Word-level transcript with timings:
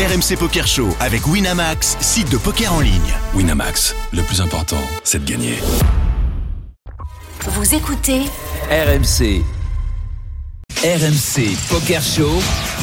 RMC 0.00 0.38
Poker 0.38 0.66
Show 0.66 0.88
avec 0.98 1.26
Winamax, 1.26 1.98
site 2.00 2.30
de 2.30 2.38
poker 2.38 2.72
en 2.72 2.80
ligne. 2.80 3.12
Winamax, 3.34 3.94
le 4.14 4.22
plus 4.22 4.40
important, 4.40 4.80
c'est 5.04 5.22
de 5.22 5.30
gagner. 5.30 5.58
Vous 7.44 7.74
écoutez 7.74 8.22
RMC. 8.70 9.44
RMC 10.82 11.54
Poker 11.68 12.00
Show. 12.02 12.30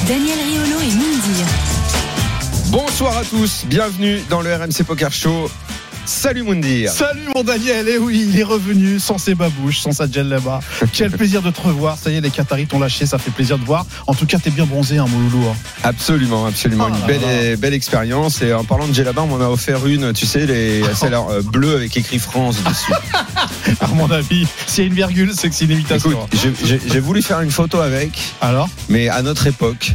Daniel 0.07 0.37
Riolo 0.37 0.79
et 0.79 0.93
Mindy. 0.93 1.43
Bonsoir 2.67 3.17
à 3.17 3.23
tous, 3.23 3.65
bienvenue 3.65 4.21
dans 4.29 4.41
le 4.41 4.53
RMC 4.53 4.83
Poker 4.85 5.11
Show. 5.11 5.49
Salut 6.07 6.43
Moundir. 6.43 6.89
Salut 6.89 7.27
mon 7.35 7.43
Daniel, 7.43 7.89
et 7.89 7.97
oui, 7.97 8.27
il 8.33 8.39
est 8.39 8.43
revenu 8.43 8.97
sans 8.97 9.17
ses 9.17 9.35
babouches, 9.35 9.79
sans 9.79 9.91
sa 9.91 10.09
gel 10.09 10.29
là-bas. 10.29 10.61
Quel 10.93 11.11
plaisir 11.11 11.41
de 11.41 11.51
te 11.51 11.59
revoir. 11.59 11.97
Ça 11.97 12.09
y 12.09 12.15
est, 12.15 12.21
les 12.21 12.29
Qataris 12.29 12.65
t'ont 12.65 12.79
lâché, 12.79 13.05
ça 13.05 13.17
fait 13.17 13.29
plaisir 13.29 13.57
de 13.59 13.65
voir. 13.65 13.85
En 14.07 14.13
tout 14.13 14.25
cas, 14.25 14.37
t'es 14.39 14.49
bien 14.49 14.65
bronzé, 14.65 14.99
hein, 14.99 15.05
mon 15.09 15.19
loulou. 15.19 15.45
hein. 15.49 15.55
Absolument, 15.83 16.45
absolument. 16.45 16.85
Oh 16.89 16.93
Une 16.95 17.01
là 17.01 17.07
belle, 17.07 17.57
belle 17.57 17.73
expérience. 17.73 18.41
Et 18.41 18.53
en 18.53 18.63
parlant 18.63 18.87
de 18.87 18.93
Gelaba, 18.93 19.21
on 19.23 19.27
m'en 19.27 19.41
a 19.45 19.49
offert 19.49 19.85
une, 19.85 20.13
tu 20.13 20.25
sais, 20.25 20.45
les, 20.45 20.81
celle 20.95 21.13
euh, 21.13 21.41
bleue 21.41 21.75
avec 21.75 21.97
écrit 21.97 22.19
France 22.19 22.55
dessus. 22.63 22.93
À 23.81 23.87
mon 23.87 24.09
avis, 24.09 24.47
s'il 24.65 24.83
y 24.85 24.87
a 24.87 24.89
une 24.89 24.95
virgule, 24.95 25.31
c'est 25.37 25.49
que 25.49 25.55
c'est 25.55 25.65
une 25.65 25.71
imitation. 25.71 26.09
Écoute, 26.31 26.55
j'ai- 26.63 26.99
voulu 26.99 27.21
faire 27.21 27.41
une 27.41 27.51
photo 27.51 27.79
avec, 27.81 28.17
Alors 28.41 28.69
mais 28.89 29.09
à 29.09 29.21
notre 29.21 29.45
époque, 29.47 29.93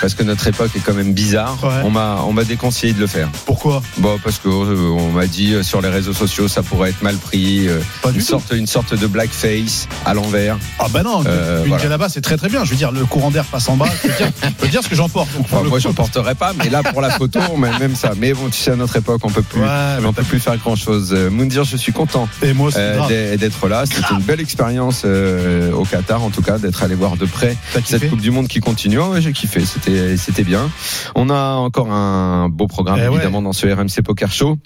parce 0.00 0.14
que 0.14 0.22
notre 0.22 0.46
époque 0.46 0.70
est 0.74 0.80
quand 0.80 0.94
même 0.94 1.12
bizarre, 1.12 1.58
Ouais. 1.62 1.82
on 1.84 1.90
m'a 1.90 2.22
on 2.26 2.32
m'a 2.32 2.44
déconseillé 2.44 2.92
de 2.94 2.98
le 3.00 3.06
faire. 3.06 3.28
Pourquoi? 3.46 3.82
Bon, 3.98 4.18
parce 4.24 4.38
que 4.38 4.48
euh, 4.48 4.88
on 4.90 5.12
m'a 5.12 5.26
dit 5.26 5.49
euh, 5.54 5.62
sur 5.62 5.80
les 5.80 5.88
réseaux 5.88 6.12
sociaux, 6.12 6.48
ça 6.48 6.62
pourrait 6.62 6.90
être 6.90 7.02
mal 7.02 7.16
pris, 7.16 7.68
euh, 7.68 7.78
Pas 8.02 8.10
du 8.10 8.16
une 8.18 8.20
tout. 8.24 8.30
sorte, 8.30 8.52
une 8.52 8.66
sorte 8.66 8.94
de 8.98 9.06
blackface 9.06 9.88
à 10.06 10.14
l'envers. 10.14 10.58
Ah 10.78 10.86
bah 10.90 11.02
non, 11.02 11.22
Euh, 11.26 11.62
une 11.64 11.68
voilà. 11.70 11.88
là-bas, 11.88 12.08
c'est 12.08 12.20
très 12.20 12.36
très 12.36 12.48
bien. 12.48 12.64
Je 12.64 12.70
veux 12.70 12.76
dire, 12.76 12.92
le 12.92 13.04
courant 13.06 13.30
d'air 13.30 13.44
passe 13.44 13.68
en 13.68 13.76
bas. 13.76 13.86
Je 14.02 14.08
peux 14.08 14.14
dire, 14.16 14.30
je 14.42 14.48
peux 14.50 14.68
dire 14.68 14.82
ce 14.82 14.88
que 14.88 14.94
j'en 14.96 15.08
porte. 15.08 15.28
Enfin, 15.40 15.62
moi, 15.62 15.78
j'en 15.78 15.92
porterai 15.92 16.34
pas, 16.34 16.52
mais 16.52 16.68
là, 16.70 16.82
pour 16.82 17.00
la 17.00 17.10
photo, 17.10 17.38
on 17.52 17.56
met 17.56 17.76
même 17.78 17.94
ça. 17.94 18.12
Mais 18.18 18.32
bon, 18.32 18.46
tu 18.48 18.58
sais, 18.58 18.70
à 18.72 18.76
notre 18.76 18.96
époque, 18.96 19.20
on 19.24 19.30
peut 19.30 19.42
plus, 19.42 19.60
Ouais, 19.60 19.96
on 20.04 20.12
peut 20.12 20.22
plus 20.22 20.40
faire 20.40 20.56
grand 20.58 20.76
chose. 20.76 21.12
Moundir, 21.30 21.64
je 21.64 21.76
suis 21.76 21.92
content 21.92 22.28
euh, 22.42 23.36
d'être- 23.36 23.68
là. 23.68 23.84
C'était 23.86 24.14
une 24.14 24.22
belle 24.22 24.40
expérience 24.40 25.02
euh, 25.04 25.72
au 25.72 25.84
Qatar, 25.84 26.22
en 26.22 26.30
tout 26.30 26.42
cas, 26.42 26.58
d'être 26.58 26.82
allé 26.82 26.94
voir 26.94 27.16
de 27.16 27.26
près 27.26 27.56
cette 27.84 28.08
Coupe 28.08 28.20
du 28.20 28.30
Monde 28.30 28.48
qui 28.48 28.60
continue. 28.60 28.98
Oh, 28.98 29.08
ouais, 29.12 29.20
j'ai 29.22 29.32
kiffé. 29.32 29.64
C'était, 29.64 30.16
c'était 30.16 30.44
bien. 30.44 30.70
On 31.14 31.28
a 31.30 31.54
encore 31.54 31.90
un 31.92 32.48
beau 32.48 32.66
programme, 32.66 32.98
Eh 33.02 33.08
ouais. 33.08 33.14
évidemment, 33.16 33.42
dans 33.42 33.52
ce 33.52 33.66
RMC 33.66 34.02
Poker 34.04 34.30
Show. 34.32 34.58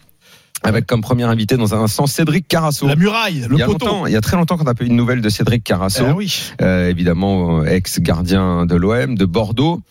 Avec 0.66 0.86
comme 0.86 1.02
premier 1.02 1.24
invité 1.24 1.56
dans 1.58 1.74
un 1.74 1.82
instant 1.82 2.06
Cédric 2.06 2.48
Carasso. 2.48 2.86
La 2.86 2.96
muraille, 2.96 3.42
il 3.42 3.48
le 3.48 3.58
y, 3.58 3.62
a 3.62 3.66
poteau. 3.66 3.84
longtemps, 3.86 4.06
il 4.06 4.12
y 4.12 4.16
a 4.16 4.20
très 4.22 4.36
longtemps 4.36 4.56
qu'on 4.56 4.64
n'a 4.64 4.74
pas 4.74 4.84
eu 4.84 4.88
de 4.88 4.94
nouvelles 4.94 5.20
de 5.20 5.28
Cédric 5.28 5.62
Carasso. 5.62 6.04
Eh 6.08 6.12
oui. 6.12 6.34
Euh, 6.62 6.88
évidemment 6.88 7.60
euh, 7.60 7.66
ex-gardien 7.66 8.64
de 8.64 8.74
l'OM, 8.74 9.14
de 9.14 9.24
Bordeaux. 9.26 9.82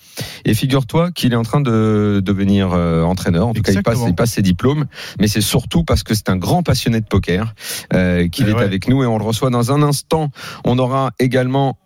Et 0.45 0.53
figure-toi 0.55 1.11
qu'il 1.11 1.31
est 1.33 1.35
en 1.35 1.43
train 1.43 1.61
de 1.61 2.21
devenir 2.25 2.71
euh, 2.73 3.03
entraîneur. 3.03 3.47
En 3.47 3.53
tout 3.53 3.61
cas, 3.61 3.71
il 3.71 3.83
passe, 3.83 3.99
il 4.07 4.15
passe 4.15 4.31
ses 4.31 4.41
diplômes. 4.41 4.85
Mais 5.19 5.27
c'est 5.27 5.41
surtout 5.41 5.83
parce 5.83 6.01
que 6.01 6.15
c'est 6.15 6.29
un 6.29 6.37
grand 6.37 6.63
passionné 6.63 6.99
de 7.01 7.05
poker 7.05 7.53
euh, 7.93 8.27
qu'il 8.27 8.47
Eh 8.47 8.51
est 8.51 8.55
ouais. 8.55 8.63
avec 8.63 8.87
nous 8.87 9.03
et 9.03 9.05
on 9.05 9.19
le 9.19 9.23
reçoit 9.23 9.51
dans 9.51 9.71
un 9.71 9.83
instant. 9.83 10.31
On 10.65 10.79
aura 10.79 11.11
également 11.19 11.77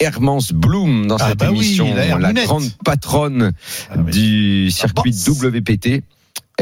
Hermance 0.00 0.52
Bloom 0.52 1.06
dans 1.06 1.16
Ah 1.20 1.28
cette 1.28 1.38
bah 1.38 1.48
oui, 1.50 1.56
émission, 1.58 1.86
la 1.94 2.32
grande 2.32 2.64
patronne 2.84 3.52
Ah, 3.90 3.98
du 3.98 4.70
circuit. 4.70 5.12
WPT. 5.12 6.02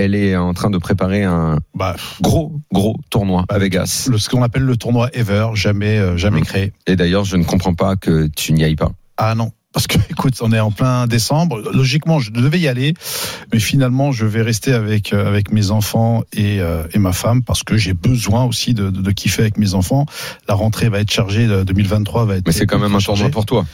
Elle 0.03 0.15
est 0.15 0.34
en 0.37 0.55
train 0.55 0.70
de 0.70 0.79
préparer 0.79 1.25
un 1.25 1.59
Bah, 1.75 1.95
gros, 2.23 2.53
gros 2.73 2.97
tournoi 3.11 3.45
Bah, 3.48 3.56
à 3.56 3.59
Vegas. 3.59 4.09
le, 4.11 4.17
ce 4.19 4.29
qu'on 4.31 4.43
appelle 4.43 4.62
le 4.62 4.77
tournoi 4.77 5.11
Ever, 5.12 5.48
jamais, 5.55 5.98
euh, 5.98 6.17
jamais 6.17 6.41
Mm. 6.41 6.45
créé. 6.45 6.73
Et 6.87 6.97
d'ailleurs, 6.97 7.25
je 7.25 7.37
ne 7.37 7.45
comprends 7.45 7.75
pas 7.75 7.97
que 7.97 8.28
tu 8.34 8.53
n'y 8.53 8.65
ailles 8.65 8.77
pas. 8.77 8.93
Ah 9.19 9.34
non. 9.34 9.53
Parce 9.73 9.87
que, 9.87 9.98
écoute, 10.11 10.34
on 10.41 10.53
est 10.53 10.59
en 10.59 10.71
plein 10.73 11.06
décembre. 11.06 11.61
Logiquement, 11.73 12.19
je 12.19 12.31
devais 12.33 12.59
y 12.59 12.67
aller, 12.67 12.95
mais 13.53 13.61
finalement, 13.61 14.11
je 14.11 14.27
vais 14.27 14.43
rester 14.43 14.73
avec 14.73 15.12
euh, 15.12 15.28
avec 15.28 15.53
mes 15.53 15.71
enfants 15.71 16.23
et, 16.33 16.61
euh, 16.61 16.83
et 16.93 16.98
ma 16.98 17.12
femme 17.12 17.43
parce 17.45 17.62
que 17.62 17.77
j'ai 17.77 17.93
besoin 17.93 18.45
aussi 18.45 18.75
de, 18.75 18.91
de, 18.91 19.01
de 19.03 19.11
kiffer 19.12 19.43
avec 19.43 19.59
mes 19.59 19.75
enfants. 19.75 20.06
La 20.49 20.55
rentrée 20.55 20.88
va 20.88 20.99
être 21.00 21.11
chargée, 21.12 21.47
de 21.47 21.62
2023 21.62 22.25
va 22.25 22.37
être. 22.37 22.47
Mais 22.47 22.53
c'est 22.53 22.67
quand 22.67 22.78
même 22.81 22.94
un 22.94 22.99
tournoi 22.99 23.17
chargée. 23.19 23.31
pour 23.31 23.47
toi. 23.47 23.65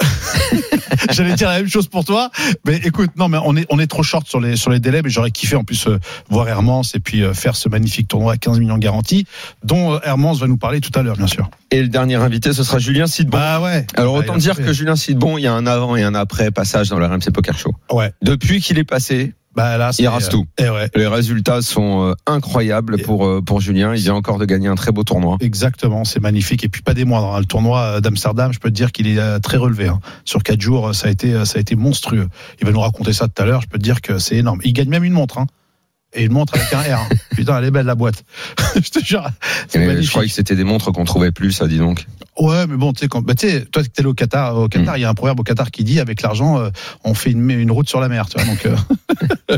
J'allais 1.12 1.34
dire 1.34 1.48
la 1.48 1.58
même 1.58 1.68
chose 1.68 1.88
pour 1.88 2.04
toi, 2.04 2.30
mais 2.64 2.76
écoute, 2.76 3.10
non, 3.16 3.28
mais 3.28 3.38
on 3.44 3.56
est 3.56 3.66
on 3.70 3.78
est 3.78 3.86
trop 3.86 4.02
short 4.02 4.26
sur 4.26 4.40
les 4.40 4.56
sur 4.56 4.70
les 4.70 4.80
délais, 4.80 5.02
mais 5.02 5.10
j'aurais 5.10 5.30
kiffé 5.30 5.56
en 5.56 5.64
plus 5.64 5.86
euh, 5.86 5.98
voir 6.28 6.48
Hermance 6.48 6.94
et 6.94 7.00
puis 7.00 7.22
euh, 7.22 7.34
faire 7.34 7.56
ce 7.56 7.68
magnifique 7.68 8.08
tournoi 8.08 8.34
à 8.34 8.36
15 8.36 8.58
millions 8.60 8.78
garantis, 8.78 9.26
dont 9.64 9.94
euh, 9.94 9.98
Hermance 10.02 10.40
va 10.40 10.46
nous 10.46 10.56
parler 10.56 10.80
tout 10.80 10.96
à 10.98 11.02
l'heure, 11.02 11.16
bien 11.16 11.26
sûr. 11.26 11.50
Et 11.70 11.82
le 11.82 11.88
dernier 11.88 12.16
invité, 12.16 12.52
ce 12.52 12.62
sera 12.62 12.78
Julien 12.78 13.06
Sidbon. 13.06 13.38
Bah 13.38 13.60
ouais. 13.60 13.86
Alors 13.96 14.14
autant 14.14 14.36
dire 14.36 14.56
fait. 14.56 14.64
que 14.64 14.72
Julien 14.72 14.96
Sidbon, 14.96 15.38
il 15.38 15.42
y 15.42 15.46
a 15.46 15.52
un 15.52 15.66
avant 15.66 15.96
et 15.96 16.02
un 16.02 16.14
après 16.14 16.50
passage 16.50 16.88
dans 16.88 16.98
le 16.98 17.06
RMC 17.06 17.32
Poker 17.32 17.58
Show. 17.58 17.74
ouais. 17.90 18.12
Depuis 18.22 18.60
qu'il 18.60 18.78
est 18.78 18.84
passé, 18.84 19.34
Bah 19.56 19.78
là, 19.78 19.90
il 19.98 20.06
rase 20.06 20.26
euh, 20.26 20.30
tout. 20.30 20.46
eh 20.58 20.68
ouais. 20.68 20.90
Les 20.94 21.06
résultats 21.06 21.62
sont 21.62 22.10
euh, 22.10 22.14
incroyables 22.26 23.00
Et- 23.00 23.02
pour 23.02 23.26
euh, 23.26 23.40
pour 23.40 23.60
Julien. 23.60 23.94
Il 23.94 24.02
vient 24.02 24.14
encore 24.14 24.38
de 24.38 24.44
gagner 24.44 24.68
un 24.68 24.74
très 24.74 24.92
beau 24.92 25.02
tournoi. 25.02 25.38
Exactement, 25.40 26.04
c'est 26.04 26.20
magnifique. 26.20 26.62
Et 26.64 26.68
puis 26.68 26.82
pas 26.82 26.92
des 26.94 27.04
moindres. 27.06 27.34
hein. 27.34 27.38
Le 27.40 27.46
tournoi 27.46 28.00
d'Amsterdam, 28.00 28.52
je 28.52 28.58
peux 28.58 28.68
te 28.68 28.74
dire 28.74 28.92
qu'il 28.92 29.06
est 29.08 29.40
très 29.40 29.56
relevé. 29.56 29.88
hein. 29.88 29.98
Sur 30.24 30.42
quatre 30.42 30.60
jours, 30.60 30.94
ça 30.94 31.08
a 31.08 31.10
été, 31.10 31.44
ça 31.46 31.56
a 31.58 31.60
été 31.60 31.74
monstrueux. 31.74 32.28
Il 32.60 32.66
va 32.66 32.72
nous 32.72 32.80
raconter 32.80 33.12
ça 33.12 33.28
tout 33.28 33.42
à 33.42 33.46
l'heure. 33.46 33.62
Je 33.62 33.68
peux 33.68 33.78
te 33.78 33.82
dire 33.82 34.00
que 34.02 34.18
c'est 34.18 34.36
énorme. 34.36 34.60
Il 34.64 34.72
gagne 34.74 34.88
même 34.88 35.04
une 35.04 35.12
montre. 35.14 35.38
Hein. 35.38 35.46
Et 36.18 36.24
une 36.24 36.32
montre 36.32 36.54
avec 36.54 36.72
un 36.72 36.96
R. 36.96 37.08
Putain, 37.34 37.58
elle 37.58 37.64
est 37.66 37.70
belle 37.70 37.86
la 37.86 37.94
boîte. 37.94 38.24
je 38.74 38.88
te 38.90 39.04
jure. 39.04 39.28
Et 39.74 40.02
je 40.02 40.10
croyais 40.10 40.28
que 40.28 40.34
c'était 40.34 40.56
des 40.56 40.64
montres 40.64 40.90
qu'on 40.92 41.04
trouvait 41.04 41.30
plus, 41.30 41.52
ça 41.52 41.66
dis 41.68 41.78
donc. 41.78 42.06
Ouais, 42.38 42.66
mais 42.66 42.76
bon, 42.76 42.92
tu 42.92 43.00
sais, 43.00 43.08
quand, 43.08 43.22
bah, 43.22 43.34
toi, 43.34 43.50
t'es 43.82 43.88
allé 43.98 44.08
au 44.08 44.14
Qatar, 44.14 44.56
au 44.58 44.68
Qatar, 44.68 44.94
Mm. 44.94 44.98
il 44.98 45.00
y 45.02 45.04
a 45.04 45.10
un 45.10 45.14
proverbe 45.14 45.40
au 45.40 45.42
Qatar 45.42 45.70
qui 45.70 45.84
dit, 45.84 46.00
avec 46.00 46.20
l'argent, 46.22 46.58
euh, 46.58 46.68
on 47.04 47.14
fait 47.14 47.30
une, 47.30 47.50
une 47.50 47.70
route 47.70 47.88
sur 47.88 48.00
la 48.00 48.08
mer, 48.08 48.26
tu 48.28 48.38
vois. 48.38 48.46
Donc, 48.46 48.66
euh, 48.66 48.76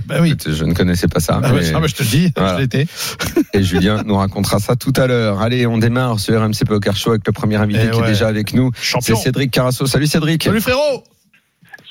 bah 0.07 0.17
oui. 0.21 0.29
Écoute, 0.31 0.53
Je 0.53 0.65
ne 0.65 0.73
connaissais 0.75 1.09
pas 1.09 1.21
ça. 1.21 1.41
Ah, 1.43 1.53
ouais, 1.53 1.61
mais- 1.61 1.73
ah, 1.75 1.81
bah, 1.81 1.87
je 1.89 1.95
te 1.95 2.03
le 2.03 2.09
dis, 2.09 2.33
Voilà. 2.37 2.55
je 2.57 2.61
l'étais. 2.63 2.87
Et 3.55 3.63
Julien 3.63 4.03
nous 4.05 4.17
racontera 4.17 4.59
ça 4.59 4.77
tout 4.77 4.93
à 4.97 5.07
l'heure. 5.07 5.41
Allez, 5.41 5.67
on 5.67 5.79
démarre 5.79 6.19
ce 6.21 6.33
RMC 6.33 6.65
Poker 6.67 6.97
Show 6.97 7.11
avec 7.11 7.27
le 7.27 7.33
premier 7.33 7.57
invité 7.57 7.81
Eh 7.87 7.91
qui 7.91 7.99
ouais. 8.01 8.05
est 8.07 8.11
déjà 8.11 8.29
avec 8.29 8.53
nous. 8.55 8.71
C'est. 9.01 9.15
Cédric 9.17 9.51
Carasso. 9.51 9.87
Salut 9.87 10.07
Cédric. 10.07 10.45
Salut 10.45 10.61
frérot. 10.61 11.05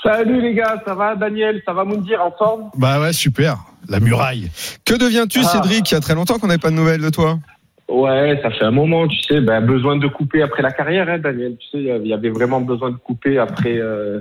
Salut 0.03 0.41
les 0.41 0.53
gars, 0.53 0.81
ça 0.85 0.93
va 0.93 1.15
Daniel, 1.15 1.61
ça 1.65 1.73
va 1.73 1.83
Moundir 1.83 2.23
en 2.23 2.31
forme? 2.31 2.69
Bah 2.77 2.99
ouais, 3.01 3.13
super. 3.13 3.57
La 3.89 3.99
muraille. 3.99 4.49
Que 4.85 4.93
deviens-tu 4.97 5.39
Ah. 5.41 5.43
Cédric? 5.43 5.89
Il 5.91 5.95
y 5.95 5.97
a 5.97 6.01
très 6.01 6.13
longtemps 6.15 6.37
qu'on 6.39 6.47
n'avait 6.47 6.59
pas 6.59 6.69
de 6.69 6.75
nouvelles 6.75 7.01
de 7.01 7.09
toi. 7.09 7.39
Ouais, 7.89 8.37
ça 8.43 8.51
fait 8.51 8.65
un 8.65 8.71
moment, 8.71 9.07
tu 9.07 9.17
sais, 9.21 9.39
ben, 9.39 9.61
besoin 9.61 9.95
de 9.97 10.07
couper 10.07 10.41
après 10.41 10.61
la 10.61 10.71
carrière, 10.71 11.07
hein, 11.09 11.19
Daniel. 11.19 11.55
Tu 11.57 11.67
sais, 11.69 11.77
il 12.01 12.07
y 12.07 12.13
avait 12.13 12.29
vraiment 12.29 12.59
besoin 12.61 12.91
de 12.91 12.97
couper 12.97 13.37
après 13.39 13.77
euh, 13.77 14.19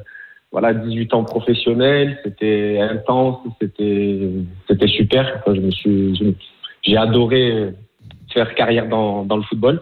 voilà 0.53 0.73
18 0.73 1.13
ans 1.15 1.25
professionnels. 1.25 2.19
C'était 2.25 2.79
intense, 2.81 3.39
c'était 3.61 4.31
c'était 4.69 4.87
super. 4.89 5.41
Enfin, 5.41 5.57
je 5.57 5.61
me 5.61 5.71
suis, 5.73 6.37
j'ai 6.83 6.97
adoré 6.97 7.75
faire 8.33 8.55
carrière 8.55 8.87
dans, 8.89 9.25
dans 9.25 9.37
le 9.37 9.43
football. 9.43 9.81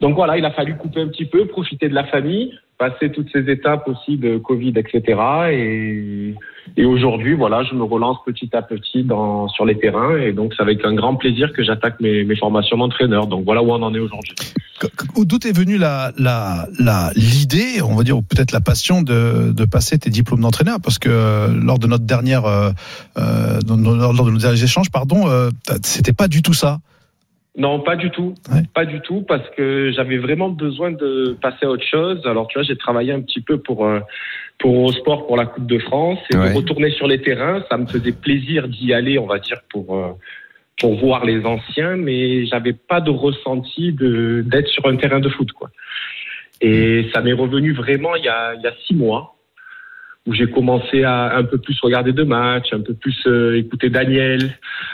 Donc 0.00 0.14
voilà, 0.14 0.36
il 0.36 0.44
a 0.44 0.50
fallu 0.52 0.76
couper 0.76 1.00
un 1.00 1.08
petit 1.08 1.24
peu, 1.24 1.46
profiter 1.46 1.88
de 1.88 1.94
la 1.94 2.04
famille, 2.04 2.52
passer 2.78 3.10
toutes 3.10 3.28
ces 3.32 3.50
étapes 3.50 3.88
aussi 3.88 4.16
de 4.16 4.38
Covid, 4.38 4.72
etc. 4.76 5.20
Et, 6.76 6.84
aujourd'hui, 6.84 7.34
voilà, 7.34 7.64
je 7.64 7.74
me 7.74 7.82
relance 7.82 8.18
petit 8.24 8.50
à 8.54 8.62
petit 8.62 9.02
dans, 9.02 9.48
sur 9.48 9.64
les 9.64 9.78
terrains. 9.78 10.16
Et 10.16 10.32
donc, 10.32 10.54
c'est 10.56 10.62
avec 10.62 10.84
un 10.84 10.94
grand 10.94 11.16
plaisir 11.16 11.52
que 11.52 11.64
j'attaque 11.64 12.00
mes, 12.00 12.24
mes 12.24 12.36
formations 12.36 12.76
d'entraîneur. 12.76 13.26
Donc 13.26 13.44
voilà 13.44 13.62
où 13.62 13.70
on 13.70 13.82
en 13.82 13.94
est 13.94 13.98
aujourd'hui. 13.98 14.34
D'où 15.16 15.38
est 15.44 15.56
venue 15.56 15.76
la, 15.76 16.12
la, 16.18 16.68
la, 16.78 17.10
l'idée, 17.16 17.82
on 17.82 17.96
va 17.96 18.04
dire, 18.04 18.16
ou 18.16 18.22
peut-être 18.22 18.52
la 18.52 18.60
passion 18.60 19.02
de, 19.02 19.52
de 19.52 19.64
passer 19.64 19.98
tes 19.98 20.10
diplômes 20.10 20.40
d'entraîneur? 20.40 20.78
Parce 20.80 20.98
que 20.98 21.08
euh, 21.10 21.48
lors 21.48 21.80
de 21.80 21.88
notre 21.88 22.04
dernière, 22.04 22.44
euh, 22.44 22.70
euh, 23.18 23.58
lors 23.66 24.24
de 24.24 24.30
nos 24.30 24.38
derniers 24.38 24.62
échanges, 24.62 24.90
pardon, 24.90 25.28
euh, 25.28 25.50
c'était 25.82 26.12
pas 26.12 26.28
du 26.28 26.42
tout 26.42 26.54
ça. 26.54 26.78
Non, 27.58 27.80
pas 27.80 27.96
du 27.96 28.10
tout. 28.10 28.34
Ouais. 28.52 28.62
Pas 28.72 28.84
du 28.84 29.00
tout, 29.00 29.22
parce 29.22 29.46
que 29.56 29.90
j'avais 29.90 30.16
vraiment 30.16 30.48
besoin 30.48 30.92
de 30.92 31.36
passer 31.42 31.66
à 31.66 31.70
autre 31.70 31.84
chose. 31.84 32.24
Alors, 32.24 32.46
tu 32.46 32.56
vois, 32.56 32.62
j'ai 32.62 32.76
travaillé 32.76 33.12
un 33.12 33.20
petit 33.20 33.40
peu 33.40 33.58
pour, 33.58 33.84
euh, 33.84 33.98
pour 34.58 34.78
au 34.84 34.92
sport 34.92 35.26
pour 35.26 35.36
la 35.36 35.44
Coupe 35.44 35.66
de 35.66 35.78
France 35.80 36.20
et 36.32 36.36
Ouais. 36.36 36.50
de 36.52 36.56
retourner 36.56 36.90
sur 36.90 37.08
les 37.08 37.20
terrains. 37.20 37.64
Ça 37.68 37.76
me 37.76 37.86
faisait 37.86 38.12
plaisir 38.12 38.68
d'y 38.68 38.94
aller, 38.94 39.18
on 39.18 39.26
va 39.26 39.40
dire, 39.40 39.58
pour, 39.70 39.96
euh, 39.96 40.12
pour 40.80 40.94
voir 41.00 41.24
les 41.24 41.44
anciens, 41.44 41.96
mais 41.96 42.46
j'avais 42.46 42.74
pas 42.74 43.00
de 43.00 43.10
ressenti 43.10 43.92
de, 43.92 44.44
d'être 44.46 44.68
sur 44.68 44.86
un 44.86 44.96
terrain 44.96 45.18
de 45.18 45.28
foot, 45.28 45.50
quoi. 45.50 45.68
Et 46.60 47.08
ça 47.12 47.22
m'est 47.22 47.32
revenu 47.32 47.72
vraiment 47.72 48.14
il 48.14 48.24
y 48.24 48.28
a, 48.28 48.54
il 48.54 48.62
y 48.62 48.66
a 48.68 48.72
six 48.86 48.94
mois 48.94 49.34
où 50.26 50.34
j'ai 50.34 50.50
commencé 50.50 51.04
à 51.04 51.36
un 51.36 51.44
peu 51.44 51.56
plus 51.58 51.78
regarder 51.80 52.12
de 52.12 52.22
matchs, 52.22 52.72
un 52.72 52.80
peu 52.82 52.92
plus 52.94 53.16
euh, 53.26 53.56
écouter 53.56 53.88
Daniel, 53.88 54.50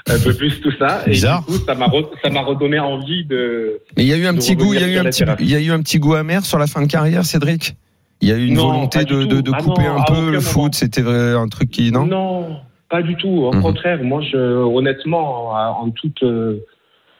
un 0.09 0.19
peu 0.21 0.33
plus 0.35 0.61
tout 0.61 0.71
ça. 0.79 1.03
Et 1.07 1.11
Bizarre. 1.11 1.41
du 1.41 1.47
coup, 1.59 1.65
ça 1.67 1.75
m'a 1.75 1.87
re- 1.89 2.09
ça 2.23 2.31
m'a 2.31 2.43
redonné 2.43 2.79
envie 2.79 3.25
de. 3.25 3.81
Mais 3.97 4.05
il 4.05 4.09
y 4.09 4.13
a 4.13 4.17
eu 4.17 4.27
un 4.27 4.35
petit 4.35 4.55
goût, 4.55 4.75
il 4.75 4.81
y 4.81 4.85
a 4.85 4.87
eu 4.87 4.91
revenir 4.99 5.07
un 5.07 5.13
sur 5.13 5.27
petit, 5.27 5.43
la 5.43 5.47
il 5.47 5.51
y 5.51 5.57
a 5.57 5.61
eu 5.61 5.73
un 5.73 5.81
petit 5.83 5.99
goût 5.99 6.15
amer 6.15 6.45
sur 6.45 6.59
la 6.59 6.67
fin 6.69 6.83
de 6.83 6.87
carrière, 6.91 7.25
Cédric? 7.25 7.75
Il 8.21 8.29
y 8.29 8.33
a 8.33 8.37
eu 8.37 8.47
une 8.47 8.55
Non, 8.55 8.69
volonté 8.69 9.05
de, 9.05 9.25
de, 9.25 9.37
tout. 9.37 9.43
de 9.43 9.51
Ah 9.53 9.59
couper 9.59 9.83
non, 9.83 9.97
un 9.97 10.03
peu 10.05 10.15
le 10.27 10.39
moment. 10.39 10.41
foot. 10.41 10.75
C'était 10.75 11.03
vrai, 11.03 11.33
un 11.35 11.49
truc 11.49 11.69
qui 11.71 11.91
non? 11.91 12.07
Non, 12.07 12.57
pas 12.89 13.03
du 13.03 13.17
tout. 13.17 13.29
Au 13.29 13.53
Mhm. 13.53 13.61
contraire, 13.63 14.03
moi, 14.05 14.23
je, 14.23 14.37
honnêtement, 14.37 15.51
en, 15.51 15.91
toute 15.91 16.23
euh, 16.23 16.61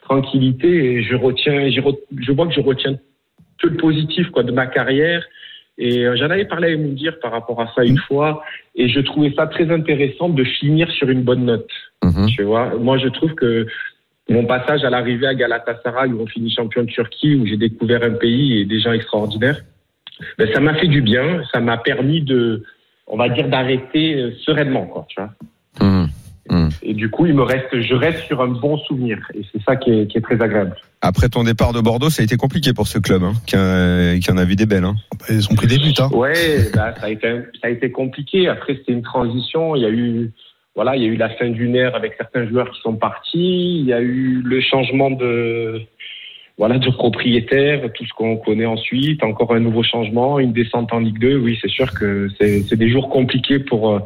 tranquillité, 0.03 1.03
je 1.03 1.17
retiens, 1.17 1.69
je, 1.71 1.81
re- 1.81 1.99
je 2.17 2.33
vois 2.33 2.47
que 2.47 2.55
je 2.55 2.61
retiens 2.61 2.97
que 3.59 3.67
le 3.69 3.77
positif 3.77 4.29
quoi 4.31 4.43
de 4.43 4.53
ma 4.53 4.67
carrière 4.67 5.23
Et 5.77 6.05
euh, 6.05 6.17
j'en 6.17 6.31
avais 6.31 6.45
parlé 6.45 6.73
à 6.73 6.77
Moundir 6.77 7.19
par 7.21 7.33
rapport 7.33 7.61
à 7.61 7.73
ça 7.75 7.85
une 7.85 7.99
fois, 7.99 8.43
et 8.75 8.89
je 8.89 9.01
trouvais 9.01 9.33
ça 9.35 9.47
très 9.47 9.71
intéressant 9.71 10.29
de 10.29 10.45
finir 10.45 10.91
sur 10.91 11.09
une 11.09 11.23
bonne 11.23 11.45
note. 11.45 11.71
Mhm. 12.05 12.27
Tu 12.29 12.43
vois, 12.43 12.75
moi 12.77 12.99
je 12.99 13.09
trouve 13.09 13.35
que 13.35 13.67
mon 14.29 14.47
passage 14.47 14.85
à 14.85 14.91
l'arrivée 14.91 15.27
à 15.27 15.35
Galatasaray, 15.35 16.13
où 16.13 16.23
on 16.23 16.27
finit 16.27 16.51
champion 16.51 16.83
de 16.83 16.91
Turquie, 16.91 17.35
où 17.35 17.47
j'ai 17.47 17.57
découvert 17.57 18.03
un 18.03 18.15
pays 18.15 18.61
et 18.61 18.65
des 18.65 18.81
gens 18.81 18.93
extraordinaires, 18.93 19.61
ben, 20.39 20.49
ça 20.53 20.61
m'a 20.61 20.75
fait 20.75 20.87
du 20.87 21.03
bien, 21.03 21.43
ça 21.53 21.61
m'a 21.61 21.77
permis 21.77 22.23
de, 22.23 22.63
on 23.07 23.17
va 23.17 23.29
dire, 23.29 23.49
d'arrêter 23.49 24.15
euh, 24.15 24.31
sereinement, 24.45 24.87
quoi, 24.87 25.07
tu 25.09 25.21
vois. 25.21 25.31
Mhm. 25.81 26.04
Et 26.83 26.95
du 26.95 27.11
coup, 27.11 27.27
il 27.27 27.35
me 27.35 27.43
reste, 27.43 27.69
je 27.81 27.95
reste 27.95 28.21
sur 28.27 28.41
un 28.43 28.49
bon 28.49 28.79
souvenir, 28.79 29.19
et 29.35 29.41
c'est 29.53 29.63
ça 29.63 29.77
qui 29.77 29.91
est, 29.91 30.07
qui 30.07 30.19
est 30.19 30.21
très 30.21 30.41
agréable. 30.41 30.75
Après 31.01 31.29
ton 31.29 31.45
départ 31.45 31.73
de 31.73 31.81
Bordeaux, 31.81 32.11
ça 32.11 32.23
a 32.23 32.25
été 32.25 32.37
compliqué 32.37 32.73
pour 32.73 32.87
ce 32.87 32.99
club, 32.99 33.23
hein, 33.23 33.33
qui, 33.47 33.57
a- 33.57 34.19
qui 34.19 34.31
en 34.31 34.37
a 34.39 34.45
vu 34.45 34.57
des 34.57 34.67
belles. 34.67 34.85
Hein. 34.85 34.97
Ils 35.29 35.47
ont 35.51 35.55
pris 35.55 35.67
des 35.67 35.79
buts. 35.79 35.93
Hein. 35.99 36.09
Ouais, 36.13 36.71
bah, 36.75 36.95
ça 36.99 37.07
a 37.07 37.11
été, 37.11 37.29
ça 37.61 37.67
a 37.67 37.71
été 37.71 37.91
compliqué. 37.91 38.49
Après, 38.49 38.75
c'était 38.77 38.93
une 38.93 39.03
transition. 39.03 39.77
Il 39.77 39.83
y 39.83 39.85
a 39.87 39.91
eu, 39.91 40.31
voilà, 40.75 40.97
il 40.97 41.03
y 41.03 41.07
a 41.07 41.09
eu 41.09 41.17
la 41.17 41.29
fin 41.31 41.49
d'une 41.51 41.77
ère 41.77 41.95
avec 41.95 42.15
certains 42.17 42.49
joueurs 42.49 42.71
qui 42.71 42.81
sont 42.81 42.95
partis. 42.95 43.81
Il 43.81 43.87
y 43.87 43.93
a 43.93 44.01
eu 44.01 44.41
le 44.45 44.61
changement 44.63 45.11
de, 45.11 45.83
voilà, 46.57 46.79
de 46.79 46.89
propriétaire, 46.91 47.83
tout 47.95 48.07
ce 48.07 48.13
qu'on 48.15 48.37
connaît 48.39 48.65
ensuite. 48.67 49.23
Encore 49.23 49.53
un 49.55 49.61
nouveau 49.61 49.83
changement, 49.83 50.39
une 50.39 50.53
descente 50.53 50.93
en 50.93 51.01
Ligue 51.01 51.19
2. 51.19 51.37
Oui, 51.37 51.59
c'est 51.61 51.71
sûr 51.71 51.93
que 51.93 52.29
c'est, 52.41 52.63
c'est 52.63 52.77
des 52.77 52.89
jours 52.91 53.11
compliqués 53.11 53.59
pour, 53.59 53.91
euh, 53.91 53.99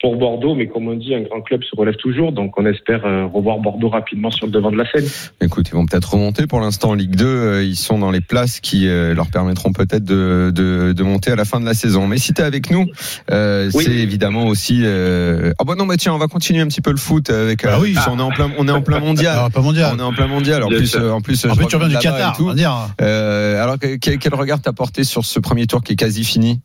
pour 0.00 0.16
Bordeaux, 0.16 0.54
mais 0.54 0.68
comme 0.68 0.86
on 0.86 0.94
dit, 0.94 1.12
un 1.14 1.22
grand 1.22 1.40
club 1.40 1.62
se 1.64 1.74
relève 1.74 1.96
toujours. 1.96 2.30
Donc, 2.30 2.56
on 2.56 2.64
espère 2.66 3.04
euh, 3.04 3.26
revoir 3.26 3.58
Bordeaux 3.58 3.88
rapidement 3.88 4.30
sur 4.30 4.46
le 4.46 4.52
devant 4.52 4.70
de 4.70 4.76
la 4.76 4.88
scène. 4.90 5.04
Écoute, 5.40 5.66
ils 5.70 5.74
vont 5.74 5.86
peut-être 5.86 6.12
remonter. 6.14 6.46
Pour 6.46 6.60
l'instant, 6.60 6.90
en 6.90 6.94
Ligue 6.94 7.16
2, 7.16 7.24
euh, 7.26 7.64
ils 7.64 7.74
sont 7.74 7.98
dans 7.98 8.12
les 8.12 8.20
places 8.20 8.60
qui 8.60 8.86
euh, 8.86 9.12
leur 9.14 9.26
permettront 9.28 9.72
peut-être 9.72 10.04
de, 10.04 10.52
de, 10.54 10.92
de 10.92 11.02
monter 11.02 11.32
à 11.32 11.36
la 11.36 11.44
fin 11.44 11.58
de 11.58 11.64
la 11.66 11.74
saison. 11.74 12.06
Mais 12.06 12.18
si 12.18 12.32
tu 12.32 12.42
es 12.42 12.44
avec 12.44 12.70
nous, 12.70 12.86
euh, 13.32 13.70
Oui. 13.74 13.84
c'est 13.84 13.90
évidemment 13.96 14.46
aussi... 14.46 14.82
Euh... 14.84 15.52
Ah 15.58 15.64
bah 15.64 15.74
non, 15.76 15.84
bah 15.86 15.96
tiens, 15.96 16.14
on 16.14 16.18
va 16.18 16.28
continuer 16.28 16.60
un 16.60 16.68
petit 16.68 16.80
peu 16.80 16.92
le 16.92 16.96
foot 16.96 17.28
avec... 17.30 17.64
euh, 17.64 17.70
Ah 17.72 17.80
oui. 17.80 17.96
on 18.08 18.18
est 18.20 18.22
en 18.22 18.30
plein, 18.30 18.50
on 18.56 18.68
est 18.68 18.72
en 18.72 18.82
plein 18.82 19.00
mondial. 19.00 19.36
Alors, 19.36 19.50
pas 19.50 19.62
mondial. 19.62 19.92
On 19.96 19.98
est 19.98 20.02
en 20.02 20.12
plein 20.12 20.28
mondial. 20.28 20.62
En 20.62 20.68
plus, 20.68 20.94
euh, 20.94 21.10
en 21.10 21.20
plus, 21.20 21.44
En 21.44 21.56
plus, 21.56 21.66
tu 21.66 21.74
reviens 21.74 21.88
du 21.88 21.96
Qatar, 21.98 22.36
tout. 22.36 22.52
dire. 22.54 22.72
Euh, 23.00 23.60
alors, 23.62 23.78
que- 23.80 23.96
quel, 23.96 24.18
quel 24.18 24.34
regard 24.34 24.60
t'as 24.60 24.72
porté 24.72 25.02
sur 25.02 25.24
ce 25.24 25.40
premier 25.40 25.66
tour 25.66 25.82
qui 25.82 25.94
est 25.94 25.96
quasi 25.96 26.22
fini? 26.22 26.60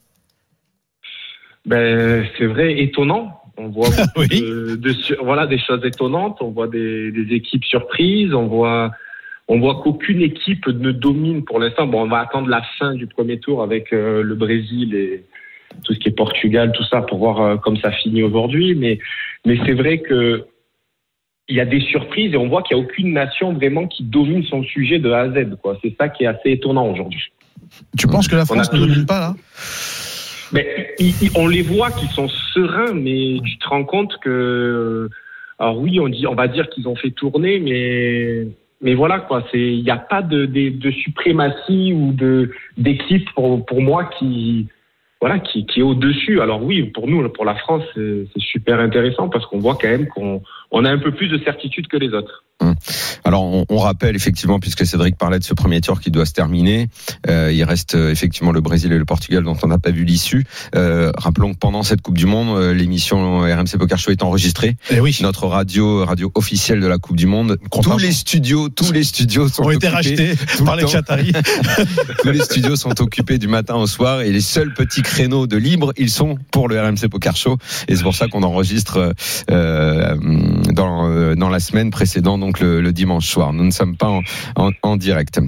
Ben, 1.65 2.25
c'est 2.37 2.45
vrai, 2.45 2.81
étonnant. 2.81 3.39
On 3.57 3.67
voit 3.69 3.89
beaucoup 4.15 4.27
Oui. 4.31 4.41
de, 4.41 4.75
de 4.75 4.93
su- 4.93 5.15
voilà 5.21 5.45
des 5.47 5.59
choses 5.59 5.83
étonnantes. 5.85 6.37
On 6.41 6.49
voit 6.49 6.67
des, 6.67 7.11
des 7.11 7.35
équipes 7.35 7.63
surprises. 7.65 8.33
On 8.33 8.47
voit 8.47 8.91
on 9.49 9.59
voit 9.59 9.81
qu'aucune 9.83 10.21
équipe 10.21 10.65
ne 10.67 10.91
domine 10.91 11.43
pour 11.43 11.59
l'instant. 11.59 11.85
Bon, 11.85 12.03
on 12.03 12.07
va 12.07 12.19
attendre 12.19 12.47
la 12.47 12.61
fin 12.79 12.93
du 12.95 13.07
premier 13.07 13.39
tour 13.39 13.61
avec 13.61 13.91
euh, 13.91 14.23
le 14.23 14.35
Brésil 14.35 14.95
et 14.95 15.23
tout 15.83 15.93
ce 15.93 15.99
qui 15.99 16.07
est 16.07 16.13
Portugal, 16.15 16.71
tout 16.73 16.83
ça 16.85 17.01
pour 17.01 17.17
voir 17.19 17.41
euh, 17.41 17.57
comme 17.57 17.77
ça 17.77 17.91
finit 17.91 18.23
aujourd'hui. 18.23 18.73
Mais 18.75 18.99
mais 19.45 19.57
c'est 19.65 19.73
vrai 19.73 19.99
que 19.99 20.45
il 21.49 21.57
y 21.57 21.59
a 21.59 21.65
des 21.65 21.81
surprises 21.81 22.33
et 22.33 22.37
on 22.37 22.47
voit 22.47 22.63
qu'il 22.63 22.77
n'y 22.77 22.81
a 22.83 22.85
aucune 22.85 23.11
nation 23.13 23.51
vraiment 23.53 23.85
qui 23.87 24.03
domine 24.03 24.43
son 24.43 24.63
sujet 24.63 24.97
de 24.99 25.11
A 25.11 25.19
à 25.23 25.29
Z. 25.29 25.55
Quoi. 25.61 25.77
C'est 25.83 25.93
ça 25.99 26.07
qui 26.07 26.23
est 26.23 26.27
assez 26.27 26.51
étonnant 26.51 26.87
aujourd'hui. 26.89 27.21
Tu 27.97 28.07
penses 28.07 28.29
que 28.29 28.35
la 28.37 28.45
France 28.45 28.71
ne 28.71 28.79
domine 28.79 29.05
pas 29.05 29.19
là? 29.19 29.35
Mais 30.53 30.93
ils- 30.99 31.31
on 31.35 31.47
les 31.47 31.63
voit 31.63 31.91
qui 31.91 32.07
sont 32.07 32.27
sereins, 32.53 32.93
mais 32.93 33.37
tu 33.43 33.57
te 33.57 33.67
rends 33.67 33.83
compte 33.83 34.17
que, 34.21 35.09
alors 35.59 35.79
oui, 35.79 35.99
on 35.99 36.07
dit, 36.07 36.27
on 36.27 36.35
va 36.35 36.47
dire 36.47 36.69
qu'ils 36.69 36.87
ont 36.87 36.95
fait 36.95 37.11
tourner, 37.11 37.59
mais 37.59 38.47
mais 38.81 38.93
voilà 38.95 39.19
quoi, 39.19 39.45
c'est 39.51 39.59
il 39.59 39.83
n'y 39.83 39.89
a 39.91 39.97
pas 39.97 40.21
de, 40.21 40.45
de, 40.45 40.69
de 40.69 40.91
suprématie 40.91 41.93
ou 41.93 42.11
de 42.11 42.51
d'équipe 42.77 43.27
pour 43.33 43.65
pour 43.65 43.81
moi 43.81 44.05
qui 44.19 44.67
voilà 45.21 45.39
qui, 45.39 45.65
qui 45.65 45.79
est 45.79 45.83
au 45.83 45.95
dessus. 45.95 46.41
Alors 46.41 46.61
oui, 46.61 46.83
pour 46.83 47.07
nous, 47.07 47.27
pour 47.29 47.45
la 47.45 47.55
France, 47.55 47.83
c'est 47.95 48.27
super 48.39 48.79
intéressant 48.81 49.29
parce 49.29 49.45
qu'on 49.45 49.59
voit 49.59 49.77
quand 49.81 49.87
même 49.87 50.07
qu'on 50.07 50.41
on 50.73 50.83
a 50.85 50.89
un 50.91 50.97
peu 50.97 51.11
plus 51.13 51.29
de 51.29 51.37
certitude 51.43 51.87
que 51.87 51.97
les 51.97 52.09
autres. 52.09 52.43
Alors, 53.25 53.43
on, 53.43 53.65
on 53.69 53.77
rappelle 53.77 54.15
effectivement, 54.15 54.59
puisque 54.59 54.85
Cédric 54.85 55.17
parlait 55.17 55.39
de 55.39 55.43
ce 55.43 55.53
premier 55.53 55.81
tour 55.81 55.99
qui 55.99 56.11
doit 56.11 56.25
se 56.25 56.33
terminer, 56.33 56.87
euh, 57.29 57.51
il 57.53 57.63
reste 57.63 57.95
euh, 57.95 58.09
effectivement 58.11 58.51
le 58.51 58.61
Brésil 58.61 58.91
et 58.91 58.97
le 58.97 59.05
Portugal 59.05 59.43
dont 59.43 59.57
on 59.63 59.67
n'a 59.67 59.79
pas 59.79 59.91
vu 59.91 60.03
l'issue. 60.05 60.45
Euh, 60.75 61.11
rappelons 61.17 61.53
que 61.53 61.57
pendant 61.57 61.83
cette 61.83 62.01
Coupe 62.01 62.17
du 62.17 62.25
Monde, 62.25 62.57
euh, 62.57 62.73
l'émission 62.73 63.39
RMC 63.41 63.77
Poker 63.77 63.97
Show 63.97 64.11
est 64.11 64.23
enregistrée. 64.23 64.77
Eh 64.91 64.99
oui. 64.99 65.17
Notre 65.21 65.47
radio, 65.47 66.05
radio 66.05 66.31
officielle 66.35 66.79
de 66.79 66.87
la 66.87 66.97
Coupe 66.97 67.17
du 67.17 67.25
Monde. 67.27 67.57
Tous 67.81 67.97
les 67.97 68.11
studios, 68.11 68.69
tous 68.69 68.91
les 68.91 69.03
studios 69.03 69.47
sont 69.49 69.63
Ont 69.63 69.71
été 69.71 69.87
occupés. 69.87 69.95
rachetés 69.95 70.35
le 70.59 70.65
par 70.65 70.75
les. 70.75 70.85
Qataris. 70.85 71.33
Tous 72.21 72.29
les 72.31 72.39
studios 72.39 72.75
sont 72.75 73.01
occupés 73.01 73.37
du 73.37 73.47
matin 73.47 73.75
au 73.75 73.87
soir 73.87 74.21
et 74.21 74.31
les 74.31 74.41
seuls 74.41 74.73
petits 74.73 75.01
créneaux 75.01 75.47
de 75.47 75.57
libre, 75.57 75.91
ils 75.97 76.09
sont 76.09 76.37
pour 76.51 76.67
le 76.69 76.79
RMC 76.79 77.09
Poker 77.09 77.35
Show. 77.35 77.57
Et 77.87 77.95
c'est 77.95 78.03
pour 78.03 78.15
ça 78.15 78.27
qu'on 78.27 78.43
enregistre 78.43 79.13
euh, 79.49 80.15
dans, 80.71 81.09
euh, 81.09 81.35
dans 81.35 81.49
la 81.49 81.59
semaine 81.59 81.91
précédente, 81.91 82.39
donc 82.39 82.59
le, 82.59 82.81
le 82.81 82.93
dimanche 82.93 83.27
soir. 83.27 83.53
Nous 83.53 83.63
ne 83.63 83.71
sommes 83.71 83.97
pas 83.97 84.09
en, 84.09 84.21
en, 84.55 84.71
en 84.81 84.97
direct. 84.97 85.39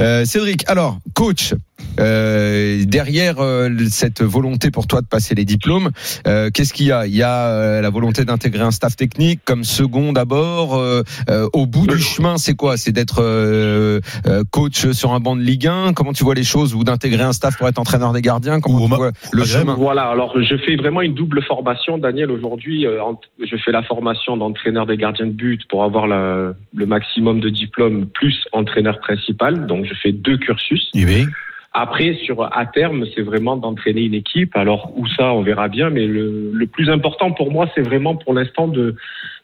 Euh, 0.00 0.24
Cédric, 0.24 0.64
alors, 0.68 0.98
coach, 1.14 1.54
euh, 2.00 2.84
derrière 2.86 3.36
euh, 3.40 3.68
cette 3.90 4.22
volonté 4.22 4.70
pour 4.70 4.86
toi 4.86 5.00
de 5.00 5.06
passer 5.06 5.34
les 5.34 5.44
diplômes, 5.44 5.90
euh, 6.26 6.50
qu'est-ce 6.52 6.72
qu'il 6.72 6.86
y 6.86 6.92
a? 6.92 7.06
Il 7.06 7.14
y 7.14 7.22
a 7.22 7.48
euh, 7.48 7.80
la 7.80 7.90
volonté 7.90 8.24
d'intégrer 8.24 8.62
un 8.62 8.70
staff 8.70 8.96
technique 8.96 9.40
comme 9.44 9.64
second 9.64 10.12
d'abord. 10.12 10.76
euh, 10.76 11.02
euh, 11.30 11.48
au 11.52 11.66
bout 11.66 11.86
du 11.86 11.98
chemin, 11.98 12.36
c'est 12.38 12.54
quoi? 12.54 12.76
C'est 12.76 12.92
d'être 12.92 13.22
euh, 13.22 14.00
euh, 14.26 14.42
coach 14.50 14.90
sur 14.92 15.12
un 15.12 15.20
banc 15.20 15.36
de 15.36 15.42
Ligue 15.42 15.66
1 15.66 15.92
Comment 15.94 16.12
tu 16.12 16.24
vois 16.24 16.34
les 16.34 16.44
choses? 16.44 16.74
Ou 16.74 16.84
d'intégrer 16.84 17.22
un 17.22 17.32
staff 17.32 17.56
pour 17.58 17.68
être 17.68 17.78
entraîneur 17.78 18.12
des 18.12 18.22
gardiens? 18.22 18.60
Comment 18.60 18.80
tu 18.88 18.94
vois 18.94 19.10
le 19.32 19.44
chemin? 19.44 19.74
Voilà, 19.74 20.02
alors 20.08 20.34
je 20.40 20.56
fais 20.58 20.76
vraiment 20.76 21.02
une 21.02 21.14
double 21.14 21.42
formation, 21.42 21.98
Daniel. 21.98 22.30
Aujourd'hui, 22.30 22.86
euh, 22.86 23.00
je 23.40 23.56
fais 23.64 23.72
la 23.72 23.82
formation 23.82 24.36
d'entraîneur 24.36 24.86
des 24.86 24.96
gardiens 24.96 25.26
de 25.26 25.32
but 25.32 25.62
pour 25.68 25.84
avoir 25.84 26.06
la- 26.06 26.52
le 26.74 26.86
maximum 26.86 27.40
de 27.40 27.48
diplômes 27.48 28.06
plus 28.06 28.36
entraîneur 28.52 28.98
principal. 29.00 29.66
Donc, 29.66 29.84
je 29.86 29.94
fais 30.02 30.12
deux 30.12 30.36
cursus. 30.38 30.90
Eh 30.94 31.04
oui. 31.04 31.24
Après, 31.72 32.14
sur 32.24 32.42
à 32.42 32.66
terme, 32.66 33.04
c'est 33.14 33.22
vraiment 33.22 33.56
d'entraîner 33.56 34.02
une 34.02 34.14
équipe. 34.14 34.56
Alors 34.56 34.92
où 34.96 35.06
ça, 35.06 35.32
on 35.32 35.42
verra 35.42 35.68
bien. 35.68 35.90
Mais 35.90 36.06
le, 36.06 36.50
le 36.52 36.66
plus 36.66 36.90
important 36.90 37.32
pour 37.32 37.52
moi, 37.52 37.68
c'est 37.74 37.82
vraiment 37.82 38.16
pour 38.16 38.34
l'instant 38.34 38.68
de 38.68 38.96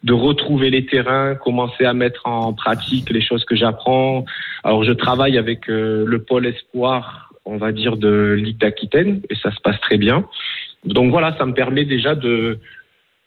de 0.04 0.12
retrouver 0.12 0.70
les 0.70 0.84
terrains, 0.84 1.34
commencer 1.34 1.84
à 1.84 1.94
mettre 1.94 2.26
en 2.26 2.52
pratique 2.52 3.10
les 3.10 3.22
choses 3.22 3.44
que 3.44 3.56
j'apprends. 3.56 4.26
Alors 4.62 4.84
je 4.84 4.92
travaille 4.92 5.38
avec 5.38 5.68
euh, 5.68 6.04
le 6.06 6.22
pôle 6.22 6.46
espoir, 6.46 7.32
on 7.46 7.56
va 7.56 7.72
dire 7.72 7.96
de 7.96 8.34
Ligue 8.38 8.58
d'Aquitaine, 8.58 9.22
et 9.30 9.34
ça 9.34 9.50
se 9.50 9.60
passe 9.62 9.80
très 9.80 9.96
bien. 9.96 10.26
Donc 10.84 11.10
voilà, 11.10 11.34
ça 11.38 11.46
me 11.46 11.54
permet 11.54 11.86
déjà 11.86 12.14
de 12.14 12.58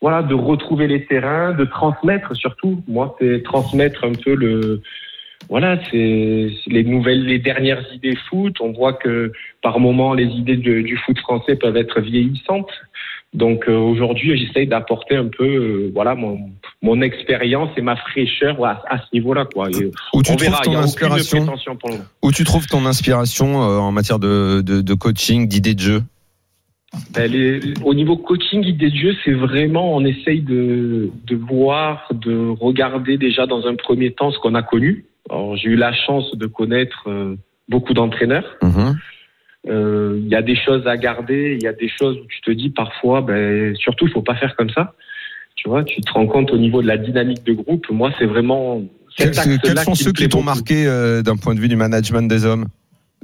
voilà 0.01 0.21
de 0.21 0.35
retrouver 0.35 0.87
les 0.87 1.05
terrains, 1.05 1.53
de 1.53 1.65
transmettre 1.65 2.35
surtout. 2.35 2.83
Moi, 2.87 3.15
c'est 3.19 3.41
transmettre 3.41 4.03
un 4.03 4.13
peu 4.13 4.35
le 4.35 4.81
voilà, 5.49 5.79
c'est 5.89 6.49
les 6.67 6.83
nouvelles, 6.83 7.23
les 7.25 7.39
dernières 7.39 7.83
idées 7.93 8.17
foot. 8.29 8.57
On 8.59 8.71
voit 8.73 8.93
que 8.93 9.31
par 9.61 9.79
moment, 9.79 10.13
les 10.13 10.25
idées 10.25 10.57
de- 10.57 10.81
du 10.81 10.97
foot 10.97 11.17
français 11.19 11.55
peuvent 11.55 11.77
être 11.77 12.01
vieillissantes. 12.01 12.69
Donc 13.33 13.67
euh, 13.67 13.75
aujourd'hui, 13.77 14.37
j'essaye 14.37 14.67
d'apporter 14.67 15.15
un 15.15 15.27
peu, 15.27 15.45
euh, 15.45 15.91
voilà, 15.93 16.15
mon, 16.15 16.39
mon 16.81 17.01
expérience 17.01 17.69
et 17.77 17.81
ma 17.81 17.95
fraîcheur 17.97 18.63
à, 18.65 18.81
à 18.89 18.99
ce 18.99 19.05
niveau-là, 19.13 19.45
quoi. 19.45 19.69
Et 19.69 19.91
Où 20.13 20.23
tu 20.23 20.31
trouves 20.35 20.61
ton 20.63 20.71
inspiration 20.77 21.75
pour 21.75 21.89
le. 21.91 21.97
Où 22.23 22.31
tu 22.31 22.43
trouves 22.45 22.67
ton 22.67 22.85
inspiration 22.85 23.63
euh, 23.63 23.77
en 23.79 23.91
matière 23.91 24.19
de, 24.19 24.61
de, 24.61 24.81
de 24.81 24.93
coaching, 24.93 25.47
d'idées 25.47 25.75
de 25.75 25.79
jeu? 25.81 26.03
Ben, 27.13 27.29
les- 27.29 27.59
au 27.83 27.93
niveau 27.93 28.15
coaching, 28.15 28.63
idée 28.65 28.89
de 28.89 28.95
jeu, 28.95 29.15
c'est 29.25 29.33
vraiment, 29.33 29.93
on 29.95 30.05
essaye 30.05 30.41
de, 30.41 31.09
de 31.27 31.35
voir, 31.35 32.07
de 32.11 32.49
regarder 32.59 33.17
déjà 33.17 33.45
dans 33.45 33.67
un 33.67 33.75
premier 33.75 34.11
temps 34.11 34.31
ce 34.31 34.39
qu'on 34.39 34.55
a 34.55 34.63
connu. 34.63 35.03
Alors, 35.29 35.57
j'ai 35.57 35.69
eu 35.69 35.75
la 35.75 35.93
chance 35.93 36.35
de 36.35 36.45
connaître 36.45 37.03
euh, 37.07 37.35
beaucoup 37.67 37.93
d'entraîneurs. 37.93 38.57
Mhm. 38.61 38.97
Euh, 39.69 40.19
Il 40.21 40.29
y 40.29 40.35
a 40.35 40.41
des 40.41 40.55
choses 40.55 40.87
à 40.87 40.97
garder, 40.97 41.57
il 41.59 41.63
y 41.63 41.67
a 41.67 41.73
des 41.73 41.89
choses 41.89 42.17
où 42.17 42.25
tu 42.27 42.41
te 42.41 42.51
dis 42.51 42.69
parfois, 42.69 43.21
ben, 43.21 43.75
surtout, 43.75 44.07
il 44.07 44.11
faut 44.11 44.21
pas 44.21 44.35
faire 44.35 44.55
comme 44.55 44.69
ça. 44.69 44.93
Tu 45.55 45.67
vois, 45.67 45.83
tu 45.83 45.99
te 46.01 46.11
rends 46.11 46.27
compte 46.27 46.51
au 46.51 46.57
niveau 46.57 46.81
de 46.81 46.87
la 46.87 46.97
dynamique 46.97 47.43
de 47.43 47.53
groupe. 47.53 47.89
Moi, 47.89 48.11
c'est 48.19 48.25
vraiment 48.25 48.83
Quels, 49.17 49.33
sont 49.33 49.93
qui 49.93 50.03
ceux 50.03 50.13
qui 50.13 50.29
t'ont 50.29 50.43
marqué 50.43 50.85
euh, 50.85 51.23
d'un 51.23 51.35
point 51.35 51.55
de 51.55 51.59
vue 51.59 51.67
du 51.67 51.75
management 51.75 52.27
des 52.27 52.45
hommes, 52.45 52.67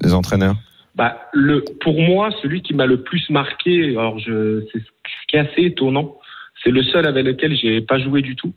des 0.02 0.14
entraîneurs? 0.14 0.56
Bah, 0.96 1.30
le, 1.32 1.64
pour 1.82 2.00
moi, 2.02 2.30
celui 2.42 2.62
qui 2.62 2.74
m'a 2.74 2.86
le 2.86 3.02
plus 3.04 3.30
marqué, 3.30 3.92
alors 3.92 4.20
je, 4.20 4.64
c'est 4.72 4.80
ce 4.80 5.28
qui 5.28 5.38
est 5.38 5.40
assez 5.40 5.62
étonnant, 5.62 6.18
c'est 6.64 6.72
le 6.72 6.84
seul 6.84 7.06
avec 7.06 7.26
lequel 7.26 7.56
j'ai 7.56 7.82
pas 7.82 8.00
joué 8.00 8.22
du 8.22 8.36
tout. 8.36 8.54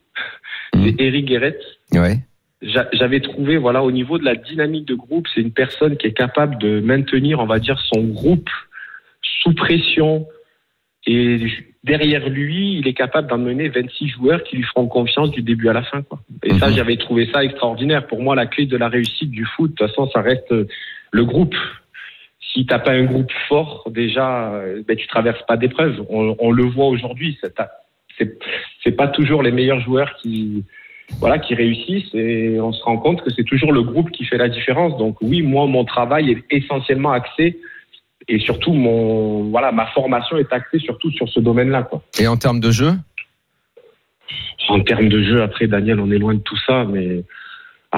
Mhm. 0.75 0.85
C'est 0.85 1.05
Eric 1.05 1.27
Guéret. 1.27 1.59
Ouais. 1.93 2.19
J'a- 2.63 2.89
J'avais 2.93 3.21
trouvé, 3.21 3.57
voilà, 3.59 3.83
au 3.83 3.91
niveau 3.93 4.19
de 4.19 4.25
la 4.25 4.35
dynamique 4.35 4.87
de 4.87 4.95
groupe, 4.95 5.27
c'est 5.35 5.41
une 5.43 5.53
personne 5.53 5.97
qui 5.97 6.07
est 6.07 6.13
capable 6.13 6.59
de 6.59 6.81
maintenir, 6.81 7.39
on 7.41 7.47
va 7.47 7.59
dire, 7.59 7.79
son 7.93 8.03
groupe 8.05 8.49
sous 9.43 9.55
pression. 9.55 10.27
Et 11.07 11.39
derrière 11.85 12.29
lui, 12.29 12.79
il 12.79 12.89
est 12.89 12.95
capable 12.95 13.29
d'emmener 13.29 13.69
26 13.69 14.09
joueurs 14.09 14.43
qui 14.43 14.57
lui 14.57 14.65
feront 14.65 14.89
confiance 14.89 15.31
du 15.31 15.43
début 15.43 15.69
à 15.69 15.73
la 15.73 15.83
fin. 15.83 16.03
Quoi. 16.03 16.19
Et 16.43 16.59
ça, 16.59 16.69
Mhm. 16.69 16.77
j'avais 16.77 16.97
trouvé 16.97 17.29
ça 17.33 17.45
extraordinaire. 17.45 18.07
Pour 18.07 18.23
moi, 18.23 18.35
la 18.35 18.47
clé 18.47 18.67
de 18.67 18.77
la 18.77 18.89
réussite 18.89 19.31
du 19.31 19.45
foot, 19.45 19.71
de 19.73 19.77
toute 19.77 19.89
façon, 19.89 20.09
ça 20.11 20.21
reste 20.23 20.51
euh, 20.53 20.67
le 21.13 21.25
groupe. 21.25 21.55
si 22.55 22.65
t'as 22.65 22.79
pas 22.79 22.93
un 22.93 23.05
groupe 23.05 23.31
fort, 23.49 23.85
déjà, 23.91 24.55
euh, 24.55 24.83
ben, 24.89 24.97
tu 24.97 25.07
traverses 25.09 25.43
pas 25.47 25.59
d'épreuve. 25.59 26.07
On, 26.09 26.35
on 26.39 26.51
le 26.51 26.63
voit 26.65 26.87
aujourd'hui. 26.87 27.39
C'est 28.19 28.93
pas 28.97 29.09
toujours 29.09 29.43
les 29.43 29.53
meilleurs 29.53 29.81
joueurs 29.81 30.17
qui 30.17 30.65
voilà 31.21 31.39
qui 31.39 31.55
réussissent 31.55 32.15
et 32.15 32.61
on 32.61 32.73
se 32.73 32.83
rend 32.83 32.99
compte 32.99 33.23
que 33.23 33.31
c'est 33.31 33.45
toujours 33.45 33.73
le 33.73 33.83
groupe 33.83 34.11
qui 34.11 34.25
fait 34.25 34.39
la 34.39 34.49
différence. 34.49 34.97
Donc 34.99 35.17
oui, 35.23 35.43
moi 35.43 35.67
mon 35.67 35.85
travail 35.85 36.31
est 36.31 36.45
essentiellement 36.51 37.13
axé 37.13 37.59
et 38.29 38.39
surtout 38.39 38.73
mon 38.73 39.45
voilà 39.51 39.73
ma 39.73 39.87
formation 39.87 40.37
est 40.37 40.53
axée 40.53 40.79
surtout 40.79 41.11
sur 41.11 41.29
ce 41.29 41.41
domaine-là 41.41 41.85
quoi. 41.85 42.03
Et 42.19 42.27
en 42.27 42.37
termes 42.37 42.61
de 42.61 42.71
jeu? 42.71 42.93
En 44.69 44.81
termes 44.81 45.09
de 45.09 45.23
jeu, 45.23 45.43
après 45.43 45.69
Daniel, 45.69 46.01
on 46.01 46.11
est 46.11 46.19
loin 46.19 46.35
de 46.35 46.41
tout 46.41 46.59
ça, 46.67 46.85
mais 46.85 47.23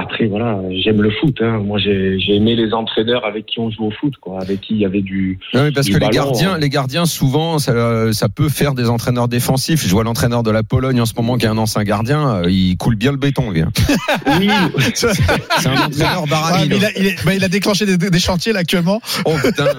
après 0.00 0.26
voilà, 0.26 0.60
j'aime 0.82 1.02
le 1.02 1.10
foot. 1.10 1.36
Hein. 1.40 1.58
Moi 1.64 1.78
j'ai 1.78 2.18
aimé 2.34 2.56
les 2.56 2.72
entraîneurs 2.72 3.24
avec 3.24 3.46
qui 3.46 3.60
on 3.60 3.70
joue 3.70 3.86
au 3.86 3.90
foot 3.90 4.14
quoi, 4.20 4.40
avec 4.40 4.60
qui 4.60 4.74
il 4.74 4.80
y 4.80 4.84
avait 4.84 5.02
du 5.02 5.38
Non, 5.54 5.64
mais 5.64 5.72
parce 5.72 5.86
Du 5.86 5.92
que 5.94 5.98
les 5.98 6.08
gardiens, 6.08 6.54
hein. 6.54 6.58
les 6.58 6.68
gardiens, 6.68 7.06
souvent, 7.06 7.58
ça, 7.58 8.12
ça 8.12 8.28
peut 8.28 8.48
faire 8.48 8.74
des 8.74 8.88
entraîneurs 8.88 9.28
défensifs. 9.28 9.84
Je 9.86 9.90
vois 9.90 10.04
l'entraîneur 10.04 10.42
de 10.42 10.50
la 10.50 10.62
Pologne 10.62 11.00
en 11.00 11.06
ce 11.06 11.14
moment 11.14 11.36
qui 11.36 11.46
est 11.46 11.48
un 11.48 11.58
ancien 11.58 11.82
gardien, 11.84 12.42
euh, 12.44 12.50
il 12.50 12.76
coule 12.76 12.96
bien 12.96 13.12
le 13.12 13.18
béton, 13.18 13.50
lui. 13.50 13.62
hein. 13.62 13.70
oui, 14.40 14.48
C'est 14.94 15.68
un 15.68 15.86
entraîneur 15.86 16.24
Ah, 16.32 16.62
il, 16.64 16.84
a, 16.84 16.90
il 16.96 17.06
est- 17.06 17.24
bah, 17.24 17.34
il 17.34 17.44
a 17.44 17.48
déclenché 17.48 17.86
des, 17.86 17.96
des 17.96 18.18
chantiers 18.18 18.52
là 18.52 18.60
actuellement. 18.60 19.00
Oh 19.24 19.34
putain. 19.42 19.66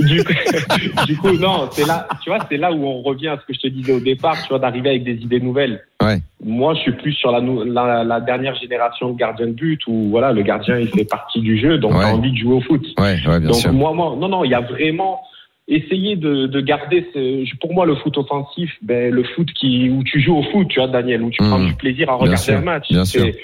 du, 0.00 0.24
coup, 0.24 0.32
du 1.06 1.16
coup, 1.16 1.30
non, 1.32 1.68
c'est 1.72 1.86
là, 1.86 2.08
tu 2.22 2.30
vois, 2.30 2.38
c'est 2.50 2.56
là 2.56 2.72
où 2.72 2.84
on 2.86 3.02
revient 3.02 3.28
à 3.28 3.38
ce 3.40 3.46
que 3.46 3.54
je 3.54 3.60
te 3.60 3.68
disais 3.68 3.92
au 3.92 4.00
départ, 4.00 4.40
tu 4.42 4.48
vois, 4.48 4.58
d'arriver 4.58 4.90
avec 4.90 5.04
des 5.04 5.14
idées 5.14 5.40
nouvelles. 5.40 5.82
Ouais. 6.06 6.18
Moi, 6.44 6.74
je 6.74 6.80
suis 6.80 6.92
plus 6.92 7.12
sur 7.12 7.30
la, 7.32 7.40
nou- 7.40 7.64
la, 7.64 8.04
la 8.04 8.20
dernière 8.20 8.54
génération 8.56 9.10
de 9.10 9.16
gardiens 9.18 9.46
de 9.46 9.52
but 9.52 9.80
où, 9.86 10.08
voilà, 10.10 10.32
le 10.32 10.42
gardien, 10.42 10.78
il 10.78 10.88
fait 10.88 11.04
partie 11.04 11.40
du 11.40 11.58
jeu, 11.58 11.78
donc 11.78 11.92
Ouais. 11.92 12.00
t'as 12.02 12.12
envie 12.12 12.32
de 12.32 12.36
jouer 12.36 12.54
au 12.54 12.60
foot. 12.60 12.84
Ouais, 12.98 13.16
ouais, 13.26 13.40
bien 13.40 13.48
donc, 13.48 13.54
sûr. 13.56 13.72
moi, 13.72 13.92
moi, 13.92 14.14
non, 14.18 14.28
non, 14.28 14.44
il 14.44 14.50
y 14.50 14.54
a 14.54 14.60
vraiment, 14.60 15.20
essayer 15.68 16.14
de, 16.16 16.46
de 16.46 16.60
garder 16.60 17.06
ce, 17.12 17.56
pour 17.58 17.72
moi, 17.74 17.86
le 17.86 17.96
foot 17.96 18.16
offensif, 18.18 18.70
ben, 18.82 19.12
le 19.12 19.24
foot 19.24 19.48
qui, 19.58 19.90
où 19.90 20.04
tu 20.04 20.20
joues 20.20 20.36
au 20.36 20.42
foot, 20.44 20.68
tu 20.68 20.78
vois, 20.78 20.88
Daniel, 20.88 21.22
où 21.22 21.30
tu 21.30 21.42
prends 21.42 21.58
du 21.64 21.74
plaisir 21.74 22.08
à 22.10 22.14
regarder 22.14 22.36
sûr, 22.40 22.54
un 22.58 22.60
match. 22.60 22.88
bien 22.90 23.04
C'est- 23.04 23.34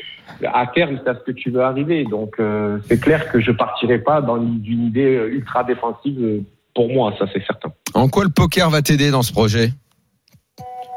À 0.44 0.66
terme, 0.66 0.98
c'est 1.02 1.10
à 1.10 1.14
ce 1.14 1.20
que 1.20 1.32
tu 1.32 1.50
veux 1.50 1.60
arriver. 1.62 2.04
Donc, 2.04 2.34
euh, 2.40 2.78
c'est 2.88 3.00
clair 3.00 3.30
que 3.30 3.40
je 3.40 3.50
partirai 3.50 3.98
pas 3.98 4.20
dans 4.22 4.36
une 4.40 4.86
idée 4.86 5.16
euh, 5.16 5.28
ultra 5.34 5.62
défensive 5.64 6.16
euh, 6.20 6.40
pour 6.74 6.88
moi, 6.92 7.12
ça 7.18 7.26
c'est 7.32 7.44
certain. 7.44 7.70
En 7.92 8.08
quoi 8.08 8.24
le 8.24 8.30
poker 8.30 8.70
va 8.70 8.80
t'aider 8.82 9.10
dans 9.10 9.22
ce 9.22 9.32
projet? 9.32 9.70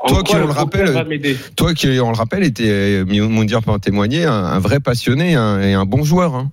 Toi 0.08 0.24
qui, 0.24 0.36
on 0.36 0.40
le 0.40 0.52
rappelle, 0.52 0.94
Toi 1.56 1.74
qui, 1.74 1.88
on 2.00 2.12
le 2.12 2.16
rappelle, 2.18 2.44
était, 2.44 3.04
Moundir 3.06 3.62
peut 3.64 3.72
en 3.72 3.80
témoigner, 3.80 4.26
un, 4.26 4.32
un 4.34 4.60
vrai 4.60 4.80
passionné 4.80 5.36
un- 5.36 5.62
et 5.62 5.74
un 5.74 5.86
bon 5.86 6.04
joueur. 6.04 6.36
Hein. 6.36 6.52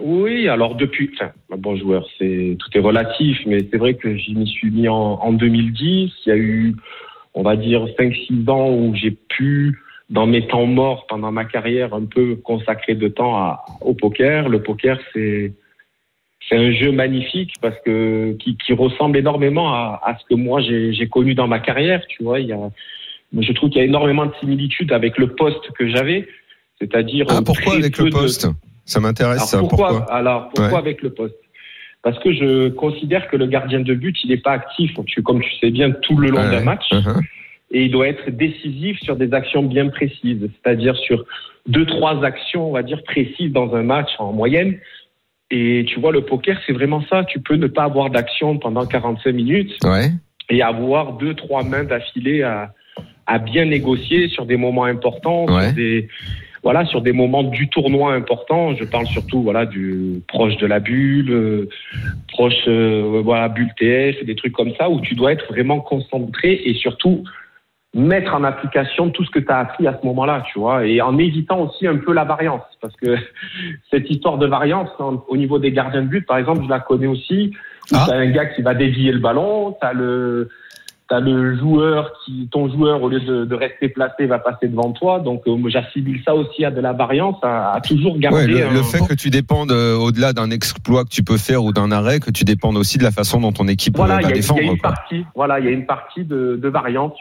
Oui, 0.00 0.48
alors 0.48 0.74
depuis, 0.74 1.10
enfin, 1.14 1.30
un 1.52 1.56
bon 1.56 1.76
joueur, 1.76 2.06
c'est 2.18 2.56
tout 2.58 2.68
est 2.76 2.80
relatif, 2.80 3.38
mais 3.46 3.58
c'est 3.70 3.78
vrai 3.78 3.94
que 3.94 4.16
j'y 4.16 4.34
m'y 4.34 4.48
suis 4.48 4.70
mis 4.70 4.88
en, 4.88 4.94
en 4.96 5.32
2010. 5.32 6.10
Il 6.26 6.28
y 6.28 6.32
a 6.32 6.36
eu, 6.36 6.74
on 7.34 7.42
va 7.42 7.56
dire, 7.56 7.84
5-6 7.98 8.50
ans 8.50 8.70
où 8.70 8.94
j'ai 8.96 9.12
pu, 9.12 9.78
dans 10.10 10.26
mes 10.26 10.46
temps 10.48 10.66
morts 10.66 11.06
pendant 11.08 11.30
ma 11.30 11.44
carrière, 11.44 11.94
un 11.94 12.04
peu 12.04 12.34
consacrer 12.36 12.94
de 12.96 13.08
temps 13.08 13.36
à, 13.36 13.64
au 13.80 13.94
poker. 13.94 14.48
Le 14.48 14.60
poker, 14.62 14.98
c'est 15.12 15.52
c'est 16.48 16.56
un 16.56 16.72
jeu 16.72 16.92
magnifique 16.92 17.52
parce 17.60 17.76
que 17.84 18.32
qui, 18.40 18.56
qui 18.56 18.72
ressemble 18.72 19.16
énormément 19.16 19.72
à, 19.72 20.00
à 20.04 20.18
ce 20.18 20.24
que 20.28 20.34
moi 20.34 20.60
j'ai 20.60 21.08
connu 21.08 21.34
dans 21.34 21.46
ma 21.48 21.60
carrière. 21.60 22.02
Tu 22.08 22.22
vois, 22.22 22.40
il 22.40 22.46
y 22.48 22.52
a, 22.52 22.58
je 23.38 23.52
trouve 23.52 23.70
qu'il 23.70 23.78
y 23.78 23.82
a 23.82 23.86
énormément 23.86 24.26
de 24.26 24.32
similitudes 24.40 24.92
avec 24.92 25.18
le 25.18 25.28
poste 25.28 25.70
que 25.78 25.88
j'avais, 25.88 26.28
c'est-à-dire 26.80 27.26
Ah, 27.30 27.40
pourquoi 27.44 27.74
avec 27.74 27.96
le 27.98 28.06
de- 28.06 28.10
poste? 28.10 28.48
Ça 28.84 28.98
m'intéresse, 29.00 29.44
ça. 29.44 29.58
pourquoi, 29.58 29.88
Pourquoi? 29.88 30.12
Alors 30.14 30.48
pourquoi 30.48 30.72
Ouais. 30.72 30.78
avec 30.78 31.02
le 31.02 31.10
poste? 31.10 31.36
Parce 32.02 32.18
que 32.18 32.32
je 32.32 32.68
considère 32.70 33.28
que 33.28 33.36
le 33.36 33.46
gardien 33.46 33.78
de 33.80 33.94
but, 33.94 34.16
il 34.24 34.30
n'est 34.30 34.36
pas 34.38 34.52
actif, 34.52 34.92
comme 35.24 35.40
tu 35.40 35.50
sais 35.60 35.70
bien, 35.70 35.92
tout 35.92 36.16
le 36.16 36.30
long 36.30 36.42
d'un 36.42 36.58
ouais. 36.58 36.64
match, 36.64 36.86
Uh-huh. 36.90 37.20
et 37.70 37.84
il 37.84 37.92
doit 37.92 38.08
être 38.08 38.28
décisif 38.30 38.98
sur 39.02 39.14
des 39.14 39.32
actions 39.32 39.62
bien 39.62 39.88
précises, 39.88 40.50
c'est-à-dire 40.64 40.96
sur 40.96 41.24
deux 41.68 41.86
trois 41.86 42.24
actions, 42.24 42.68
on 42.68 42.72
va 42.72 42.82
dire 42.82 43.04
précises 43.04 43.52
dans 43.52 43.72
un 43.76 43.84
match 43.84 44.10
en 44.18 44.32
moyenne. 44.32 44.78
Et 45.54 45.84
tu 45.86 46.00
vois, 46.00 46.12
le 46.12 46.22
poker, 46.22 46.58
c'est 46.66 46.72
vraiment 46.72 47.04
ça. 47.10 47.24
Tu 47.24 47.38
peux 47.38 47.56
ne 47.56 47.66
pas 47.66 47.84
avoir 47.84 48.08
d'action 48.08 48.56
pendant 48.58 48.86
45 48.86 49.32
minutes 49.32 49.72
Ouais. 49.84 50.10
et 50.48 50.62
avoir 50.62 51.12
deux 51.18 51.34
trois 51.34 51.62
mains 51.62 51.84
d'affilée 51.84 52.42
à, 52.42 52.72
à 53.26 53.38
bien 53.38 53.66
négocier 53.66 54.28
sur 54.28 54.46
des 54.46 54.56
moments 54.56 54.84
importants, 54.86 55.44
Ouais. 55.46 55.66
sur 55.66 55.74
des 55.74 56.08
voilà 56.62 56.86
sur 56.86 57.02
des 57.02 57.12
moments 57.12 57.42
du 57.42 57.68
tournoi 57.68 58.14
importants. 58.14 58.74
Je 58.76 58.84
parle 58.84 59.06
surtout 59.06 59.42
voilà 59.42 59.66
du 59.66 60.22
proche 60.28 60.56
de 60.56 60.66
la 60.66 60.80
bulle, 60.80 61.30
euh, 61.30 61.68
proche 62.28 62.54
euh, 62.68 63.20
voilà 63.22 63.48
bulle 63.48 63.72
TF, 63.78 64.24
des 64.24 64.36
trucs 64.36 64.52
comme 64.54 64.72
ça 64.78 64.88
où 64.88 65.00
tu 65.00 65.14
dois 65.14 65.32
être 65.32 65.46
vraiment 65.52 65.80
concentré 65.80 66.62
et 66.64 66.72
surtout 66.74 67.24
mettre 67.94 68.34
en 68.34 68.42
application 68.44 69.10
tout 69.10 69.24
ce 69.24 69.30
que 69.30 69.38
tu 69.38 69.50
as 69.50 69.58
appris 69.58 69.86
à 69.86 69.98
ce 70.00 70.06
moment-là, 70.06 70.44
tu 70.50 70.58
vois, 70.58 70.86
et 70.86 71.00
en 71.02 71.18
évitant 71.18 71.60
aussi 71.60 71.86
un 71.86 71.98
peu 71.98 72.12
la 72.12 72.24
variance, 72.24 72.62
parce 72.80 72.96
que 72.96 73.16
cette 73.90 74.08
histoire 74.10 74.38
de 74.38 74.46
variance 74.46 74.88
au 74.98 75.36
niveau 75.36 75.58
des 75.58 75.72
gardiens 75.72 76.02
de 76.02 76.06
but, 76.06 76.26
par 76.26 76.38
exemple, 76.38 76.62
je 76.64 76.68
la 76.68 76.80
connais 76.80 77.06
aussi. 77.06 77.52
où 77.90 77.96
Ah. 77.96 78.06
T'as 78.08 78.16
un 78.16 78.30
gars 78.30 78.46
qui 78.46 78.62
va 78.62 78.74
dévier 78.74 79.12
le 79.12 79.18
ballon, 79.18 79.76
t'as 79.80 79.92
le 79.92 80.48
t'as 81.12 81.20
le 81.20 81.58
joueur 81.58 82.10
qui, 82.24 82.48
ton 82.50 82.70
joueur 82.70 83.02
au 83.02 83.10
lieu 83.10 83.20
de, 83.20 83.44
de 83.44 83.54
rester 83.54 83.90
placé 83.90 84.24
va 84.24 84.38
passer 84.38 84.66
devant 84.66 84.92
toi. 84.92 85.20
Donc 85.20 85.42
euh, 85.46 85.58
j'assimile 85.68 86.22
ça 86.24 86.34
aussi 86.34 86.64
à 86.64 86.70
de 86.70 86.80
la 86.80 86.94
variance, 86.94 87.36
à, 87.42 87.74
à 87.74 87.80
toujours 87.82 88.18
garder. 88.18 88.38
Ouais, 88.38 88.46
le, 88.46 88.66
un- 88.66 88.72
le 88.72 88.82
fait 88.82 89.06
que 89.06 89.12
tu 89.12 89.28
dépendes 89.28 89.72
euh, 89.72 89.94
au-delà 89.94 90.32
d'un 90.32 90.50
exploit 90.50 91.04
que 91.04 91.10
tu 91.10 91.22
peux 91.22 91.36
faire 91.36 91.62
ou 91.64 91.72
d'un 91.74 91.92
arrêt, 91.92 92.18
que 92.18 92.30
tu 92.30 92.44
dépendes 92.44 92.78
aussi 92.78 92.96
de 92.96 93.02
la 93.04 93.10
façon 93.10 93.40
dont 93.42 93.52
ton 93.52 93.68
équipe 93.68 93.94
euh, 93.96 93.98
Voilà, 93.98 94.20
il 94.20 94.24
va 94.24 94.28
y, 94.30 94.32
a- 94.32 94.36
y 94.36 94.40
défendre. 94.40 94.60
a 94.60 94.64
une 94.64 94.78
partie, 94.78 95.26
voilà, 95.34 95.58
il 95.60 95.66
y 95.66 95.68
a 95.68 95.72
une 95.72 95.84
partie 95.84 96.24
de, 96.24 96.58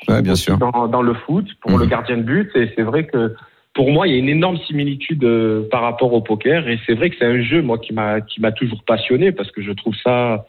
Ouais, 0.08 0.22
bien 0.22 0.36
sûr. 0.36 0.58
dans, 0.58 0.88
dans 0.88 1.02
le 1.02 1.14
foot 1.14 1.46
pour 1.62 1.72
Mhm. 1.72 1.80
le 1.82 1.86
gardien 1.88 2.16
de 2.18 2.24
but. 2.24 2.50
Et 2.56 2.72
c'est 2.78 2.84
vrai 2.84 3.06
que 3.08 3.36
pour 3.74 3.92
moi, 3.92 4.08
il 4.08 4.14
y 4.14 4.16
a 4.16 4.20
une 4.20 4.30
énorme 4.30 4.58
similitude 4.68 5.24
euh, 5.26 5.68
par 5.70 5.82
rapport 5.82 6.14
au 6.14 6.22
poker. 6.22 6.68
Et 6.70 6.80
c'est 6.86 6.94
vrai 6.94 7.10
que 7.10 7.18
c'est 7.20 7.26
un 7.26 7.42
jeu, 7.42 7.62
moi, 7.62 7.78
qui 7.78 7.94
m'a 7.94 8.22
qui 8.22 8.40
m'a 8.40 8.54
toujours 8.54 8.84
passionné 8.86 9.34
parce 9.34 9.52
que 9.52 9.62
je 9.62 9.72
trouve 9.74 9.96
ça, 10.02 10.46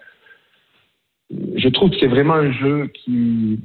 je 1.57 1.69
trouve 1.69 1.91
que 1.91 1.97
c'est 2.01 2.07
vraiment 2.07 2.35
un 2.35 2.53
jeu 2.53 2.91
qui 2.95 3.61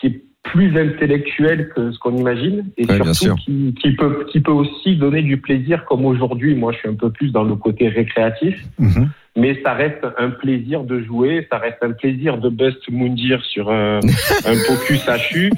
qui 0.00 0.06
est 0.06 0.22
plus 0.42 0.76
intellectuel 0.78 1.68
que 1.74 1.92
ce 1.92 1.98
qu'on 1.98 2.16
imagine 2.16 2.64
et 2.78 2.86
Ouais, 2.86 2.98
bien 2.98 3.12
sûr. 3.12 3.36
surtout 3.36 3.42
qui, 3.44 3.74
qui 3.80 3.92
peut 3.94 4.26
qui 4.32 4.40
peut 4.40 4.50
aussi 4.52 4.96
donner 4.96 5.22
du 5.22 5.36
plaisir 5.36 5.84
comme 5.84 6.04
aujourd'hui. 6.06 6.54
Moi, 6.54 6.72
je 6.72 6.78
suis 6.78 6.88
un 6.88 6.94
peu 6.94 7.10
plus 7.10 7.30
dans 7.30 7.44
le 7.44 7.54
côté 7.56 7.88
récréatif 7.88 8.56
Mhm. 8.78 9.10
mais 9.36 9.60
ça 9.62 9.74
reste 9.74 10.04
un 10.18 10.30
plaisir 10.30 10.82
de 10.84 11.02
jouer, 11.02 11.46
ça 11.52 11.58
reste 11.58 11.76
un 11.82 11.92
plaisir 11.92 12.38
de 12.38 12.48
bust 12.48 12.78
Moundir 12.90 13.42
sur 13.44 13.70
un, 13.70 14.00
un 14.00 14.00
Pocus 14.66 15.02
HU, 15.30 15.50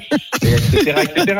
et 0.43 0.47
etc.. 0.49 1.37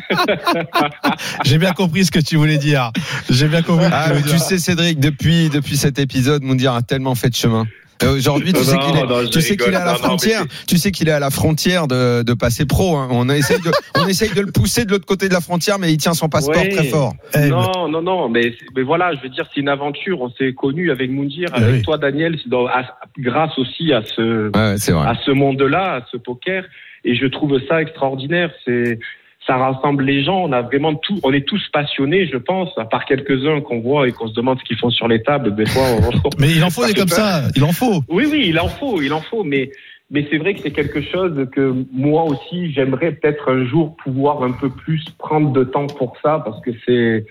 J'ai 1.44 1.58
bien 1.58 1.72
compris 1.72 2.04
ce 2.04 2.10
que 2.10 2.18
tu 2.20 2.36
voulais 2.36 2.58
dire. 2.58 2.90
J'ai 3.30 3.48
bien 3.48 3.62
compris. 3.62 3.86
Ah, 3.92 4.10
tu 4.16 4.22
dire. 4.24 4.38
sais, 4.40 4.58
Cédric, 4.58 4.98
depuis, 5.00 5.48
depuis 5.50 5.76
cet 5.76 5.98
épisode, 5.98 6.42
Moundir 6.42 6.72
a 6.74 6.82
tellement 6.82 7.14
fait 7.14 7.30
de 7.30 7.34
chemin. 7.34 7.66
Euh, 8.04 8.16
Aujourd'hui, 8.16 8.52
tu 8.52 8.62
sais 8.64 8.76
qu'il 8.78 8.96
est, 8.96 9.06
non, 9.06 9.26
tu 9.30 9.40
sais 9.40 9.56
qu'il 9.56 9.72
est 9.72 9.76
à 9.76 9.84
la 9.84 9.84
Non, 9.84 9.92
non, 9.92 9.98
mais 10.02 10.06
frontière. 10.06 10.44
Tu 10.66 10.76
sais 10.76 10.90
qu'il 10.90 11.08
est 11.08 11.12
à 11.12 11.20
la 11.20 11.30
frontière 11.30 11.86
de, 11.88 12.22
de 12.22 12.34
passer 12.34 12.66
pro. 12.66 12.96
hein. 12.96 13.08
On 13.10 13.28
essaye 13.28 13.60
de, 13.60 13.70
on 13.96 14.06
essaye 14.08 14.30
de 14.34 14.40
le 14.40 14.50
pousser 14.52 14.84
de 14.84 14.90
l'autre 14.90 15.06
côté 15.06 15.28
de 15.28 15.34
la 15.34 15.40
frontière, 15.40 15.78
mais 15.78 15.92
il 15.92 15.96
tient 15.98 16.14
son 16.14 16.28
passeport 16.28 16.62
Ouais. 16.62 16.68
très 16.70 16.84
fort. 16.84 17.14
Eh, 17.34 17.48
non, 17.48 17.88
non, 17.88 18.02
non, 18.02 18.28
mais, 18.28 18.54
mais 18.76 18.82
voilà, 18.82 19.14
je 19.14 19.20
veux 19.22 19.28
dire, 19.28 19.44
c'est 19.54 19.60
une 19.60 19.68
aventure. 19.68 20.20
On 20.20 20.30
s'est 20.30 20.52
connus 20.52 20.90
avec 20.90 21.10
Moundir, 21.10 21.48
Ah 21.52 21.58
avec 21.58 21.74
oui. 21.76 21.82
toi, 21.82 21.98
Daniel, 21.98 22.38
c'est 22.42 22.48
dans- 22.50 22.66
à- 22.66 22.84
grâce 23.18 23.56
aussi 23.58 23.92
à 23.92 24.02
ce, 24.16 24.48
ouais, 24.48 25.06
à 25.06 25.14
ce 25.24 25.30
monde-là, 25.30 25.96
à 25.96 26.00
ce 26.10 26.16
poker. 26.16 26.64
Et 27.04 27.14
je 27.16 27.26
trouve 27.26 27.58
ça 27.68 27.82
extraordinaire. 27.82 28.50
C'est, 28.64 28.98
ça 29.46 29.56
rassemble 29.56 30.04
les 30.04 30.22
gens. 30.24 30.44
On 30.44 30.52
a 30.52 30.62
vraiment 30.62 30.94
tout, 30.94 31.18
on 31.22 31.32
est 31.32 31.46
tous 31.46 31.62
passionnés, 31.72 32.26
je 32.26 32.36
pense, 32.36 32.70
à 32.78 32.84
part 32.84 33.04
quelques-uns 33.04 33.60
qu'on 33.60 33.80
voit 33.80 34.06
et 34.08 34.12
qu'on 34.12 34.28
se 34.28 34.34
demande 34.34 34.58
ce 34.60 34.64
qu'ils 34.64 34.78
font 34.78 34.90
sur 34.90 35.08
les 35.08 35.22
tables. 35.22 35.54
Des 35.54 35.66
fois, 35.66 35.82
on- 36.00 36.30
Mais 36.38 36.50
il 36.52 36.62
en 36.62 36.70
faut 36.70 36.86
des 36.86 36.94
comme 36.94 37.08
peur. 37.08 37.16
ça. 37.18 37.42
Il 37.56 37.64
en 37.64 37.72
faut. 37.72 38.02
Oui, 38.08 38.26
oui, 38.30 38.44
il 38.48 38.58
en 38.60 38.68
faut, 38.68 39.00
il 39.02 39.12
en 39.12 39.20
faut, 39.20 39.44
mais 39.44 39.70
mais 40.10 40.26
c'est 40.30 40.36
vrai 40.36 40.52
que 40.52 40.60
c'est 40.60 40.72
quelque 40.72 41.00
chose 41.00 41.48
que 41.52 41.74
moi 41.90 42.24
aussi 42.24 42.70
j'aimerais 42.72 43.12
peut-être 43.12 43.50
un 43.50 43.64
jour 43.64 43.96
pouvoir 43.96 44.42
un 44.42 44.52
peu 44.52 44.68
plus 44.68 45.02
prendre 45.18 45.52
de 45.52 45.64
temps 45.64 45.86
pour 45.86 46.14
ça 46.22 46.42
parce 46.44 46.60
que 46.60 46.70
c'est 46.84 47.24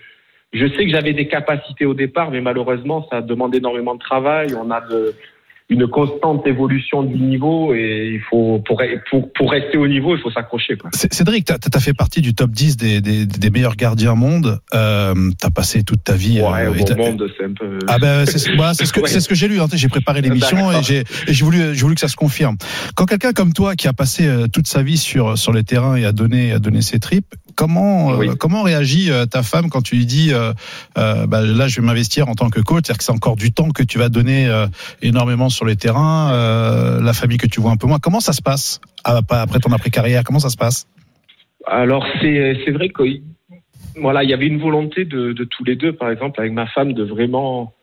je 0.52 0.66
sais 0.68 0.86
que 0.86 0.90
j'avais 0.92 1.14
des 1.14 1.28
capacités 1.28 1.86
au 1.86 1.94
départ, 1.94 2.32
mais 2.32 2.42
malheureusement 2.42 3.08
ça 3.12 3.22
demande 3.22 3.54
énormément 3.56 3.94
de 3.94 4.00
travail. 4.00 4.48
On 4.60 4.70
a 4.72 4.82
de 4.82 5.14
une 5.72 5.88
constante 5.88 6.46
évolution 6.46 7.02
du 7.02 7.16
niveau 7.16 7.74
et 7.74 8.12
il 8.14 8.20
faut 8.30 8.62
pour 8.68 8.82
pour 9.10 9.32
pour 9.32 9.52
rester 9.52 9.78
au 9.78 9.88
niveau, 9.88 10.16
il 10.18 10.22
faut 10.22 10.30
s'accrocher 10.30 10.76
Cédric, 10.94 11.46
tu 11.46 11.54
as, 11.54 11.80
fait 11.80 11.94
partie 11.94 12.20
du 12.20 12.34
top 12.36 12.52
10 12.52 12.76
des, 12.76 13.00
des, 13.00 13.26
des 13.26 13.50
meilleurs 13.50 13.78
gardiens 13.78 14.12
au 14.12 14.16
monde. 14.18 14.60
Euh, 14.74 15.14
tu 15.40 15.48
as 15.48 15.50
passé 15.50 15.84
toute 15.84 16.04
ta 16.04 16.14
vie. 16.14 16.42
Ouais, 16.42 16.66
euh, 16.66 16.72
au 16.74 16.96
monde, 16.98 17.26
c'est 17.38 17.46
un 17.46 17.54
peu. 17.54 17.80
Ah 17.88 18.00
ben 18.00 18.26
c'est 18.26 18.54
voilà, 18.56 18.74
ce 18.74 18.92
que 18.92 19.00
Ouais. 19.00 19.08
c'est 19.08 19.22
ce 19.22 19.30
que 19.30 19.34
j'ai 19.36 19.48
lu. 19.48 19.62
hein. 19.62 19.68
J'ai 19.74 19.88
préparé 19.88 20.22
l'émission 20.26 20.72
et 20.74 20.84
j'ai 20.84 21.00
et 21.28 21.34
j'ai 21.34 21.46
voulu 21.46 21.74
j'ai 21.74 21.82
voulu 21.82 21.96
que 21.96 22.02
ça 22.02 22.10
se 22.10 22.18
confirme. 22.18 22.58
Quand 22.96 23.06
quelqu'un 23.06 23.32
comme 23.32 23.54
toi 23.54 23.76
qui 23.78 23.88
a 23.88 23.94
passé 23.94 24.28
euh, 24.28 24.48
toute 24.52 24.68
sa 24.68 24.84
vie 24.84 24.98
sur 24.98 25.38
sur 25.38 25.54
les 25.54 25.64
terrains 25.64 25.96
et 25.96 26.04
a 26.04 26.12
donné 26.12 26.52
a 26.52 26.60
donné 26.60 26.82
ses 26.82 27.00
tripes, 27.00 27.34
Comment, 27.56 28.20
euh, 28.20 28.36
comment 28.36 28.64
réagit 28.64 29.12
euh, 29.12 29.26
ta 29.26 29.44
femme 29.44 29.70
quand 29.70 29.82
tu 29.82 29.96
lui 29.96 30.06
dis 30.06 30.34
euh, 30.34 30.54
euh, 30.98 31.26
bah, 31.28 31.42
là 31.42 31.68
je 31.68 31.80
vais 31.80 31.86
m'investir 31.86 32.28
en 32.30 32.36
tant 32.36 32.50
que 32.50 32.60
coach, 32.60 32.84
c'est-à-dire 32.86 32.98
que 32.98 33.04
c'est 33.04 33.12
encore 33.12 33.36
du 33.36 33.52
temps 33.52 33.70
que 33.70 33.84
tu 33.84 33.98
vas 33.98 34.10
donner 34.10 34.48
euh, 34.48 34.68
énormément 35.02 35.50
sur 35.50 35.66
les 35.66 35.76
terrains, 35.76 36.32
euh, 36.34 37.02
la 37.02 37.14
famille 37.14 37.38
que 37.38 37.48
tu 37.48 37.62
vois 37.62 37.72
un 37.72 37.78
peu 37.78 37.88
moins. 37.88 38.00
Comment 38.00 38.20
ça 38.20 38.34
se 38.34 38.42
passe 38.42 38.80
après 39.04 39.60
ton 39.60 39.72
après 39.72 39.90
carrière 39.90 40.24
Comment 40.24 40.40
ça 40.40 40.50
se 40.50 40.58
passe? 40.58 40.88
Alors 41.68 42.06
c'est 42.22 42.58
c'est 42.66 42.72
vrai 42.72 42.90
que 42.90 43.04
voilà, 44.00 44.24
il 44.24 44.30
y 44.30 44.34
avait 44.34 44.48
une 44.48 44.60
volonté 44.60 45.06
de, 45.06 45.34
de 45.34 45.44
tous 45.44 45.64
les 45.64 45.76
deux, 45.76 45.94
par 45.94 46.10
exemple, 46.10 46.40
avec 46.40 46.54
ma 46.54 46.66
femme, 46.68 46.94
de 46.94 47.04
vraiment 47.04 47.74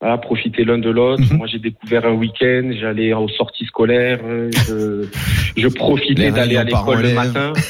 voilà, 0.00 0.18
profiter 0.18 0.64
l'un 0.64 0.78
de 0.78 0.90
l'autre. 0.90 1.22
Mhm. 1.30 1.38
Moi, 1.38 1.46
j'ai 1.46 1.58
découvert 1.58 2.06
un 2.06 2.12
week-end, 2.12 2.70
j'allais 2.78 3.12
aux 3.12 3.28
sorties 3.28 3.66
scolaires, 3.66 4.20
je, 4.22 5.06
je 5.56 5.68
profitais 5.68 6.30
d'aller 6.30 6.56
à 6.56 6.64
l'école 6.64 7.02
le 7.02 7.14
matin. 7.14 7.52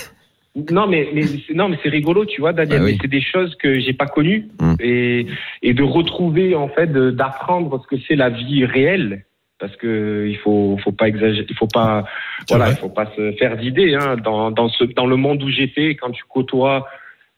Non, 0.70 0.86
mais, 0.86 1.08
non, 1.54 1.68
mais 1.68 1.78
c'est 1.82 1.88
rigolo, 1.88 2.24
tu 2.24 2.40
vois, 2.40 2.52
Daniel. 2.52 2.80
Ah 2.82 2.84
oui. 2.84 2.98
C'est 3.00 3.08
des 3.08 3.20
choses 3.20 3.54
que 3.56 3.78
j'ai 3.78 3.92
pas 3.92 4.06
connues 4.06 4.48
Mm. 4.60 4.74
et 4.80 5.26
et 5.62 5.74
de 5.74 5.82
retrouver 5.82 6.54
en 6.54 6.68
fait, 6.68 6.92
d'apprendre 6.92 7.82
ce 7.82 7.86
que 7.86 8.00
c'est 8.06 8.16
la 8.16 8.30
vie 8.30 8.64
réelle. 8.64 9.24
Parce 9.60 9.74
que 9.74 10.26
il 10.28 10.36
faut 10.36 10.78
faut 10.84 10.92
pas 10.92 11.08
exagérer, 11.08 11.46
il 11.48 11.56
faut 11.56 11.66
pas 11.66 12.04
voilà, 12.48 12.70
il 12.70 12.76
faut 12.76 12.88
pas 12.88 13.10
se 13.16 13.32
faire 13.32 13.56
d'idées 13.56 13.94
hein, 13.94 14.16
dans 14.16 14.52
dans 14.52 14.68
ce 14.68 14.84
dans 14.84 15.06
le 15.06 15.16
monde 15.16 15.42
où 15.42 15.50
j'étais 15.50 15.96
quand 15.96 16.10
tu 16.12 16.22
côtoies 16.28 16.86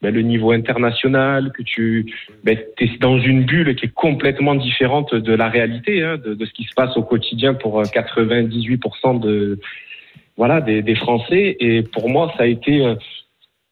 ben, 0.03 0.13
le 0.13 0.21
niveau 0.21 0.51
international, 0.51 1.51
que 1.51 1.63
tu 1.63 2.13
ben, 2.43 2.57
es 2.79 2.97
dans 2.99 3.19
une 3.19 3.43
bulle 3.43 3.75
qui 3.75 3.85
est 3.85 3.93
complètement 3.93 4.55
différente 4.55 5.13
de 5.13 5.33
la 5.33 5.47
réalité, 5.47 6.03
hein, 6.03 6.17
de, 6.23 6.33
de 6.33 6.45
ce 6.45 6.51
qui 6.53 6.63
se 6.63 6.73
passe 6.75 6.95
au 6.97 7.03
quotidien 7.03 7.53
pour 7.53 7.79
euh, 7.79 7.83
98% 7.83 9.19
de 9.19 9.59
voilà 10.41 10.59
des, 10.59 10.81
des 10.81 10.95
Français. 10.95 11.55
Et 11.59 11.83
pour 11.95 12.09
moi, 12.09 12.33
ça 12.35 12.43
a 12.43 12.47
été 12.47 12.73
euh, 12.83 12.95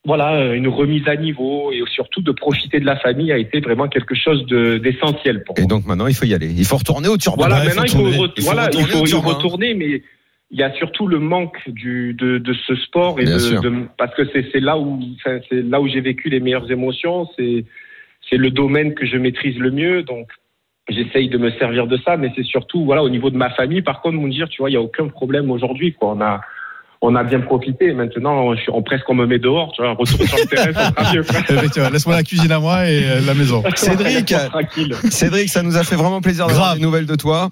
voilà 0.05 0.53
une 0.53 0.67
remise 0.67 1.07
à 1.07 1.15
niveau 1.15 1.71
et 1.71 1.81
surtout 1.97 2.21
de 2.21 2.31
profiter 2.31 2.79
de 2.79 2.85
la 2.85 2.95
famille 3.05 3.31
a 3.31 3.37
été 3.45 3.59
vraiment 3.59 3.87
quelque 3.95 4.15
chose 4.15 4.45
de- 4.45 4.77
d'essentiel 4.77 5.43
pour 5.45 5.57
Et 5.57 5.61
moi. 5.61 5.67
donc 5.73 5.85
maintenant, 5.87 6.07
il 6.07 6.13
faut 6.19 6.25
y 6.25 6.33
aller. 6.39 6.51
Il 6.63 6.65
faut 6.65 6.77
retourner 6.77 7.07
au 7.09 7.17
turban. 7.17 7.47
Voilà, 7.47 7.63
maintenant 7.65 7.83
il 7.83 7.89
faut 7.89 7.97
faut, 7.97 8.03
tourner. 8.11 8.27
re- 8.27 8.33
Il 8.37 8.43
faut 8.43 8.51
voilà, 8.51 8.63
il 8.71 8.77
retourner 8.83 9.07
faut 9.09 9.17
au 9.17 9.23
y 9.23 9.33
retourner, 9.33 9.73
mais 9.73 10.03
il 10.51 10.59
y 10.59 10.63
a 10.63 10.71
surtout 10.81 11.07
le 11.07 11.19
manque 11.19 11.57
du, 11.67 12.13
de, 12.13 12.37
de 12.37 12.53
ce 12.67 12.75
sport 12.75 13.19
et 13.19 13.25
de, 13.25 13.61
de- 13.61 13.87
parce 13.97 14.13
que 14.15 14.23
c'est 14.31 14.59
là 14.59 14.77
où 14.77 14.99
c'est 15.23 15.51
là 15.73 15.81
où 15.81 15.87
j'ai 15.87 16.01
vécu 16.01 16.29
les 16.29 16.39
meilleures 16.39 16.71
émotions. 16.71 17.27
C'est 17.35 17.65
c'est 18.29 18.37
le 18.45 18.51
domaine 18.51 18.93
que 18.93 19.05
je 19.11 19.17
maîtrise 19.17 19.57
le 19.57 19.71
mieux, 19.71 20.03
donc 20.03 20.27
j'essaye 20.87 21.29
de 21.29 21.37
me 21.45 21.49
servir 21.61 21.85
de 21.87 21.97
ça, 22.05 22.15
mais 22.15 22.31
c'est 22.35 22.45
surtout 22.55 22.85
voilà 22.85 23.01
au 23.03 23.09
niveau 23.09 23.29
de 23.31 23.37
ma 23.37 23.49
famille. 23.59 23.81
Par 23.81 24.01
contre, 24.01 24.17
me 24.17 24.29
dire, 24.29 24.47
tu 24.49 24.59
vois, 24.61 24.69
il 24.69 24.73
y 24.73 24.81
a 24.83 24.85
aucun 24.89 25.07
problème 25.07 25.49
aujourd'hui. 25.51 25.93
Quoi, 25.93 26.13
on 26.15 26.21
a 26.21 26.41
on 27.01 27.15
a 27.15 27.23
bien 27.23 27.39
profité. 27.39 27.93
Maintenant, 27.93 28.53
je 28.55 28.61
suis, 28.61 28.71
on, 28.73 28.81
presque 28.83 29.09
on 29.09 29.15
me 29.15 29.25
met 29.25 29.39
dehors. 29.39 29.71
Tu 29.75 29.81
vois, 29.81 29.91
retour 29.93 30.27
sur 30.27 30.37
le 30.37 30.45
terrain. 30.45 30.91
Effectivement, 31.49 31.89
Laisse-moi 31.93 32.15
la 32.15 32.23
cuisine 32.23 32.51
à 32.51 32.59
moi 32.59 32.87
et 32.89 33.03
euh, 33.05 33.21
la 33.25 33.33
maison. 33.33 33.63
Cédric. 33.75 34.33
Cédric, 35.09 35.49
ça 35.49 35.63
nous 35.63 35.77
a 35.77 35.83
fait 35.83 35.95
vraiment 35.95 36.21
plaisir 36.21 36.47
d'avoir 36.47 36.67
Grave. 36.67 36.77
des 36.77 36.83
nouvelles 36.83 37.05
de 37.05 37.15
toi. 37.15 37.49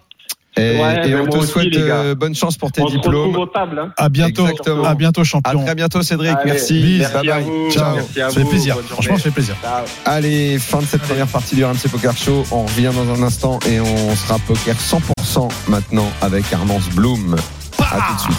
Et, 0.60 0.80
Ouais, 0.82 1.08
et 1.08 1.16
on 1.16 1.27
te 1.27 1.38
aussi, 1.38 1.51
souhaite 1.51 1.75
euh, 1.77 2.16
bonne 2.16 2.34
chance 2.34 2.58
pour 2.58 2.72
tes 2.72 2.82
On 2.82 2.88
se 2.88 2.94
diplômes. 2.96 3.38
tables. 3.54 3.77
Hein. 3.77 3.94
À 3.96 4.10
bientôt, 4.10 4.48
Exactement. 4.48 4.84
à 4.86 4.96
bientôt 4.96 5.22
À 5.22 5.24
champion. 5.24 5.63
très 5.63 5.75
bientôt, 5.75 6.01
Cédric. 6.01 6.32
Allez, 6.32 6.51
merci. 6.51 6.96
merci 7.00 7.13
Bye 7.13 7.30
à 7.30 7.36
bye. 7.36 7.44
vous. 7.44 7.72
Ciao. 7.72 7.96
Merci 7.96 8.22
à 8.22 8.30
Ça 8.30 8.34
fait 8.36 8.42
vous. 8.42 8.50
plaisir. 8.50 8.74
Bonne 8.75 8.84
Franchement, 8.86 9.18
ça 9.18 9.24
fait 9.24 9.32
plaisir. 9.32 9.56
Ciao. 9.62 9.86
Allez, 10.06 10.58
fin 10.58 10.80
de 10.80 10.86
cette 10.86 11.04
première 11.04 11.27
partie 11.27 11.56
du 11.56 11.63
RMC 11.63 11.88
Poker 11.92 12.18
Show. 12.18 12.44
On 12.51 12.63
revient 12.63 12.89
dans 12.96 13.13
un 13.13 13.24
instant 13.24 13.60
et 13.70 13.80
on 13.80 14.16
sera 14.16 14.39
poker 14.39 14.75
100% 14.75 15.48
maintenant 15.70 16.12
avec 16.22 16.51
Armance 16.51 16.89
Bloom. 16.89 17.36
À 17.79 18.07
tout 18.07 18.15
de 18.15 18.19
suite. 18.22 18.38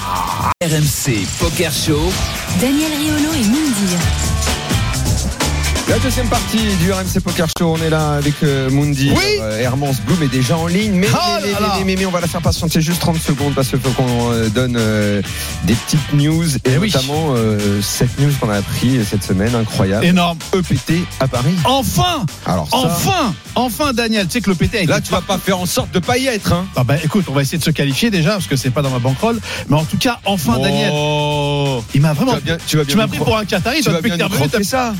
RMC 0.62 1.26
Poker 1.38 1.72
Show. 1.72 2.12
Daniel 2.60 2.92
Riolo 2.92 3.32
et 3.32 3.44
Moundir. 3.44 3.98
La 5.88 5.98
deuxième 6.00 6.28
partie 6.28 6.58
du 6.76 6.92
RMC 6.92 7.20
Poker 7.24 7.46
Show, 7.58 7.74
on 7.78 7.82
est 7.82 7.88
là 7.88 8.10
avec 8.12 8.34
euh, 8.42 8.68
Mundi. 8.68 9.10
Oui. 9.16 9.38
Euh, 9.40 9.58
Hermance 9.58 10.02
Bloom 10.02 10.22
est 10.22 10.28
déjà 10.28 10.54
en 10.58 10.66
ligne, 10.66 10.92
mais, 10.92 11.06
Oh 11.10 11.16
mais, 11.86 12.04
on 12.04 12.10
va 12.10 12.20
la 12.20 12.26
faire 12.26 12.42
patienter 12.42 12.82
juste 12.82 13.00
30 13.00 13.16
secondes 13.18 13.54
parce 13.54 13.68
qu'il 13.68 13.80
faut 13.80 13.90
qu'on 13.92 14.30
euh, 14.32 14.48
donne 14.50 14.74
des 15.64 15.74
petites 15.74 16.12
news 16.12 16.56
et 16.56 16.60
Eh 16.66 16.78
notamment 16.78 17.34
cette 17.80 18.18
news 18.18 18.30
qu'on 18.38 18.50
a 18.50 18.56
appris 18.56 19.02
cette 19.08 19.24
semaine, 19.24 19.54
incroyable. 19.54 20.04
Énorme. 20.04 20.36
EPT 20.52 21.04
à 21.20 21.26
Paris. 21.26 21.54
Enfin, 21.64 22.26
Alors 22.44 22.68
ça, 22.68 22.76
enfin, 22.76 23.34
enfin, 23.54 23.92
Daniel. 23.94 24.26
Tu 24.26 24.32
sais 24.34 24.40
que 24.42 24.50
le 24.50 24.56
PT 24.56 24.74
a 24.74 24.78
été 24.80 24.86
là 24.86 25.00
tu 25.00 25.10
vas 25.10 25.22
pas 25.22 25.38
faire 25.38 25.58
en 25.58 25.66
sorte 25.66 25.90
de 25.92 26.00
pas 26.00 26.18
y 26.18 26.26
être. 26.26 26.52
Hein. 26.52 26.66
Ah 26.76 26.84
bah 26.84 26.96
écoute, 27.02 27.24
on 27.28 27.32
va 27.32 27.40
essayer 27.42 27.58
de 27.58 27.64
se 27.64 27.70
qualifier 27.70 28.10
déjà 28.10 28.32
parce 28.32 28.46
que 28.46 28.56
c'est 28.56 28.70
pas 28.70 28.82
dans 28.82 28.90
ma 28.90 28.98
bankroll. 28.98 29.40
Mais 29.68 29.76
en 29.76 29.84
tout 29.84 29.96
cas, 29.96 30.18
enfin 30.26 30.58
Daniel, 30.58 30.90
Oh. 30.92 31.82
il 31.94 32.02
m'a 32.02 32.10
Tu 32.10 32.16
vraiment. 32.16 32.38
tu 32.86 32.96
m'as 32.96 33.08
pris 33.08 33.18
pour 33.18 33.38
un 33.38 33.46
Qatari, 33.46 33.80
tu 33.80 33.90
vas 33.90 34.02
bien 34.02 34.16
ça. 34.62 34.92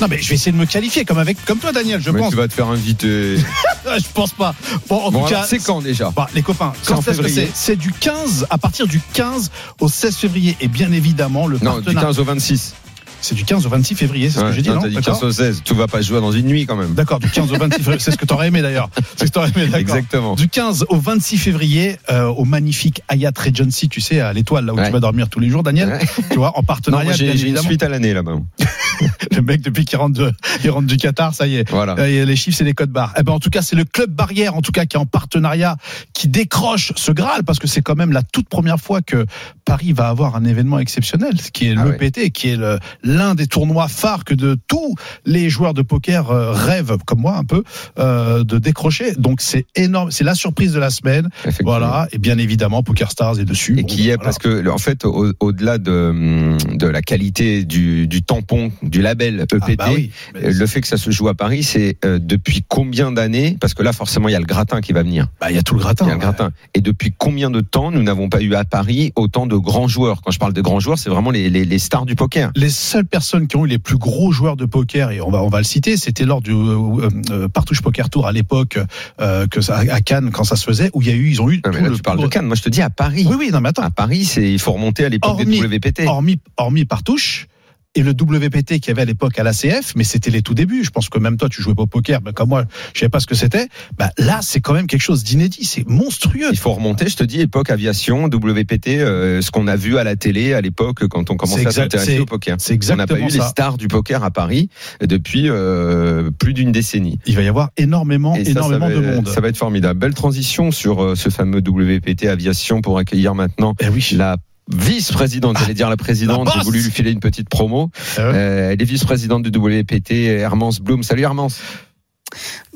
Non 0.00 0.08
mais 0.08 0.20
je 0.20 0.31
vais 0.32 0.36
essayer 0.36 0.52
de 0.52 0.56
me 0.56 0.66
qualifier 0.66 1.04
comme 1.04 1.18
avec 1.18 1.44
comme 1.44 1.58
toi 1.58 1.72
Daniel, 1.72 2.00
je 2.00 2.10
Mais 2.10 2.20
pense. 2.20 2.30
tu 2.30 2.36
vas 2.36 2.48
te 2.48 2.52
faire 2.54 2.68
inviter. 2.68 3.36
je 3.84 4.04
pense 4.14 4.32
pas. 4.32 4.54
Bon 4.88 4.96
en 4.96 5.10
bon, 5.10 5.22
tout 5.24 5.30
cas, 5.30 5.44
c'est 5.46 5.58
quand 5.58 5.80
déjà 5.82 6.10
Bah, 6.14 6.28
les 6.34 6.42
copains, 6.42 6.72
quand 6.86 7.06
est-ce 7.06 7.20
que 7.20 7.28
c'est? 7.28 7.50
C'est 7.54 7.76
du 7.76 7.92
15 7.92 8.46
à 8.50 8.58
partir 8.58 8.86
du 8.86 9.00
15 9.12 9.50
au 9.80 9.88
16 9.88 10.16
février 10.16 10.56
et 10.60 10.68
bien 10.68 10.90
évidemment 10.92 11.46
le 11.46 11.58
Non, 11.62 11.78
du 11.78 11.84
partenaire. 11.84 12.02
15 12.04 12.18
au 12.20 12.24
26. 12.24 12.74
C'est 13.22 13.34
du 13.36 13.44
15 13.44 13.64
au 13.66 13.68
26 13.68 13.94
février, 13.94 14.28
c'est 14.30 14.40
ce 14.40 14.44
que 14.44 14.52
j'ai 14.52 14.62
dit 14.62 14.68
non, 14.68 14.74
non 14.76 14.80
t'as 14.82 14.88
dit 14.88 14.94
D'accord 14.96 15.20
15 15.20 15.24
au 15.28 15.32
16. 15.32 15.62
Tu 15.64 15.74
vas 15.74 15.86
pas 15.86 16.02
jouer 16.02 16.20
dans 16.20 16.32
une 16.32 16.46
nuit 16.46 16.66
quand 16.66 16.76
même. 16.76 16.92
D'accord, 16.94 17.20
du 17.20 17.30
15 17.30 17.52
au 17.52 17.56
26 17.56 17.76
février, 17.78 17.98
c'est 18.00 18.10
ce 18.10 18.16
que 18.16 18.26
t'aurais 18.26 18.48
aimé 18.48 18.62
d'ailleurs. 18.62 18.90
C'est 19.16 19.26
ce 19.26 19.30
que 19.30 19.34
t'aurais 19.34 19.48
aimé, 19.50 19.66
d'accord. 19.66 19.78
Exactement. 19.78 20.34
Du 20.34 20.48
15 20.48 20.86
au 20.88 20.96
26 20.98 21.38
février, 21.38 21.96
euh, 22.10 22.26
au 22.26 22.44
magnifique 22.44 23.00
Hyatt 23.10 23.38
Regency, 23.38 23.88
tu 23.88 24.00
sais, 24.00 24.20
à 24.20 24.32
l'étoile, 24.32 24.66
là 24.66 24.74
où 24.74 24.76
Ouais. 24.76 24.86
tu 24.86 24.92
vas 24.92 25.00
dormir 25.00 25.28
tous 25.28 25.38
les 25.40 25.48
jours, 25.48 25.62
Daniel. 25.62 25.88
Ouais. 25.88 26.00
Tu 26.30 26.36
vois, 26.36 26.50
en 26.56 26.60
Non, 26.60 26.64
partenariat, 26.64 27.14
bien 27.16 27.32
j'ai 27.36 27.48
une 27.48 27.56
suite 27.58 27.82
à 27.84 27.88
l'année 27.88 28.12
là-bas. 28.12 28.32
Le 29.32 29.40
mec, 29.40 29.62
depuis 29.62 29.84
qu'il 29.84 29.98
rentre, 29.98 30.18
de, 30.18 30.32
il 30.64 30.70
rentre 30.70 30.86
du 30.86 30.96
Qatar, 30.96 31.34
ça 31.34 31.46
y 31.46 31.56
est. 31.56 31.68
Voilà. 31.70 31.94
Euh, 31.98 32.24
les 32.24 32.36
chiffres, 32.36 32.56
c'est 32.58 32.64
les 32.64 32.74
codes 32.74 32.90
barres. 32.90 33.14
Eh 33.18 33.22
ben, 33.22 33.32
en 33.32 33.38
tout 33.40 33.50
cas, 33.50 33.62
c'est 33.62 33.74
le 33.76 33.84
club 33.84 34.10
barrière, 34.10 34.54
en 34.56 34.62
tout 34.62 34.70
cas, 34.72 34.84
qui 34.84 34.96
est 34.96 35.00
en 35.00 35.06
partenariat, 35.06 35.76
qui 36.12 36.28
décroche 36.28 36.92
ce 36.96 37.10
Graal, 37.12 37.42
parce 37.44 37.58
que 37.58 37.66
c'est 37.66 37.82
quand 37.82 37.96
même 37.96 38.12
la 38.12 38.22
toute 38.22 38.48
première 38.48 38.78
fois 38.78 39.00
que 39.00 39.26
Paris 39.64 39.92
va 39.92 40.08
avoir 40.08 40.36
un 40.36 40.44
événement 40.44 40.78
exceptionnel, 40.78 41.40
ce 41.40 41.50
qui 41.50 41.68
est 41.68 41.74
Ah 41.76 41.84
l'EPT, 41.84 42.30
qui 42.30 42.48
est 42.50 42.56
le- 42.56 42.78
l'un 43.12 43.34
des 43.34 43.46
tournois 43.46 43.88
phares 43.88 44.24
que 44.24 44.34
de 44.34 44.56
tous 44.68 44.94
les 45.24 45.50
joueurs 45.50 45.74
de 45.74 45.82
poker 45.82 46.30
euh, 46.30 46.52
rêvent, 46.52 46.96
comme 47.06 47.20
moi 47.20 47.36
un 47.36 47.44
peu, 47.44 47.62
euh, 47.98 48.44
de 48.44 48.58
décrocher. 48.58 49.12
Donc 49.16 49.40
c'est 49.40 49.66
énorme, 49.76 50.10
c'est 50.10 50.24
la 50.24 50.34
surprise 50.34 50.72
de 50.72 50.78
la 50.78 50.90
semaine. 50.90 51.28
Voilà, 51.62 52.08
et 52.12 52.18
bien 52.18 52.38
évidemment, 52.38 52.82
Poker 52.82 53.10
Stars 53.10 53.38
est 53.40 53.44
dessus. 53.44 53.78
Et 53.78 53.82
Bon, 53.82 53.86
qui 53.86 54.08
est 54.08 54.14
voilà. 54.16 54.24
parce 54.24 54.38
que 54.38 54.68
en 54.68 54.78
fait 54.78 55.04
au- 55.04 55.32
au-delà 55.40 55.78
de, 55.78 56.56
de 56.76 56.86
la 56.86 57.02
qualité 57.02 57.64
du, 57.64 58.06
du 58.06 58.22
tampon 58.22 58.72
du 58.82 59.02
label 59.02 59.40
EPT, 59.40 59.62
Ah 59.62 59.74
bah 59.76 59.84
oui. 59.94 60.10
Mais 60.34 60.46
euh, 60.46 60.52
le 60.54 60.66
fait 60.66 60.80
que 60.80 60.86
ça 60.88 60.96
se 60.96 61.10
joue 61.10 61.28
à 61.28 61.34
Paris, 61.34 61.62
c'est 61.62 61.96
euh, 62.04 62.18
depuis 62.20 62.64
combien 62.66 63.12
d'années 63.12 63.56
Parce 63.60 63.74
que 63.74 63.82
là 63.82 63.92
forcément 63.92 64.28
il 64.28 64.32
y 64.32 64.36
a 64.36 64.40
le 64.40 64.46
gratin 64.46 64.80
qui 64.80 64.92
va 64.92 65.02
venir. 65.02 65.28
bah, 65.40 65.50
il 65.50 65.56
y 65.56 65.58
a 65.58 65.62
tout 65.62 65.74
le 65.74 65.80
gratin. 65.80 66.04
Il 66.06 66.08
y 66.08 66.12
a 66.12 66.14
le 66.14 66.20
gratin. 66.20 66.50
Et 66.74 66.80
depuis 66.80 67.12
combien 67.16 67.50
de 67.50 67.60
temps 67.60 67.90
nous 67.90 68.02
n'avons 68.02 68.28
pas 68.28 68.40
eu 68.40 68.54
à 68.54 68.64
Paris 68.64 69.12
autant 69.16 69.46
de 69.46 69.56
grands 69.56 69.88
joueurs? 69.88 70.22
Quand 70.22 70.30
je 70.30 70.38
parle 70.38 70.52
de 70.52 70.60
grands 70.60 70.80
joueurs, 70.80 70.98
c'est 70.98 71.10
vraiment 71.10 71.30
les, 71.30 71.50
les, 71.50 71.64
les 71.64 71.78
stars 71.78 72.06
du 72.06 72.14
poker. 72.14 72.50
les 72.56 72.70
seules 73.02 73.06
personnes 73.06 73.46
qui 73.48 73.56
ont 73.56 73.64
eu 73.64 73.68
les 73.68 73.78
plus 73.78 73.96
gros 73.98 74.32
joueurs 74.32 74.56
de 74.56 74.64
poker 74.64 75.10
et 75.10 75.20
on 75.20 75.30
va 75.30 75.42
on 75.42 75.48
va 75.48 75.58
le 75.58 75.64
citer 75.64 75.96
c'était 75.96 76.24
lors 76.24 76.40
du 76.40 76.52
euh, 76.52 77.08
euh, 77.30 77.48
Partouche 77.48 77.82
Poker 77.82 78.10
Tour 78.10 78.26
à 78.26 78.32
l'époque 78.32 78.78
euh, 79.20 79.46
que 79.46 79.60
ça, 79.60 79.78
à 79.78 80.00
Cannes 80.00 80.30
quand 80.32 80.44
ça 80.44 80.56
se 80.56 80.64
faisait 80.64 80.90
où 80.94 81.02
il 81.02 81.08
y 81.08 81.10
a 81.10 81.14
eu 81.14 81.28
ils 81.28 81.42
ont 81.42 81.50
eu 81.50 81.60
Non, 81.64 81.72
mais 81.72 81.80
là 81.80 81.88
le 81.88 81.96
tu 81.96 82.02
parles 82.02 82.20
de 82.20 82.26
Cannes. 82.26 82.46
Moi 82.46 82.56
je 82.56 82.62
te 82.62 82.68
dis 82.68 82.82
à 82.82 82.90
Paris. 82.90 83.26
oui 83.28 83.36
oui 83.38 83.50
non 83.52 83.60
mais 83.60 83.70
attends 83.70 83.82
À 83.82 83.90
Paris, 83.90 84.24
c'est 84.24 84.50
il 84.52 84.58
faut 84.58 84.72
remonter 84.72 85.04
à 85.04 85.08
l'époque 85.08 85.42
des 85.42 85.60
WPT. 85.60 86.04
hormis 86.06 86.38
hormis 86.56 86.84
Partouche 86.84 87.48
et 87.94 88.02
le 88.02 88.12
WPT 88.12 88.80
qu'il 88.80 88.88
y 88.88 88.90
avait 88.90 89.02
à 89.02 89.04
l'époque 89.04 89.38
à 89.38 89.42
l'ACF, 89.42 89.94
mais 89.96 90.04
c'était 90.04 90.30
les 90.30 90.42
tout 90.42 90.54
débuts. 90.54 90.82
Je 90.84 90.90
pense 90.90 91.08
que 91.08 91.18
même 91.18 91.36
toi, 91.36 91.48
tu 91.48 91.60
jouais 91.60 91.74
pas 91.74 91.82
au 91.82 91.86
poker, 91.86 92.20
ben, 92.22 92.32
comme 92.32 92.48
moi, 92.48 92.64
je 92.94 93.00
savais 93.00 93.10
pas 93.10 93.20
ce 93.20 93.26
que 93.26 93.34
c'était. 93.34 93.68
Ben, 93.98 94.08
là, 94.18 94.40
c'est 94.42 94.60
quand 94.60 94.72
même 94.72 94.86
quelque 94.86 95.02
chose 95.02 95.24
d'inédit. 95.24 95.64
C'est 95.64 95.86
monstrueux. 95.86 96.48
Il 96.50 96.58
faut 96.58 96.72
remonter, 96.72 97.08
je 97.08 97.16
te 97.16 97.24
dis, 97.24 97.40
époque 97.40 97.70
aviation, 97.70 98.24
WPT, 98.24 98.88
euh, 98.88 99.42
ce 99.42 99.50
qu'on 99.50 99.66
a 99.66 99.76
vu 99.76 99.98
à 99.98 100.04
la 100.04 100.16
télé 100.16 100.54
à 100.54 100.60
l'époque 100.60 101.06
quand 101.08 101.30
on 101.30 101.36
commençait 101.36 101.66
à 101.66 101.70
s'intéresser 101.70 102.20
au 102.20 102.26
poker. 102.26 102.56
C'est 102.58 102.72
On 102.92 102.96
n'a 102.96 103.06
pas 103.06 103.14
exactement 103.14 103.28
eu 103.28 103.32
les 103.32 103.48
stars 103.48 103.76
du 103.76 103.88
poker 103.88 104.24
à 104.24 104.30
Paris 104.30 104.70
depuis 105.00 105.48
euh, 105.48 106.30
plus 106.30 106.54
d'une 106.54 106.72
décennie. 106.72 107.18
Il 107.26 107.36
va 107.36 107.42
y 107.42 107.48
avoir 107.48 107.70
énormément, 107.76 108.34
Et 108.34 108.44
ça, 108.44 108.52
ça 108.52 108.58
énormément 108.60 108.88
va, 108.88 108.94
de 108.94 109.00
monde. 109.00 109.28
Ça 109.28 109.40
va 109.40 109.48
être 109.48 109.56
formidable. 109.56 110.00
Belle 110.00 110.14
transition 110.14 110.70
sur 110.70 111.02
euh, 111.02 111.14
ce 111.14 111.28
fameux 111.28 111.58
WPT 111.60 112.24
aviation 112.24 112.80
pour 112.80 112.98
accueillir 112.98 113.34
maintenant 113.34 113.74
Eh 113.80 113.88
oui. 113.88 114.06
la 114.16 114.38
vice-présidente, 114.70 115.58
j'allais 115.58 115.74
dire 115.74 115.90
la 115.90 115.96
présidente, 115.96 116.48
j'ai 116.54 116.62
voulu 116.62 116.80
lui 116.80 116.90
filer 116.90 117.10
une 117.10 117.20
petite 117.20 117.48
promo. 117.48 117.90
Ouais. 118.18 118.22
Euh, 118.24 118.70
elle 118.72 118.80
est 118.80 118.84
vice-présidente 118.84 119.42
du 119.42 119.50
WPT, 119.56 120.12
Hermance 120.40 120.80
Bloom. 120.80 121.02
Salut 121.02 121.22
Hermance. 121.22 121.60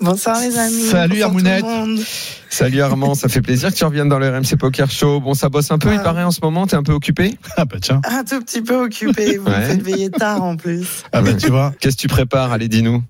Bonsoir 0.03 0.38
les 0.40 0.59
amis. 0.59 0.83
Salut, 0.90 1.18
Hermounette. 1.20 1.64
Salut 2.51 2.79
Hermance, 2.79 3.20
ça 3.20 3.29
fait 3.29 3.40
plaisir 3.40 3.70
que 3.72 3.77
tu 3.79 3.85
reviennes 3.87 4.09
dans 4.11 4.18
le 4.18 4.29
RMC 4.29 4.57
Poker 4.59 4.90
Show. 4.90 5.20
Bon, 5.20 5.33
ça 5.33 5.49
bosse 5.49 5.70
un 5.70 5.79
peu, 5.79 5.90
il 5.94 5.99
Ah. 5.99 6.03
paraît 6.03 6.25
en 6.25 6.31
ce 6.31 6.40
moment, 6.42 6.66
t'es 6.66 6.77
un 6.77 6.83
peu 6.83 6.92
occupé? 6.92 7.38
Ah 7.57 7.64
bah 7.64 7.77
tiens. 7.81 8.03
Un 8.05 8.22
tout 8.25 8.40
petit 8.42 8.61
peu 8.61 8.77
occupé. 8.85 9.38
Vous 9.38 9.46
Ouais. 9.51 9.59
me 9.61 9.64
faites 9.64 9.83
veiller 9.83 10.11
tard 10.11 10.42
en 10.42 10.57
plus. 10.57 10.87
Ah 11.12 11.22
bah 11.22 11.33
tu 11.35 11.49
vois. 11.49 11.72
Qu'est-ce 11.81 11.96
que 11.96 12.03
tu 12.03 12.09
prépares? 12.09 12.53
Allez, 12.53 12.68
dis-nous. 12.68 13.03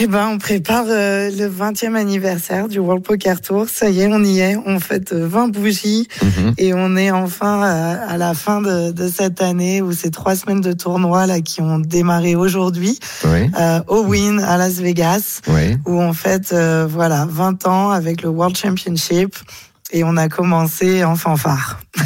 Eh 0.00 0.06
ben, 0.06 0.26
on 0.28 0.38
prépare 0.38 0.86
euh, 0.88 1.30
le 1.30 1.48
20e 1.50 1.94
anniversaire 1.96 2.66
du 2.66 2.78
World 2.78 3.04
Poker 3.04 3.40
Tour. 3.42 3.66
Ça 3.68 3.90
y 3.90 4.00
est, 4.00 4.06
on 4.08 4.24
y 4.24 4.40
est. 4.40 4.56
On 4.64 4.80
fête 4.80 5.12
euh, 5.12 5.26
20 5.28 5.48
bougies 5.48 6.08
Mhm. 6.22 6.54
et 6.56 6.72
on 6.72 6.96
est 6.96 7.10
enfin 7.10 7.62
euh, 7.62 7.96
à 8.08 8.16
la 8.16 8.32
fin 8.32 8.62
de, 8.62 8.90
de 8.90 9.08
cette 9.08 9.42
année 9.42 9.82
où 9.82 9.92
ces 9.92 10.10
trois 10.10 10.34
semaines 10.34 10.62
de 10.62 10.72
tournoi 10.72 11.26
là 11.26 11.40
qui 11.42 11.60
ont 11.60 11.78
démarré 11.78 12.34
aujourd'hui 12.36 12.98
Oui, 13.24 13.50
euh, 13.60 13.80
au 13.86 14.02
Win 14.04 14.40
à 14.40 14.56
Las 14.56 14.74
Vegas 14.80 15.40
oui. 15.48 15.76
où 15.86 16.00
on 16.00 16.14
fête 16.14 16.52
euh, 16.54 16.86
voilà 16.88 17.26
20 17.28 17.66
ans 17.66 17.90
avec 17.90 18.22
le 18.22 18.30
World 18.30 18.56
Championship 18.56 19.36
et 19.92 20.04
on 20.04 20.16
a 20.16 20.28
commencé 20.30 21.04
en 21.04 21.16
fanfare. 21.16 21.80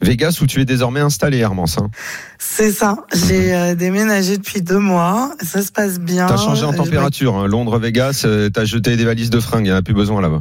Vegas 0.00 0.38
où 0.40 0.46
tu 0.46 0.60
es 0.60 0.64
désormais 0.64 1.00
installé, 1.00 1.38
Hermance. 1.38 1.78
Hein. 1.78 1.90
C'est 2.38 2.70
ça. 2.70 2.96
J'ai 3.12 3.54
euh, 3.54 3.74
déménagé 3.74 4.38
depuis 4.38 4.62
deux 4.62 4.78
mois. 4.78 5.32
Ça 5.42 5.62
se 5.62 5.72
passe 5.72 5.98
bien. 5.98 6.26
T'as 6.26 6.36
changé 6.36 6.64
en 6.64 6.72
Je 6.72 6.76
température. 6.76 7.36
Hein. 7.36 7.46
Londres, 7.46 7.78
Vegas, 7.78 8.22
euh, 8.24 8.48
t'as 8.48 8.64
jeté 8.64 8.96
des 8.96 9.04
valises 9.04 9.30
de 9.30 9.40
fringues. 9.40 9.66
Il 9.66 9.70
n'y 9.70 9.72
en 9.72 9.76
a 9.76 9.82
plus 9.82 9.94
besoin 9.94 10.20
là-bas. 10.20 10.40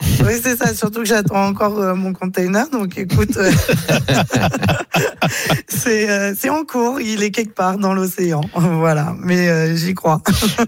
Oui, 0.26 0.34
c'est 0.42 0.56
ça. 0.56 0.74
Surtout 0.74 1.00
que 1.00 1.06
j'attends 1.06 1.46
encore 1.46 1.78
euh, 1.78 1.94
mon 1.94 2.12
container. 2.12 2.68
Donc, 2.70 2.98
écoute, 2.98 3.36
euh, 3.36 3.50
c'est 5.68 6.10
euh, 6.10 6.34
c'est 6.36 6.50
en 6.50 6.64
cours. 6.64 7.00
Il 7.00 7.22
est 7.22 7.30
quelque 7.30 7.54
part 7.54 7.78
dans 7.78 7.94
l'océan. 7.94 8.40
Voilà. 8.78 9.14
Mais 9.20 9.48
euh, 9.48 9.76
j'y 9.76 9.94
crois. 9.94 10.22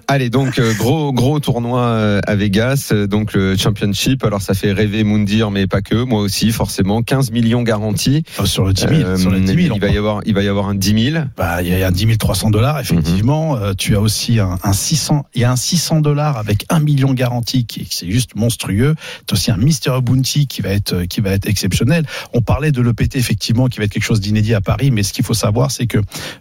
Allez, 0.08 0.30
donc 0.30 0.60
gros 0.78 1.12
gros 1.12 1.38
tournoi 1.40 2.20
à 2.26 2.34
Vegas, 2.34 2.92
donc 3.08 3.34
le 3.34 3.56
Championship. 3.56 4.24
Alors 4.24 4.40
ça 4.40 4.54
fait 4.54 4.72
rêver 4.72 5.04
Moundir, 5.04 5.50
mais 5.50 5.66
pas 5.66 5.82
que. 5.82 6.02
Moi 6.04 6.20
aussi, 6.20 6.50
forcément, 6.50 7.02
15 7.02 7.30
millions 7.30 7.62
garantis. 7.62 8.24
Enfin, 8.30 8.46
sur 8.46 8.64
le 8.64 8.72
10 8.72 8.80
000. 8.80 8.94
Euh, 8.94 9.16
sur 9.16 9.30
le 9.30 9.40
10 9.40 9.46
000 9.46 9.74
il 9.74 9.80
va 9.80 9.88
y 9.88 9.96
avoir 9.96 10.20
il 10.24 10.34
va 10.34 10.42
y 10.42 10.48
avoir 10.48 10.68
un 10.68 10.74
10 10.74 11.12
000. 11.12 11.24
Bah, 11.36 11.62
il 11.62 11.68
y 11.68 11.82
a 11.82 11.86
un 11.86 11.90
10 11.90 12.18
300 12.18 12.50
dollars, 12.50 12.78
effectivement. 12.80 13.56
Mhm. 13.56 13.62
Euh, 13.62 13.74
tu 13.76 13.96
as 13.96 14.00
aussi 14.00 14.38
un, 14.38 14.58
un 14.62 14.72
600, 14.72 15.26
il 15.34 15.42
y 15.42 15.44
a 15.44 15.50
un 15.50 15.56
600 15.56 16.00
dollars 16.00 16.36
avec 16.36 16.66
un 16.68 16.80
million 16.80 17.12
garanti 17.12 17.66
qui, 17.66 17.86
c'est 17.90 18.10
juste 18.10 18.34
monstrueux. 18.36 18.94
As 19.28 19.32
aussi 19.32 19.50
un 19.50 19.56
Mister 19.56 19.92
Bounty 20.02 20.46
qui 20.46 20.60
va 20.62 20.70
être, 20.70 21.02
qui 21.04 21.20
va 21.20 21.30
être 21.30 21.46
exceptionnel. 21.46 22.06
On 22.32 22.42
parlait 22.42 22.72
de 22.72 22.80
l'EPT, 22.80 23.16
effectivement, 23.16 23.68
qui 23.68 23.78
va 23.78 23.84
être 23.84 23.92
quelque 23.92 24.04
chose 24.04 24.20
d'inédit 24.20 24.54
à 24.54 24.60
Paris, 24.60 24.90
mais 24.90 25.02
ce 25.02 25.12
qu'il 25.12 25.24
faut 25.24 25.34
savoir, 25.34 25.70
c'est 25.70 25.86
que 25.86 25.98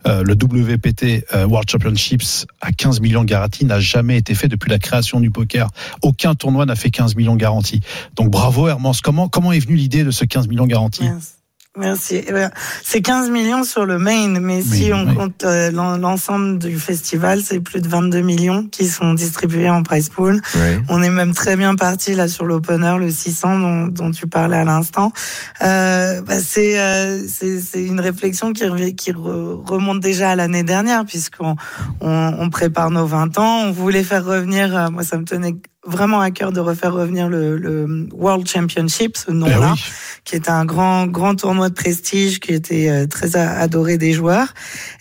euh, 0.07 0.23
le 0.23 0.33
WPT 0.33 1.25
euh, 1.33 1.45
World 1.45 1.69
Championships 1.69 2.45
à 2.61 2.71
15 2.71 2.99
millions 3.01 3.23
garantis 3.23 3.65
n'a 3.65 3.79
jamais 3.79 4.17
été 4.17 4.35
fait 4.35 4.47
depuis 4.47 4.69
la 4.69 4.79
création 4.79 5.19
du 5.19 5.31
poker. 5.31 5.69
Aucun 6.01 6.35
tournoi 6.35 6.65
n'a 6.65 6.75
fait 6.75 6.91
15 6.91 7.15
millions 7.15 7.35
garantis. 7.35 7.81
Donc 8.15 8.29
bravo 8.29 8.67
Hermance. 8.67 9.01
Comment, 9.01 9.27
comment 9.27 9.51
est 9.51 9.59
venue 9.59 9.75
l'idée 9.75 10.03
de 10.03 10.11
ce 10.11 10.25
15 10.25 10.47
millions 10.47 10.67
garantis 10.67 11.03
Merci. 11.03 11.38
Merci. 11.77 12.21
Eh 12.27 12.32
ben, 12.34 12.49
C'est 12.84 13.01
15 13.01 13.29
millions 13.29 13.63
sur 13.63 13.86
le 13.86 13.99
main, 13.99 14.39
mais 14.41 14.62
si 14.62 14.91
on 14.91 15.08
oui. 15.08 15.15
compte 15.15 15.43
euh, 15.43 15.69
l'en- 15.71 15.97
l'ensemble 15.97 16.58
du 16.58 16.77
festival, 16.79 17.41
c'est 17.43 17.60
plus 17.60 17.79
de 17.82 17.88
22 17.88 18.21
millions 18.21 18.65
qui 18.65 18.88
sont 18.88 19.13
distribués 19.13 19.69
en 19.69 19.84
prize 19.84 20.10
pool. 20.10 20.41
Ouais. 20.55 20.79
On 20.89 21.01
est 21.03 21.12
même 21.12 21.34
très 21.34 21.55
bien 21.55 21.75
parti 21.75 22.15
là 22.15 22.27
sur 22.27 22.45
l'opener, 22.45 22.95
le 22.99 23.12
600 23.12 23.60
dont, 23.60 23.88
dont 23.88 24.12
tu 24.12 24.25
parlais 24.27 24.58
à 24.58 24.63
l'instant. 24.65 25.13
Euh, 25.62 26.21
bah, 26.23 26.39
c'est 26.43 26.79
euh, 26.79 27.21
c'est 27.27 27.62
c'est 27.62 27.86
une 27.86 27.99
réflexion 27.99 28.51
qui, 28.51 28.63
qui 28.95 29.12
re- 29.13 29.63
remonte 29.69 29.99
déjà 29.99 30.32
à 30.32 30.36
l'année 30.36 30.63
dernière 30.63 31.05
puisqu'on 31.05 31.55
on, 32.01 32.34
on 32.39 32.49
prépare 32.49 32.89
nos 32.89 33.05
20 33.05 33.38
ans. 33.38 33.62
On 33.67 33.71
voulait 33.71 34.03
faire 34.03 34.25
revenir, 34.25 34.75
euh, 34.75 34.89
moi 34.89 35.03
ça 35.03 35.17
me 35.17 35.23
tenait 35.23 35.55
vraiment 35.85 36.19
à 36.19 36.29
cœur 36.31 36.51
de 36.51 36.59
refaire 36.59 36.93
revenir 36.93 37.29
le, 37.29 37.57
le 37.57 38.07
World 38.13 38.47
Championship, 38.47 39.15
ce 39.17 39.25
Eh 39.29 39.33
nom-là 39.33 39.73
oui. 39.73 39.83
qui 40.25 40.35
est 40.35 40.49
un 40.49 40.65
grand 40.65 41.07
grand 41.07 41.35
tournoi 41.35 41.69
de 41.69 41.73
prestige 41.73 42.39
qui 42.39 42.53
était 42.53 42.89
euh, 42.89 43.07
très 43.07 43.35
adoré 43.37 43.97
des 43.97 44.11
joueurs 44.13 44.53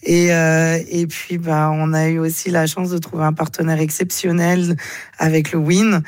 et 0.05 0.33
euh, 0.33 0.79
et 0.89 1.07
puis 1.07 1.37
bah 1.39 1.71
on 1.73 1.93
a 1.93 2.09
eu 2.09 2.19
aussi 2.19 2.51
la 2.51 2.67
chance 2.67 2.91
de 2.91 2.99
trouver 2.99 3.25
un 3.25 3.33
partenaire 3.33 3.81
exceptionnel 3.81 4.77
avec 5.19 5.53
le 5.53 5.59
Win 5.59 6.03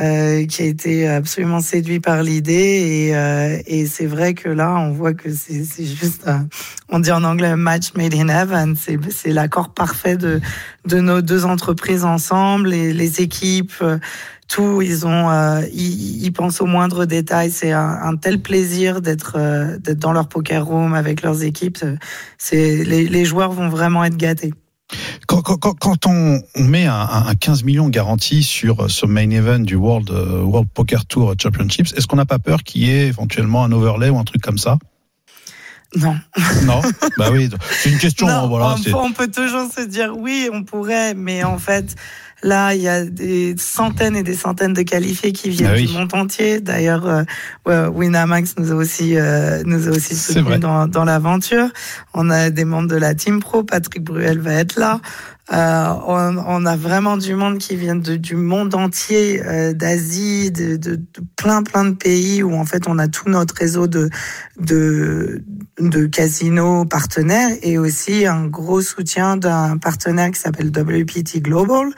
euh, 0.00 0.44
qui 0.46 0.62
a 0.62 0.66
été 0.66 1.08
absolument 1.08 1.60
séduit 1.60 2.00
par 2.00 2.22
l'idée. 2.22 2.52
Et, 2.52 3.16
euh, 3.16 3.58
et 3.66 3.86
c'est 3.86 4.06
vrai 4.06 4.34
que 4.34 4.48
là 4.48 4.74
on 4.78 4.92
voit 4.92 5.14
que 5.14 5.30
c'est 5.32 5.84
juste 5.84 6.28
on 6.88 6.98
dit 6.98 7.12
en 7.12 7.24
anglais 7.24 7.56
match 7.56 7.94
made 7.94 8.14
in 8.14 8.28
heaven. 8.28 8.76
C'est 8.76 9.32
l'accord 9.32 9.74
parfait 9.74 10.16
de 10.16 10.40
de 10.86 11.00
nos 11.00 11.22
deux 11.22 11.44
entreprises 11.44 12.04
ensemble. 12.04 12.74
Et 12.74 12.92
les 12.92 13.20
équipes 13.20 13.82
tout 14.48 14.80
ils 14.82 15.06
ont 15.06 15.30
euh, 15.30 15.62
ils, 15.72 16.24
ils 16.24 16.32
pensent 16.32 16.60
au 16.60 16.66
moindre 16.66 17.04
détail. 17.04 17.50
C'est 17.50 17.72
un, 17.72 17.98
un 18.02 18.16
tel 18.16 18.40
plaisir 18.40 19.00
d'être 19.00 19.36
euh, 19.36 19.78
d'être 19.78 19.98
dans 19.98 20.12
leur 20.12 20.28
poker 20.28 20.64
room 20.64 20.94
avec 20.94 21.22
leurs 21.22 21.42
équipes. 21.42 21.78
C'est 22.38 22.84
les, 22.84 23.08
les 23.08 23.24
joueurs 23.24 23.52
vont 23.52 23.68
vraiment 23.68 24.04
être 24.04 24.16
gâtés 24.16 24.52
Quand, 25.26 26.06
on, 26.06 26.40
met 26.56 26.86
un, 26.86 27.08
un 27.26 27.34
15 27.34 27.64
millions 27.64 27.88
garanti 27.88 28.42
sur 28.42 28.90
ce 28.90 29.06
main 29.06 29.28
event 29.30 29.58
du 29.58 29.74
World, 29.74 30.10
euh, 30.10 30.42
World 30.42 30.68
Poker 30.72 31.04
Tour 31.06 31.34
Championships, 31.40 31.92
est-ce 31.96 32.06
qu'on 32.06 32.16
n'a 32.16 32.26
pas 32.26 32.38
peur 32.38 32.62
qu'il 32.62 32.82
y 32.82 32.90
ait 32.90 33.06
éventuellement 33.06 33.64
un 33.64 33.72
overlay 33.72 34.10
ou 34.10 34.18
un 34.18 34.24
truc 34.24 34.42
comme 34.42 34.58
ça? 34.58 34.78
Non 35.96 36.16
Non 36.64 36.80
Bah 37.18 37.28
oui, 37.32 37.50
c'est 37.82 37.90
une 37.90 37.98
question. 37.98 38.26
Non, 38.26 38.48
voilà, 38.48 38.74
on, 38.78 38.82
peut- 38.82 38.94
on 38.94 39.12
peut 39.12 39.28
toujours 39.28 39.68
se 39.74 39.82
dire 39.82 40.14
oui, 40.16 40.48
on 40.52 40.62
pourrait, 40.62 41.14
mais 41.14 41.42
en 41.44 41.58
fait, 41.58 41.94
là, 42.42 42.74
il 42.74 42.82
y 42.82 42.88
a 42.88 43.04
des 43.04 43.54
centaines 43.58 44.14
et 44.16 44.22
des 44.22 44.34
centaines 44.34 44.72
de 44.74 44.82
qualifiés 44.82 45.32
qui 45.32 45.50
viennent 45.50 45.70
Ah 45.72 45.76
oui. 45.76 45.86
du 45.86 45.92
monde 45.92 46.14
entier. 46.14 46.60
D'ailleurs, 46.60 47.24
euh, 47.68 47.88
Winamax 47.90 48.54
nous 48.58 48.70
a 48.72 48.74
aussi 48.74 49.16
euh, 49.16 49.62
nous 49.64 49.88
a 49.88 49.90
aussi 49.90 50.14
soutenus 50.16 50.60
dans, 50.60 50.86
dans 50.86 51.04
l'aventure. 51.04 51.68
On 52.14 52.30
a 52.30 52.50
des 52.50 52.64
membres 52.64 52.88
de 52.88 52.96
la 52.96 53.14
Team 53.14 53.40
Pro. 53.40 53.62
Patrick 53.64 54.02
Bruel 54.04 54.38
va 54.38 54.52
être 54.54 54.76
là. 54.78 55.00
Euh, 55.52 55.94
on, 56.06 56.38
on 56.38 56.66
a 56.66 56.76
vraiment 56.76 57.16
du 57.16 57.36
monde 57.36 57.58
qui 57.58 57.76
vient 57.76 57.94
de, 57.94 58.16
du 58.16 58.34
monde 58.34 58.74
entier, 58.74 59.40
euh, 59.46 59.72
d'Asie, 59.72 60.50
de, 60.50 60.76
de, 60.76 61.00
plein 61.36 61.62
plein 61.62 61.84
de 61.84 61.94
pays 61.94 62.42
où 62.42 62.52
en 62.54 62.64
fait 62.64 62.88
on 62.88 62.98
a 62.98 63.06
tout 63.06 63.28
notre 63.28 63.54
réseau 63.54 63.86
de 63.86 64.10
de, 64.58 65.44
de 65.78 66.06
casinos 66.06 66.84
partenaires 66.84 67.56
et 67.62 67.78
aussi 67.78 68.26
un 68.26 68.46
gros 68.46 68.80
soutien 68.80 69.36
d'un 69.36 69.78
partenaire 69.78 70.32
qui 70.32 70.40
s'appelle 70.40 70.68
WPT 70.68 71.42
Global, 71.42 71.90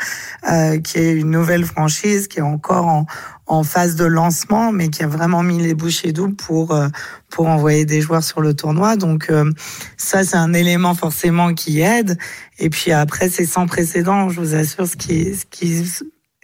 euh, 0.50 0.78
qui 0.80 0.98
est 0.98 1.12
une 1.12 1.30
nouvelle 1.30 1.64
franchise 1.64 2.28
qui 2.28 2.40
est 2.40 2.42
encore 2.42 2.86
en, 2.86 3.06
en 3.46 3.62
phase 3.62 3.96
de 3.96 4.04
lancement, 4.04 4.72
mais 4.72 4.88
qui 4.88 5.02
a 5.02 5.06
vraiment 5.06 5.42
mis 5.42 5.58
les 5.58 5.74
bouchées 5.74 6.12
doubles 6.12 6.36
pour 6.36 6.72
euh, 6.72 6.88
pour 7.30 7.48
envoyer 7.48 7.84
des 7.84 8.00
joueurs 8.00 8.22
sur 8.22 8.40
le 8.40 8.54
tournoi. 8.54 8.96
Donc 8.96 9.30
euh, 9.30 9.50
ça, 9.96 10.24
c'est 10.24 10.36
un 10.36 10.52
élément 10.52 10.94
forcément 10.94 11.54
qui 11.54 11.80
aide. 11.80 12.18
Et 12.58 12.70
puis 12.70 12.92
après, 12.92 13.28
c'est 13.28 13.46
sans 13.46 13.66
précédent, 13.66 14.28
je 14.30 14.40
vous 14.40 14.54
assure, 14.54 14.86
ce 14.86 14.96
qui 14.96 15.34
ce 15.34 15.44
qui 15.50 15.84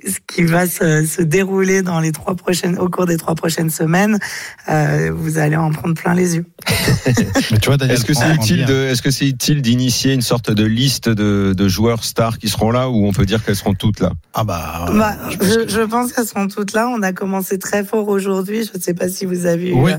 ce 0.07 0.19
qui 0.27 0.43
va 0.43 0.67
se, 0.67 1.07
se 1.07 1.23
dérouler 1.23 1.81
dans 1.81 1.99
les 1.99 2.13
trois 2.13 2.35
prochaines, 2.35 2.79
au 2.79 2.91
cours 2.91 3.07
des 3.07 3.17
trois 3.17 3.35
prochaines 3.35 3.71
semaines, 3.71 4.19
euh, 4.69 5.11
vous 5.17 5.39
allez 5.39 5.57
en 5.57 5.71
prendre 5.71 5.95
plein 5.95 6.13
les 6.13 6.37
yeux. 6.37 6.45
Mais 7.51 7.59
tu 7.59 7.67
vois, 7.69 7.79
Daniel, 7.79 7.97
Est-ce 7.97 8.05
que 8.05 8.13
c'est 8.13 8.35
utile 8.35 8.67
de, 8.67 8.89
est-ce 8.89 9.01
que 9.01 9.11
c'est 9.11 9.27
utile 9.27 9.63
d'initier 9.63 10.13
une 10.13 10.21
sorte 10.21 10.51
de 10.51 10.65
liste 10.65 11.09
de, 11.09 11.55
de 11.57 11.69
joueurs 11.69 12.05
stars 12.05 12.37
qui 12.39 12.51
seront 12.51 12.71
là 12.71 12.91
ou 12.91 13.07
on 13.07 13.13
peut 13.13 13.25
dire 13.25 13.43
qu'elles 13.43 13.57
seront 13.57 13.73
toutes 13.73 14.01
là? 14.01 14.13
Ah 14.35 14.45
bah. 14.45 14.85
Bah, 14.93 15.17
je 15.31 15.37
pense 15.39 15.49
je, 15.49 15.55
que- 15.61 15.69
je 15.71 15.81
pense 15.81 16.13
qu'elles 16.13 16.27
sont 16.27 16.49
toutes 16.49 16.75
là. 16.75 16.87
On 16.89 17.01
a 17.03 17.15
commencé 17.15 17.59
très 17.59 17.83
fort 17.83 18.09
aujourd'hui. 18.09 18.65
Je 18.71 18.77
ne 18.77 18.83
sais 18.83 18.93
pas 18.95 19.09
si 19.09 19.25
vous 19.25 19.47
avez 19.47 19.71
eu 19.71 19.75
Oui. 19.75 19.93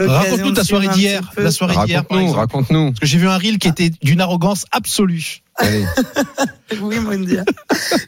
euh, 0.00 0.06
Raconte-nous 0.06 0.52
ta 0.52 0.62
soirée 0.62 0.86
d'hier. 0.88 1.32
La 1.36 1.50
soirée 1.50 1.84
d'hier, 1.84 2.04
Raconte-nous, 2.08 2.32
raconte-nous. 2.32 2.84
Parce 2.92 3.00
que 3.00 3.06
j'ai 3.06 3.18
vu 3.18 3.26
un 3.26 3.36
reel 3.38 3.58
qui 3.58 3.66
était 3.66 3.90
d'une 4.02 4.20
arrogance 4.20 4.66
absolue. 4.70 5.38
Oui, 5.60 6.98
Mondia. 7.00 7.44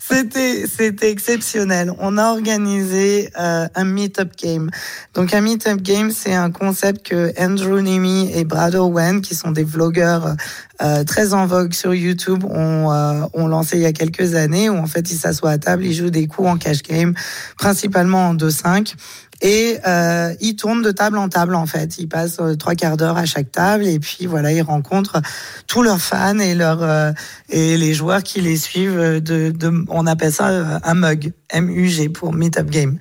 C'était, 0.01 0.67
c'était 0.67 1.11
exceptionnel. 1.11 1.93
On 1.99 2.19
a 2.19 2.31
organisé 2.31 3.31
euh, 3.39 3.67
un 3.75 3.85
meet-up 3.85 4.31
game. 4.41 4.71
Donc 5.15 5.35
un 5.35 5.41
meet-up 5.41 5.81
game, 5.81 6.11
c'est 6.11 6.35
un 6.35 6.51
concept 6.51 7.09
que 7.09 7.33
Andrew 7.39 7.81
Nimi 7.81 8.31
et 8.35 8.45
Brad 8.45 8.75
Owen, 8.75 9.21
qui 9.21 9.35
sont 9.35 9.51
des 9.51 9.65
vlogueurs 9.65 10.37
euh, 10.83 11.05
très 11.05 11.35
en 11.35 11.47
vogue 11.47 11.73
sur 11.73 11.95
YouTube, 11.95 12.45
ont, 12.45 12.93
euh, 12.93 13.23
ont 13.35 13.49
lancé 13.49 13.77
il 13.77 13.83
y 13.83 13.87
a 13.87 13.93
quelques 13.93 14.35
années, 14.35 14.71
où 14.71 14.77
en 14.77 14.87
fait 14.87 15.11
ils 15.11 15.17
s'assoient 15.19 15.51
à 15.51 15.59
table, 15.59 15.85
ils 15.85 15.95
jouent 15.95 16.11
des 16.11 16.27
coups 16.27 16.49
en 16.49 16.57
cash 16.57 16.83
game, 16.83 17.15
principalement 17.59 18.29
en 18.29 18.35
2-5. 18.35 18.95
Et 19.43 19.79
euh, 19.87 20.35
ils 20.41 20.55
tournent 20.57 20.83
de 20.83 20.91
table 20.91 21.17
en 21.19 21.29
table 21.29 21.55
en 21.55 21.67
fait. 21.67 21.99
Ils 21.99 22.09
passent 22.09 22.39
euh, 22.41 22.57
trois 22.57 22.75
quarts 22.75 22.97
d'heure 22.97 23.17
à 23.17 23.25
chaque 23.25 23.51
table 23.51 23.87
et 23.87 23.99
puis 23.99 24.27
voilà, 24.27 24.53
ils 24.53 24.63
rencontrent 24.63 25.21
tous 25.67 25.83
leurs 25.83 26.01
fans 26.01 26.39
et 26.39 26.55
leurs 26.55 26.83
euh, 26.83 27.13
et 27.49 27.77
les 27.77 27.95
joueurs 27.95 28.23
qui 28.23 28.41
les 28.41 28.57
suivent. 28.57 28.99
euh, 28.99 29.21
De, 29.21 29.51
de 29.51 29.85
on 29.89 30.07
appelle 30.07 30.33
ça 30.33 30.49
euh, 30.49 30.79
un 30.83 30.95
mug. 30.95 31.33
MUG 31.53 32.13
pour 32.13 32.33
Meetup 32.33 32.71
Game. 32.71 32.97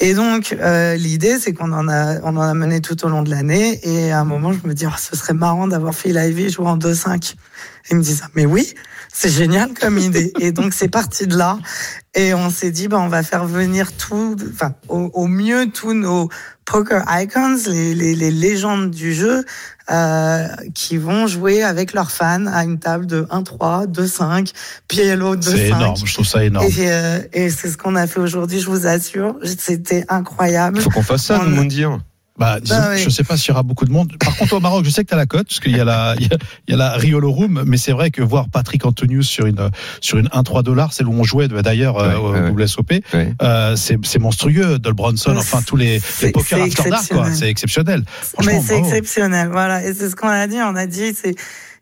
Et 0.00 0.14
donc 0.14 0.56
euh, 0.60 0.96
l'idée 0.96 1.38
c'est 1.38 1.52
qu'on 1.52 1.72
en 1.72 1.88
a 1.88 2.20
on 2.22 2.36
en 2.36 2.40
a 2.40 2.52
mené 2.54 2.80
tout 2.80 3.04
au 3.04 3.08
long 3.08 3.22
de 3.22 3.30
l'année 3.30 3.78
et 3.84 4.10
à 4.10 4.18
un 4.20 4.24
moment 4.24 4.52
je 4.52 4.66
me 4.66 4.74
dis 4.74 4.86
oh, 4.86 4.94
ce 4.98 5.14
serait 5.16 5.34
marrant 5.34 5.68
d'avoir 5.68 5.94
Phil 5.94 6.16
Ivey 6.16 6.48
jouer 6.48 6.66
en 6.66 6.76
2-5. 6.78 7.34
Il 7.90 7.98
me 7.98 8.02
dit 8.02 8.14
ça 8.14 8.26
mais 8.34 8.44
oui 8.46 8.74
c'est 9.12 9.28
génial 9.30 9.70
comme 9.78 9.98
idée. 9.98 10.32
Et 10.40 10.52
donc 10.52 10.72
c'est 10.74 10.88
parti 10.88 11.26
de 11.26 11.36
là. 11.36 11.58
Et 12.14 12.34
on 12.34 12.50
s'est 12.50 12.70
dit, 12.70 12.88
bah, 12.88 12.98
on 13.00 13.08
va 13.08 13.22
faire 13.22 13.46
venir 13.46 13.92
tout, 13.96 14.36
enfin, 14.52 14.74
au, 14.88 15.10
au 15.14 15.26
mieux 15.26 15.70
tous 15.70 15.94
nos 15.94 16.28
poker 16.66 17.04
icons, 17.08 17.56
les, 17.68 17.94
les, 17.94 18.14
les 18.14 18.30
légendes 18.30 18.90
du 18.90 19.14
jeu, 19.14 19.44
euh, 19.90 20.46
qui 20.74 20.96
vont 20.98 21.26
jouer 21.26 21.62
avec 21.62 21.92
leurs 21.94 22.10
fans 22.10 22.46
à 22.46 22.64
une 22.64 22.78
table 22.78 23.06
de 23.06 23.22
1-3, 23.30 23.86
2-5, 23.86 24.52
Pielo 24.88 25.36
2-5. 25.36 25.42
C'est 25.42 25.68
énorme, 25.68 25.96
je 26.04 26.12
trouve 26.14 26.26
ça 26.26 26.44
énorme. 26.44 26.66
Et, 26.66 26.90
euh, 26.92 27.18
et 27.32 27.48
c'est 27.50 27.68
ce 27.70 27.76
qu'on 27.78 27.96
a 27.96 28.06
fait 28.06 28.20
aujourd'hui, 28.20 28.60
je 28.60 28.66
vous 28.66 28.86
assure. 28.86 29.36
C'était 29.58 30.04
incroyable. 30.08 30.80
Faut 30.80 30.90
qu'on 30.90 31.02
fasse 31.02 31.24
ça, 31.24 31.40
On- 31.40 31.44
nous, 31.44 31.56
Mondir. 31.56 31.98
Bah, 32.38 32.60
disons, 32.60 32.76
Bah 32.76 32.88
oui. 32.92 32.98
Je 33.02 33.10
sais 33.10 33.24
pas 33.24 33.36
s'il 33.36 33.48
y 33.48 33.52
aura 33.52 33.62
beaucoup 33.62 33.84
de 33.84 33.92
monde. 33.92 34.12
Par 34.18 34.34
contre, 34.36 34.54
au 34.54 34.60
Maroc, 34.60 34.84
je 34.86 34.90
sais 34.90 35.02
que 35.04 35.08
tu 35.08 35.14
as 35.14 35.18
la 35.18 35.26
cote, 35.26 35.48
parce 35.48 35.60
qu'il 35.60 35.76
y 35.76 35.80
a 35.80 35.84
la, 35.84 36.14
il 36.18 36.22
y 36.22 36.34
a, 36.34 36.38
il 36.66 36.70
y 36.70 36.74
a 36.74 36.76
la 36.78 36.92
Riolo 36.92 37.30
Room, 37.30 37.62
mais 37.66 37.76
c'est 37.76 37.92
vrai 37.92 38.10
que 38.10 38.22
voir 38.22 38.48
Patrick 38.48 38.84
Antonius 38.86 39.28
sur 39.28 39.44
une, 39.46 39.70
sur 40.00 40.16
une 40.18 40.28
1-3 40.28 40.62
dollars, 40.62 40.92
c'est 40.94 41.04
où 41.04 41.12
on 41.12 41.24
jouait 41.24 41.48
d'ailleurs 41.48 41.98
euh, 41.98 42.08
Ouais, 42.08 42.14
au 42.16 42.54
ouais. 42.56 42.64
WSOP, 42.64 42.92
Ouais. 43.12 43.34
euh, 43.42 43.76
c'est 43.76 43.98
c'est 44.04 44.18
monstrueux. 44.18 44.78
Dol 44.78 44.94
Bronson, 44.94 45.36
enfin 45.36 45.60
tous 45.60 45.76
les, 45.76 46.00
les 46.22 46.30
poker 46.32 46.58
c'est 46.58 46.62
after 46.80 46.90
dark, 46.90 47.08
quoi. 47.08 47.28
exceptionnel. 47.28 47.36
C'est 47.38 47.48
exceptionnel. 47.50 48.04
Mais 48.46 48.60
c'est 48.62 48.78
exceptionnel, 48.78 49.48
voilà. 49.52 49.84
Et 49.86 49.92
c'est 49.92 50.08
ce 50.08 50.16
qu'on 50.16 50.28
a 50.28 50.46
dit. 50.46 50.56
On 50.62 50.74
a 50.74 50.86
dit, 50.86 51.12
c'est 51.14 51.34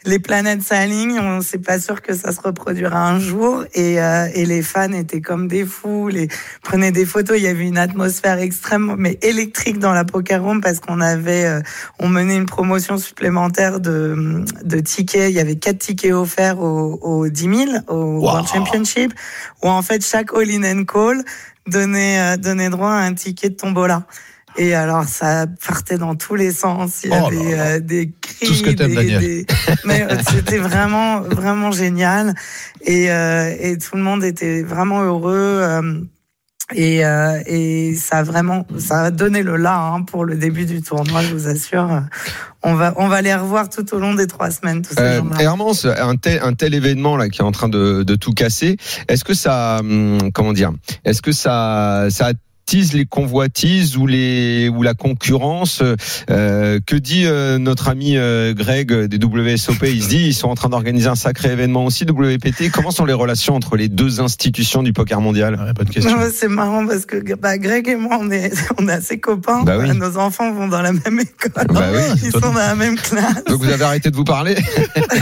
les 0.05 0.19
planètes 0.19 0.63
s'alignent. 0.63 1.19
On 1.19 1.41
sait 1.43 1.59
pas 1.59 1.79
sûr 1.79 2.03
que 2.03 2.15
ça 2.15 2.33
se 2.33 2.41
reproduira 2.41 3.09
un 3.09 3.19
jour. 3.19 3.65
Et, 3.75 4.01
euh, 4.01 4.29
et 4.35 4.47
les 4.47 4.63
fans 4.63 4.93
étaient 4.93 5.21
comme 5.21 5.49
des 5.49 5.65
fous. 5.65 6.09
Les 6.09 6.29
prenaient 6.63 6.93
des 6.93 7.05
photos. 7.05 7.37
Il 7.39 7.45
y 7.45 7.49
avait 7.49 7.67
une 7.67 7.79
atmosphère 7.79 8.39
extrêmement, 8.39 8.97
mais 8.97 9.19
électrique 9.23 9.79
dans 9.79 9.93
la 9.93 10.05
poker 10.05 10.43
room 10.43 10.61
parce 10.61 10.81
qu'on 10.81 11.01
avait, 11.01 11.45
euh, 11.45 11.61
on 11.99 12.09
menait 12.09 12.37
une 12.37 12.47
promotion 12.47 12.99
supplémentaire 12.99 13.81
de 13.81 14.45
de 14.63 14.81
tickets. 14.81 15.31
Il 15.31 15.37
y 15.37 15.41
avait 15.41 15.57
quatre 15.57 15.79
tickets 15.79 16.13
offerts 16.13 16.61
aux, 16.61 16.99
aux 17.03 17.29
10 17.29 17.43
000 17.43 17.71
au 17.89 18.21
World 18.21 18.47
Championship, 18.49 19.13
où 19.63 19.69
en 19.69 19.83
fait 19.83 20.05
chaque 20.05 20.33
all-in 20.35 20.65
and 20.65 20.85
call 20.85 21.23
donnait 21.67 22.21
euh, 22.21 22.37
donnait 22.37 22.71
droit 22.71 22.91
à 22.91 23.01
un 23.01 23.15
ticket 23.15 23.51
de 23.51 23.55
tombola. 23.57 24.05
Et 24.57 24.75
alors, 24.75 25.05
ça 25.05 25.47
partait 25.67 25.97
dans 25.99 26.15
tous 26.17 26.35
les 26.35 26.51
sens. 26.53 27.01
Il 27.05 27.11
y 27.11 27.13
Oh 27.15 27.27
avait 27.27 27.57
là 27.57 27.63
euh, 27.77 27.81
des 27.81 28.13
cris, 28.21 28.47
Tout 28.47 28.55
ce 28.55 28.63
que 28.63 28.71
t'aimes, 28.71 28.89
des, 28.91 28.95
Daniel. 28.97 29.21
des- 29.21 29.47
mais 29.85 30.03
euh, 30.03 30.17
c'était 30.31 30.59
vraiment, 30.59 31.21
vraiment 31.21 31.71
génial. 31.71 32.35
Et, 32.83 33.11
euh, 33.11 33.55
et 33.61 33.79
tout 33.79 33.97
le 33.97 34.03
monde 34.03 34.25
était 34.25 34.63
vraiment 34.63 35.03
heureux. 35.03 35.35
euh, 35.63 36.01
et, 36.73 37.05
euh, 37.05 37.41
et 37.47 37.97
ça 37.97 38.19
a 38.19 38.23
vraiment, 38.23 38.65
ça 38.79 39.01
a 39.03 39.11
donné 39.11 39.43
le 39.43 39.57
là 39.57 39.77
hein, 39.77 40.03
pour 40.03 40.25
le 40.25 40.37
début 40.37 40.67
du 40.67 40.83
tournoi, 40.83 41.21
je 41.23 41.33
vous 41.35 41.49
assure. 41.49 42.03
On 42.63 42.75
va, 42.75 42.93
on 42.97 43.09
va 43.09 43.23
les 43.23 43.35
revoir 43.35 43.69
tout 43.71 43.93
au 43.93 43.99
long 43.99 44.15
des 44.15 44.29
trois 44.29 44.53
semaines, 44.53 44.83
tous 44.83 44.95
ces 44.95 45.01
Euh. 45.01 45.21
Hermance, 45.41 45.85
un 45.85 46.15
tel, 46.15 46.41
un 46.45 46.53
tel 46.55 46.75
événement 46.75 47.17
là 47.17 47.29
qui 47.29 47.41
est 47.41 47.45
en 47.45 47.51
train 47.51 47.69
de, 47.69 48.05
de 48.05 48.15
tout 48.15 48.33
casser, 48.35 48.77
est-ce 49.09 49.25
que 49.25 49.35
ça, 49.35 49.79
hum, 49.81 50.31
comment 50.33 50.53
dire, 50.53 50.71
est-ce 51.05 51.23
que 51.23 51.33
ça, 51.33 52.07
ça 52.11 52.31
les 52.73 53.05
convoitises 53.05 53.97
ou 53.97 54.07
les 54.07 54.69
ou 54.69 54.83
la 54.83 54.95
concurrence 54.95 55.83
euh, 56.31 56.79
Que 56.85 56.97
dit 56.97 57.25
euh, 57.25 57.59
notre 57.59 57.89
ami 57.89 58.17
euh, 58.17 58.55
Greg 58.55 58.93
des 58.93 59.19
WSOP 59.19 59.83
Il 59.85 60.03
se 60.03 60.09
dit 60.09 60.27
ils 60.27 60.35
sont 60.35 60.49
en 60.49 60.55
train 60.55 60.69
d'organiser 60.69 61.09
un 61.09 61.15
sacré 61.15 61.51
événement 61.51 61.85
aussi 61.85 62.05
WPT. 62.05 62.71
Comment 62.73 62.91
sont 62.91 63.05
les 63.05 63.13
relations 63.13 63.55
entre 63.57 63.77
les 63.77 63.89
deux 63.89 64.21
institutions 64.21 64.83
du 64.83 64.93
poker 64.93 65.21
mondial? 65.21 65.55
Ouais, 65.55 65.73
bonne 65.73 65.89
question. 65.89 66.17
Ouais, 66.17 66.31
C'est 66.33 66.49
marrant 66.49 66.87
parce 66.87 67.07
que 67.07 67.35
bah, 67.35 67.59
Greg 67.59 67.89
et 67.89 67.97
moi, 67.97 68.19
on 68.21 68.31
est, 68.31 68.53
on 68.79 68.89
est 68.89 68.93
assez 68.93 69.19
copains. 69.19 69.63
Bah 69.65 69.77
oui. 69.79 69.91
Nos 69.97 70.17
enfants 70.17 70.53
vont 70.53 70.69
dans 70.69 70.83
la 70.83 70.93
même 70.93 71.21
école. 71.21 71.67
Bah 71.69 71.89
oui, 71.93 72.21
Ils 72.23 72.31
sont 72.31 72.39
dans 72.39 72.53
la 72.55 72.77
même 72.77 72.97
classe. 72.97 73.45
Donc 73.47 73.63
vous 73.63 73.71
avez 73.71 73.85
arrêté 73.85 74.11
de 74.11 74.17
vous 74.17 74.25
parler? 74.25 74.55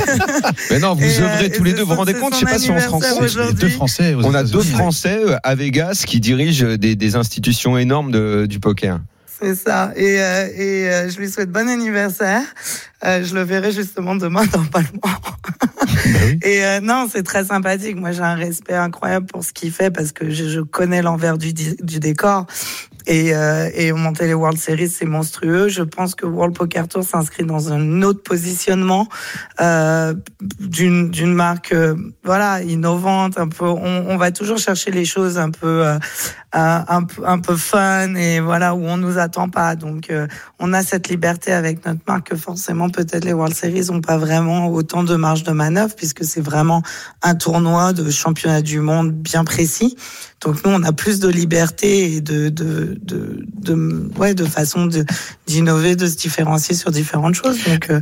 Mais 0.71 0.79
non, 0.79 0.95
vous 0.95 1.05
Et, 1.05 1.21
euh, 1.21 1.25
œuvrez 1.25 1.51
tous 1.51 1.65
les 1.65 1.73
deux. 1.73 1.83
Vous 1.83 1.91
vous 1.91 1.97
rendez 1.97 2.15
compte 2.15 2.35
Je 2.35 2.41
sais 2.41 2.45
pas 2.45 2.59
si 2.59 2.71
on 2.71 2.79
se 2.79 2.89
rend 2.89 2.99
anniversaire 2.99 3.15
compte. 3.15 3.23
Les 3.23 3.41
aujourd'hui. 3.41 3.61
deux 3.61 3.69
Français. 3.71 4.15
On 4.23 4.35
a 4.35 4.45
deux 4.45 4.61
Français 4.61 5.19
euh, 5.19 5.37
à 5.43 5.55
Vegas 5.55 6.05
qui 6.07 6.21
dirigent 6.21 6.77
des, 6.77 6.95
des 6.95 7.17
institutions 7.17 7.38
énormes 7.79 8.11
de, 8.11 8.47
du 8.47 8.61
poker. 8.61 9.01
C'est 9.41 9.55
ça. 9.55 9.93
Et, 9.95 10.21
euh, 10.21 10.49
et 10.57 10.89
euh, 10.89 11.09
je 11.09 11.19
lui 11.19 11.31
souhaite 11.31 11.51
bon 11.51 11.69
anniversaire. 11.69 12.43
Euh, 13.05 13.23
je 13.23 13.35
le 13.35 13.43
verrai 13.43 13.71
justement 13.71 14.17
demain 14.17 14.45
dans 14.53 14.65
pas 14.65 14.81
loin. 14.81 14.89
Bah 15.03 16.19
oui. 16.27 16.41
Et 16.43 16.81
non, 16.83 17.07
c'est 17.11 17.23
très 17.23 17.45
sympathique. 17.45 17.97
Moi, 17.97 18.11
j'ai 18.11 18.23
un 18.23 18.35
respect 18.35 18.75
incroyable 18.75 19.27
pour 19.27 19.45
ce 19.45 19.53
qu'il 19.53 19.71
fait 19.71 19.91
parce 19.91 20.11
que 20.11 20.31
je, 20.31 20.49
je 20.49 20.61
connais 20.61 21.03
l'envers 21.03 21.39
du, 21.39 21.53
décor. 21.53 22.47
Et, 23.11 23.33
et 23.75 23.91
monter 23.93 24.27
les 24.27 24.35
World 24.35 24.59
Series, 24.59 24.91
c'est 24.91 25.07
monstrueux. 25.07 25.69
Je 25.69 25.83
pense 25.83 26.15
que 26.15 26.27
World 26.27 26.55
Poker 26.55 26.89
Tour 26.89 27.05
s'inscrit 27.05 27.45
dans 27.45 27.73
un 27.73 28.03
autre 28.03 28.23
positionnement 28.23 29.09
d'une 30.61 31.33
marque, 31.33 31.75
voilà, 32.23 32.63
innovante. 32.63 33.39
Un 33.39 33.49
peu, 33.49 33.65
on, 33.65 34.09
on 34.09 34.17
va 34.19 34.31
toujours 34.31 34.59
chercher 34.59 34.91
les 34.91 35.07
choses 35.07 35.39
un 35.39 35.51
peu, 35.51 35.87
un, 36.53 36.85
un 36.89 37.05
peu, 37.05 37.27
un 37.27 37.39
peu 37.39 37.57
fun 37.57 38.15
et 38.15 38.41
voilà 38.41 38.75
où 38.75 38.85
on 38.85 38.97
nous 38.97 39.19
attend 39.19 39.49
pas. 39.49 39.77
Donc, 39.77 40.11
euh, 40.11 40.27
on 40.59 40.73
a 40.73 40.83
cette 40.83 41.09
liberté 41.09 41.53
avec 41.53 41.85
notre 41.85 42.01
marque 42.07 42.29
que 42.31 42.37
forcément 42.37 42.89
peut-être 42.89 43.25
les 43.25 43.33
World 43.33 43.55
Series 43.55 43.91
ont 43.91 44.01
pas 44.01 44.17
vraiment 44.17 44.69
autant 44.69 45.03
de 45.03 45.15
marge 45.17 45.43
de 45.43 45.53
manœuvre 45.53 45.95
puisque 45.95 46.25
c'est 46.25 46.41
vraiment 46.41 46.83
un 47.23 47.35
tournoi 47.35 47.93
de 47.93 48.11
championnat 48.11 48.63
du 48.63 48.81
monde 48.81 49.13
bien 49.13 49.45
précis. 49.45 49.97
Donc 50.41 50.65
nous 50.65 50.71
on 50.71 50.83
a 50.85 50.93
plus 50.93 51.19
de 51.21 51.29
liberté 51.29 52.15
et 52.15 52.21
de 52.21 52.49
de 52.49 52.97
de, 53.03 53.45
de 53.57 54.09
ouais 54.17 54.35
de 54.35 54.45
façon 54.45 54.87
de 54.87 55.05
d'innover, 55.47 55.97
de 55.97 56.07
se 56.07 56.17
différencier 56.17 56.75
sur 56.75 56.91
différentes 56.91 57.35
choses. 57.35 57.59
Donc 57.65 57.91
euh, 57.91 58.01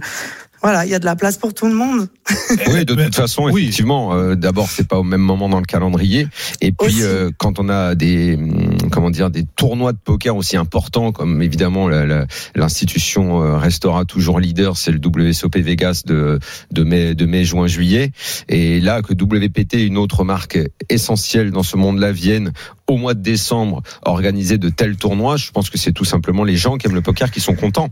voilà, 0.66 0.84
il 0.84 0.90
y 0.90 0.94
a 0.96 0.98
de 0.98 1.04
la 1.04 1.14
place 1.14 1.36
pour 1.36 1.54
tout 1.54 1.66
le 1.68 1.74
monde. 1.74 2.08
Oui, 2.72 2.84
de 2.84 2.94
toute 2.94 3.14
façon, 3.14 3.44
oui. 3.44 3.62
effectivement. 3.62 4.12
euh, 4.14 4.34
D'abord, 4.34 4.68
c'est 4.68 4.86
pas 4.88 4.98
au 4.98 5.04
même 5.04 5.20
moment 5.20 5.48
dans 5.48 5.60
le 5.60 5.64
calendrier, 5.64 6.26
et 6.60 6.72
puis 6.72 7.02
euh, 7.02 7.30
quand 7.38 7.60
on 7.60 7.68
a 7.68 7.94
des 7.94 8.34
hum, 8.34 8.76
comment 8.90 9.10
dire 9.10 9.30
des 9.30 9.44
tournois 9.56 9.92
de 9.92 9.98
poker 9.98 10.34
aussi 10.36 10.56
importants, 10.56 11.12
comme 11.12 11.40
évidemment 11.42 11.88
la- 11.88 12.04
la- 12.04 12.26
l'institution 12.56 13.42
euh, 13.42 13.56
restera 13.56 14.04
toujours 14.04 14.40
leader, 14.40 14.76
c'est 14.76 14.90
le 14.90 14.98
WSOP 15.04 15.56
Vegas 15.58 16.02
de 16.04 16.38
de 16.72 16.82
mai 16.84 17.14
de 17.14 17.26
mai 17.26 17.44
juin 17.44 17.66
juillet, 17.68 18.10
et 18.48 18.80
là 18.80 19.02
que 19.02 19.12
WPT, 19.12 19.74
une 19.86 19.98
autre 19.98 20.24
marque 20.24 20.58
essentielle 20.88 21.50
dans 21.52 21.62
ce 21.62 21.76
monde-là, 21.76 22.10
vienne 22.12 22.52
au 22.88 22.96
mois 22.96 23.14
de 23.14 23.20
décembre 23.20 23.82
organiser 24.02 24.58
de 24.58 24.68
tels 24.68 24.96
tournois, 24.96 25.36
je 25.36 25.50
pense 25.50 25.70
que 25.70 25.78
c'est 25.78 25.92
tout 25.92 26.04
simplement 26.04 26.44
les 26.44 26.56
gens 26.56 26.76
qui 26.76 26.86
aiment 26.86 26.94
le 26.94 27.02
poker 27.02 27.30
qui 27.30 27.40
sont 27.40 27.54
contents. 27.54 27.88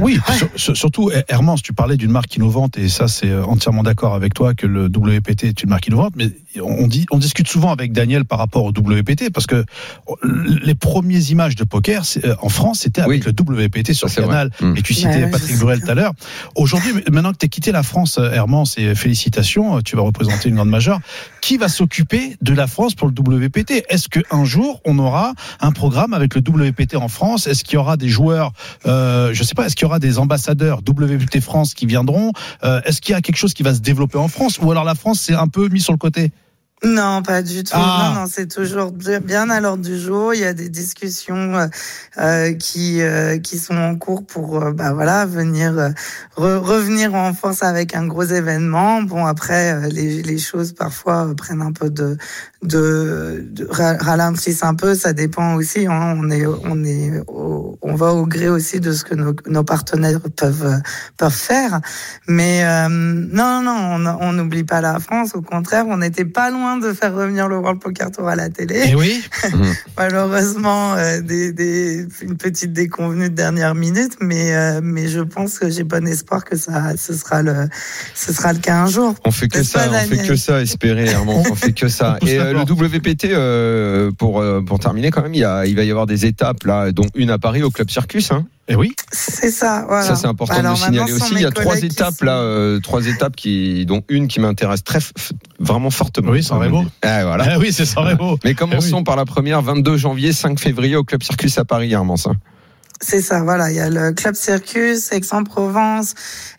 Oui, 0.00 0.18
sur- 0.36 0.48
sur- 0.56 0.76
surtout, 0.76 1.10
Hermance, 1.28 1.62
tu 1.62 1.72
parlais 1.72 1.96
d'une 1.96 2.10
marque 2.10 2.34
innovante, 2.36 2.76
et 2.78 2.88
ça, 2.88 3.08
c'est 3.08 3.30
euh, 3.30 3.44
entièrement 3.44 3.82
d'accord 3.82 4.14
avec 4.14 4.34
toi 4.34 4.54
que 4.54 4.66
le 4.66 4.86
WPT 4.86 5.44
est 5.44 5.62
une 5.62 5.70
marque 5.70 5.86
innovante, 5.86 6.12
mais 6.16 6.30
on, 6.62 6.86
dit, 6.86 7.06
on 7.10 7.18
discute 7.18 7.48
souvent 7.48 7.72
avec 7.72 7.92
Daniel 7.92 8.24
par 8.24 8.38
rapport 8.38 8.64
au 8.64 8.70
WPT, 8.70 9.30
parce 9.32 9.46
que 9.46 9.64
les 10.62 10.74
premières 10.74 11.30
images 11.30 11.56
de 11.56 11.64
poker 11.64 12.02
euh, 12.24 12.34
en 12.42 12.48
France, 12.48 12.80
c'était 12.80 13.00
avec 13.02 13.24
Oui. 13.26 13.32
le 13.36 13.64
WPT 13.64 13.92
sur 13.92 14.08
c'est 14.08 14.20
Canal, 14.22 14.50
vrai. 14.60 14.68
Mm. 14.70 14.76
et 14.76 14.82
tu 14.82 14.94
citais 14.94 15.08
ouais, 15.24 15.30
Patrick 15.30 15.58
bien. 15.58 15.78
tout 15.78 15.90
à 15.90 15.94
l'heure. 15.94 16.12
Aujourd'hui, 16.54 16.92
maintenant 17.10 17.32
que 17.32 17.38
tu 17.38 17.46
as 17.46 17.48
quitté 17.48 17.72
la 17.72 17.82
France, 17.82 18.18
euh, 18.18 18.30
Hermance, 18.30 18.76
et 18.78 18.94
félicitations, 18.94 19.76
euh, 19.76 19.80
tu 19.84 19.96
vas 19.96 20.02
représenter 20.02 20.48
une 20.48 20.56
grande 20.56 20.70
majeure, 20.70 21.00
qui 21.40 21.56
va 21.56 21.68
s'occuper 21.68 22.36
de 22.42 22.54
la 22.54 22.66
France 22.66 22.94
pour 22.94 23.08
le 23.08 23.14
WPT 23.18 23.84
Est-ce 23.88 24.08
qu'un 24.08 24.44
jour, 24.44 24.80
on 24.84 24.98
aura 24.98 25.32
un 25.60 25.72
programme 25.72 26.12
avec 26.14 26.34
le 26.34 26.40
WPT 26.40 26.96
en 26.96 27.08
France? 27.08 27.46
Est-ce 27.46 27.64
qu'il 27.64 27.74
y 27.74 27.78
aura 27.78 27.96
des 27.96 28.08
joueurs, 28.08 28.52
euh, 28.86 29.30
je 29.32 29.42
sais 29.42 29.54
pas, 29.54 29.66
est-ce 29.66 29.76
qu'il 29.76 29.84
y 29.84 29.88
aura 29.88 29.98
des 29.98 30.18
ambassadeurs 30.18 30.78
WPT 30.86 31.40
France 31.40 31.74
qui 31.74 31.86
viendront? 31.86 32.32
Euh, 32.64 32.80
Est-ce 32.84 33.00
qu'il 33.00 33.12
y 33.12 33.14
a 33.16 33.20
quelque 33.20 33.36
chose 33.36 33.54
qui 33.54 33.62
va 33.62 33.74
se 33.74 33.80
développer 33.80 34.18
en 34.18 34.28
France? 34.28 34.58
Ou 34.60 34.70
alors 34.70 34.84
la 34.84 34.94
France, 34.94 35.20
c'est 35.20 35.34
un 35.34 35.48
peu 35.48 35.68
mis 35.68 35.80
sur 35.80 35.92
le 35.92 35.98
côté? 35.98 36.30
Non, 36.84 37.22
pas 37.22 37.40
du 37.42 37.64
tout. 37.64 37.72
Ah. 37.74 38.12
Non, 38.14 38.20
non, 38.20 38.26
c'est 38.30 38.46
toujours 38.48 38.92
bien 38.92 39.48
à 39.48 39.60
l'ordre 39.60 39.82
du 39.82 39.98
jour. 39.98 40.34
Il 40.34 40.40
y 40.40 40.44
a 40.44 40.52
des 40.52 40.68
discussions 40.68 41.54
euh, 41.56 41.66
euh, 42.18 42.52
qui 42.52 43.00
euh, 43.00 43.38
qui 43.38 43.58
sont 43.58 43.74
en 43.76 43.96
cours 43.96 44.24
pour 44.26 44.62
euh, 44.62 44.72
bah 44.72 44.92
voilà 44.92 45.24
venir 45.24 45.76
euh, 45.78 45.88
re- 46.36 46.58
revenir 46.58 47.14
en 47.14 47.32
force 47.32 47.62
avec 47.62 47.94
un 47.96 48.06
gros 48.06 48.24
événement. 48.24 49.00
Bon 49.02 49.24
après 49.24 49.72
euh, 49.72 49.88
les 49.88 50.22
les 50.22 50.38
choses 50.38 50.74
parfois 50.74 51.32
prennent 51.34 51.62
un 51.62 51.72
peu 51.72 51.88
de 51.88 52.18
de, 52.62 53.42
de 53.48 53.66
ra- 53.70 53.96
ralentissent 53.98 54.62
un 54.62 54.74
peu. 54.74 54.94
Ça 54.94 55.14
dépend 55.14 55.54
aussi. 55.54 55.86
Hein, 55.86 56.14
on 56.18 56.30
est 56.30 56.44
on 56.46 56.84
est 56.84 57.20
au- 57.26 57.78
on 57.80 57.94
va 57.94 58.12
au 58.12 58.26
gré 58.26 58.50
aussi 58.50 58.80
de 58.80 58.92
ce 58.92 59.02
que 59.02 59.14
nos, 59.14 59.34
nos 59.46 59.64
partenaires 59.64 60.20
peuvent 60.36 60.80
peuvent 61.16 61.32
faire. 61.32 61.80
Mais 62.28 62.64
euh, 62.64 62.88
non 62.90 63.62
non 63.62 63.76
on 63.96 64.06
on 64.28 64.32
n'oublie 64.34 64.64
pas 64.64 64.82
la 64.82 65.00
France. 65.00 65.30
Au 65.34 65.40
contraire, 65.42 65.86
on 65.88 65.96
n'était 65.96 66.26
pas 66.26 66.50
loin 66.50 66.65
loin 66.66 66.78
de 66.78 66.92
faire 66.92 67.14
revenir 67.14 67.48
le 67.48 67.58
World 67.58 67.80
Poker 67.80 68.10
Tour 68.10 68.28
à 68.28 68.36
la 68.36 68.48
télé. 68.48 68.90
Et 68.90 68.94
oui. 68.94 69.22
Malheureusement, 69.96 70.94
euh, 70.94 71.20
des, 71.20 71.52
des, 71.52 72.06
une 72.22 72.36
petite 72.36 72.72
déconvenue 72.72 73.30
de 73.30 73.34
dernière 73.34 73.74
minute, 73.74 74.16
mais 74.20 74.54
euh, 74.54 74.80
mais 74.82 75.08
je 75.08 75.20
pense 75.20 75.58
que 75.58 75.70
j'ai 75.70 75.84
bon 75.84 76.06
espoir 76.06 76.44
que 76.44 76.56
ça, 76.56 76.96
ce 76.96 77.14
sera 77.14 77.42
le, 77.42 77.68
ce 78.14 78.32
sera 78.32 78.52
le 78.52 78.58
cas 78.58 78.82
un 78.82 78.86
jour. 78.86 79.14
On 79.24 79.30
fait 79.30 79.48
que 79.48 79.62
ça, 79.62 79.88
on 79.90 80.06
fait 80.06 80.26
que 80.28 80.36
ça, 80.36 80.62
espérer, 80.62 81.14
on 81.26 81.54
fait 81.54 81.72
que 81.72 81.88
ça. 81.88 82.18
Et 82.26 82.38
euh, 82.38 82.52
le. 82.52 82.66
WPT, 82.76 83.26
euh, 83.26 84.10
pour 84.12 84.40
euh, 84.40 84.60
pour 84.60 84.78
terminer 84.78 85.10
quand 85.10 85.22
même, 85.22 85.34
il, 85.34 85.40
y 85.40 85.44
a, 85.44 85.66
il 85.66 85.76
va 85.76 85.84
y 85.84 85.90
avoir 85.90 86.06
des 86.06 86.26
étapes 86.26 86.64
là, 86.64 86.92
dont 86.92 87.06
une 87.14 87.30
à 87.30 87.38
Paris 87.38 87.62
au 87.62 87.70
Club 87.70 87.90
Circus. 87.90 88.30
Hein. 88.32 88.46
Et 88.68 88.74
oui. 88.74 88.94
C'est 89.12 89.50
ça. 89.50 89.84
Voilà. 89.86 90.02
Ça 90.02 90.16
c'est 90.16 90.26
important 90.26 90.54
Alors 90.54 90.74
de 90.74 90.80
le 90.80 90.84
signaler 90.86 91.12
aussi. 91.12 91.34
Il 91.34 91.40
y 91.40 91.44
a 91.46 91.50
trois 91.52 91.78
étapes 91.78 92.14
sont- 92.18 92.24
là, 92.24 92.38
euh, 92.38 92.80
trois 92.80 93.06
étapes 93.06 93.36
qui, 93.36 93.86
dont 93.86 94.02
une 94.08 94.26
qui 94.26 94.40
m'intéresse 94.40 94.82
très 94.82 94.98
vraiment 95.60 95.90
fortement. 95.90 96.32
Oui, 96.32 96.42
San 96.42 96.58
Remo. 96.58 96.84
Ah, 97.02 97.24
voilà. 97.24 97.46
Ah 97.52 97.58
oui, 97.60 97.72
c'est 97.72 97.84
San 97.86 98.04
Remo. 98.04 98.38
Mais 98.44 98.54
commençons 98.54 98.88
Eh 98.90 98.94
oui. 98.96 99.04
par 99.04 99.14
la 99.16 99.24
première, 99.24 99.62
22 99.62 99.96
janvier, 99.96 100.32
5 100.32 100.58
février 100.58 100.96
au 100.96 101.04
Club 101.04 101.22
Circus 101.22 101.56
à 101.58 101.64
Paris, 101.64 101.92
Hermance. 101.92 102.26
C'est 103.00 103.20
ça. 103.20 103.42
Voilà. 103.44 103.70
Il 103.70 103.76
y 103.76 103.80
a 103.80 103.88
le 103.88 104.12
Club 104.12 104.34
Circus, 104.34 105.12
Aix-en-Provence 105.12 106.14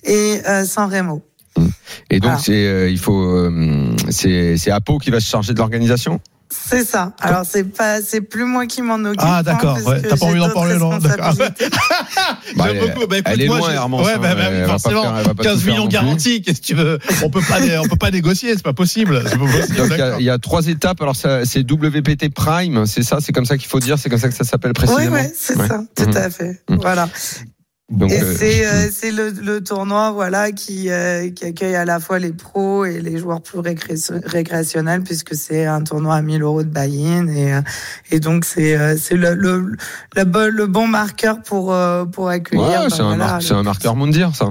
et 0.06 0.40
euh, 0.48 0.64
San 0.64 0.90
Remo. 0.90 1.24
Et 2.12 2.20
donc 2.20 2.40
c'est, 2.40 2.54
euh, 2.68 2.90
il 2.90 3.00
faut, 3.00 3.20
euh, 3.20 3.92
c'est, 4.10 4.58
c'est 4.58 4.70
Apo 4.72 5.00
qui 5.00 5.10
va 5.10 5.20
se 5.20 5.28
charger 5.28 5.54
de 5.54 5.58
l'organisation? 5.58 6.22
C'est 6.50 6.86
ça. 6.86 7.14
Alors 7.20 7.44
c'est 7.46 7.64
pas, 7.66 8.02
c'est 8.02 8.22
plus 8.22 8.46
moi 8.46 8.66
qui 8.68 8.82
m'en 8.82 8.96
occupe. 8.96 9.20
Ah, 9.22 9.40
hein, 9.40 9.44
d'accord, 9.44 9.78
ouais. 9.86 10.02
T'as 10.02 10.16
pas 10.18 10.26
envie 10.26 10.40
d'en 10.40 10.50
parler, 10.50 10.78
non 10.78 10.98
D'accord. 10.98 11.34
Bah, 12.56 12.66
elle- 12.70 12.80
beaucoup. 12.80 13.08
Bah, 13.08 13.18
écoute, 13.18 13.34
elle 13.34 13.42
est 13.42 13.48
moi, 13.48 13.58
loin, 13.60 13.72
Hermance, 13.72 14.06
Ouais, 14.06 14.18
bah, 14.18 14.34
bah, 14.36 14.68
forcément. 14.68 15.04
faire- 15.04 15.16
elle 15.18 15.26
va 15.26 15.34
pas 15.34 15.44
tout 15.44 15.50
15 15.50 15.62
faire 15.62 15.74
millions 15.74 15.88
garantis. 15.88 16.42
Qu'est-ce 16.42 16.62
que 16.62 16.66
tu 16.66 16.76
veux? 16.76 17.00
On 17.24 17.30
peut 17.30 17.42
pas, 17.42 17.58
on 17.84 17.88
peut 17.88 17.96
pas 17.98 18.12
négocier. 18.12 18.54
C'est 18.56 18.64
pas 18.64 18.74
possible. 18.74 19.24
C'est 19.28 19.38
pas 19.38 19.46
possible. 19.46 19.78
Donc 19.78 19.92
il 20.20 20.26
y 20.26 20.30
a- 20.30 20.36
y, 20.36 20.40
trois 20.40 20.68
étapes. 20.68 21.02
Alors 21.02 21.16
c'est 21.16 21.60
WPT 21.70 22.30
Prime, 22.34 22.86
c'est 22.86 23.04
ça, 23.04 23.18
c'est 23.22 23.34
comme 23.34 23.46
ça 23.46 23.58
qu'il 23.58 23.68
faut 23.68 23.80
dire, 23.80 24.00
c'est 24.00 24.10
comme 24.10 24.20
ça 24.20 24.30
que 24.30 24.36
ça 24.36 24.44
s'appelle 24.44 24.72
Oui, 24.78 24.86
précisément. 24.86 25.16
oui, 25.18 25.28
c'est 25.36 25.58
Ouais. 25.58 25.68
ça, 25.68 25.82
tout 25.96 26.06
Mhm. 26.10 26.18
à 26.18 26.30
fait. 26.30 26.62
Mhm. 26.70 26.78
Voilà. 26.80 27.10
Donc, 27.90 28.12
Et 28.12 28.22
euh, 28.22 28.36
c'est 28.38 28.68
euh, 28.68 28.90
c'est 28.92 29.12
le, 29.12 29.30
le 29.30 29.64
tournoi 29.64 30.12
voilà 30.12 30.52
qui 30.52 30.90
euh, 30.90 31.30
qui 31.30 31.46
accueille 31.46 31.76
à 31.76 31.86
la 31.86 32.02
fois 32.02 32.20
les 32.20 32.34
pros 32.34 32.84
et 32.84 33.00
les 33.00 33.18
joueurs 33.18 33.42
plus 33.42 33.60
récréationnels 34.26 35.04
puisque 35.04 35.36
c'est 35.36 35.66
un 35.66 35.82
tournoi 35.82 36.16
à 36.16 36.22
1000 36.22 36.42
euros 36.42 36.64
de 36.64 36.70
buy-in 36.70 37.28
et 37.30 37.54
euh, 37.54 37.62
et 38.12 38.20
donc 38.20 38.44
c'est 38.44 38.78
euh, 38.78 38.98
c'est 38.98 39.16
le 39.16 39.36
le 39.36 39.72
le 40.18 40.24
bon, 40.26 40.54
le 40.54 40.68
bon 40.68 40.88
marqueur 40.88 41.42
pour 41.42 41.72
euh, 41.74 42.04
pour 42.04 42.28
accueillir. 42.28 42.66
ouais, 42.68 42.76
ben 42.78 42.90
c'est 42.90 43.02
un, 43.02 43.16
mar- 43.16 43.40
marqueur 43.64 43.96
mondial, 43.96 44.32
ça. 44.34 44.50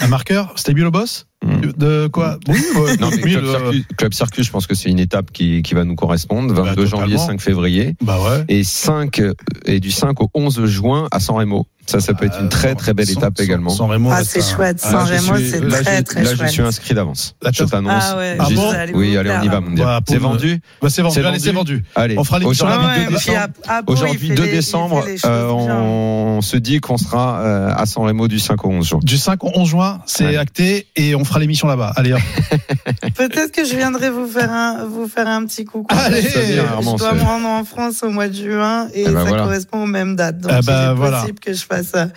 Un 0.00 0.08
marqueur, 0.08 0.52
Stable 0.56 0.90
Boss 0.90 1.26
Mm. 1.44 1.72
De 1.76 2.06
quoi 2.06 2.38
Oui, 2.46 2.56
ouais, 2.76 2.96
Non, 2.98 3.10
mais 3.10 3.16
oui, 3.24 3.32
Club, 3.32 3.44
Circus, 3.50 3.84
Club 3.98 4.14
Circus, 4.14 4.46
je 4.46 4.50
pense 4.52 4.68
que 4.68 4.76
c'est 4.76 4.88
une 4.88 5.00
étape 5.00 5.32
qui, 5.32 5.60
qui 5.62 5.74
va 5.74 5.82
nous 5.82 5.96
correspondre. 5.96 6.54
22 6.54 6.62
Bah, 6.82 6.86
janvier, 6.88 7.16
totalement. 7.16 7.26
5 7.32 7.40
février. 7.40 7.96
Bah 8.00 8.20
ouais. 8.22 8.44
Et 8.46 8.62
5, 8.62 9.18
euh, 9.18 9.34
et 9.66 9.80
du 9.80 9.90
5 9.90 10.20
au 10.20 10.30
11 10.34 10.66
juin 10.66 11.08
à 11.10 11.18
San 11.18 11.34
Remo. 11.34 11.66
Ça, 11.86 12.00
ça 12.00 12.14
peut 12.14 12.26
être 12.26 12.40
une 12.40 12.48
très 12.48 12.74
très 12.74 12.94
belle 12.94 13.06
San- 13.06 13.18
étape 13.18 13.40
également. 13.40 13.70
San 13.70 13.90
Remo, 13.90 14.08
Ah, 14.12 14.22
c'est 14.24 14.40
un- 14.40 14.54
chouette, 14.54 14.80
Ah, 14.84 14.90
San 14.90 15.06
je 15.06 15.12
Remo, 15.14 15.38
c'est 15.38 15.68
très, 15.68 16.02
très 16.02 16.22
Là, 16.22 16.30
je 16.30 16.36
chouette. 16.36 16.50
suis 16.50 16.62
inscrit 16.62 16.94
d'avance. 16.94 17.34
La 17.42 17.50
Je 17.52 17.64
t'annonce. 17.64 17.92
Ah 18.12 18.16
ouais, 18.16 18.36
Ah 18.38 18.46
bon 18.54 18.72
oui, 18.94 19.16
allez, 19.16 19.30
on 19.30 19.42
y 19.42 19.48
va, 19.48 19.60
mon 19.60 19.70
Dieu. 19.72 19.84
Bah, 19.84 20.00
C'est 20.08 20.16
vendu 20.18 20.60
Bah, 20.80 20.88
c'est 20.90 21.02
vendu. 21.02 21.14
C'est 21.20 21.26
Allez, 21.26 21.38
c'est 21.40 21.50
vendu. 21.52 21.84
Allez. 21.96 22.16
On 22.18 22.24
fera 22.24 22.38
l'émission 22.38 22.66
Aujourd'hui, 22.66 22.86
Ah 22.88 22.98
ouais, 22.98 23.06
deux 23.08 23.14
et 23.14 23.18
puis 23.18 23.34
à- 23.34 23.48
à 23.76 23.82
Pau, 23.82 23.92
il 23.92 23.92
Aujourd'hui, 23.94 24.28
fait 24.28 24.34
2 24.34 24.42
les- 24.42 24.48
il 24.48 24.50
fait 24.52 24.56
décembre, 24.58 25.04
les 25.06 25.18
choses 25.18 25.30
euh, 25.30 25.48
on 25.50 26.40
se 26.40 26.56
dit 26.56 26.80
qu'on 26.80 26.96
sera 26.98 27.40
euh, 27.40 27.72
à 27.76 27.84
San 27.86 28.04
Remo 28.04 28.28
du 28.28 28.38
5 28.38 28.64
au 28.64 28.68
11 28.70 28.86
juin. 28.88 29.00
Du 29.02 29.16
5 29.18 29.42
au 29.44 29.50
11 29.54 29.68
juin, 29.68 30.00
c'est 30.06 30.24
Ouais. 30.26 30.36
acté 30.36 30.86
et 30.96 31.14
on 31.16 31.24
fera 31.24 31.40
l'émission 31.40 31.66
là-bas. 31.68 31.92
Allez, 31.96 32.12
hop. 32.12 32.20
Peut-être 33.16 33.52
que 33.52 33.64
je 33.64 33.74
viendrai 33.76 34.10
vous 34.10 34.26
faire 34.28 34.50
un, 34.52 34.84
vous 34.86 35.08
faire 35.08 35.26
un 35.28 35.44
petit 35.46 35.64
coucou. 35.64 35.86
Allez, 35.94 36.22
je 36.22 36.96
dois 36.96 37.14
me 37.14 37.22
rendre 37.22 37.46
en 37.48 37.64
France 37.64 38.02
au 38.02 38.10
mois 38.10 38.28
de 38.28 38.34
juin 38.34 38.88
et 38.94 39.04
Eh 39.06 39.10
ben 39.10 39.24
ça 39.26 39.36
correspond 39.36 39.82
aux 39.82 39.86
mêmes 39.86 40.16
dates. 40.16 40.38
Donc, 40.38 40.52
Eh 40.54 40.58
il 40.60 40.66
ben 40.66 40.94
possible 40.94 41.38
que 41.40 41.52
je 41.52 41.64
fasse 41.72 42.12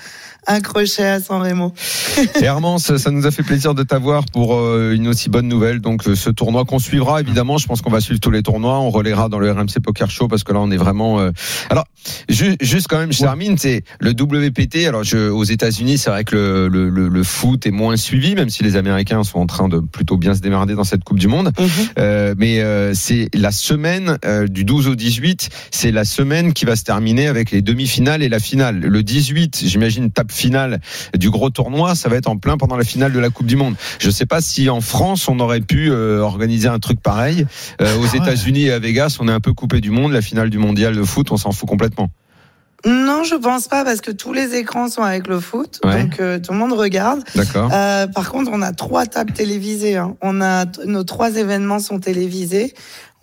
un 0.48 0.62
crochet 0.62 1.04
à 1.06 1.20
San 1.20 1.42
Remo. 1.42 1.74
Et 2.42 2.44
Hermance, 2.46 2.96
ça 2.98 3.12
nous 3.12 3.26
a 3.26 3.32
fait 3.32 3.44
plaisir 3.44 3.74
de 3.76 3.84
t'avoir 3.84 4.26
pour 4.26 4.56
euh, 4.56 4.94
une 4.94 5.08
aussi 5.08 5.30
bonne 5.30 5.48
nouvelle. 5.48 5.80
Donc 5.82 6.08
euh, 6.08 6.16
ce 6.16 6.30
tournoi 6.30 6.66
qu'on 6.66 6.80
suivra 6.80 7.22
évidemment, 7.22 7.58
je 7.58 7.68
pense 7.68 7.82
qu'on 7.82 7.90
va 7.92 8.02
suivre 8.02 8.20
tous 8.20 8.32
les 8.32 8.42
tournois, 8.44 8.80
on 8.80 8.90
relaiera 8.90 9.30
dans 9.30 9.40
le 9.40 9.52
RMC 9.52 9.80
Poker 9.84 10.10
Show 10.10 10.28
parce 10.28 10.44
que 10.44 10.54
là 10.54 10.60
on 10.60 10.72
est 10.72 10.78
vraiment. 10.78 11.20
euh, 11.20 11.32
Alors 11.70 11.86
ju- 12.30 12.56
juste 12.62 12.88
quand 12.88 12.98
même, 13.00 13.12
je 13.12 13.20
termine, 13.20 13.58
c'est 13.58 13.84
le 14.00 14.12
WPT. 14.12 14.86
Alors 14.88 15.04
je, 15.04 15.30
aux 15.30 15.44
États-Unis, 15.44 15.98
c'est 15.98 16.10
vrai 16.10 16.24
que 16.24 16.36
le, 16.36 16.68
le, 16.70 16.90
le, 16.90 17.08
le 17.08 17.24
foot 17.24 17.66
est 17.66 17.72
moins 17.72 17.98
suivi, 17.98 18.36
même 18.36 18.50
si 18.50 18.64
les 18.64 18.76
Américains 18.76 19.24
sont 19.24 19.40
en 19.40 19.46
train 19.48 19.68
de 19.68 19.80
plutôt 19.80 20.18
bien 20.18 20.34
se 20.36 20.42
démerder 20.42 20.76
dans 20.76 20.84
cette 20.84 21.04
Coupe 21.04 21.20
du 21.20 21.28
Monde. 21.28 21.52
Euh, 21.98 22.36
mais 22.38 22.60
euh, 22.62 22.94
c'est 22.94 23.30
la 23.34 23.52
semaine 23.52 24.18
euh, 24.26 24.48
du 24.48 24.64
12 24.66 24.88
au 24.88 24.96
18, 24.96 25.50
c'est 25.72 25.92
la 25.92 26.06
semaine 26.06 26.54
qui 26.54 26.66
va 26.66 26.76
se 26.76 26.84
terminer 26.84 27.28
avec 27.28 27.52
les 27.52 27.62
demi-finales 27.62 28.22
et 28.24 28.30
la 28.30 28.40
finale. 28.40 28.80
Le 28.80 29.04
18, 29.04 29.64
j'imagine, 29.66 30.12
tape 30.12 30.32
finale 30.36 30.80
du 31.18 31.30
gros 31.30 31.50
tournoi, 31.50 31.96
ça 31.96 32.10
va 32.10 32.16
être 32.16 32.28
en 32.28 32.38
plein 32.38 32.58
pendant 32.58 32.78
la 32.78 32.84
finale 32.84 33.12
de 33.14 33.20
la 33.20 33.30
Coupe 33.30 33.48
du 33.48 33.56
Monde. 33.56 33.76
Je 34.00 34.10
sais 34.10 34.26
pas 34.26 34.42
si 34.42 34.70
en 34.70 34.82
France 34.82 35.28
on 35.28 35.40
aurait 35.40 35.62
pu 35.62 35.90
euh, 35.92 36.20
organiser 36.22 36.68
un 36.68 36.80
truc 36.80 37.02
pareil. 37.02 37.46
Euh, 37.82 37.98
aux 37.98 38.06
Ah 38.06 38.12
ouais. 38.14 38.18
États-Unis 38.18 38.64
et 38.66 38.72
à 38.72 38.80
Vegas, 38.80 39.18
on 39.20 39.28
est 39.28 39.32
un 39.32 39.40
peu 39.40 39.54
coupé 39.54 39.82
du 39.82 39.92
monde. 39.92 40.12
La 40.12 40.22
finale 40.22 40.50
du 40.50 40.58
mondial 40.58 40.96
de 40.96 41.04
foot, 41.04 41.32
on 41.32 41.38
s'en 41.38 41.52
fout 41.52 41.68
complètement. 41.70 42.10
Non, 42.86 43.24
je 43.24 43.34
pense 43.34 43.68
pas 43.68 43.84
parce 43.84 44.00
que 44.02 44.12
tous 44.12 44.32
les 44.32 44.54
écrans 44.54 44.90
sont 44.90 45.02
avec 45.02 45.28
le 45.28 45.40
foot, 45.40 45.80
Ouais. 45.84 46.04
donc 46.04 46.20
euh, 46.20 46.38
tout 46.38 46.52
le 46.54 46.60
monde 46.60 46.74
regarde. 46.74 47.22
D'accord. 47.34 47.72
Euh, 47.74 48.06
par 48.06 48.30
contre, 48.32 48.52
on 48.54 48.62
a 48.62 48.74
trois 48.74 49.08
tables 49.08 49.34
télévisées. 49.34 49.96
hein. 49.98 50.16
On 50.22 50.40
a 50.40 50.66
nos 50.86 51.04
trois 51.04 51.36
événements 51.36 51.80
sont 51.80 52.00
télévisés. 52.00 52.76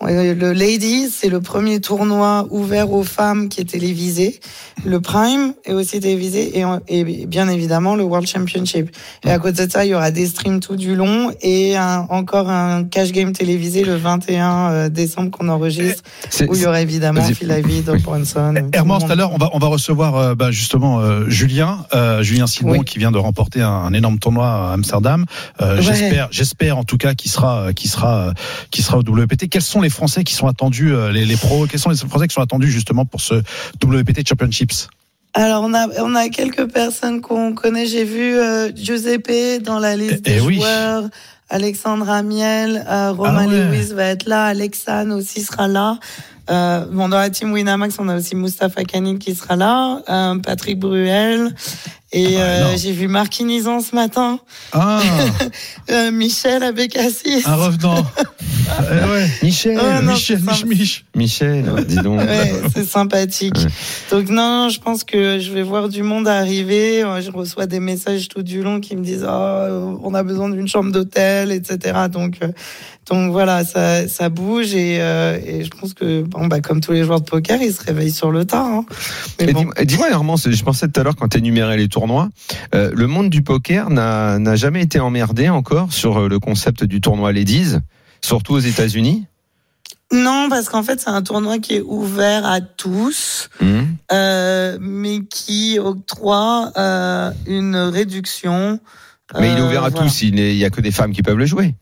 Euh, 0.07 0.33
Le 0.35 0.53
Ladies, 0.53 1.09
c'est 1.09 1.29
le 1.29 1.39
premier 1.41 1.79
tournoi 1.79 2.47
ouvert 2.49 2.91
aux 2.91 3.03
femmes 3.03 3.49
qui 3.49 3.61
est 3.61 3.65
télévisé. 3.65 4.39
Le 4.85 4.99
Prime 4.99 5.53
est 5.65 5.73
aussi 5.73 5.99
télévisé 5.99 6.59
et, 6.59 6.63
et 6.87 7.25
bien 7.25 7.47
évidemment 7.47 7.95
le 7.95 8.03
World 8.03 8.27
Championship. 8.27 8.89
Et 9.25 9.31
à 9.31 9.39
côté 9.39 9.65
de 9.65 9.71
ça, 9.71 9.85
il 9.85 9.89
y 9.89 9.93
aura 9.95 10.11
des 10.11 10.27
streams 10.27 10.59
tout 10.59 10.75
du 10.75 10.95
long 10.95 11.31
et 11.41 11.77
un- 11.77 12.05
encore 12.09 12.49
un 12.49 12.83
cash 12.83 13.11
game 13.11 13.31
télévisé 13.33 13.83
le 13.83 13.95
21 13.95 14.71
euh, 14.71 14.89
décembre 14.89 15.31
qu'on 15.31 15.47
enregistre 15.49 16.03
où 16.47 16.55
il 16.55 16.61
y 16.61 16.65
aura 16.65 16.81
évidemment. 16.81 17.23
Phil 17.23 17.49
Ivey, 17.49 17.81
Doug 17.81 18.01
Bronson. 18.01 18.53
Hermance, 18.73 19.01
monde. 19.01 19.07
tout 19.07 19.13
à 19.13 19.15
l'heure, 19.15 19.31
on 19.33 19.37
va, 19.37 19.49
on 19.53 19.59
va 19.59 19.67
recevoir 19.67 20.15
euh, 20.15 20.35
bah, 20.35 20.51
justement 20.51 20.99
euh, 20.99 21.29
Julien, 21.29 21.85
euh, 21.93 22.21
Julien 22.23 22.47
Simon, 22.47 22.71
Oui. 22.79 22.85
qui 22.85 22.99
vient 22.99 23.11
de 23.11 23.17
remporter 23.17 23.61
un, 23.61 23.69
un 23.69 23.93
énorme 23.93 24.19
tournoi 24.19 24.47
à 24.47 24.73
Amsterdam. 24.73 25.25
Ouais. 25.61 25.67
J'espère, 25.81 26.27
j'espère 26.31 26.77
en 26.77 26.83
tout 26.83 26.97
cas 26.97 27.13
qu'il 27.13 27.31
sera, 27.31 27.67
sera, 27.85 28.33
sera 28.73 28.97
au 28.97 29.01
WPT. 29.01 29.47
Quels 29.49 29.61
sont 29.61 29.81
les 29.81 29.89
Français 29.93 30.23
qui 30.23 30.33
sont 30.33 30.47
attendus, 30.47 30.93
euh, 30.93 31.11
les, 31.11 31.25
les 31.25 31.37
pros 31.37 31.65
Quels 31.67 31.79
sont 31.79 31.89
les 31.89 31.95
Français 31.97 32.27
qui 32.27 32.33
sont 32.33 32.41
attendus 32.41 32.69
justement 32.69 33.05
pour 33.05 33.21
ce 33.21 33.35
WPT 33.83 34.27
Championships 34.27 34.87
Alors 35.33 35.63
on 35.63 35.73
a 35.73 35.87
on 36.01 36.15
a 36.15 36.29
quelques 36.29 36.67
personnes 36.71 37.21
qu'on 37.21 37.53
connaît. 37.53 37.85
J'ai 37.85 38.03
vu 38.03 38.35
euh, 38.35 38.71
Giuseppe 38.75 39.61
dans 39.63 39.79
la 39.79 39.95
liste 39.95 40.23
Eh- 40.25 40.31
eh 40.31 40.33
des 40.35 40.39
oui. 40.41 40.55
joueurs. 40.55 41.03
Alexandre 41.49 42.09
Amiel, 42.09 42.83
euh, 42.89 43.11
Romain 43.11 43.45
Ah 43.45 43.47
ouais. 43.47 43.67
Lewis 43.67 43.93
va 43.93 44.05
être 44.05 44.25
là, 44.27 44.45
Alexane 44.45 45.11
aussi 45.11 45.41
sera 45.41 45.67
là. 45.67 45.99
Euh, 46.49 46.85
bon, 46.91 47.09
dans 47.09 47.17
la 47.19 47.29
team 47.29 47.53
Winamax, 47.53 47.95
on 47.99 48.09
a 48.09 48.17
aussi 48.17 48.35
Mustapha 48.35 48.83
Kanil 48.85 49.19
qui 49.19 49.35
sera 49.35 49.55
là, 49.55 50.01
euh, 50.09 50.39
Patrick 50.39 50.79
Bruel, 50.79 51.53
et 52.13 52.37
Ah 52.37 52.39
bah, 52.39 52.43
euh, 52.45 52.77
j'ai 52.77 52.91
vu 52.91 53.07
Marc 53.07 53.39
Inizan 53.39 53.79
ce 53.81 53.93
matin, 53.95 54.39
Ah, 54.71 54.99
euh, 55.91 56.11
Michel 56.11 56.63
Abécassis. 56.63 57.43
un 57.45 57.55
revenant. 57.55 58.05
Eh 58.79 59.09
ouais. 59.11 59.27
Michel, 59.43 59.75
non, 59.75 60.13
Michel, 60.13 60.39
Mich. 60.39 60.65
Mich. 60.65 61.05
Michel, 61.15 61.65
dis 61.85 61.95
donc. 61.97 62.19
Ouais, 62.21 62.53
c'est 62.73 62.85
sympathique. 62.85 63.57
Ouais. 63.57 63.67
Donc 64.17 64.29
non, 64.29 64.69
je 64.69 64.79
pense 64.79 65.03
que 65.03 65.37
je 65.39 65.51
vais 65.51 65.63
voir 65.63 65.89
du 65.89 66.01
monde 66.01 66.27
arriver. 66.29 67.03
Euh, 67.03 67.21
Je 67.21 67.29
reçois 67.29 67.65
des 67.65 67.81
messages 67.81 68.29
tout 68.29 68.41
du 68.41 68.63
long 68.63 68.79
qui 68.79 68.95
me 68.95 69.03
disent 69.03 69.27
oh, 69.29 69.99
on 70.01 70.13
a 70.13 70.23
besoin 70.23 70.49
d'une 70.49 70.67
chambre 70.67 70.91
d'hôtel, 70.91 71.51
etc. 71.51 72.05
Donc 72.09 72.37
euh, 72.41 72.47
donc 73.09 73.31
voilà, 73.33 73.65
ça 73.65 74.07
ça 74.07 74.29
bouge 74.29 74.73
et, 74.73 74.97
euh, 75.01 75.37
et 75.45 75.65
je 75.65 75.69
pense 75.69 75.93
que 75.93 76.21
bon 76.21 76.47
bah 76.47 76.61
comme 76.61 76.79
tous 76.79 76.93
les 76.93 77.03
joueurs 77.03 77.19
de 77.19 77.29
poker, 77.29 77.61
ils 77.61 77.73
se 77.73 77.83
réveillent 77.83 78.11
sur 78.13 78.31
le 78.31 78.45
tard. 78.45 78.65
hein. 78.65 78.85
Bon. 79.51 79.65
Dis-moi, 79.83 80.09
Hermance, 80.09 80.49
je 80.49 80.63
pensais 80.63 80.87
tout 80.87 81.01
à 81.01 81.03
l'heure 81.03 81.15
quand 81.17 81.27
tu 81.27 81.37
énumérais 81.39 81.75
les 81.75 81.89
euh, 82.75 82.91
le 82.93 83.07
monde 83.07 83.29
du 83.29 83.41
poker 83.41 83.89
n'a 83.89 84.55
jamais 84.55 84.81
été 84.81 84.99
emmerdé 84.99 85.49
encore 85.49 85.91
sur 85.93 86.17
euh, 86.23 86.27
le 86.29 86.39
concept 86.39 86.83
du 86.83 87.01
tournoi 87.01 87.31
Ladies, 87.33 87.77
surtout 88.21 88.53
aux 88.53 88.59
États-Unis? 88.59 89.25
Non, 90.11 90.47
parce 90.49 90.69
qu'en 90.69 90.83
fait 90.83 90.99
c'est 90.99 91.09
un 91.09 91.23
tournoi 91.23 91.57
qui 91.59 91.75
est 91.75 91.81
ouvert 91.81 92.45
à 92.45 92.61
tous, 92.61 93.49
Hum. 93.61 93.87
euh, 94.11 94.77
mais 94.79 95.21
qui 95.25 95.79
octroie 95.79 96.71
euh, 96.77 97.31
une 97.47 97.75
réduction. 97.75 98.79
Mais 99.39 99.51
il 99.51 99.57
est 99.57 99.61
ouvert 99.61 99.83
à 99.85 99.89
voilà. 99.89 100.05
tous, 100.05 100.21
il 100.21 100.35
n'y 100.35 100.63
a 100.63 100.69
que 100.69 100.81
des 100.81 100.91
femmes 100.91 101.13
qui 101.13 101.23
peuvent 101.23 101.37
le 101.37 101.47
jouer. 101.47 101.73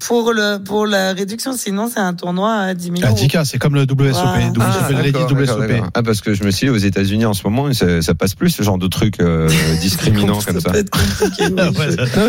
Pour 0.00 0.32
le 0.32 0.58
pour 0.58 0.86
la 0.86 1.12
réduction. 1.12 1.52
Sinon, 1.56 1.88
c'est 1.92 2.00
un 2.00 2.14
tournoi 2.14 2.52
à 2.54 2.74
10 2.74 2.84
000 2.84 2.96
À 3.04 3.08
euros. 3.10 3.16
10K, 3.16 3.44
c'est 3.44 3.58
comme 3.58 3.74
le 3.74 3.82
WSOP. 3.82 4.12
Voilà. 4.12 4.48
WSOP, 4.48 5.14
Ah, 5.16 5.32
WSOP. 5.34 5.90
Ah, 5.94 6.02
parce 6.02 6.20
que 6.20 6.34
je 6.34 6.42
me 6.44 6.50
suis 6.50 6.66
dit, 6.66 6.70
aux 6.70 6.76
États-Unis 6.76 7.26
en 7.26 7.34
ce 7.34 7.42
moment, 7.44 7.72
ça, 7.72 8.02
ça 8.02 8.14
passe 8.14 8.34
plus 8.34 8.50
ce 8.50 8.62
genre 8.62 8.78
de 8.78 8.86
trucs 8.88 9.20
euh, 9.20 9.48
discriminants 9.80 10.40
comme 10.40 10.60
ça. 10.60 10.72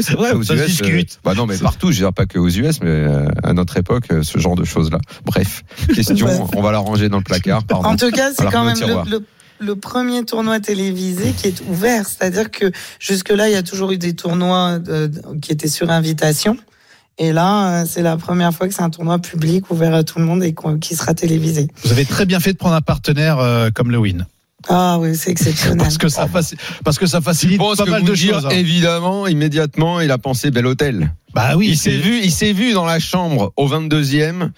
c'est 0.01 0.13
vrai, 0.13 0.31
aux 0.33 0.43
Ça 0.43 0.55
se 0.55 0.61
US. 0.61 0.65
discute. 0.67 1.11
euh, 1.13 1.19
bah 1.23 1.33
non, 1.33 1.45
mais 1.45 1.57
partout, 1.57 1.91
je 1.91 1.99
veux 1.99 2.05
dire 2.05 2.13
pas 2.13 2.25
que 2.25 2.39
aux 2.39 2.49
US, 2.49 2.81
mais 2.81 2.89
euh, 2.89 3.25
à 3.43 3.53
notre 3.53 3.77
époque, 3.77 4.05
euh, 4.11 4.23
ce 4.23 4.37
genre 4.39 4.55
de 4.55 4.63
choses-là. 4.63 4.99
Bref, 5.25 5.63
question, 5.95 6.27
Ouais. 6.27 6.39
on 6.55 6.61
va 6.61 6.71
la 6.71 6.79
ranger 6.79 7.09
dans 7.09 7.17
le 7.17 7.23
placard. 7.23 7.63
Pardon. 7.63 7.89
En 7.89 7.95
tout 7.95 8.11
cas, 8.11 8.31
c'est 8.37 8.45
quand 8.51 8.63
même 8.65 8.77
le, 8.79 9.09
le, 9.09 9.25
le 9.59 9.75
premier 9.75 10.23
tournoi 10.25 10.59
télévisé 10.59 11.33
qui 11.37 11.47
est 11.47 11.61
ouvert. 11.69 12.05
C'est-à-dire 12.07 12.51
que 12.51 12.71
jusque-là, 12.99 13.49
il 13.49 13.53
y 13.53 13.55
a 13.57 13.63
toujours 13.63 13.91
eu 13.91 13.97
des 13.97 14.13
tournois 14.13 14.79
euh, 14.89 15.07
qui 15.41 15.51
étaient 15.51 15.67
sur 15.67 15.89
invitation. 15.89 16.57
Et 17.23 17.33
là, 17.33 17.81
euh, 17.81 17.85
c'est 17.87 18.01
la 18.01 18.17
première 18.17 18.51
fois 18.51 18.67
que 18.67 18.73
c'est 18.73 18.81
un 18.81 18.89
tournoi 18.89 19.19
public 19.19 19.69
ouvert 19.69 19.93
à 19.93 20.03
tout 20.03 20.17
le 20.17 20.25
monde 20.25 20.43
et 20.43 20.55
qui 20.81 20.95
sera 20.95 21.13
télévisé. 21.13 21.67
Vous 21.83 21.91
avez 21.91 22.03
très 22.03 22.25
bien 22.25 22.39
fait 22.39 22.51
de 22.51 22.57
prendre 22.57 22.73
un 22.73 22.81
partenaire 22.81 23.37
euh, 23.37 23.69
comme 23.69 23.91
le 23.91 23.99
Win. 23.99 24.25
Ah 24.67 24.97
oui, 24.99 25.15
c'est 25.15 25.29
exceptionnel. 25.29 25.77
Parce 25.77 25.99
que 25.99 26.09
ça, 26.09 26.25
faci- 26.25 26.55
parce 26.83 26.97
que 26.97 27.05
ça 27.05 27.21
facilite 27.21 27.59
pas 27.59 27.75
que 27.85 27.89
mal 27.91 28.01
vous 28.01 28.07
de 28.07 28.13
dire, 28.15 28.33
choses. 28.33 28.47
hein. 28.47 28.49
évidemment, 28.49 29.27
immédiatement, 29.27 29.99
il 30.01 30.09
a 30.09 30.17
pensé 30.17 30.49
bel 30.49 30.65
hôtel. 30.65 31.13
Bah 31.35 31.55
oui, 31.57 31.67
il 31.69 31.77
s'est 31.77 31.91
vu, 31.97 32.21
il 32.23 32.31
s'est 32.31 32.53
vu 32.53 32.73
dans 32.73 32.85
la 32.85 32.99
chambre 32.99 33.53
au 33.55 33.67
22e 33.69 34.49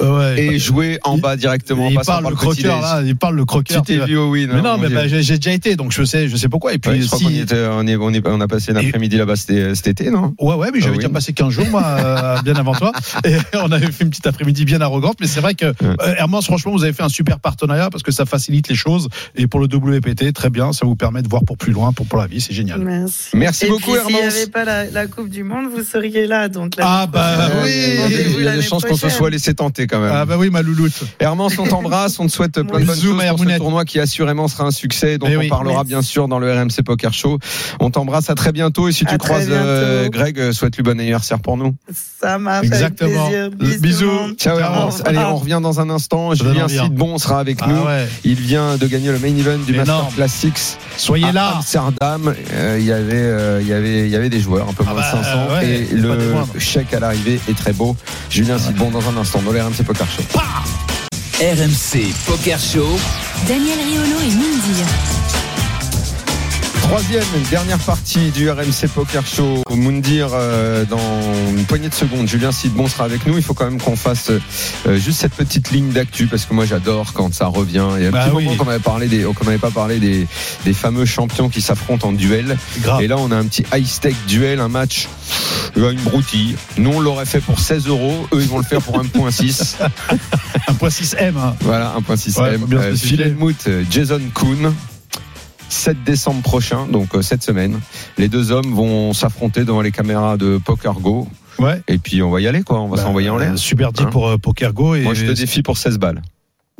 ouais, 0.00 0.34
et 0.42 0.46
il- 0.54 0.58
jouer 0.60 0.98
en 1.04 1.16
il- 1.16 1.20
bas 1.20 1.36
directement. 1.36 1.86
en 1.86 1.90
il 1.90 1.94
parle 2.00 2.22
par 2.22 2.30
le 2.30 2.36
petit 2.36 2.62
croqueur 2.62 2.80
là, 2.80 3.02
il 3.04 3.16
parle 3.16 3.36
le 3.36 3.42
Tu 3.42 3.46
croqueur. 3.46 3.82
t'es 3.82 3.98
vu 4.04 4.16
au 4.16 4.30
win. 4.30 4.50
Mais 4.52 4.62
non, 4.62 4.78
mais 4.78 4.88
bah, 4.88 5.06
j'ai 5.08 5.22
déjà 5.36 5.52
été, 5.52 5.76
donc 5.76 5.92
je 5.92 6.04
sais, 6.04 6.28
je 6.28 6.36
sais 6.36 6.48
pourquoi. 6.48 6.72
Et 6.74 6.78
puis 6.78 6.90
Ouais, 6.90 7.00
je 7.00 7.06
crois 7.06 7.18
si- 7.18 7.24
qu'on 7.24 7.30
y 7.30 7.38
était, 7.40 7.66
on, 7.70 7.86
est, 7.86 7.96
on, 7.96 8.10
est- 8.12 8.26
on 8.26 8.40
a 8.40 8.48
passé 8.48 8.72
l'après-midi 8.72 9.16
là-bas 9.16 9.36
cet 9.36 9.86
été, 9.86 10.10
non? 10.10 10.34
Ouais, 10.40 10.54
ouais, 10.54 10.70
mais 10.72 10.80
j'avais 10.80 10.94
Ah 10.94 10.98
déjà 10.98 11.08
passé 11.08 11.32
15 11.32 11.50
jours, 11.52 11.66
moi, 11.70 11.82
euh, 11.84 12.42
bien 12.42 12.54
avant 12.56 12.74
toi. 12.74 12.92
Et 13.24 13.34
on 13.54 13.70
avait 13.72 13.90
fait 13.90 14.04
une 14.04 14.10
petite 14.10 14.26
après-midi 14.26 14.64
bien 14.64 14.80
arrogante. 14.80 15.16
Mais 15.20 15.26
c'est 15.26 15.40
vrai 15.40 15.54
que, 15.54 15.66
euh, 15.66 15.94
Hermance, 16.16 16.46
franchement, 16.46 16.72
vous 16.72 16.84
avez 16.84 16.92
fait 16.92 17.02
un 17.02 17.08
super 17.08 17.38
partenariat 17.40 17.90
parce 17.90 18.02
que 18.02 18.12
ça 18.12 18.26
facilite 18.26 18.68
les 18.68 18.74
choses. 18.74 19.08
Et 19.36 19.46
pour 19.46 19.60
le 19.60 19.66
WPT, 19.66 20.32
très 20.32 20.50
bien, 20.50 20.72
ça 20.72 20.86
vous 20.86 20.96
permet 20.96 21.22
de 21.22 21.28
voir 21.28 21.44
pour 21.44 21.56
plus 21.56 21.72
loin, 21.72 21.92
pour, 21.92 22.06
pour 22.06 22.18
la 22.18 22.26
vie, 22.26 22.40
c'est 22.40 22.54
génial. 22.54 22.80
Merci. 22.80 23.28
Merci 23.34 23.66
et 23.66 23.68
beaucoup, 23.68 23.92
puis, 23.92 24.00
s'il 24.06 24.14
n'y 24.14 24.18
Hermance. 24.20 24.34
avait 24.36 24.46
pas 24.50 24.64
la, 24.64 24.84
la 24.90 25.06
Coupe 25.06 25.28
du 25.30 25.44
Monde, 25.44 25.66
vous 25.74 25.82
seriez 25.84 26.26
là. 26.26 26.48
Donc 26.48 26.72
Ah, 26.78 27.06
bah, 27.10 27.50
oui. 27.64 27.70
il 28.38 28.44
y 28.44 28.48
a 28.48 28.56
des- 28.56 28.62
chances 28.62 28.84
qu'on 28.84 28.96
se 28.96 29.08
soit 29.08 29.30
laissé 29.30 29.54
tenter 29.60 29.86
quand 29.86 30.00
même. 30.00 30.12
Ah, 30.14 30.24
bah 30.24 30.36
oui, 30.38 30.50
ma 30.50 30.62
louloute. 30.62 30.92
Hermance, 31.18 31.58
on 31.58 31.66
t'embrasse, 31.66 32.18
on 32.18 32.26
te 32.26 32.32
souhaite 32.32 32.52
plein 32.52 32.62
de 32.62 32.68
bonnes 32.70 32.82
Bisous, 32.82 33.12
choses 33.18 33.24
pour 33.28 33.38
ce 33.50 33.56
tournoi 33.58 33.84
qui 33.84 34.00
assurément 34.00 34.48
sera 34.48 34.64
un 34.64 34.70
succès, 34.70 35.18
dont 35.18 35.26
Eh 35.30 35.36
on 35.36 35.40
oui. 35.40 35.48
parlera 35.48 35.74
Merci. 35.76 35.88
bien 35.88 36.02
sûr 36.02 36.28
dans 36.28 36.38
le 36.38 36.52
RMC 36.52 36.82
Poker 36.84 37.12
Show. 37.12 37.38
On 37.80 37.90
t'embrasse 37.90 38.30
à 38.30 38.34
très 38.34 38.52
bientôt 38.52 38.88
et 38.88 38.92
si 38.92 39.04
tu 39.04 39.14
À 39.14 39.18
croises 39.18 39.46
euh. 39.50 40.08
Greg, 40.08 40.38
euh, 40.38 40.52
souhaite-lui 40.52 40.82
bon 40.82 40.98
anniversaire 40.98 41.40
pour 41.40 41.56
nous. 41.56 41.74
Ça 42.20 42.38
marche. 42.38 42.66
Exactement. 42.66 43.26
Avec 43.26 43.56
plaisir. 43.58 43.78
Bisous. 43.80 44.06
monde. 44.10 44.34
Ciao. 44.38 44.58
Hermance. 44.58 45.02
Allez, 45.04 45.18
on 45.18 45.36
revient 45.36 45.60
dans 45.62 45.80
un 45.80 45.90
instant. 45.90 46.34
Julien 46.34 46.64
envie, 46.64 46.78
hein. 46.78 46.84
Sidbon 46.84 47.18
sera 47.18 47.38
avec 47.40 47.58
Ah 47.60 47.66
nous. 47.68 47.82
ouais. 47.84 48.08
Il 48.24 48.34
vient 48.40 48.76
de 48.76 48.86
gagner 48.86 49.12
le 49.12 49.18
main 49.18 49.28
event 49.36 49.58
du 49.58 49.72
Master 49.74 49.82
Énorme. 49.94 50.14
Classics. 50.14 50.78
Soyez 50.96 51.26
à 51.26 51.32
là. 51.32 51.52
Amsterdam, 51.56 52.34
euh, 52.52 52.76
il 52.80 52.86
y 52.86 52.92
avait, 52.92 53.14
euh, 53.14 53.58
il 53.60 53.68
y 53.68 53.72
avait, 53.72 54.00
il 54.06 54.08
y 54.10 54.16
avait 54.16 54.28
des 54.30 54.40
joueurs, 54.40 54.68
un 54.68 54.72
peu 54.72 54.84
Ah 54.86 54.92
moins 54.94 55.00
bah, 55.02 55.18
de 55.18 55.24
500, 55.24 55.54
ouais, 55.54 55.68
et 55.68 55.88
le 55.94 56.16
chèque 56.58 56.92
à 56.94 57.00
l'arrivée 57.00 57.40
est 57.48 57.56
très 57.56 57.72
beau. 57.72 57.96
Julien 58.30 58.58
Sidbon 58.58 58.90
dans 58.90 59.08
un 59.08 59.16
instant 59.20 59.40
dans 59.50 59.54
le 59.54 59.62
RMC 59.64 59.82
Poker 59.84 60.06
Show. 60.08 60.22
RMC 61.40 62.14
Poker 62.26 62.58
Show. 62.58 62.86
Daniel 63.48 63.78
Riolo 63.80 64.20
et 64.20 64.34
Mindir. 64.36 64.86
Troisième, 66.90 67.22
dernière 67.50 67.78
partie 67.78 68.30
du 68.30 68.50
RMC 68.50 68.88
Poker 68.92 69.24
Show. 69.24 69.62
Moundir, 69.70 70.30
euh, 70.32 70.84
dans 70.84 70.98
une 71.56 71.64
poignée 71.64 71.88
de 71.88 71.94
secondes, 71.94 72.26
Julien 72.26 72.50
Sidbon 72.50 72.88
sera 72.88 73.04
avec 73.04 73.26
nous. 73.28 73.36
Il 73.36 73.44
faut 73.44 73.54
quand 73.54 73.64
même 73.66 73.80
qu'on 73.80 73.94
fasse 73.94 74.30
euh, 74.30 74.98
juste 74.98 75.20
cette 75.20 75.34
petite 75.34 75.70
ligne 75.70 75.90
d'actu 75.92 76.26
parce 76.26 76.46
que 76.46 76.52
moi 76.54 76.64
j'adore 76.66 77.12
quand 77.12 77.32
ça 77.32 77.46
revient. 77.46 77.86
Il 77.96 78.02
y 78.02 78.06
a 78.06 78.08
un 78.08 78.10
Bah 78.10 78.24
petit 78.24 78.34
oui. 78.36 78.44
moment 78.44 78.56
qu'on 78.56 78.68
avait 78.70 78.80
parlé 78.80 79.06
des, 79.06 79.22
qu'on 79.22 79.44
n'avait 79.44 79.58
pas 79.58 79.70
parlé 79.70 80.00
des, 80.00 80.26
des 80.64 80.72
fameux 80.72 81.04
champions 81.04 81.48
qui 81.48 81.60
s'affrontent 81.60 82.08
en 82.08 82.12
duel. 82.12 82.58
Grave. 82.80 83.00
Et 83.02 83.06
là, 83.06 83.18
on 83.18 83.30
a 83.30 83.36
un 83.36 83.44
petit 83.44 83.64
high 83.72 83.86
stake 83.86 84.16
duel, 84.26 84.58
un 84.58 84.68
match, 84.68 85.06
euh, 85.76 85.92
une 85.92 86.00
broutille. 86.00 86.56
Nous, 86.76 86.90
on 86.90 86.98
l'aurait 86.98 87.24
fait 87.26 87.40
pour 87.40 87.60
16 87.60 87.86
euros. 87.86 88.26
Eux, 88.32 88.40
ils 88.42 88.48
vont 88.48 88.58
le 88.58 88.64
faire 88.64 88.82
pour 88.82 89.00
1.6. 89.00 89.76
1.6 90.68 91.14
M. 91.18 91.36
hein. 91.36 91.54
Voilà, 91.60 91.94
1.6 92.00 92.40
Ouais, 92.42 92.54
M. 92.56 92.66
Euh. 92.72 92.96
Phil 92.96 93.36
Jason 93.90 94.20
Kuhn. 94.34 94.72
7 95.70 96.02
décembre 96.04 96.42
prochain, 96.42 96.86
donc 96.86 97.14
euh, 97.14 97.22
cette 97.22 97.42
semaine, 97.42 97.80
les 98.18 98.28
deux 98.28 98.50
hommes 98.52 98.72
vont 98.74 99.12
s'affronter 99.12 99.64
devant 99.64 99.80
les 99.82 99.92
caméras 99.92 100.36
de 100.36 100.58
Poker 100.58 100.94
Go. 100.94 101.28
Ouais. 101.58 101.82
Et 101.88 101.98
puis 101.98 102.22
on 102.22 102.30
va 102.30 102.40
y 102.40 102.46
aller, 102.46 102.62
quoi. 102.62 102.80
On 102.80 102.88
va 102.88 102.96
Bah, 102.96 103.02
s'envoyer 103.02 103.30
en 103.30 103.36
l'air. 103.36 103.56
Super 103.58 103.92
deal 103.92 104.06
Hein 104.06 104.10
pour 104.10 104.28
euh, 104.28 104.36
Pokergo. 104.38 104.94
Et 104.94 105.02
Moi, 105.02 105.14
je 105.14 105.26
te 105.26 105.32
défie 105.32 105.62
pour 105.62 105.78
16 105.78 105.98
balles. 105.98 106.22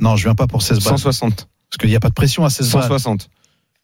Non, 0.01 0.17
je 0.17 0.25
viens 0.25 0.35
pas 0.35 0.47
pour 0.47 0.63
16 0.63 0.79
balles. 0.79 0.99
160. 0.99 1.49
Parce 1.71 1.79
qu'il 1.79 1.89
n'y 1.91 1.97
a 1.97 2.01
pas 2.01 2.09
de 2.09 2.15
pression 2.15 2.45
à 2.45 2.51
16 2.51 2.73
balles. 2.73 2.83
160. 2.85 3.29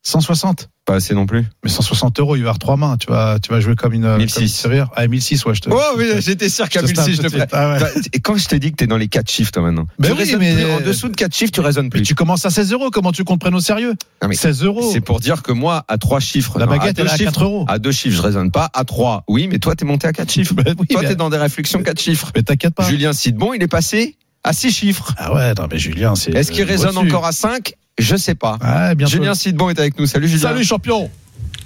160 0.07 0.69
Pas 0.85 0.95
assez 0.95 1.15
non 1.15 1.27
plus. 1.27 1.45
Mais 1.65 1.71
160 1.71 2.21
euros, 2.21 2.37
il 2.37 2.39
va 2.39 2.45
y 2.45 2.47
avoir 2.47 2.61
trois 2.61 2.77
mains. 2.77 2.97
Tu 2.97 3.09
vas, 3.09 3.39
tu 3.43 3.51
vas 3.51 3.59
jouer 3.59 3.75
comme 3.75 3.93
une. 3.93 4.17
1006. 4.19 4.63
comme 4.63 4.73
une. 4.73 4.87
Ah, 4.95 5.09
1006, 5.09 5.45
ouais, 5.45 5.55
je 5.57 5.63
te. 5.63 5.69
Oh, 5.73 5.81
oui, 5.99 6.07
j'étais 6.21 6.49
sûr 6.49 6.69
qu'à 6.69 6.81
je 6.81 6.87
te 6.87 7.01
1006, 7.01 7.17
je 7.17 7.23
te. 7.23 7.37
Ah 7.51 7.73
ouais. 7.73 7.81
Bah, 7.81 7.89
Et 8.13 8.21
quand 8.21 8.37
je 8.37 8.47
t'ai 8.47 8.61
dit 8.61 8.71
que 8.71 8.77
t'es 8.77 8.87
dans 8.87 8.97
les 8.97 9.09
4 9.09 9.29
chiffres, 9.29 9.51
toi, 9.51 9.65
maintenant. 9.65 9.89
Ben 9.99 10.15
tu 10.15 10.23
oui, 10.23 10.37
mais- 10.39 10.55
plus. 10.55 10.65
En 10.71 10.81
dessous 10.81 11.09
de 11.09 11.17
4 11.17 11.35
chiffres, 11.35 11.51
tu 11.51 11.61
raisonnes 11.61 11.87
Mais 11.87 11.91
plus. 11.91 12.03
tu 12.03 12.15
commences 12.15 12.47
à 12.47 12.51
16 12.51 12.73
euros. 12.73 12.91
Comment 12.91 13.11
tu 13.11 13.25
comptes 13.25 13.41
prendre 13.41 13.57
au 13.57 13.61
sérieux? 13.61 13.95
Non, 14.23 14.29
mais 14.29 14.37
16 14.37 14.63
euros. 14.63 14.89
C'est 14.93 15.01
pour 15.01 15.19
dire 15.19 15.43
que 15.43 15.51
moi, 15.51 15.85
à 15.89 15.99
3 15.99 16.21
chiffres. 16.21 16.57
La 16.61 16.67
non, 16.67 16.77
baguette, 16.77 17.01
elle 17.01 17.07
est 17.07 17.11
à 17.11 17.17
chiffres, 17.17 17.33
4 17.33 17.43
euros. 17.43 17.65
À 17.67 17.81
deux 17.81 17.91
chiffres, 17.93 18.17
je 18.17 18.23
raisonne 18.23 18.53
pas. 18.53 18.71
À 18.75 18.85
3, 18.85 19.25
oui, 19.27 19.49
mais 19.51 19.59
toi, 19.59 19.75
t'es 19.75 19.85
monté 19.85 20.07
à 20.07 20.13
4 20.13 20.31
chiffres. 20.31 20.55
Ben 20.57 20.75
oui, 20.79 20.87
toi, 20.87 21.03
mais- 21.03 21.09
t'es 21.09 21.17
dans 21.17 21.31
des 21.31 21.37
réflexions 21.39 21.83
4 21.83 22.01
chiffres. 22.01 22.31
Mais 22.37 22.43
t'inquiète 22.45 22.75
pas. 22.75 22.89
Julien 22.89 23.13
Sidbon, 23.13 23.55
il 23.55 23.63
est 23.63 23.67
passé 23.69 24.17
à 24.45 24.53
6 24.53 24.71
chiffres. 24.71 25.13
Ah 25.19 25.35
ouais, 25.35 25.53
non, 25.59 25.67
mais 25.69 25.79
Julien, 25.81 26.15
c'est. 26.15 26.31
Est-ce 26.33 26.53
qu'il 26.53 26.63
euh, 26.63 26.67
résonne 26.67 26.97
au-dessus. 26.97 27.09
encore 27.13 27.27
à 27.27 27.33
5 27.33 27.75
Je 27.99 28.17
sais 28.17 28.35
pas. 28.35 28.59
Ah. 28.61 28.93
Julien 28.99 29.35
Sidbon 29.35 29.71
est 29.71 29.79
avec 29.79 29.99
nous. 29.99 30.07
Salut 30.07 30.29
Julien. 30.29 30.51
Salut, 30.51 30.65
champion. 30.65 31.11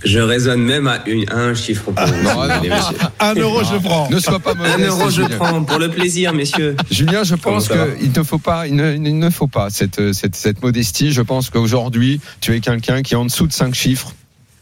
Je 0.05 0.19
raisonne 0.19 0.63
même 0.63 0.87
à, 0.87 1.03
une, 1.07 1.29
à 1.31 1.37
un 1.37 1.55
chiffre 1.55 1.91
pour. 1.91 1.95
Non, 1.95 2.47
non, 2.47 2.61
monsieur. 2.63 2.97
1 3.19 3.35
euro, 3.35 3.63
je 3.63 3.77
prends. 3.77 4.09
Ne 4.09 4.19
sois 4.19 4.39
pas 4.39 4.55
mauvais. 4.55 4.71
Un 4.73 4.79
euro, 4.79 5.11
je 5.11 5.23
prends 5.23 5.63
pour 5.63 5.79
le 5.79 5.91
plaisir, 5.91 6.33
messieurs. 6.33 6.77
Julien, 6.91 7.23
je 7.23 7.35
pense 7.35 7.69
qu'il 7.69 8.13
ne 8.17 8.23
faut 8.23 8.39
pas, 8.39 8.67
il 8.67 8.77
ne, 8.77 8.95
il 8.95 9.19
ne 9.19 9.31
faut 9.31 9.49
pas 9.49 9.69
cette, 9.69 10.13
cette, 10.15 10.37
cette 10.37 10.63
modestie. 10.63 11.13
Je 11.13 11.21
pense 11.21 11.51
qu'aujourd'hui, 11.51 12.21
tu 12.41 12.55
es 12.55 12.61
quelqu'un 12.61 13.03
qui 13.03 13.13
est 13.15 13.19
en 13.19 13.27
dessous 13.27 13.47
de 13.47 13.53
5 13.53 13.75
chiffres. 13.75 14.15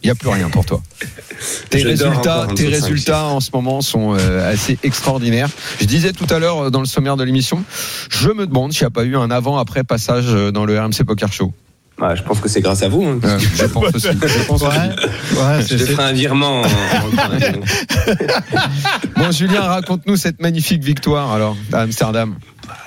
Il 0.03 0.07
n'y 0.07 0.11
a 0.11 0.15
plus 0.15 0.29
rien 0.29 0.49
pour 0.49 0.65
toi. 0.65 0.81
Tes 1.71 1.83
résultats, 1.83 2.47
tes 2.55 2.67
résultats 2.69 3.25
en 3.27 3.41
ce 3.41 3.51
moment 3.53 3.81
sont 3.81 4.17
euh, 4.19 4.53
assez 4.53 4.79
extraordinaires. 4.83 5.49
Je 5.81 5.87
disais 5.87 6.13
tout 6.13 6.27
à 6.31 6.39
l'heure 6.39 6.65
euh, 6.67 6.71
dans 6.71 6.81
le 6.81 6.87
sommaire 6.87 7.17
de 7.17 7.25
l'émission, 7.25 7.63
je 8.11 8.29
me 8.31 8.47
demande 8.47 8.73
s'il 8.73 8.83
n'y 8.83 8.87
a 8.89 8.91
pas 8.91 9.05
eu 9.05 9.17
un 9.17 9.31
avant-après 9.31 9.85
passage 9.85 10.27
euh, 10.29 10.51
dans 10.53 10.65
le 10.65 10.79
RMC 10.81 11.05
Poker 11.07 11.33
Show. 11.33 11.53
Ouais, 12.01 12.15
je 12.17 12.23
pense 12.23 12.39
que 12.39 12.49
c'est 12.49 12.61
grâce 12.61 12.83
à 12.85 12.89
vous. 12.89 13.03
hein. 13.05 13.19
Euh, 13.25 13.39
je 13.57 13.65
pense 13.67 13.93
aussi. 13.93 14.07
Je 14.23 14.45
pense 14.47 14.63
Ouais, 14.63 14.69
ouais, 14.69 15.63
Je 15.63 15.67
c'est. 15.67 15.77
te 15.79 15.85
ferai 15.91 16.05
un 16.05 16.13
virement. 16.13 16.63
en- 16.63 16.65
en- 16.65 16.69
Bon, 19.17 19.31
Julien, 19.33 19.63
raconte-nous 19.63 20.17
cette 20.17 20.41
magnifique 20.41 20.83
victoire 20.85 21.33
alors 21.33 21.57
à 21.73 21.81
Amsterdam. 21.81 22.37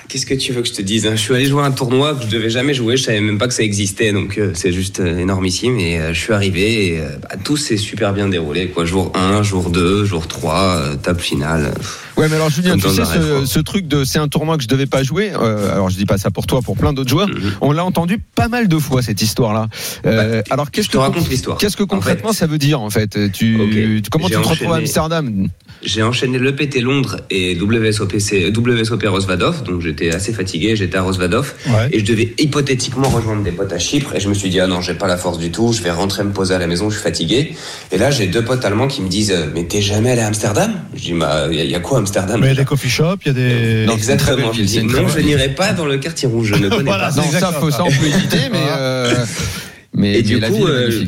Qu'est-ce 0.08 0.26
que 0.26 0.34
tu 0.34 0.52
veux 0.52 0.62
que 0.62 0.68
je 0.68 0.74
te 0.74 0.82
dise 0.82 1.06
hein? 1.06 1.12
Je 1.16 1.20
suis 1.20 1.34
allé 1.34 1.46
jouer 1.46 1.62
à 1.62 1.66
un 1.66 1.70
tournoi 1.70 2.14
que 2.14 2.24
je 2.24 2.28
devais 2.28 2.50
jamais 2.50 2.74
jouer. 2.74 2.96
Je 2.96 3.04
savais 3.04 3.20
même 3.20 3.38
pas 3.38 3.48
que 3.48 3.54
ça 3.54 3.62
existait, 3.62 4.12
donc 4.12 4.38
euh, 4.38 4.52
c'est 4.54 4.72
juste 4.72 5.00
euh, 5.00 5.18
énormissime. 5.18 5.78
Et 5.78 5.98
euh, 5.98 6.12
je 6.12 6.20
suis 6.20 6.32
arrivé 6.32 6.86
et 6.86 7.00
bah, 7.22 7.36
tout 7.42 7.56
s'est 7.56 7.76
super 7.76 8.12
bien 8.12 8.28
déroulé. 8.28 8.68
Quoi. 8.68 8.84
Jour 8.84 9.12
1, 9.14 9.42
jour 9.42 9.70
2, 9.70 10.04
jour 10.04 10.26
3, 10.26 10.54
euh, 10.54 10.96
table 10.96 11.20
finale. 11.20 11.72
Ouais, 12.16 12.28
mais 12.28 12.36
alors 12.36 12.50
Julien, 12.50 12.76
tu 12.76 12.88
sais 12.88 13.02
ce, 13.04 13.58
truc 13.60 13.88
de 13.88 14.04
c'est 14.04 14.18
un 14.18 14.28
tournoi 14.28 14.56
que 14.56 14.62
je 14.62 14.68
devais 14.68 14.86
pas 14.86 15.02
jouer. 15.02 15.32
euh, 15.32 15.72
alors 15.72 15.88
je 15.90 15.96
dis 15.96 16.04
pas 16.06 16.18
ça 16.18 16.30
pour 16.30 16.46
toi, 16.46 16.60
pour 16.62 16.76
plein 16.76 16.92
d'autres 16.92 17.08
joueurs. 17.10 17.28
Mhm. 17.28 17.52
On 17.60 17.72
l'a 17.72 17.84
entendu 17.84 18.18
pas 18.34 18.48
mal 18.48 18.68
de 18.68 18.78
fois 18.78 19.02
cette 19.02 19.22
histoire-là. 19.22 19.68
Euh, 20.06 20.42
alors 20.50 20.70
qu'est-ce 20.70 20.88
que 20.88 20.98
raconte 20.98 21.28
l'histoire. 21.28 21.58
qu'est-ce 21.58 21.76
que 21.76 21.82
En 21.84 21.86
concrètement 21.86 22.32
fait, 22.32 22.38
ça 22.38 22.46
veut 22.46 22.58
dire 22.58 22.80
en 22.80 22.90
fait? 22.90 23.18
Tu 23.32 24.02
comment 24.10 24.28
tu 24.28 24.34
te 24.34 24.38
retrouves 24.38 24.72
à. 24.72 24.76
Amsterdam? 24.76 25.48
J'ai 25.82 26.02
enchaîné 26.02 26.38
l'EPT 26.38 26.80
Londres 26.80 27.16
et 27.30 27.56
WSOPC, 27.58 28.52
WSOP 28.56 29.02
Rosvadov, 29.06 29.64
donc 29.64 29.80
j'étais 29.80 30.12
assez 30.14 30.32
fatigué, 30.32 30.76
j'étais 30.76 30.96
à 30.96 31.02
Rosvadov, 31.02 31.54
Ouais. 31.66 31.88
et 31.92 31.98
je 31.98 32.04
devais 32.04 32.34
hypothétiquement 32.38 33.08
rejoindre 33.08 33.42
des 33.42 33.50
potes 33.50 33.72
à 33.72 33.78
Chypre, 33.80 34.14
et 34.14 34.20
je 34.20 34.28
me 34.28 34.34
suis 34.34 34.48
dit, 34.48 34.60
ah 34.60 34.68
non, 34.68 34.80
j'ai 34.80 34.94
pas 34.94 35.08
la 35.08 35.16
force 35.16 35.38
du 35.38 35.50
tout, 35.50 35.72
je 35.72 35.82
vais 35.82 35.90
rentrer 35.90 36.22
me 36.22 36.30
poser 36.30 36.54
à 36.54 36.58
la 36.58 36.68
maison, 36.68 36.88
je 36.88 36.94
suis 36.94 37.02
fatigué. 37.02 37.54
Et 37.90 37.98
là, 37.98 38.12
j'ai 38.12 38.28
deux 38.28 38.44
potes 38.44 38.64
allemands 38.64 38.86
qui 38.86 39.02
me 39.02 39.08
disent, 39.08 39.34
mais 39.54 39.64
t'es 39.64 39.82
jamais 39.82 40.12
allé 40.12 40.20
à 40.20 40.28
Amsterdam? 40.28 40.72
Je 40.94 41.00
dis, 41.00 41.12
bah, 41.14 41.46
il 41.50 41.58
y, 41.60 41.66
y 41.68 41.74
a 41.74 41.80
quoi 41.80 41.98
Amsterdam 42.02 42.40
Mais 42.40 42.46
il 42.46 42.50
y 42.50 42.52
a 42.52 42.60
des 42.60 42.64
coffee 42.64 42.88
shops, 42.90 43.18
il 43.24 43.28
y 43.28 43.30
a 43.30 43.34
des. 43.34 43.86
Non, 43.86 43.94
Exactement, 43.94 44.52
je 44.52 44.62
ville, 44.62 44.80
une 44.80 44.92
non, 44.92 45.06
n'irai 45.22 45.48
pas 45.50 45.72
dans 45.72 45.86
le 45.86 45.98
quartier 45.98 46.28
rouge, 46.28 46.48
je 46.48 46.54
ne 46.56 46.68
connais 46.76 46.82
Voilà, 46.84 47.08
pas. 47.08 47.16
Non, 47.16 47.30
ça, 47.30 47.52
faut, 47.52 47.70
ça. 47.70 47.84
on 47.84 47.90
peut 47.90 48.06
éviter, 48.06 48.48
mais 48.50 48.58
euh, 48.76 49.24
mais, 49.94 50.18
Et 50.18 50.22
du 50.22 50.36
mais 50.38 50.48
coup, 50.48 50.66
ville 50.66 50.66
est 50.66 50.70
euh. 50.70 51.06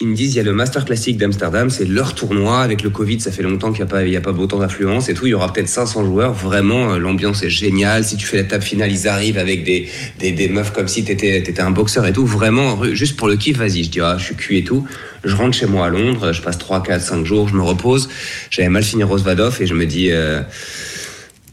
Ils 0.00 0.06
me 0.06 0.14
disent, 0.14 0.34
il 0.34 0.36
y 0.36 0.40
a 0.40 0.44
le 0.44 0.52
Master 0.52 0.84
Classic 0.84 1.16
d'Amsterdam, 1.16 1.70
c'est 1.70 1.84
leur 1.84 2.14
tournoi. 2.14 2.60
Avec 2.60 2.84
le 2.84 2.90
Covid, 2.90 3.18
ça 3.18 3.32
fait 3.32 3.42
longtemps 3.42 3.72
qu'il 3.72 3.84
n'y 3.84 4.14
a 4.14 4.18
a 4.18 4.20
pas 4.20 4.30
autant 4.30 4.60
d'affluence 4.60 5.08
et 5.08 5.14
tout. 5.14 5.26
Il 5.26 5.30
y 5.30 5.34
aura 5.34 5.52
peut-être 5.52 5.68
500 5.68 6.04
joueurs. 6.04 6.32
Vraiment, 6.32 6.92
euh, 6.92 6.98
l'ambiance 6.98 7.42
est 7.42 7.50
géniale. 7.50 8.04
Si 8.04 8.16
tu 8.16 8.24
fais 8.24 8.36
la 8.36 8.44
table 8.44 8.62
finale, 8.62 8.92
ils 8.92 9.08
arrivent 9.08 9.38
avec 9.38 9.64
des, 9.64 9.88
des, 10.20 10.30
des 10.30 10.48
meufs 10.48 10.72
comme 10.72 10.86
si 10.86 11.02
t'étais, 11.02 11.42
t'étais 11.42 11.62
un 11.62 11.72
boxeur 11.72 12.06
et 12.06 12.12
tout. 12.12 12.24
Vraiment, 12.24 12.84
juste 12.94 13.16
pour 13.16 13.26
le 13.26 13.34
kiff, 13.34 13.56
vas-y. 13.56 13.82
Je 13.82 13.90
dis, 13.90 14.00
ah, 14.00 14.14
je 14.16 14.24
suis 14.26 14.36
cuit 14.36 14.58
et 14.58 14.64
tout. 14.64 14.86
Je 15.24 15.34
rentre 15.34 15.56
chez 15.56 15.66
moi 15.66 15.86
à 15.86 15.88
Londres. 15.88 16.32
Je 16.32 16.42
passe 16.42 16.58
3, 16.58 16.84
4, 16.84 17.02
5 17.02 17.24
jours. 17.24 17.48
Je 17.48 17.56
me 17.56 17.62
repose. 17.62 18.08
J'avais 18.50 18.68
mal 18.68 18.84
fini 18.84 19.02
Rosvadov 19.02 19.60
et 19.60 19.66
je 19.66 19.74
me 19.74 19.84
dis, 19.84 20.12
euh, 20.12 20.42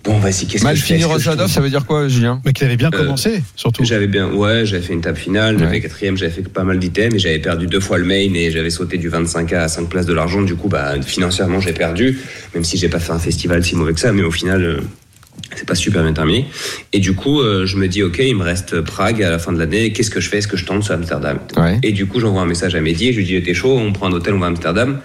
Bon, 0.05 0.19
vas-y, 0.19 0.45
qu'est-ce 0.45 0.61
que 0.61 0.67
Mal 0.67 0.77
fais 0.77 0.99
que 0.99 1.05
Rosadov, 1.05 1.49
ça 1.49 1.61
veut 1.61 1.69
dire 1.69 1.85
quoi, 1.85 2.07
Julien? 2.07 2.39
Mais 2.45 2.53
qu'il 2.53 2.65
avait 2.67 2.77
bien 2.77 2.91
Euh, 2.93 2.97
commencé, 2.97 3.41
surtout. 3.55 3.83
J'avais 3.83 4.05
bien, 4.07 4.29
ouais, 4.31 4.63
j'avais 4.65 4.83
fait 4.83 4.93
une 4.93 5.01
table 5.01 5.17
finale, 5.17 5.57
j'avais 5.57 5.71
Ouais. 5.71 5.81
quatrième, 5.81 6.15
j'avais 6.15 6.31
fait 6.31 6.47
pas 6.47 6.63
mal 6.63 6.77
d'items, 6.77 7.11
mais 7.13 7.19
j'avais 7.19 7.39
perdu 7.39 7.65
deux 7.65 7.79
fois 7.79 7.97
le 7.97 8.05
main 8.05 8.13
et 8.33 8.51
j'avais 8.51 8.69
sauté 8.69 8.97
du 8.99 9.09
25K 9.09 9.55
à 9.55 9.67
5 9.67 9.89
places 9.89 10.05
de 10.05 10.13
l'argent. 10.13 10.43
Du 10.43 10.55
coup, 10.55 10.67
bah, 10.69 10.93
financièrement, 11.01 11.59
j'ai 11.59 11.73
perdu, 11.73 12.19
même 12.53 12.63
si 12.63 12.77
j'ai 12.77 12.87
pas 12.89 12.99
fait 12.99 13.13
un 13.13 13.19
festival 13.19 13.63
si 13.63 13.75
mauvais 13.75 13.93
que 13.93 13.99
ça, 13.99 14.11
mais 14.11 14.21
au 14.21 14.29
final, 14.31 14.63
euh, 14.63 14.77
c'est 15.55 15.67
pas 15.67 15.73
super 15.75 16.03
bien 16.03 16.13
terminé. 16.13 16.45
Et 16.93 16.99
du 16.99 17.13
coup, 17.15 17.41
euh, 17.41 17.65
je 17.65 17.77
me 17.77 17.87
dis, 17.87 18.03
ok, 18.03 18.19
il 18.19 18.35
me 18.35 18.43
reste 18.43 18.81
Prague 18.81 19.23
à 19.23 19.31
la 19.31 19.39
fin 19.39 19.53
de 19.53 19.57
l'année, 19.59 19.91
qu'est-ce 19.91 20.11
que 20.11 20.19
je 20.19 20.29
fais? 20.29 20.37
Est-ce 20.37 20.47
que 20.47 20.57
je 20.57 20.65
tente 20.65 20.83
sur 20.83 20.93
Amsterdam? 20.93 21.39
Ouais. 21.57 21.79
Et 21.81 21.91
du 21.93 22.05
coup, 22.05 22.19
j'envoie 22.19 22.43
un 22.43 22.47
message 22.47 22.75
à 22.75 22.81
Mehdi 22.81 23.07
et 23.07 23.11
je 23.13 23.17
lui 23.17 23.25
dis, 23.25 23.41
t'es 23.41 23.55
chaud, 23.55 23.75
on 23.75 23.91
prend 23.91 24.07
un 24.07 24.11
hôtel, 24.11 24.35
on 24.35 24.39
va 24.39 24.45
à 24.45 24.49
Amsterdam. 24.49 24.99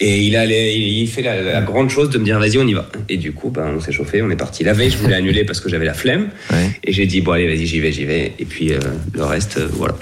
Et 0.00 0.22
il, 0.22 0.36
allait, 0.36 0.76
il 0.76 1.06
fait 1.06 1.22
la, 1.22 1.40
la 1.40 1.62
grande 1.62 1.88
chose 1.88 2.10
de 2.10 2.18
me 2.18 2.24
dire, 2.24 2.38
vas-y, 2.38 2.58
on 2.58 2.66
y 2.66 2.74
va. 2.74 2.88
Et 3.08 3.16
du 3.16 3.32
coup, 3.32 3.50
ben, 3.50 3.74
on 3.76 3.80
s'est 3.80 3.92
chauffé, 3.92 4.22
on 4.22 4.30
est 4.30 4.36
parti. 4.36 4.64
La 4.64 4.72
veille, 4.72 4.90
je 4.90 4.98
voulais 4.98 5.14
annuler 5.14 5.44
parce 5.44 5.60
que 5.60 5.68
j'avais 5.68 5.84
la 5.84 5.94
flemme. 5.94 6.28
Ouais. 6.50 6.70
Et 6.82 6.92
j'ai 6.92 7.06
dit, 7.06 7.20
bon, 7.20 7.32
allez, 7.32 7.46
vas-y, 7.46 7.66
j'y 7.66 7.80
vais, 7.80 7.92
j'y 7.92 8.04
vais. 8.04 8.32
Et 8.38 8.44
puis, 8.44 8.72
euh, 8.72 8.78
le 9.12 9.24
reste, 9.24 9.58
euh, 9.58 9.68
voilà. 9.72 9.94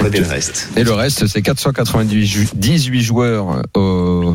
Connaît 0.00 0.20
le 0.20 0.26
reste. 0.26 0.70
Et 0.76 0.84
le 0.84 0.92
reste, 0.92 1.26
c'est 1.26 1.42
498 1.42 3.00
joueurs 3.00 3.62
au, 3.74 4.34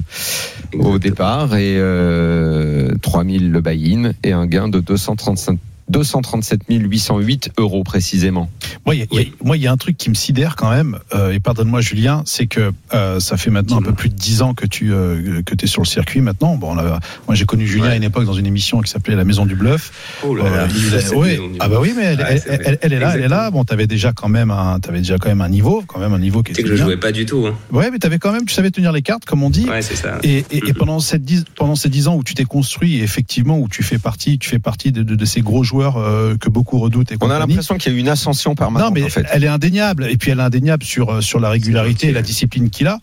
au 0.74 1.00
départ 1.00 1.56
et 1.56 1.76
euh, 1.78 2.90
3000 3.02 3.52
le 3.52 3.62
buy-in 3.62 4.14
et 4.24 4.32
un 4.32 4.46
gain 4.48 4.70
de 4.70 4.80
235 4.80 5.60
237 5.92 6.62
808 6.70 7.52
euros 7.58 7.84
précisément. 7.84 8.50
Moi, 8.86 8.96
il 8.96 9.00
y 9.00 9.02
a- 9.04 9.06
il 9.12 9.20
y 9.20 9.22
a- 9.24 9.26
moi, 9.44 9.58
il 9.58 9.64
y 9.64 9.68
a 9.68 9.72
un 9.72 9.78
truc 9.78 9.98
qui 9.98 10.10
me 10.10 10.16
sidère 10.16 10.56
quand 10.56 10.72
même, 10.72 10.98
euh, 11.14 11.32
et 11.34 11.40
pardonne-moi 11.40 11.82
Julien, 11.82 12.24
c'est 12.26 12.48
que 12.48 12.72
euh, 12.94 13.20
ça 13.20 13.38
fait 13.38 13.52
maintenant 13.52 13.78
un 13.78 13.82
peu 13.82 13.94
plus 13.94 14.10
de 14.10 14.16
10 14.16 14.42
ans 14.42 14.54
que 14.54 14.66
tu 14.66 14.94
euh, 14.94 15.42
que 15.46 15.54
es 15.62 15.68
sur 15.68 15.82
le 15.82 15.88
circuit 15.88 16.22
maintenant. 16.22 16.56
Bon, 16.56 16.74
on 16.74 16.78
a- 16.78 17.00
moi 17.28 17.36
j'ai 17.36 17.46
connu 17.46 17.68
Julien 17.68 17.86
Ouais. 17.86 17.92
à 17.92 17.96
une 17.96 18.04
époque 18.04 18.26
dans 18.26 18.34
une 18.34 18.46
émission 18.48 18.82
qui 18.82 18.90
s'appelait 18.92 19.16
La 19.16 19.24
Maison 19.26 19.46
du 19.46 19.56
Bluff. 19.56 19.92
Oh 20.26 20.34
là 20.36 20.46
Euh, 20.46 20.56
là, 20.58 20.68
il 20.76 20.96
a- 20.96 21.02
cette 21.02 21.14
ouais. 21.16 21.32
maison 21.32 21.48
du- 21.50 21.58
Ah 21.60 21.68
bah 21.70 21.78
oui, 21.82 21.94
mais 21.96 22.04
elle, 22.04 22.18
Ouais, 22.20 22.26
elle- 22.30 22.40
c'est 22.42 22.50
elle- 22.50 22.62
vrai. 22.62 22.80
elle 22.82 22.94
est 22.94 23.00
là, 23.00 23.12
elle 23.16 23.22
est 23.24 23.28
là. 23.28 23.52
Bon, 23.52 23.64
t'avais 23.64 23.88
déjà 23.88 24.14
quand 24.14 24.30
même 24.30 24.50
un, 24.52 24.80
t'avais 24.80 25.00
déjà 25.00 25.18
quand 25.18 25.30
même 25.30 25.42
un 25.42 25.50
niveau, 25.50 25.84
quand 25.88 26.00
même 26.00 26.14
un 26.14 26.20
niveau 26.20 26.42
qui 26.44 26.52
Tu 26.52 26.56
sais 26.56 26.62
était 26.62 26.70
que 26.70 26.76
je 26.76 26.82
bien. 26.84 26.86
jouais 26.86 26.98
pas 27.00 27.12
du 27.12 27.26
tout. 27.26 27.46
Hein. 27.48 27.56
Ouais, 27.72 27.90
mais 27.92 28.00
t'avais 28.00 28.18
quand 28.20 28.32
même, 28.32 28.46
tu 28.46 28.54
savais 28.54 28.72
tenir 28.72 28.92
les 28.92 29.02
cartes, 29.02 29.26
comme 29.26 29.44
on 29.44 29.50
dit. 29.50 29.66
Ouais, 29.70 29.82
c'est 29.82 29.96
ça. 29.96 30.18
Et, 30.24 30.46
et, 30.52 30.62
et 30.70 30.74
pendant, 30.74 31.00
cette 31.00 31.24
dix, 31.24 31.44
pendant 31.56 31.76
ces 31.76 31.90
dix 31.90 32.08
ans 32.08 32.16
où 32.16 32.24
tu 32.24 32.34
t'es 32.34 32.46
construit, 32.46 32.98
et 32.98 33.04
effectivement, 33.04 33.58
où 33.60 33.68
tu 33.68 33.84
fais 33.84 33.98
partie, 34.00 34.40
tu 34.40 34.50
fais 34.50 34.60
partie 34.60 34.92
de, 34.92 35.04
de, 35.04 35.16
de 35.16 35.26
ces 35.26 35.42
gros 35.42 35.64
joueurs 35.64 35.81
euh, 35.98 36.38
que 36.38 36.50
beaucoup 36.50 36.80
redoutent. 36.80 37.12
Et 37.12 37.18
On 37.22 37.30
a 37.30 37.40
l'impression 37.40 37.78
qu'il 37.78 37.92
y 37.92 37.96
a 37.96 37.98
eu 37.98 38.02
une 38.02 38.10
ascension 38.10 38.56
permanente 38.56 38.90
Non, 38.90 38.94
mais 38.94 39.06
en 39.06 39.10
fait. 39.10 39.26
elle 39.32 39.44
est 39.44 39.48
indéniable. 39.48 40.08
Et 40.10 40.18
puis 40.18 40.32
elle 40.32 40.40
est 40.40 40.44
indéniable 40.44 40.84
sur, 40.84 41.10
euh, 41.10 41.22
sur 41.22 41.40
la 41.40 41.50
régularité 41.50 42.08
et 42.08 42.12
la 42.12 42.22
discipline 42.22 42.70
qu'il 42.70 42.88
a. 42.88 43.00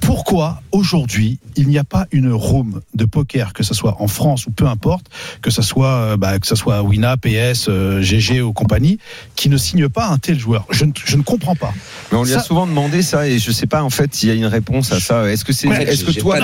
Pourquoi 0.00 0.62
aujourd'hui 0.72 1.38
il 1.56 1.68
n'y 1.68 1.76
a 1.78 1.84
pas 1.84 2.06
une 2.12 2.32
room 2.32 2.80
de 2.94 3.04
poker, 3.04 3.52
que 3.52 3.62
ce 3.62 3.74
soit 3.74 4.00
en 4.00 4.08
France 4.08 4.46
ou 4.46 4.50
peu 4.52 4.66
importe, 4.66 5.06
que 5.42 5.50
ce 5.50 5.60
soit 5.62 5.88
euh, 5.88 6.16
bah, 6.16 6.38
que 6.38 6.46
ce 6.46 6.54
soit 6.54 6.82
Wina, 6.82 7.16
PS, 7.16 7.66
euh, 7.68 8.00
GG 8.00 8.40
ou 8.42 8.52
compagnie, 8.52 8.98
qui 9.36 9.48
ne 9.48 9.56
signe 9.56 9.88
pas 9.88 10.06
un 10.08 10.18
tel 10.18 10.38
joueur? 10.38 10.66
Je 10.70 10.84
ne, 10.84 10.92
je 11.04 11.16
ne 11.16 11.22
comprends 11.22 11.56
pas. 11.56 11.74
Mais 12.12 12.18
on 12.18 12.22
lui 12.22 12.32
a 12.32 12.42
souvent 12.42 12.66
demandé 12.66 13.02
ça 13.02 13.28
et 13.28 13.38
je 13.38 13.50
sais 13.50 13.66
pas 13.66 13.82
en 13.82 13.90
fait 13.90 14.14
s'il 14.14 14.28
y 14.28 14.32
a 14.32 14.34
une 14.34 14.46
réponse 14.46 14.92
à 14.92 15.00
ça. 15.00 15.28
Est-ce 15.30 15.44
que 15.44 15.52
c'est, 15.52 15.68
est-ce 15.88 16.04
que 16.04 16.12
toi, 16.20 16.36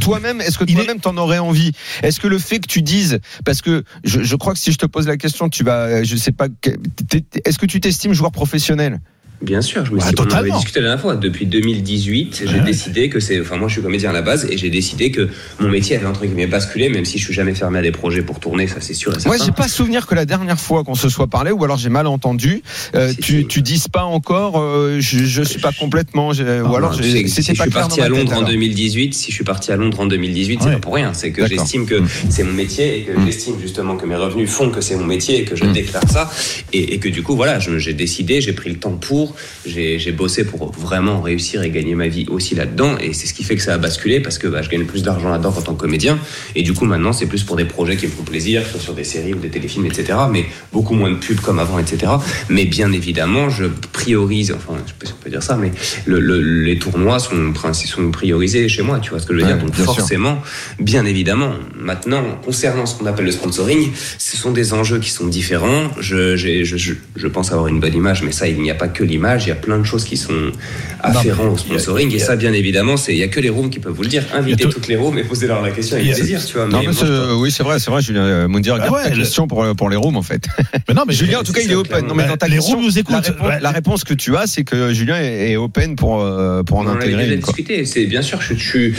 toi-même, 0.00 0.40
est-ce 0.40 0.58
que 0.58 0.64
toi-même 0.74 1.00
t'en 1.00 1.16
aurais 1.16 1.38
envie? 1.38 1.72
Est-ce 2.02 2.20
que 2.20 2.28
le 2.28 2.38
fait 2.38 2.60
que 2.60 2.68
tu 2.68 2.82
dises, 2.82 3.18
parce 3.44 3.60
que 3.60 3.84
je, 4.04 4.22
je 4.22 4.36
crois 4.36 4.52
que 4.54 4.58
si 4.60 4.72
je 4.72 4.78
te 4.78 4.86
pose 4.86 5.06
la 5.06 5.16
question, 5.16 5.48
tu 5.48 5.64
vas, 5.64 6.04
je 6.04 6.16
sais 6.16 6.32
pas, 6.32 6.48
que- 6.48 6.70
t'es- 7.08 7.20
t'es- 7.22 7.42
est-ce 7.44 7.58
que 7.58 7.66
tu 7.66 7.80
t'estimes 7.80 8.12
joueur 8.14 8.30
professionnel? 8.32 9.00
Bien 9.40 9.62
sûr, 9.62 9.84
je 9.86 9.92
me 9.92 9.96
Ouais, 10.00 10.04
suis 10.06 10.14
on 10.18 10.22
en 10.24 10.30
avait 10.36 10.50
discuté 10.50 10.80
la 10.80 10.86
dernière 10.86 11.00
fois. 11.00 11.14
Depuis 11.14 11.46
2018, 11.46 12.42
j'ai 12.44 12.54
Ouais. 12.58 12.60
décidé 12.64 13.08
que 13.08 13.20
c'est. 13.20 13.40
Enfin, 13.40 13.56
moi, 13.56 13.68
je 13.68 13.74
suis 13.74 13.82
comédien 13.82 14.10
à 14.10 14.12
la 14.12 14.20
base 14.22 14.46
et 14.50 14.58
j'ai 14.58 14.68
décidé 14.68 15.12
que 15.12 15.28
mon 15.60 15.68
métier 15.68 15.94
avait 15.94 16.06
entre 16.06 16.26
guillemets 16.26 16.48
basculé, 16.48 16.88
même 16.88 17.04
si 17.04 17.18
je 17.18 17.24
suis 17.24 17.34
jamais 17.34 17.54
fermé 17.54 17.78
à 17.78 17.82
des 17.82 17.92
projets 17.92 18.22
pour 18.22 18.40
tourner, 18.40 18.66
ça 18.66 18.76
c'est 18.80 18.94
sûr. 18.94 19.12
Moi, 19.26 19.36
j'ai 19.36 19.52
pas 19.52 19.68
souvenir 19.68 20.08
que 20.08 20.16
la 20.16 20.24
dernière 20.24 20.58
fois 20.58 20.82
qu'on 20.82 20.96
se 20.96 21.08
soit 21.08 21.28
parlé, 21.28 21.52
ou 21.52 21.62
alors 21.62 21.76
j'ai 21.78 21.88
mal 21.88 22.08
entendu, 22.08 22.62
euh, 22.96 23.10
Si, 23.10 23.16
tu, 23.18 23.38
si. 23.42 23.46
tu 23.46 23.62
dises 23.62 23.86
pas 23.86 24.02
encore, 24.02 24.58
euh, 24.60 24.96
je, 24.98 25.18
je 25.24 25.42
suis 25.44 25.60
pas 25.60 25.70
complètement, 25.72 26.32
j'ai- 26.32 26.60
ou 26.60 26.74
alors 26.74 26.94
sais, 26.96 27.02
si 27.02 27.28
c'était 27.28 27.54
je 27.54 27.58
pas 27.58 27.62
suis 27.64 27.70
parti 27.70 28.00
à 28.00 28.08
Londres 28.08 28.32
en 28.32 28.38
alors. 28.38 28.48
2018, 28.48 29.14
si 29.14 29.30
je 29.30 29.36
suis 29.36 29.44
parti 29.44 29.70
à 29.70 29.76
Londres 29.76 30.00
en 30.00 30.06
2018, 30.06 30.58
c'est 30.62 30.66
Ouais. 30.66 30.72
pas 30.74 30.78
pour 30.80 30.94
rien. 30.94 31.14
C'est 31.14 31.30
que 31.30 31.46
j'estime 31.46 31.86
que 31.86 32.00
Mm. 32.00 32.08
c'est 32.28 32.42
mon 32.42 32.52
métier 32.54 32.98
et 32.98 33.02
que 33.02 33.12
Mm. 33.12 33.24
j'estime 33.26 33.54
justement 33.60 33.96
que 33.96 34.04
mes 34.06 34.16
revenus 34.16 34.50
font 34.50 34.70
que 34.70 34.80
c'est 34.80 34.96
mon 34.96 35.06
métier 35.06 35.40
et 35.40 35.44
que 35.44 35.54
je 35.54 35.64
Mm. 35.64 35.72
déclare 35.72 36.02
ça 36.10 36.28
et, 36.72 36.94
et 36.94 36.98
que 36.98 37.08
du 37.08 37.22
coup 37.22 37.36
voilà, 37.36 37.60
j'ai 37.60 37.92
décidé, 37.92 38.40
j'ai 38.40 38.52
pris 38.52 38.70
le 38.70 38.76
temps 38.78 38.92
pour, 38.92 39.27
j'ai 39.66 39.98
j'ai 39.98 40.12
bossé 40.12 40.44
pour 40.44 40.72
vraiment 40.72 41.20
réussir 41.20 41.62
et 41.62 41.70
gagner 41.70 41.94
ma 41.94 42.08
vie 42.08 42.26
aussi 42.28 42.54
là-dedans 42.54 42.96
et 43.00 43.12
c'est 43.12 43.26
ce 43.26 43.34
qui 43.34 43.44
fait 43.44 43.56
que 43.56 43.62
ça 43.62 43.74
a 43.74 43.78
basculé 43.78 44.20
parce 44.20 44.38
que 44.38 44.46
bah, 44.48 44.62
je 44.62 44.68
gagne 44.68 44.84
plus 44.84 45.02
d'argent 45.02 45.28
là-dedans 45.30 45.54
en 45.56 45.62
tant 45.62 45.74
que 45.74 45.80
comédien 45.80 46.18
et 46.54 46.62
du 46.62 46.72
coup 46.72 46.84
maintenant 46.84 47.12
c'est 47.12 47.26
plus 47.26 47.42
pour 47.44 47.56
des 47.56 47.64
projets 47.64 47.96
qui 47.96 48.06
me 48.06 48.12
font 48.12 48.22
plaisir, 48.22 48.62
que 48.62 48.66
ce 48.68 48.72
soit 48.74 48.80
sur 48.80 48.94
des 48.94 49.04
séries 49.04 49.34
ou 49.34 49.38
des 49.38 49.50
téléfilms 49.50 49.86
etc. 49.86 50.18
Mais 50.30 50.46
beaucoup 50.72 50.94
moins 50.94 51.10
de 51.10 51.16
pubs 51.16 51.40
comme 51.40 51.58
avant 51.58 51.78
etc. 51.78 52.12
Mais 52.48 52.64
bien 52.64 52.92
évidemment 52.92 53.48
je 53.50 53.64
priorise, 53.92 54.52
enfin 54.52 54.74
je 54.84 54.90
sais 54.90 54.96
pas 54.98 55.06
si 55.06 55.12
on 55.18 55.22
peut 55.22 55.30
dire 55.30 55.42
ça, 55.42 55.56
mais 55.56 55.70
le- 56.06 56.20
le- 56.20 56.40
les 56.64 56.78
tournois 56.78 57.18
sont, 57.18 57.52
sont 57.74 58.10
priorisés 58.10 58.68
chez 58.68 58.82
moi, 58.82 58.98
tu 59.00 59.10
vois 59.10 59.18
ce 59.20 59.26
que 59.26 59.34
je 59.34 59.38
veux 59.40 59.44
Ouais, 59.46 59.52
dire. 59.54 59.62
Donc 59.62 59.74
bien 59.74 59.84
sûr. 59.84 59.94
forcément, 59.96 60.40
bien 60.78 61.04
évidemment. 61.04 61.52
Maintenant, 61.78 62.22
concernant 62.44 62.86
ce 62.86 62.94
qu'on 62.96 63.06
appelle 63.06 63.24
le 63.26 63.32
sponsoring, 63.32 63.90
ce 64.18 64.36
sont 64.36 64.52
des 64.52 64.72
enjeux 64.72 64.98
qui 64.98 65.10
sont 65.10 65.26
différents. 65.26 65.88
Je, 66.00 66.36
j'ai- 66.36 66.64
je, 66.64 66.76
je, 66.76 66.94
je 67.16 67.26
pense 67.26 67.52
avoir 67.52 67.68
une 67.68 67.80
bonne 67.80 67.94
image, 67.94 68.22
mais 68.22 68.32
ça, 68.32 68.48
il 68.48 68.60
n'y 68.60 68.70
a 68.70 68.74
pas 68.74 68.88
que 68.88 69.04
l'image. 69.04 69.17
Il 69.18 69.48
y 69.48 69.52
a 69.52 69.54
plein 69.56 69.78
de 69.78 69.84
choses 69.84 70.04
qui 70.04 70.16
sont 70.16 70.52
afférentes 71.00 71.50
au 71.50 71.54
a- 71.54 71.58
sponsoring. 71.58 72.12
Et 72.14 72.22
a- 72.22 72.24
ça, 72.24 72.36
bien 72.36 72.52
évidemment, 72.52 72.96
c'est 72.96 73.12
il 73.12 73.18
y 73.18 73.22
a 73.22 73.28
que 73.28 73.40
les 73.40 73.48
rooms 73.50 73.70
qui 73.70 73.78
peuvent 73.78 73.92
vous 73.92 74.02
le 74.02 74.08
dire. 74.08 74.24
Invitez 74.34 74.64
tout- 74.64 74.70
toutes 74.70 74.88
les 74.88 74.96
rooms 74.96 75.18
et 75.18 75.24
posez-leur 75.24 75.62
la 75.62 75.70
question 75.70 75.96
avec 75.96 76.10
a- 76.10 76.14
plaisir, 76.14 76.44
tu 76.44 76.54
vois. 76.54 76.66
Non, 76.66 76.80
mais 76.80 76.92
moi, 76.92 77.36
oui, 77.36 77.50
c'est 77.50 77.62
vrai, 77.62 77.78
c'est 77.78 77.90
vrai, 77.90 78.00
Julien. 78.02 78.22
Euh, 78.24 78.48
Moundir, 78.48 78.74
Ah 78.76 78.78
garde 78.78 78.94
ouais, 78.94 79.02
ta 79.04 79.10
le- 79.10 79.16
question 79.16 79.46
pour, 79.46 79.64
pour 79.76 79.90
les 79.90 79.96
rooms, 79.96 80.16
en 80.16 80.22
fait. 80.22 80.44
Mais 80.88 80.94
non, 80.94 81.02
mais 81.06 81.14
Julien, 81.14 81.40
en 81.40 81.42
tout 81.42 81.52
cas, 81.52 81.60
il 81.62 81.70
est 81.70 81.74
open. 81.74 82.06
Non, 82.06 82.14
mais 82.14 82.26
dans 82.26 82.36
ta 82.36 82.46
Les 82.48 82.56
question, 82.56 82.76
rooms 82.76 82.84
nous 82.84 82.98
écoutent. 82.98 83.14
La 83.14 83.20
réponse, 83.20 83.46
Ouais. 83.48 83.60
la 83.60 83.70
réponse 83.70 84.04
que 84.04 84.14
tu 84.14 84.36
as, 84.36 84.46
c'est 84.46 84.64
que 84.64 84.92
Julien 84.92 85.20
est, 85.20 85.56
open 85.56 85.96
pour, 85.96 86.20
euh, 86.22 86.62
pour 86.62 86.78
en 86.78 86.86
On 86.86 86.88
intégrer 86.90 87.32
une. 87.34 87.40
quoi. 87.40 87.52
discuté. 87.52 87.84
C'est 87.84 88.06
bien 88.06 88.22
sûr, 88.22 88.40
je 88.40 88.54
suis 88.54 88.94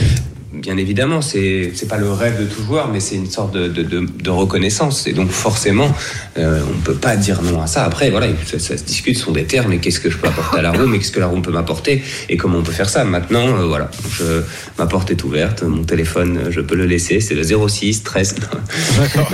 bien 0.53 0.77
évidemment, 0.77 1.21
c'est 1.21 1.71
c'est 1.75 1.87
pas 1.87 1.97
le 1.97 2.11
rêve 2.11 2.39
de 2.39 2.45
tout 2.45 2.63
joueur, 2.63 2.87
mais 2.91 2.99
c'est 2.99 3.15
une 3.15 3.29
sorte 3.29 3.53
de, 3.53 3.67
de, 3.67 3.83
de, 3.83 4.05
de 4.05 4.29
reconnaissance. 4.29 5.05
Et 5.07 5.13
donc 5.13 5.29
forcément, 5.29 5.91
euh, 6.37 6.61
on 6.75 6.79
peut 6.81 6.95
pas 6.95 7.15
dire 7.17 7.41
non 7.41 7.61
à 7.61 7.67
ça. 7.67 7.83
Après, 7.85 8.09
voilà, 8.09 8.27
ça, 8.45 8.59
ça 8.59 8.77
se 8.77 8.83
discute, 8.83 9.17
ce 9.17 9.25
sont 9.25 9.31
des 9.31 9.45
termes. 9.45 9.71
Et 9.73 9.77
qu'est-ce 9.79 9.99
que 9.99 10.09
je 10.09 10.17
peux 10.17 10.27
apporter 10.27 10.57
à 10.59 10.61
la 10.61 10.71
room, 10.71 10.93
et 10.95 10.99
qu'est-ce 10.99 11.11
que 11.11 11.19
la 11.19 11.27
room 11.27 11.41
peut 11.41 11.51
m'apporter, 11.51 12.03
et 12.29 12.37
comment 12.37 12.57
on 12.59 12.63
peut 12.63 12.71
faire 12.71 12.89
ça. 12.89 13.03
Maintenant, 13.03 13.47
euh, 13.47 13.65
voilà, 13.67 13.89
je, 14.11 14.41
ma 14.77 14.85
porte 14.87 15.11
est 15.11 15.23
ouverte, 15.23 15.63
mon 15.63 15.83
téléphone, 15.83 16.37
euh, 16.37 16.51
je 16.51 16.61
peux 16.61 16.75
le 16.75 16.85
laisser. 16.85 17.19
C'est 17.19 17.35
le 17.35 17.43
06 17.43 18.03
13. 18.03 18.35
D'accord. 18.97 19.29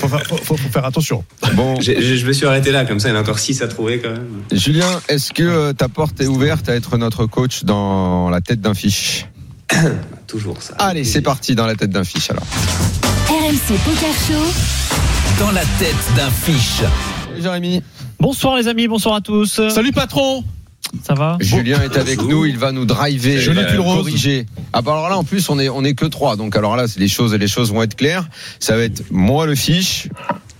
Faut, 0.00 0.08
faire- 0.08 0.26
faut- 0.26 0.36
faut- 0.36 0.56
faut 0.56 0.68
faire 0.72 0.84
attention. 0.84 1.24
Bon, 1.54 1.80
j'ai- 1.80 2.00
je 2.16 2.26
me 2.26 2.32
suis 2.32 2.46
arrêté 2.46 2.72
là, 2.72 2.84
comme 2.84 3.00
ça, 3.00 3.08
il 3.08 3.12
y 3.12 3.14
en 3.14 3.18
a 3.18 3.22
encore 3.22 3.38
6 3.38 3.62
à 3.62 3.68
trouver 3.68 3.98
quand 4.00 4.10
même. 4.10 4.26
Julien, 4.52 5.00
est-ce 5.08 5.32
que 5.32 5.72
ta 5.72 5.88
porte 5.88 6.20
est 6.20 6.26
ouverte 6.26 6.68
à 6.68 6.74
être 6.74 6.96
notre 6.98 7.26
coach 7.26 7.64
dans 7.64 8.28
la 8.30 8.40
tête 8.40 8.60
d'un 8.60 8.74
fiche? 8.74 9.26
Toujours 10.26 10.62
ça. 10.62 10.74
Allez, 10.78 11.04
c'est 11.04 11.22
parti 11.22 11.54
dans 11.54 11.66
la 11.66 11.74
tête 11.74 11.90
d'un 11.90 12.04
fiche 12.04 12.30
alors. 12.30 12.44
RMC 13.28 13.78
Poker 13.84 14.14
Show. 14.26 15.40
Dans 15.40 15.52
la 15.52 15.62
tête 15.78 16.14
d'un 16.16 16.30
fiche. 16.30 16.82
Salut, 17.28 17.42
Jérémy. 17.42 17.82
Bonsoir 18.18 18.56
les 18.56 18.68
amis, 18.68 18.88
bonsoir 18.88 19.14
à 19.14 19.20
tous. 19.20 19.60
Salut 19.70 19.92
patron. 19.92 20.44
Ça 21.04 21.14
va 21.14 21.36
Julien 21.40 21.80
est 21.82 21.96
avec 21.96 22.20
nous, 22.22 22.46
il 22.46 22.58
va 22.58 22.72
nous 22.72 22.84
driver, 22.84 23.38
Joli 23.38 23.60
euh, 23.60 23.76
corriger. 23.76 24.46
Ah 24.72 24.82
bah 24.82 24.92
alors 24.92 25.08
là 25.08 25.16
en 25.16 25.24
plus 25.24 25.48
on 25.48 25.58
est 25.58 25.68
on 25.68 25.84
est 25.84 25.94
que 25.94 26.06
trois, 26.06 26.34
donc 26.34 26.56
alors 26.56 26.74
là 26.74 26.88
c'est 26.88 26.98
les 26.98 27.08
choses 27.08 27.32
les 27.32 27.48
choses 27.48 27.72
vont 27.72 27.82
être 27.82 27.94
claires. 27.94 28.28
Ça 28.58 28.76
va 28.76 28.82
être 28.82 29.04
moi 29.10 29.46
le 29.46 29.54
fiche. 29.54 30.08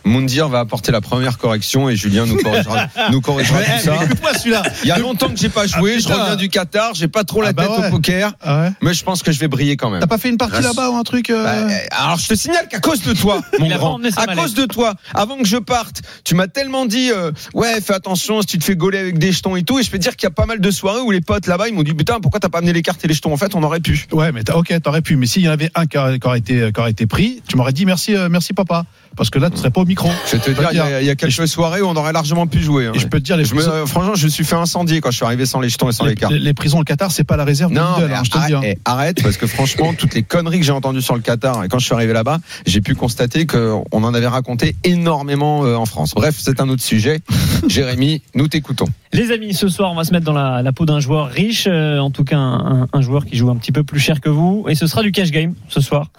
Moundir 0.04 0.48
va 0.48 0.60
apporter 0.60 0.92
la 0.92 1.00
première 1.00 1.38
correction 1.38 1.88
et 1.88 1.96
Julien 1.96 2.26
nous 2.26 2.36
corrigera, 2.36 2.86
nous 3.10 3.20
corrigera 3.20 3.58
tout 3.62 3.80
ça. 3.84 4.38
celui-là. 4.38 4.62
Il 4.82 4.88
y 4.88 4.92
a 4.92 4.98
longtemps 4.98 5.28
que 5.28 5.36
j'ai 5.38 5.48
pas 5.48 5.66
joué, 5.66 5.94
Ah, 5.96 5.98
je 5.98 6.04
putain. 6.06 6.22
reviens 6.22 6.36
du 6.36 6.48
Qatar, 6.48 6.94
j'ai 6.94 7.08
pas 7.08 7.24
trop 7.24 7.42
la 7.42 7.48
Ah 7.48 7.52
bah 7.52 7.66
tête 7.66 7.78
ouais. 7.78 7.86
au 7.88 7.90
poker, 7.90 8.32
Ah 8.40 8.62
ouais. 8.62 8.70
mais 8.82 8.94
je 8.94 9.04
pense 9.04 9.22
que 9.22 9.32
je 9.32 9.38
vais 9.38 9.48
briller 9.48 9.76
quand 9.76 9.90
même. 9.90 10.00
T'as 10.00 10.06
pas 10.06 10.18
fait 10.18 10.28
une 10.30 10.38
partie 10.38 10.62
là-bas 10.62 10.90
ou 10.90 10.96
un 10.96 11.02
truc 11.02 11.30
euh, 11.30 11.44
Bah, 11.44 11.50
euh, 11.72 11.78
alors 11.90 12.18
je 12.18 12.28
te 12.28 12.34
signale 12.34 12.68
qu'à 12.68 12.80
cause 12.80 13.02
de 13.02 13.12
toi, 13.12 13.40
mon 13.58 13.68
grand, 13.68 14.00
à 14.16 14.34
cause 14.34 14.54
de 14.54 14.64
toi, 14.64 14.94
avant 15.14 15.36
que 15.38 15.46
je 15.46 15.56
parte, 15.58 16.02
tu 16.24 16.34
m'as 16.34 16.46
tellement 16.48 16.86
dit 16.86 17.10
euh, 17.12 17.30
ouais 17.54 17.80
fais 17.80 17.94
attention 17.94 18.40
si 18.40 18.46
tu 18.46 18.58
te 18.58 18.64
fais 18.64 18.76
gauler 18.76 18.98
avec 18.98 19.18
des 19.18 19.32
jetons 19.32 19.56
et 19.56 19.62
tout, 19.62 19.78
et 19.78 19.82
je 19.82 19.90
peux 19.90 19.98
te 19.98 20.02
dire 20.02 20.16
qu'il 20.16 20.26
y 20.26 20.32
a 20.32 20.34
pas 20.34 20.46
mal 20.46 20.60
de 20.60 20.70
soirées 20.70 21.00
où 21.00 21.10
les 21.10 21.20
potes 21.20 21.46
là-bas 21.46 21.68
ils 21.68 21.74
m'ont 21.74 21.82
dit 21.82 21.94
putain 21.94 22.20
pourquoi 22.20 22.40
t'as 22.40 22.48
pas 22.48 22.58
amené 22.58 22.72
les 22.72 22.82
cartes 22.82 23.04
et 23.04 23.08
les 23.08 23.14
jetons? 23.14 23.32
En 23.32 23.36
fait 23.36 23.54
on 23.54 23.62
aurait 23.62 23.80
pu. 23.80 24.06
Ouais, 24.12 24.32
mais 24.32 24.48
ok, 24.50 24.72
t'aurais 24.82 25.02
pu. 25.02 25.16
Mais 25.16 25.26
s'il 25.26 25.42
y 25.42 25.48
en 25.48 25.52
avait 25.52 25.70
un 25.74 25.86
qui 25.86 25.98
aurait, 25.98 26.18
qui 26.18 26.26
aurait 26.26 26.38
été, 26.38 26.72
qui 26.72 26.80
aurait 26.80 26.90
été 26.90 27.06
pris, 27.06 27.42
tu 27.46 27.56
m'aurais 27.56 27.72
dit 27.72 27.84
merci, 27.86 28.14
euh, 28.16 28.28
merci 28.30 28.52
papa. 28.52 28.84
Parce 29.16 29.28
que 29.28 29.38
là, 29.38 29.50
tu 29.50 29.56
serais 29.58 29.70
pas 29.70 29.80
au 29.82 29.84
micro. 29.84 30.08
Je 30.26 30.36
vais 30.36 30.42
te 30.42 30.50
dire, 30.50 30.68
il 30.72 30.76
y, 30.76 30.80
a- 30.80 31.00
il 31.02 31.06
y 31.06 31.10
a 31.10 31.14
quelques 31.14 31.46
soirées 31.48 31.82
où 31.82 31.86
on 31.86 31.96
aurait 31.96 32.12
largement 32.12 32.46
pu 32.46 32.60
jouer. 32.62 32.86
hein. 32.86 32.92
Et 32.94 32.98
je 32.98 33.06
peux 33.06 33.18
te 33.20 33.24
dire, 33.24 33.36
les, 33.36 33.44
Je 33.44 33.54
me- 33.54 33.60
prisons, 33.60 33.86
franchement, 33.86 34.14
je 34.14 34.24
me 34.24 34.30
suis 34.30 34.44
fait 34.44 34.54
incendier 34.56 35.00
quand 35.00 35.10
je 35.10 35.16
suis 35.16 35.24
arrivé 35.26 35.44
sans 35.46 35.60
les 35.60 35.68
jetons 35.68 35.88
et 35.88 35.92
sans 35.92 36.04
les 36.04 36.10
les, 36.10 36.16
cartes. 36.16 36.32
les- 36.32 36.38
les 36.38 36.54
prisons 36.54 36.80
au 36.80 36.84
Qatar, 36.84 37.10
c'est 37.12 37.24
pas 37.24 37.36
la 37.36 37.44
réserve 37.44 37.72
Non, 37.72 37.96
Lidl, 37.98 38.12
hein, 38.14 38.22
je 38.24 38.30
te 38.30 38.38
le 38.38 38.46
dis. 38.46 38.54
arrête, 38.54 38.70
hein. 38.70 38.74
eh, 38.76 38.78
arrête, 38.84 39.22
parce 39.22 39.36
que 39.36 39.46
franchement, 39.46 39.92
toutes 39.94 40.14
les 40.14 40.22
conneries 40.22 40.60
que 40.60 40.64
j'ai 40.64 40.72
entendues 40.72 41.02
sur 41.02 41.14
le 41.14 41.20
Qatar, 41.20 41.64
et 41.64 41.68
quand 41.68 41.78
je 41.78 41.84
suis 41.84 41.94
arrivé 41.94 42.12
là-bas, 42.12 42.38
j'ai 42.66 42.80
pu 42.80 42.94
constater 42.94 43.46
qu'on 43.46 43.84
en 43.90 44.14
avait 44.14 44.26
raconté 44.28 44.74
énormément 44.84 45.64
euh, 45.64 45.74
en 45.76 45.86
France. 45.86 46.12
Bref, 46.14 46.36
c'est 46.38 46.60
un 46.60 46.68
autre 46.68 46.82
sujet. 46.82 47.20
Jérémy, 47.68 48.22
nous 48.34 48.48
t'écoutons. 48.48 48.86
Les 49.12 49.32
amis, 49.32 49.54
ce 49.54 49.68
soir, 49.68 49.90
on 49.90 49.96
va 49.96 50.04
se 50.04 50.12
mettre 50.12 50.24
dans 50.24 50.32
la, 50.32 50.62
la 50.62 50.72
peau 50.72 50.86
d'un 50.86 51.00
joueur 51.00 51.26
riche, 51.28 51.64
euh, 51.66 51.98
en 51.98 52.10
tout 52.12 52.22
cas 52.22 52.36
un, 52.38 52.82
un- 52.82 52.88
un 52.92 53.00
joueur 53.00 53.26
qui 53.26 53.36
joue 53.36 53.50
un 53.50 53.56
petit 53.56 53.72
peu 53.72 53.82
plus 53.82 53.98
cher 53.98 54.20
que 54.20 54.28
vous, 54.30 54.64
et 54.68 54.76
ce 54.76 54.86
sera 54.86 55.02
du 55.02 55.10
cash 55.10 55.32
game 55.32 55.54
ce 55.68 55.80
soir. 55.80 56.10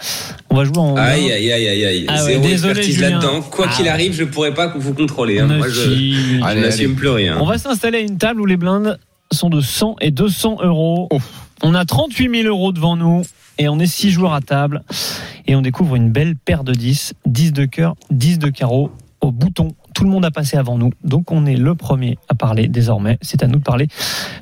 On 0.49 0.55
va 0.57 0.65
jouer 0.65 0.77
en. 0.77 0.97
Aïe, 0.97 1.31
aïe, 1.31 1.51
aïe, 1.53 1.67
aïe, 1.69 1.85
aïe. 1.85 2.05
Ah 2.09 2.25
ouais, 2.25 2.37
désolé, 2.39 2.80
expertise 2.81 2.95
Julien. 2.95 3.09
là-dedans. 3.19 3.41
Quoi 3.49 3.67
Ah. 3.69 3.73
qu'il 3.75 3.87
arrive, 3.87 4.13
je 4.13 4.23
pourrais 4.23 4.53
pas 4.53 4.73
vous 4.75 4.93
contrôler. 4.93 5.39
hein. 5.39 5.47
Ne 5.47 5.57
Moi, 5.57 5.67
je, 5.69 5.81
si. 5.81 6.13
je 6.39 6.43
Allez, 6.43 6.61
n'assume 6.61 6.95
plus 6.95 7.09
rien. 7.09 7.37
On 7.39 7.45
va 7.45 7.57
s'installer 7.57 7.99
à 7.99 8.01
une 8.01 8.17
table 8.17 8.41
où 8.41 8.45
les 8.45 8.57
blindes 8.57 8.97
sont 9.31 9.49
de 9.49 9.61
100 9.61 9.95
et 10.01 10.11
200 10.11 10.57
euros. 10.63 11.07
Oh. 11.11 11.19
On 11.63 11.73
a 11.75 11.85
38 11.85 12.29
000 12.43 12.47
euros 12.47 12.71
devant 12.71 12.95
nous 12.95 13.21
et 13.57 13.69
on 13.69 13.79
est 13.79 13.85
6 13.87 14.11
joueurs 14.11 14.33
à 14.33 14.41
table. 14.41 14.83
Et 15.47 15.55
on 15.55 15.61
découvre 15.61 15.95
une 15.95 16.09
belle 16.11 16.35
paire 16.35 16.63
de 16.63 16.73
10, 16.73 17.13
10 17.25 17.53
de 17.53 17.65
cœur, 17.65 17.95
10 18.09 18.39
de 18.39 18.49
carreau 18.49 18.91
au 19.21 19.31
bouton. 19.31 19.69
Tout 19.93 20.03
le 20.05 20.09
monde 20.09 20.23
a 20.25 20.31
passé 20.31 20.55
avant 20.57 20.77
nous, 20.77 20.91
donc 21.03 21.31
on 21.31 21.45
est 21.45 21.55
le 21.57 21.75
premier 21.75 22.17
à 22.29 22.33
parler 22.33 22.67
désormais. 22.67 23.17
C'est 23.21 23.43
à 23.43 23.47
nous 23.47 23.57
de 23.59 23.63
parler. 23.63 23.87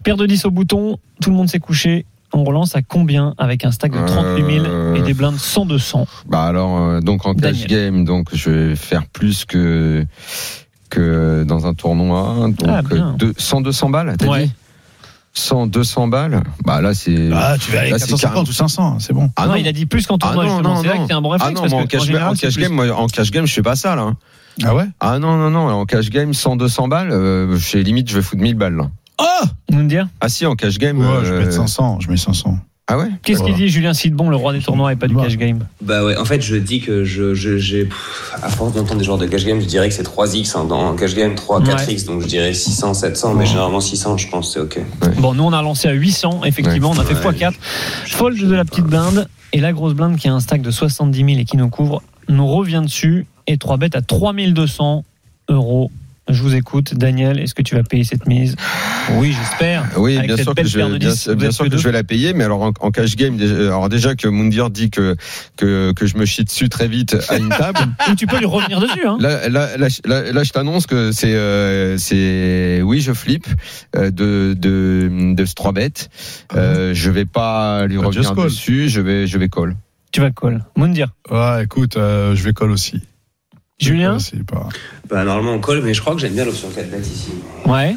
Paire 0.03 0.15
de 0.15 0.25
10 0.25 0.45
au 0.45 0.51
bouton, 0.51 0.97
tout 1.21 1.31
le 1.31 1.35
monde 1.35 1.49
s'est 1.49 1.59
couché. 1.59 2.05
On 2.33 2.43
relance 2.43 2.75
à 2.75 2.81
combien 2.83 3.33
avec 3.39 3.65
un 3.65 3.71
stack 3.71 3.91
de 3.91 4.05
38 4.05 4.45
000 4.61 4.65
Euh. 4.67 4.95
et 4.95 5.01
des 5.01 5.13
blindes 5.13 5.37
100-200 5.37 6.05
Bah 6.27 6.43
alors, 6.43 6.77
euh, 6.77 6.99
donc 7.01 7.25
en 7.25 7.33
cash 7.33 7.41
Daniel. 7.65 7.67
game, 7.67 8.05
donc 8.05 8.27
je 8.33 8.49
vais 8.51 8.75
faire 8.75 9.05
plus 9.07 9.45
que 9.45 10.05
que 10.89 11.43
dans 11.47 11.65
un 11.67 11.73
tournoi. 11.73 12.35
Donc 12.39 12.55
Ah, 12.67 12.81
bien. 12.81 13.09
euh, 13.09 13.17
deux- 13.17 13.33
100, 13.37 13.61
200 13.61 13.89
balles, 13.89 14.15
t'as 14.17 14.27
Ouais. 14.27 14.45
dit 14.45 14.51
100, 15.33 15.67
200 15.67 16.07
balles. 16.07 16.41
Bah 16.65 16.81
là, 16.81 16.93
c'est. 16.93 17.29
Ah, 17.33 17.55
tu 17.59 17.71
vas 17.71 17.81
aller 17.81 17.91
Là, 17.91 17.99
c'est 17.99 18.07
450 18.07 18.49
ou 18.49 18.51
500, 18.53 18.99
c'est 18.99 19.13
bon. 19.13 19.29
Ah 19.35 19.45
non, 19.45 19.51
non. 19.53 19.55
il 19.57 19.67
a 19.67 19.71
dit 19.71 19.85
plus 19.85 20.05
qu'en 20.07 20.15
Ah 20.15 20.19
tournoi, 20.19 20.43
non, 20.45 20.49
justement. 20.49 20.73
non, 20.75 20.81
C'est 20.81 20.87
là 20.87 20.93
que 20.97 20.99
c'est 21.07 21.13
un 21.13 21.21
bon 21.21 21.29
Ah 21.31 21.33
réflexe 21.33 21.53
non, 21.55 21.61
parce 21.61 21.73
en 21.73 21.81
que, 21.83 21.87
cash, 21.87 22.01
en 22.01 22.03
game, 22.05 22.07
général, 22.13 22.31
en 22.31 22.35
c'est 22.35 22.41
cash 22.47 22.53
plus. 22.55 22.61
game, 22.63 22.73
moi, 22.73 22.91
en 22.91 23.07
cash 23.07 23.31
game, 23.31 23.45
je 23.45 23.53
fais 23.53 23.61
pas 23.61 23.75
ça 23.75 23.95
là. 23.95 24.13
Ah 24.63 24.75
ouais? 24.75 24.85
Ah 24.99 25.19
non, 25.19 25.37
non, 25.37 25.49
non, 25.51 25.69
en 25.69 25.85
cash 25.85 26.09
game, 26.09 26.33
100, 26.33 26.55
200 26.57 26.87
balles, 26.89 27.11
euh, 27.11 27.55
j'ai 27.57 27.81
limite, 27.83 28.09
je 28.09 28.15
vais 28.15 28.21
foutre 28.21 28.41
1000 28.41 28.55
balles 28.55 28.75
là. 28.75 28.89
Ah 29.19 29.41
Nous 29.71 29.83
dire 29.87 30.07
Ah 30.21 30.29
si, 30.29 30.45
en 30.45 30.55
cash 30.55 30.77
game. 30.77 30.97
Ouais, 30.99 31.05
je 31.23 31.31
vais 31.31 31.37
euh, 31.37 31.39
mettre 31.41 31.53
500, 31.53 31.99
je 31.99 32.09
mets 32.09 32.17
500. 32.17 32.57
Ah 32.91 32.97
ouais 32.97 33.09
Qu'est-ce 33.21 33.43
qu'il 33.43 33.53
dit 33.53 33.67
Julien 33.69 33.93
Sidbon, 33.93 34.29
le 34.31 34.35
roi 34.35 34.51
des 34.51 34.61
tournois 34.61 34.91
et 34.91 34.95
pas 34.95 35.07
du 35.07 35.15
cash 35.15 35.37
game 35.37 35.59
Bah 35.79 36.03
ouais, 36.03 36.17
en 36.17 36.25
fait, 36.25 36.41
je 36.41 36.55
dis 36.55 36.79
que 36.81 37.03
je, 37.03 37.35
je, 37.35 37.59
j'ai, 37.59 37.87
à 38.41 38.49
force 38.49 38.73
d'entendre 38.73 38.97
des 38.97 39.05
joueurs 39.05 39.19
de 39.19 39.27
cash 39.27 39.45
game, 39.45 39.61
je 39.61 39.67
dirais 39.67 39.89
que 39.89 39.93
c'est 39.93 40.01
3x 40.07 40.57
hein, 40.57 40.63
dans 40.63 40.95
cash 40.95 41.13
game, 41.13 41.35
3, 41.35 41.61
4x, 41.61 42.07
donc 42.07 42.23
je 42.23 42.27
dirais 42.27 42.51
600, 42.51 42.95
700, 42.95 43.35
mais 43.35 43.45
généralement 43.45 43.79
600, 43.79 44.17
je 44.17 44.27
pense, 44.29 44.53
c'est 44.53 44.59
ok. 44.59 44.79
Bon, 45.19 45.35
nous 45.35 45.43
on 45.43 45.53
a 45.53 45.61
lancé 45.61 45.87
à 45.87 45.91
800, 45.91 46.45
effectivement, 46.45 46.89
on 46.89 46.99
a 46.99 47.03
fait 47.03 47.13
Ouais. 47.13 47.31
x4. 47.35 47.53
Fold 48.07 48.39
de 48.43 48.55
la 48.55 48.65
petite 48.65 48.85
blinde 48.85 49.27
et 49.53 49.59
la 49.59 49.71
grosse 49.71 49.93
blinde 49.93 50.15
qui 50.17 50.27
a 50.27 50.33
un 50.33 50.39
stack 50.39 50.63
de 50.63 50.71
70 50.71 51.17
000 51.23 51.29
et 51.39 51.45
qui 51.45 51.57
nous 51.57 51.69
couvre, 51.69 52.01
nous 52.27 52.47
revient 52.47 52.81
dessus 52.83 53.27
et 53.45 53.57
3 53.59 53.77
bêtes 53.77 53.95
à 53.95 54.01
3200 54.01 55.03
euros. 55.49 55.91
Je 56.29 56.41
vous 56.43 56.53
écoute, 56.53 56.93
Daniel, 56.93 57.39
est-ce 57.39 57.55
que 57.55 57.63
tu 57.63 57.73
vas 57.75 57.81
payer 57.81 58.03
cette 58.03 58.27
mise 58.27 58.55
Oui, 59.13 59.35
j'espère. 59.37 59.83
Oui, 59.97 60.15
Avec 60.17 60.27
bien 60.27 60.37
sûr 60.37 60.53
que 60.53 60.63
je, 60.63 60.77
paire 60.77 60.89
de 60.89 60.97
bien, 60.99 61.09
10, 61.09 61.29
vous 61.29 61.35
bien 61.35 61.47
êtes 61.47 61.53
sûr 61.53 61.65
que 61.65 61.69
que 61.69 61.75
deux. 61.75 61.81
je 61.81 61.87
vais 61.87 61.91
la 61.91 62.03
payer, 62.03 62.33
mais 62.33 62.43
alors 62.43 62.61
en, 62.61 62.71
en 62.79 62.91
cash 62.91 63.15
game, 63.15 63.35
déjà, 63.35 63.55
alors 63.55 63.89
déjà 63.89 64.13
que 64.15 64.27
Moundir 64.27 64.69
dit 64.69 64.91
que, 64.91 65.15
que 65.57 65.91
que 65.93 66.05
je 66.05 66.17
me 66.17 66.25
chie 66.25 66.43
dessus 66.43 66.69
très 66.69 66.87
vite 66.87 67.17
à 67.29 67.37
une 67.37 67.49
table. 67.49 67.79
Ou 68.11 68.15
tu 68.15 68.27
peux 68.27 68.37
lui 68.37 68.45
revenir 68.45 68.79
dessus. 68.79 69.07
Hein. 69.07 69.17
Là, 69.19 69.49
là, 69.49 69.75
là, 69.77 69.87
là, 70.05 70.31
là, 70.31 70.43
je 70.43 70.51
t'annonce 70.51 70.85
que 70.85 71.11
c'est, 71.11 71.33
euh, 71.33 71.97
c'est, 71.97 72.81
oui, 72.83 73.01
je 73.01 73.13
flippe 73.13 73.47
euh, 73.95 74.11
de 74.11 74.55
de 74.57 75.33
de 75.33 75.45
ce 75.45 75.55
3 75.55 75.71
bêtes. 75.71 76.09
Euh, 76.55 76.93
je 76.93 77.09
vais 77.09 77.25
pas 77.25 77.87
lui 77.87 77.97
revenir 77.97 78.35
dessus. 78.35 78.87
Je 78.89 79.01
vais, 79.01 79.25
je 79.25 79.37
vais 79.39 79.49
call. 79.49 79.75
Tu 80.11 80.21
vas 80.21 80.31
call. 80.31 80.63
Moundir. 80.75 81.09
Ouais, 81.29 81.63
écoute, 81.63 81.97
euh, 81.97 82.35
je 82.35 82.43
vais 82.43 82.53
call 82.53 82.71
aussi. 82.71 83.01
Julien 83.79 84.17
pas. 84.45 84.67
Bah 85.09 85.23
normalement 85.23 85.53
on 85.53 85.59
colle, 85.59 85.81
mais 85.83 85.93
je 85.93 86.01
crois 86.01 86.13
que 86.13 86.19
j'aime 86.19 86.33
bien 86.33 86.45
l'option 86.45 86.69
4 86.69 86.89
bet 86.89 86.99
ici. 86.99 87.31
Ouais. 87.65 87.95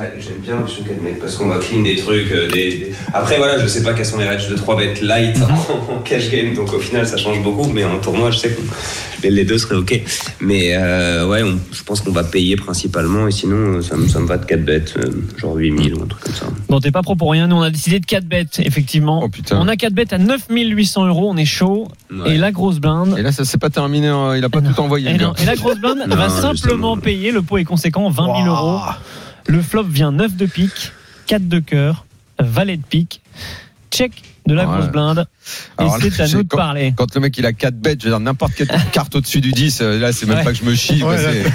Ouais, 0.00 0.12
j'aime 0.18 0.38
bien 0.38 0.56
4 0.56 1.02
bet 1.02 1.18
parce 1.20 1.36
qu'on 1.36 1.48
va 1.48 1.58
clean 1.58 1.82
des 1.82 1.96
trucs. 1.96 2.32
euh, 2.32 2.48
des, 2.50 2.70
des- 2.70 2.92
Après 3.12 3.36
voilà, 3.36 3.58
je 3.58 3.66
sais 3.66 3.82
pas 3.82 3.92
quels 3.92 4.06
sont 4.06 4.16
les 4.18 4.26
ranges 4.28 4.48
de 4.48 4.54
3 4.56 4.76
bêtes 4.78 5.02
light 5.02 5.36
Mhm. 5.38 5.44
en 5.96 5.98
cash 6.00 6.30
game, 6.30 6.54
donc 6.54 6.72
au 6.72 6.78
final 6.78 7.06
ça 7.06 7.16
change 7.18 7.42
beaucoup, 7.42 7.68
mais 7.68 7.84
en 7.84 7.98
tournoi 7.98 8.30
je 8.30 8.38
sais 8.38 8.48
que 8.48 8.60
les, 9.28 9.44
deux 9.44 9.58
seraient 9.58 9.76
ok. 9.76 10.00
Mais 10.40 10.74
euh, 10.74 11.28
ouais, 11.28 11.42
on- 11.42 11.58
je 11.72 11.82
pense 11.82 12.00
qu'on 12.00 12.12
va 12.12 12.24
payer 12.24 12.56
principalement 12.56 13.28
et 13.28 13.30
sinon 13.30 13.56
euh, 13.76 13.82
ça, 13.82 13.96
me- 13.96 14.08
ça 14.08 14.20
me 14.20 14.26
va 14.26 14.38
de 14.38 14.46
4 14.46 14.64
bêtes, 14.64 14.94
euh, 14.96 15.10
genre 15.36 15.54
8000 15.56 15.94
ou 15.94 16.02
un 16.02 16.06
truc 16.06 16.22
comme 16.24 16.34
ça. 16.34 16.46
Bon, 16.70 16.80
t'es 16.80 16.90
pas 16.92 17.02
pro 17.02 17.14
pour 17.16 17.30
rien. 17.32 17.46
Nous, 17.46 17.56
on 17.56 17.62
a 17.62 17.70
décidé 17.70 18.00
de 18.00 18.06
4 18.06 18.24
bêtes, 18.24 18.58
effectivement. 18.64 19.20
Oh 19.22 19.28
putain. 19.28 19.58
On 19.60 19.68
a 19.68 19.76
4 19.76 19.92
bêtes 19.92 20.14
à 20.14 20.18
9800 20.18 21.06
euros. 21.08 21.28
On 21.30 21.36
est 21.36 21.44
chaud. 21.44 21.88
Ouais. 22.10 22.36
Et 22.36 22.38
la 22.38 22.52
grosse 22.52 22.78
blinde. 22.78 23.16
Et 23.18 23.22
là, 23.22 23.32
ça 23.32 23.44
s'est 23.44 23.58
pas 23.58 23.68
terminé. 23.70 24.06
hein, 24.08 24.34
Il 24.36 24.44
a 24.44 24.48
pas 24.48 24.60
non. 24.62 24.72
tout 24.72 24.80
envoyé. 24.80 25.10
Et, 25.10 25.12
le 25.18 25.24
non. 25.24 25.32
gars. 25.32 25.42
Et 25.42 25.46
la 25.46 25.56
grosse 25.56 25.78
blinde 25.78 25.98
Non, 26.08 26.16
va 26.16 26.28
simplement 26.30 26.52
justement. 26.52 26.96
payer. 26.96 27.32
Le 27.32 27.42
pot 27.42 27.58
est 27.58 27.64
conséquent, 27.64 28.08
20 28.08 28.24
000 28.44 28.46
euros. 28.46 28.78
Le 29.50 29.62
flop 29.62 29.82
vient 29.82 30.12
9 30.12 30.36
de 30.36 30.46
pique, 30.46 30.92
4 31.26 31.48
de 31.48 31.58
cœur, 31.58 32.06
valet 32.38 32.76
de 32.76 32.84
pique, 32.84 33.20
check 33.90 34.22
de 34.50 34.54
la 34.54 34.64
grosse 34.66 34.88
blinde. 34.88 35.26
Et 35.80 35.84
c'est 36.10 36.20
à 36.22 36.28
nous 36.28 36.42
de 36.42 36.48
quand- 36.48 36.56
parler. 36.56 36.92
Quand 36.96 37.14
le 37.14 37.20
mec 37.20 37.36
il 37.38 37.46
a 37.46 37.52
4 37.52 37.76
bêtes, 37.76 38.00
je 38.00 38.06
veux 38.06 38.10
dire 38.12 38.20
n'importe 38.20 38.54
quelle 38.54 38.68
carte 38.92 39.14
au-dessus 39.14 39.40
du 39.40 39.52
10, 39.52 39.80
euh, 39.80 39.98
là 39.98 40.12
c'est 40.12 40.26
même 40.26 40.38
Ouais. 40.38 40.44
pas 40.44 40.52
que 40.52 40.58
je 40.58 40.64
me 40.64 40.74
chie, 40.74 41.02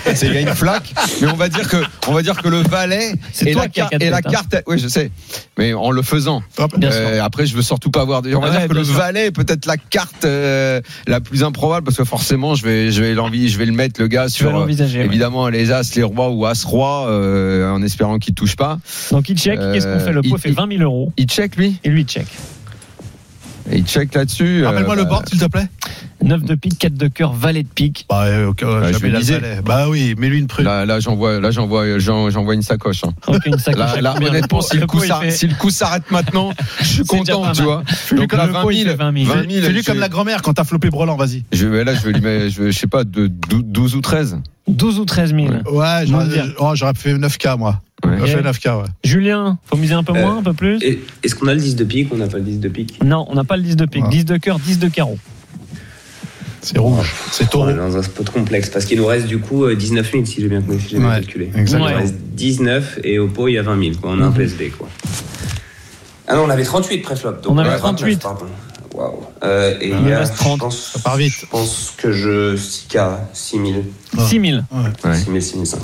c'est- 0.06 0.16
c'est 0.16 0.28
il 0.28 0.34
y 0.34 0.38
a 0.38 0.41
une 0.41 0.56
flaque. 0.56 0.93
Mais 1.22 1.28
on 1.28 1.36
va 1.36 1.50
dire 1.50 1.68
que 1.70 1.78
on 2.08 2.14
va 2.14 2.22
dire 2.22 2.41
que 2.41 2.48
le 2.48 2.58
valet 2.64 3.14
C'est 3.32 3.50
et 3.50 3.54
la, 3.54 3.62
as 3.64 3.66
et 4.00 4.12
hein. 4.14 4.22
carte, 4.22 4.56
oui 4.68 4.80
je 4.80 4.88
sais, 4.88 5.12
mais 5.58 5.74
en 5.74 5.91
le 5.91 6.02
faisant. 6.02 6.41
Bien 6.78 6.89
Euh, 6.91 7.22
après 7.24 7.46
je 7.46 7.56
veux 7.56 7.62
surtout 7.62 7.91
pas 7.91 8.02
avoir. 8.02 8.22
On 8.26 8.39
va 8.39 8.50
Ouais, 8.50 8.58
dire 8.60 8.68
que 8.68 8.74
le 8.74 8.84
sûr. 8.84 8.93
valet 8.96 9.28
est 9.28 9.32
peut-être 9.32 9.66
la 9.66 9.78
carte 9.78 10.26
euh, 10.26 10.82
la 11.08 11.20
plus 11.22 11.43
improbable 11.43 11.84
parce 11.86 11.98
que 11.98 12.04
forcément 12.06 12.56
je 12.56 12.64
vais 12.66 12.91
je 12.91 13.02
vais 13.02 13.14
l'envie, 13.14 13.50
je 13.50 13.58
vais 13.58 13.66
le 13.66 13.72
mettre 13.74 14.02
le 14.02 14.08
gars 14.08 14.30
sur. 14.30 14.56
euh. 14.56 14.68
Évidemment, 14.68 15.50
les 15.50 15.72
As, 15.72 15.96
les 15.96 16.04
Rois 16.04 16.30
ou 16.30 16.46
As-Roi, 16.46 17.08
euh, 17.10 17.70
en 17.72 17.82
espérant 17.82 18.18
qu'il 18.20 18.34
touche 18.34 18.56
pas. 18.56 18.80
Donc 19.12 19.30
il 19.30 19.38
check. 19.38 19.60
Qu'est-ce 19.60 19.88
qu'on 19.88 20.00
fait? 20.00 20.12
Le 20.14 20.22
pot 20.22 20.38
fait 20.38 20.52
20 20.52 20.70
000 20.78 20.84
euros. 20.84 21.12
Il 21.18 21.26
check 21.28 21.56
lui? 21.56 21.80
Et 21.84 21.89
lui 21.89 22.02
il 22.02 22.08
check. 22.08 22.26
Et 23.72 23.78
il 23.80 23.86
check 23.86 24.13
là-dessus. 24.13 24.63
Rappelle-moi 24.66 24.93
euh, 24.93 24.97
le 24.97 25.03
bah, 25.03 25.09
board, 25.09 25.30
s'il 25.30 25.39
te 25.39 25.45
plaît. 25.45 25.68
9 26.24 26.43
de 26.43 26.55
pique, 26.55 26.78
4 26.80 26.93
de 26.93 27.07
cœur, 27.07 27.34
valet 27.34 27.63
de 27.63 27.68
pique. 27.68 28.05
Bah, 28.09 28.24
euh, 28.26 28.51
je 28.59 28.97
vais. 28.97 29.61
Bah 29.63 29.89
oui, 29.89 30.16
mets-lui 30.18 30.39
une 30.39 30.47
prune. 30.47 30.66
Là, 30.66 30.86
là 30.86 30.99
j'envoie, 30.99 31.39
là 31.39 31.51
j'envoie, 31.51 31.99
j'en- 31.99 32.30
j'envoie 32.30 32.53
une 32.55 32.61
sacoche. 32.61 33.03
hein. 33.03 33.13
Ok, 33.28 33.45
une 33.45 33.57
sacoche. 33.57 33.95
Là, 33.95 34.01
là, 34.01 34.16
honnêtement, 34.22 34.61
si 34.61 34.78
le, 34.78 34.86
coup 34.88 35.01
si 35.30 35.47
le 35.47 35.55
coup 35.55 35.70
s'arrête 35.70 36.09
maintenant, 36.11 36.51
je 36.80 36.86
suis 36.86 37.03
content, 37.05 37.51
tu 37.51 37.63
vois. 37.63 37.84
lui 38.11 38.20
Donc 38.20 38.30
comme 38.30 38.39
là, 38.39 38.45
le 38.47 38.53
20 38.53 38.61
pot, 38.61 38.72
il 38.72 38.78
000, 38.84 38.89
fait 38.91 38.95
20 38.95 39.13
000. 39.26 39.34
20 39.34 39.49
000, 39.51 39.66
Fais-lui 39.66 39.82
je- 39.82 39.86
comme 39.86 39.99
la 39.99 40.09
grand-mère 40.09 40.41
quand 40.41 40.53
t'as 40.53 40.63
flopé 40.63 40.89
Brelan, 40.89 41.16
vas-y. 41.16 41.43
Je 41.51 41.68
vais, 41.68 41.84
là, 41.84 41.93
je 41.95 42.01
vais 42.01 42.13
lui 42.13 42.22
mettre, 42.22 42.49
je, 42.55 42.72
sais 42.72 42.88
pas, 42.88 43.03
de, 43.03 43.28
dou- 43.28 43.63
12 43.63 43.95
ou 43.95 44.01
13. 44.01 44.38
12 44.68 44.99
ou 44.99 45.05
13 45.05 45.34
000. 45.36 45.47
Ouais, 45.72 46.05
j'aurais 46.07 46.26
oh, 46.59 46.72
j'aurais 46.76 46.93
fait 46.95 47.13
9K, 47.13 47.57
moi. 47.57 47.82
Ouais. 48.06 48.28
Fait 48.28 48.41
9K, 48.41 48.78
ouais. 48.82 48.88
Julien, 49.03 49.58
faut 49.66 49.78
miser 49.78 49.93
un 49.93 50.03
peu 50.03 50.14
Euh, 50.16 50.22
moins, 50.22 50.38
un 50.38 50.43
peu 50.43 50.53
plus 50.53 50.78
Et- 50.82 50.99
Est-ce 51.24 51.36
qu'on 51.36 51.47
a 51.47 51.53
le 51.53 51.60
10 51.60 51.76
de 51.76 51.84
pique 51.84 52.12
ou 52.12 52.16
on 52.16 52.18
n'a 52.18 52.28
pas 52.28 52.38
le 52.38 52.43
10 52.43 52.60
de 52.60 52.70
pique? 52.70 52.99
Non, 53.03 53.26
on 53.30 53.36
n'a 53.36 53.43
pas 53.43 53.58
le 53.58 53.64
10 53.64 53.76
de 53.76 53.86
pique. 53.86 54.03
Ouais. 54.03 54.10
10 54.10 54.26
de 54.26 54.38
cœur, 54.38 54.60
10 54.60 54.80
de 54.80 54.88
carreau. 54.88 55.18
C'est 56.62 56.80
rouge. 56.80 57.14
C'est 57.32 57.43
On 57.43 57.47
taureau. 57.47 57.70
est 57.70 57.76
dans 57.76 57.95
un 57.95 58.01
spot 58.01 58.28
complexe 58.32 58.70
parce 58.72 58.86
qu'il 58.86 58.97
nous 58.97 59.06
reste 59.06 59.28
du 59.28 59.38
coup 59.38 59.66
euh, 59.66 59.76
19 59.76 60.12
000 60.12 60.26
si 60.26 60.41
j'ai 60.41 60.47
bien, 60.47 60.62
si 60.62 60.95
bien 60.95 61.08
Ouais, 61.08 61.16
calculé. 61.16 61.51
exactement. 61.56 61.89
Il 61.89 61.93
nous 61.93 61.99
reste 62.01 62.16
19 62.34 62.99
et 63.03 63.20
au 63.20 63.28
pot 63.28 63.47
il 63.47 63.53
y 63.53 63.58
a 63.60 63.62
20 63.62 63.80
000 63.80 63.95
quoi. 64.01 64.12
On 64.14 64.22
a 64.22 64.26
un 64.26 64.30
Mhm. 64.30 64.36
PSB 64.36 64.70
quoi. 64.76 64.89
Ah 66.28 66.36
non, 66.36 66.45
on 66.45 66.49
avait 66.49 66.64
38 66.64 66.99
préflop. 67.03 67.34
donc 67.43 67.53
On 67.53 67.58
avait 67.60 67.70
ouais, 67.70 67.78
38. 67.78 68.14
29, 68.16 68.20
pardon. 68.24 68.45
Waouh. 68.95 69.20
Euh, 69.43 69.76
et 69.80 69.89
Il 69.89 69.95
il 70.01 70.08
y 70.10 70.14
a, 70.14 70.20
reste 70.20 70.36
30. 70.38 70.56
Je 70.56 70.64
pense, 70.64 70.91
Ça 70.93 70.99
part 70.99 71.18
vite. 71.18 71.34
Je 71.39 71.45
pense 71.45 71.93
que 71.97 72.12
je 72.12 72.56
6K, 72.56 73.20
6 73.34 73.58
000, 73.58 73.68
Ouais. 74.18 74.24
6 74.26 74.39
000. 74.39 74.62
Ouais. 74.72 75.16
6 75.16 75.26
000, 75.26 75.39
6 75.41 75.66
500. 75.66 75.78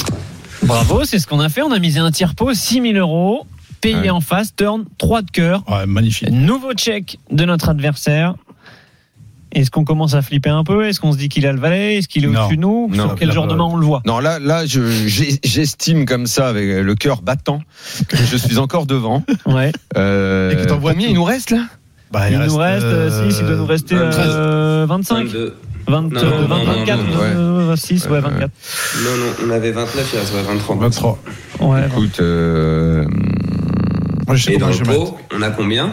Bravo, 0.64 1.03
c'est 1.03 1.20
ce 1.20 1.28
qu'on 1.28 1.39
a 1.39 1.49
fait. 1.49 1.62
On 1.62 1.72
a 1.72 1.80
misé 1.80 1.99
un 1.99 2.12
tiers 2.12 2.36
pot, 2.36 2.53
6 2.53 2.82
000 2.82 2.93
euros. 2.95 3.45
Payé 3.82 3.95
Ouais. 3.95 4.09
en 4.12 4.22
face, 4.22 4.55
turn, 4.55 4.86
3 4.99 5.24
de 5.24 5.32
cœur. 5.32 5.64
Ouais, 5.68 5.88
magnifique. 5.88 6.30
Nouveau 6.30 6.74
check 6.74 7.18
de 7.32 7.45
notre 7.45 7.70
adversaire. 7.70 8.36
Est-ce 9.53 9.72
qu'on 9.72 9.84
commence 9.84 10.14
à 10.14 10.22
flipper 10.22 10.51
un 10.51 10.64
peu? 10.64 10.86
Est-ce 10.88 10.99
qu'on 11.01 11.12
se 11.12 11.18
dit 11.18 11.28
qu'il 11.30 11.45
a 11.47 11.51
le 11.51 11.59
valet? 11.59 11.97
Est-ce 11.97 12.07
qu'il 12.07 12.24
est 12.24 12.28
au-dessus 12.28 12.55
de 12.57 12.62
nous? 12.62 12.89
Non. 12.93 13.07
Sur 13.07 13.16
quel 13.16 13.32
genre 13.32 13.47
de 13.47 13.55
main 13.55 13.66
on 13.66 13.76
le 13.76 13.86
voit? 13.86 14.01
Non, 14.05 14.20
là, 14.20 14.38
là, 14.39 14.66
je, 14.68 14.82
j'estime 15.43 16.05
comme 16.05 16.26
ça, 16.28 16.47
avec 16.47 16.70
le 16.70 16.95
cœur 16.95 17.22
battant, 17.24 17.62
que 18.07 18.18
je 18.18 18.38
suis 18.38 18.59
encore 18.59 18.86
devant. 18.86 19.24
Ouais. 19.47 19.72
Euh, 19.97 20.51
Et 20.51 20.55
que 20.55 20.64
t'envoies 20.70 20.93
combien 20.93 21.07
il 21.09 21.16
nous 21.16 21.24
reste 21.24 21.49
là? 21.49 21.66
Bah, 22.12 22.30
Il, 22.30 22.38
nous 22.38 22.55
reste, 22.55 22.84
euh, 22.86 23.30
si, 23.32 23.39
il 23.39 23.45
doit 23.47 23.55
nous 23.55 23.66
rester 23.66 23.95
euh, 23.95 24.12
euh, 24.14 24.86
25 24.88 25.26
22. 25.26 25.55
20, 25.91 26.01
Non, 26.01 26.09
non, 26.09 26.27
euh, 26.31 26.41
non, 26.41 26.47
20, 26.47 26.57
non, 26.57 26.65
24, 26.65 26.97
non, 27.03 27.19
ouais. 27.19 27.25
euh, 27.35 27.65
26, 27.69 28.05
ouais, 28.05 28.11
Ouais, 28.13 28.19
24. 28.21 28.51
Non, 29.03 29.17
non, 29.17 29.25
on 29.45 29.49
avait 29.51 29.71
29, 29.71 30.09
il 30.13 30.19
reste 30.19 30.33
ouais, 30.33 30.41
23. 30.41 30.75
23. 30.77 31.19
Ouais, 31.59 31.85
Écoute, 31.87 32.19
euh, 32.21 33.05
Moi, 34.27 34.35
je 34.35 34.43
sais 34.43 34.53
Et 34.53 34.57
dans 34.57 34.67
le 34.69 34.77
pot, 34.77 35.17
on 35.35 35.41
a 35.41 35.49
combien? 35.51 35.91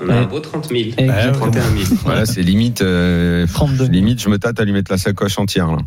On 0.00 0.08
a 0.08 0.14
un 0.14 0.24
beau 0.24 0.40
30 0.40 0.68
000. 0.68 0.80
Et- 0.98 1.08
Ouais, 1.08 1.32
31 1.32 1.62
000. 1.62 1.74
Voilà, 2.04 2.24
c'est 2.26 2.42
limite. 2.42 2.82
euh, 2.82 3.46
32 3.52 3.76
000. 3.84 3.88
Limite, 3.92 4.22
je 4.22 4.28
me 4.28 4.38
tâte 4.38 4.60
à 4.60 4.64
lui 4.64 4.72
mettre 4.72 4.90
la 4.92 4.98
sacoche 4.98 5.38
entière. 5.38 5.68
Là. 5.70 5.78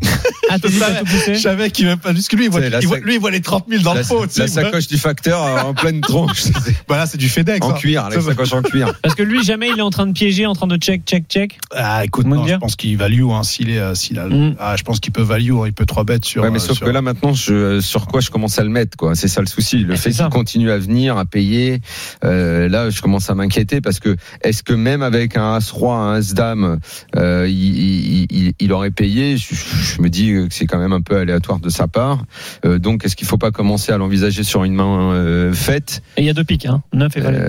Ah, 0.54 0.58
tout 0.58 0.68
poussé 1.06 1.34
Je 1.34 1.40
savais 1.40 1.70
qu'il 1.70 1.86
veut 1.86 1.96
pas. 1.96 2.12
Parce 2.12 2.28
que 2.28 2.36
lui, 2.36 2.44
il 2.44 2.50
voit, 2.50 2.60
il 2.60 3.00
lui, 3.04 3.14
il 3.14 3.18
voit 3.20 3.30
les 3.30 3.40
30 3.40 3.64
000 3.70 3.82
dans 3.82 3.94
la, 3.94 4.02
le 4.02 4.06
pot. 4.06 4.26
la 4.36 4.46
sacoche 4.46 4.86
du 4.86 4.98
facteur 4.98 5.42
euh, 5.42 5.60
en 5.62 5.72
pleine 5.72 6.02
tronche. 6.02 6.42
Bah 6.88 6.98
là, 6.98 7.06
c'est 7.06 7.16
du 7.16 7.30
FedEx. 7.30 7.64
en 7.64 7.70
hein. 7.70 7.74
cuir, 7.74 8.06
la 8.10 8.20
sacoche 8.20 8.52
en 8.52 8.60
cuir. 8.60 8.92
Parce 9.02 9.14
que 9.14 9.22
lui, 9.22 9.42
jamais 9.44 9.70
il 9.72 9.78
est 9.78 9.82
en 9.82 9.88
train 9.88 10.06
de 10.06 10.12
piéger, 10.12 10.44
en 10.44 10.52
train 10.52 10.66
de 10.66 10.76
check, 10.76 11.04
check, 11.06 11.24
check. 11.26 11.58
Ah, 11.74 12.04
écoute, 12.04 12.26
non, 12.26 12.46
je 12.46 12.56
pense 12.56 12.76
qu'il 12.76 12.98
value, 12.98 13.22
hein, 13.30 13.44
s'il 13.44 13.70
est, 13.70 13.78
euh, 13.78 13.94
s'il 13.94 14.18
a, 14.18 14.26
Mm. 14.26 14.56
ah, 14.58 14.74
je 14.76 14.82
pense 14.82 15.00
qu'il 15.00 15.12
peut 15.12 15.22
value, 15.22 15.52
hein, 15.52 15.62
il 15.66 15.72
peut 15.72 15.86
3 15.86 16.04
bêtes 16.04 16.26
sur. 16.26 16.42
Ouais, 16.42 16.50
mais 16.50 16.56
euh, 16.58 16.60
sauf 16.60 16.76
sur- 16.76 16.86
que 16.86 16.90
là 16.90 17.00
maintenant, 17.00 17.32
je, 17.32 17.80
sur 17.80 18.06
quoi 18.06 18.20
je 18.20 18.28
commence 18.30 18.58
à 18.58 18.62
le 18.62 18.68
mettre, 18.70 18.98
quoi. 18.98 19.14
C'est 19.14 19.28
ça 19.28 19.40
le 19.40 19.46
souci. 19.46 19.78
Le 19.78 19.94
Ah, 19.94 19.96
fait 19.96 20.10
qu'il 20.10 20.28
continue 20.28 20.70
à 20.70 20.76
venir, 20.76 21.16
à 21.16 21.24
payer, 21.24 21.80
euh, 22.24 22.68
là, 22.68 22.90
je 22.90 23.00
commence 23.00 23.30
à 23.30 23.34
m'inquiéter 23.34 23.80
parce 23.80 24.00
que 24.00 24.01
est-ce 24.42 24.62
que 24.62 24.72
même 24.72 25.02
avec 25.02 25.36
un 25.36 25.54
as 25.54 25.70
roi, 25.70 25.96
un 25.96 26.14
as 26.14 26.34
dame, 26.34 26.78
euh, 27.16 27.46
il, 27.48 27.54
il, 27.78 28.26
il- 28.30 28.52
il 28.60 28.72
aurait 28.72 28.90
payé? 28.90 29.36
Je, 29.36 29.54
je 29.54 30.02
me 30.02 30.08
dis 30.08 30.28
que 30.28 30.46
c'est 30.50 30.66
quand 30.66 30.78
même 30.78 30.92
un 30.92 31.00
peu 31.02 31.16
aléatoire 31.18 31.58
de 31.60 31.68
sa 31.68 31.88
part. 31.88 32.24
Euh, 32.64 32.78
donc, 32.78 33.04
est-ce 33.04 33.16
qu'il 33.16 33.26
faut 33.26 33.38
pas 33.38 33.50
commencer 33.50 33.92
à 33.92 33.98
l'envisager 33.98 34.44
sur 34.44 34.64
une 34.64 34.74
main 34.74 35.12
euh, 35.12 35.52
faite? 35.52 36.02
Et 36.16 36.22
il 36.22 36.26
y 36.26 36.30
a 36.30 36.34
deux 36.34 36.44
pics, 36.44 36.66
hein. 36.66 36.82
9 36.92 37.16
et 37.16 37.20
valet 37.20 37.40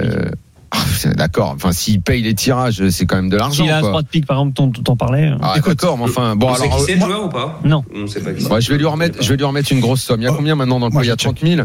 ah, 0.76 0.78
D'accord. 1.16 1.52
Enfin, 1.56 1.72
s'il 1.72 2.02
paye 2.02 2.24
les 2.24 2.34
tirages, 2.34 2.90
c'est 2.90 3.06
quand 3.06 3.16
même 3.18 3.30
de 3.30 3.38
l'argent. 3.38 3.64
S'il 3.64 3.72
a. 3.72 3.80
3 3.80 4.02
de 4.02 4.08
pique, 4.08 4.26
par 4.26 4.38
exemple, 4.38 4.54
t'en- 4.54 4.72
t'en 4.72 4.96
parlais. 4.96 5.32
Ah, 5.40 5.56
d'accord, 5.64 6.00
mais 6.00 6.06
enfin, 6.06 6.36
bon 6.36 6.50
on 6.50 6.56
sait 6.56 6.64
alors. 6.64 6.78
qui 6.78 6.84
c'est 6.86 6.92
euh, 6.94 6.96
le 6.96 7.00
moi- 7.00 7.08
joueur 7.10 7.26
ou 7.26 7.30
pas? 7.30 7.60
Non. 7.64 7.84
On 7.96 8.08
sait 8.08 8.22
pas 8.22 8.34
qui. 8.34 8.44
Ouais, 8.48 8.60
je 8.60 8.72
vais 8.72 8.80
lui 8.80 8.86
remettre, 8.88 9.22
je 9.22 9.30
vais 9.30 9.38
lui 9.38 9.44
remettre 9.46 9.72
une 9.72 9.82
grosse 9.82 10.02
somme. 10.02 10.22
Il 10.22 10.24
y 10.24 10.28
a 10.28 10.32
Oh. 10.32 10.36
combien 10.36 10.56
maintenant 10.56 10.80
dans 10.80 10.88
le 10.88 10.92
pot? 10.92 11.02
Il 11.04 11.06
y 11.06 11.12
a 11.12 11.14
je 11.14 11.18
check. 11.18 11.36
30 11.36 11.48
000. 11.48 11.62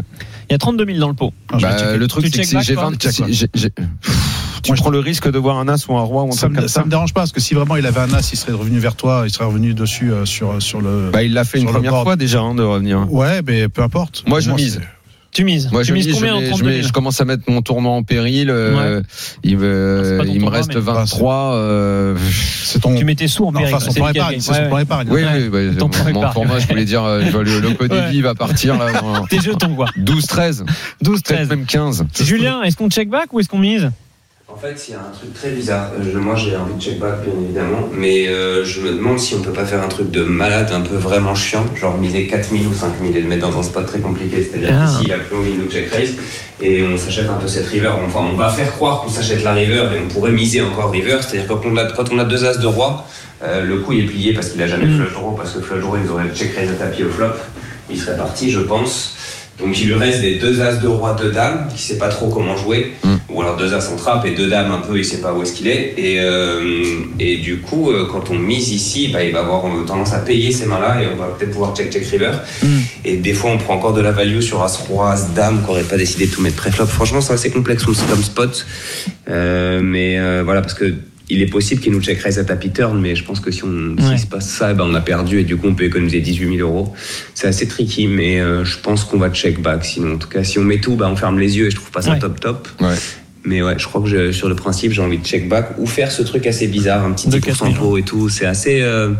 Il 0.49 0.51
y 0.51 0.55
a 0.55 0.57
32 0.59 0.85
000 0.85 0.99
dans 0.99 1.07
le 1.07 1.15
pot. 1.15 1.33
Vais 1.53 1.59
Bah, 1.61 1.95
le 1.97 2.07
truc, 2.07 2.25
c'est 2.31 2.41
que 2.41 2.43
si 2.45 2.61
j'ai 2.61 2.75
toi? 2.75 2.91
20, 2.91 3.01
Check, 3.01 3.11
si 3.11 3.21
ouais. 3.23 3.27
j'ai- 3.31 3.49
j'ai- 3.55 3.71
tu 4.61 4.69
Moi, 4.71 4.75
je- 4.75 4.81
prends 4.81 4.89
le 4.91 4.99
risque 4.99 5.29
de 5.31 5.37
voir 5.37 5.57
un 5.57 5.67
as 5.67 5.87
ou 5.87 5.95
un 5.97 6.01
roi 6.01 6.23
ou 6.23 6.29
un 6.29 6.31
Ça 6.31 6.49
me, 6.49 6.55
comme 6.55 6.67
ça 6.67 6.73
ça. 6.81 6.85
me 6.85 6.89
dérange 6.89 7.13
pas 7.13 7.21
parce 7.21 7.31
que 7.31 7.39
si 7.41 7.53
vraiment 7.53 7.75
il 7.75 7.85
avait 7.85 7.99
un 8.01 8.13
as, 8.13 8.31
il 8.31 8.37
serait 8.37 8.53
revenu 8.53 8.79
vers 8.79 8.95
toi, 8.95 9.23
il 9.25 9.31
serait 9.31 9.45
revenu 9.45 9.73
dessus 9.73 10.11
euh, 10.11 10.25
sur 10.25 10.61
sur 10.61 10.81
le. 10.81 11.09
Bah, 11.11 11.23
il 11.23 11.33
l'a 11.33 11.43
fait 11.43 11.59
une 11.59 11.67
première 11.67 12.03
fois 12.03 12.15
déjà 12.15 12.39
hein, 12.41 12.55
de 12.55 12.63
revenir. 12.63 13.11
ouais, 13.11 13.41
mais 13.45 13.67
peu 13.69 13.81
importe. 13.83 14.23
Moi, 14.27 14.39
je 14.39 14.51
mise. 14.51 14.81
Tu 15.31 15.43
mises. 15.43 15.69
Moi, 15.71 15.83
tu 15.83 15.89
je, 15.89 15.93
mises 15.93 16.07
mise, 16.07 16.15
combien 16.15 16.31
je, 16.31 16.37
en 16.37 16.39
mets- 16.39 16.45
je, 16.47 16.49
32 16.53 16.65
mets- 16.69 16.75
000 16.77 16.87
je 16.87 16.91
commence 16.91 17.21
à 17.21 17.25
mettre 17.25 17.43
mon 17.51 17.61
tournoi 17.61 17.91
en 17.91 18.01
péril. 18.01 18.49
euh, 18.49 19.01
il 19.43 19.57
ton 20.17 20.23
il 20.23 20.33
me 20.33 20.39
tournoi, 20.39 20.57
reste 20.57 20.73
mais- 20.73 20.79
23. 20.81 21.53
euh, 21.53 22.17
C'est 22.63 22.79
ton. 22.81 22.95
Tu 22.95 23.05
mettais 23.05 23.27
sous 23.27 23.45
en 23.45 23.51
Non, 23.51 23.59
péril. 23.59 23.75
enfin, 23.75 23.85
son 23.85 23.91
c'est 23.91 23.99
plan 23.99 24.07
lui 24.07 24.13
qui 24.13 24.19
a 24.19 24.23
épargne. 24.23 24.39
son 24.41 24.51
Ouais, 24.53 24.65
plan 24.65 24.75
ouais. 24.77 24.83
oui, 25.11 25.21
Ouais. 25.23 25.29
oui, 25.35 25.49
bah, 25.75 25.85
mon, 26.13 26.19
plan 26.21 26.33
tournoi, 26.33 26.57
je 26.57 26.67
voulais 26.67 26.83
dire, 26.85 27.03
euh, 27.03 27.21
le, 27.43 27.59
le 27.59 27.73
va 28.23 28.33
partir 28.33 28.75
là, 28.79 28.87
en 29.03 29.27
Tes 29.27 29.39
jetons, 29.39 29.75
quoi. 29.75 29.85
12-13, 29.99 30.63
12, 31.03 31.21
peut-être 31.21 31.35
13. 31.37 31.49
même 31.49 31.65
15. 31.65 32.05
Julien, 32.23 32.63
est-ce 32.63 32.75
qu'on 32.75 32.89
check 32.89 33.07
back 33.09 33.31
ou 33.31 33.39
est-ce 33.39 33.49
qu'on 33.49 33.59
mise? 33.59 33.91
En 34.51 34.57
fait, 34.57 34.87
il 34.87 34.91
y 34.91 34.95
a 34.95 34.99
un 34.99 35.11
truc 35.15 35.31
très 35.33 35.51
bizarre. 35.51 35.91
Euh, 35.93 36.03
je- 36.11 36.17
moi, 36.17 36.35
j'ai 36.35 36.55
envie 36.57 36.73
de 36.73 36.81
check 36.81 36.99
back, 36.99 37.21
bien 37.23 37.33
évidemment. 37.41 37.87
Mais 37.93 38.27
euh, 38.27 38.65
je 38.65 38.81
me 38.81 38.91
demande 38.91 39.19
si 39.19 39.35
on 39.35 39.41
peut 39.41 39.53
pas 39.53 39.63
faire 39.63 39.81
un 39.83 39.87
truc 39.87 40.09
de 40.11 40.23
malade, 40.23 40.69
un 40.73 40.81
peu 40.81 40.95
vraiment 40.95 41.35
chiant. 41.35 41.63
Genre 41.79 41.95
miser 41.97 42.25
4000 42.27 42.65
ou 42.67 42.73
5000 42.73 43.15
et 43.15 43.21
le 43.21 43.27
mettre 43.27 43.47
dans 43.49 43.57
un 43.59 43.63
spot 43.63 43.85
très 43.85 43.99
compliqué. 43.99 44.41
C'est-à-dire 44.43 44.69
Ah. 44.73 44.85
qu'ici, 44.87 45.03
il 45.05 45.13
a 45.13 45.19
plus 45.19 45.35
envie 45.37 45.53
de 45.53 45.71
check 45.71 45.89
raise. 45.93 46.15
Et 46.61 46.83
on 46.83 46.97
s'achète 46.97 47.29
un 47.29 47.35
peu 47.35 47.47
cette 47.47 47.67
river. 47.67 47.91
Enfin, 48.05 48.21
on 48.33 48.35
va 48.35 48.49
faire 48.49 48.71
croire 48.71 49.01
qu'on 49.01 49.09
s'achète 49.09 49.43
la 49.43 49.53
river 49.53 49.83
et 49.95 49.99
on 50.03 50.07
pourrait 50.11 50.31
miser 50.31 50.61
encore 50.61 50.91
river. 50.91 51.17
C'est-à-dire 51.21 51.47
que 51.47 51.53
quand 51.53 51.61
on 51.65 51.77
a, 51.77 51.85
quand 51.91 52.11
on 52.11 52.17
a 52.19 52.25
deux 52.25 52.43
as 52.45 52.57
de 52.57 52.65
roi, 52.67 53.05
euh, 53.43 53.63
le 53.63 53.77
coup 53.77 53.93
il 53.93 54.03
est 54.03 54.07
plié 54.07 54.33
parce 54.33 54.49
qu'il 54.49 54.61
a 54.63 54.67
jamais 54.67 54.87
Mm. 54.87 54.97
flush 54.97 55.13
draw. 55.13 55.31
Parce 55.35 55.51
que 55.53 55.61
flush 55.61 55.79
draw, 55.81 55.95
il 55.95 56.03
nous 56.03 56.11
aurait 56.11 56.25
check 56.35 56.53
raise 56.55 56.69
à 56.71 56.73
tapis 56.73 57.03
au 57.03 57.09
flop. 57.09 57.27
Il 57.91 57.99
serait 57.99 58.17
parti, 58.17 58.51
je 58.51 58.59
pense. 58.59 59.15
Donc 59.59 59.79
il 59.79 59.87
lui 59.87 59.93
reste 59.95 60.21
des 60.21 60.35
deux 60.35 60.61
as 60.61 60.75
de 60.77 60.87
roi, 60.87 61.15
deux 61.19 61.31
dames, 61.31 61.67
qui 61.75 61.81
sait 61.81 61.97
pas 61.97 62.09
trop 62.09 62.29
comment 62.29 62.55
jouer, 62.55 62.93
Mm. 63.03 63.15
ou 63.29 63.41
alors 63.41 63.57
deux 63.57 63.73
as 63.73 63.89
en 63.91 63.95
trappe 63.95 64.25
et 64.25 64.31
deux 64.31 64.47
dames 64.47 64.71
un 64.71 64.79
peu, 64.79 64.97
il 64.97 65.05
sait 65.05 65.19
pas 65.21 65.33
où 65.33 65.41
est-ce 65.43 65.53
qu'il 65.53 65.67
est. 65.67 65.93
Et, 65.97 66.19
euh, 66.19 66.61
et 67.19 67.37
du 67.37 67.57
coup, 67.59 67.91
euh, 67.91 68.07
quand 68.11 68.29
on 68.29 68.35
mise 68.35 68.71
ici, 68.71 69.09
bah, 69.09 69.23
il 69.23 69.33
va 69.33 69.39
avoir 69.41 69.63
tendance 69.85 70.13
à 70.13 70.19
payer 70.19 70.51
ces 70.51 70.65
mains-là 70.65 71.01
et 71.01 71.07
on 71.13 71.17
va 71.17 71.27
peut-être 71.27 71.51
pouvoir 71.51 71.75
check 71.75 71.91
check 71.91 72.05
river. 72.07 72.31
Mm. 72.63 72.67
Et 73.05 73.17
des 73.17 73.33
fois, 73.33 73.51
on 73.51 73.57
prend 73.57 73.75
encore 73.75 73.93
de 73.93 74.01
la 74.01 74.11
value 74.11 74.39
sur 74.39 74.61
as 74.63 74.77
roi, 74.77 75.11
as 75.11 75.33
dame, 75.35 75.61
qu'on 75.61 75.71
aurait 75.73 75.83
pas 75.83 75.97
décidé 75.97 76.27
de 76.27 76.31
tout 76.31 76.41
mettre 76.41 76.55
préflop. 76.57 76.85
Franchement, 76.85 77.21
c'est 77.21 77.33
assez 77.33 77.51
complexe 77.51 77.83
comme 77.83 77.95
comme 78.09 78.23
spot, 78.23 78.65
Euh, 79.29 79.79
mais 79.83 80.17
euh, 80.17 80.41
voilà 80.43 80.61
parce 80.61 80.73
que. 80.73 80.93
Il 81.31 81.41
est 81.43 81.47
possible 81.47 81.79
qu'il 81.81 81.91
nous 81.91 82.01
check 82.01 82.19
raise 82.19 82.39
à 82.39 82.43
tapis 82.43 82.71
turn, 82.71 82.99
mais 82.99 83.15
je 83.15 83.23
pense 83.23 83.39
que 83.39 83.51
si 83.51 83.63
on 83.63 83.67
Ouais. 83.95 84.01
s'il 84.09 84.19
se 84.19 84.25
passe 84.27 84.49
ça, 84.49 84.71
eh 84.71 84.73
ben 84.73 84.85
on 84.85 84.95
a 84.95 85.01
perdu 85.01 85.39
et 85.39 85.43
du 85.43 85.55
coup 85.57 85.67
on 85.67 85.75
peut 85.75 85.83
économiser 85.83 86.21
18 86.21 86.57
000 86.57 86.67
euros. 86.67 86.93
C'est 87.35 87.47
assez 87.47 87.67
tricky, 87.67 88.07
mais 88.07 88.39
euh, 88.39 88.65
je 88.65 88.79
pense 88.79 89.03
qu'on 89.03 89.17
va 89.19 89.29
check 89.29 89.61
back. 89.61 89.85
Sinon, 89.85 90.15
en 90.15 90.17
tout 90.17 90.27
cas, 90.29 90.43
si 90.43 90.57
on 90.57 90.63
met 90.63 90.79
tout, 90.79 90.95
bah, 90.95 91.07
on 91.11 91.15
ferme 91.15 91.37
les 91.39 91.57
yeux 91.57 91.67
et 91.67 91.69
je 91.71 91.75
trouve 91.75 91.91
pas 91.91 92.01
ça 92.01 92.11
Ouais. 92.13 92.19
top 92.19 92.39
top. 92.39 92.67
Ouais. 92.81 92.95
Mais 93.45 93.61
ouais, 93.61 93.75
je 93.77 93.85
crois 93.87 94.01
que 94.01 94.07
je- 94.07 94.31
sur 94.33 94.49
le 94.49 94.55
principe, 94.55 94.91
j'ai 94.91 95.01
envie 95.01 95.17
de 95.17 95.25
check 95.25 95.47
back 95.47 95.69
ou 95.77 95.85
faire 95.85 96.11
ce 96.11 96.23
truc 96.23 96.45
assez 96.45 96.67
bizarre, 96.67 97.05
un 97.05 97.13
petit 97.13 97.29
De 97.29 97.37
10% 97.37 97.41
4000, 97.67 97.77
pot 97.77 97.97
et 97.97 98.03
tout. 98.03 98.27
C'est 98.29 98.45
assez. 98.45 98.81
euh, 98.81 99.11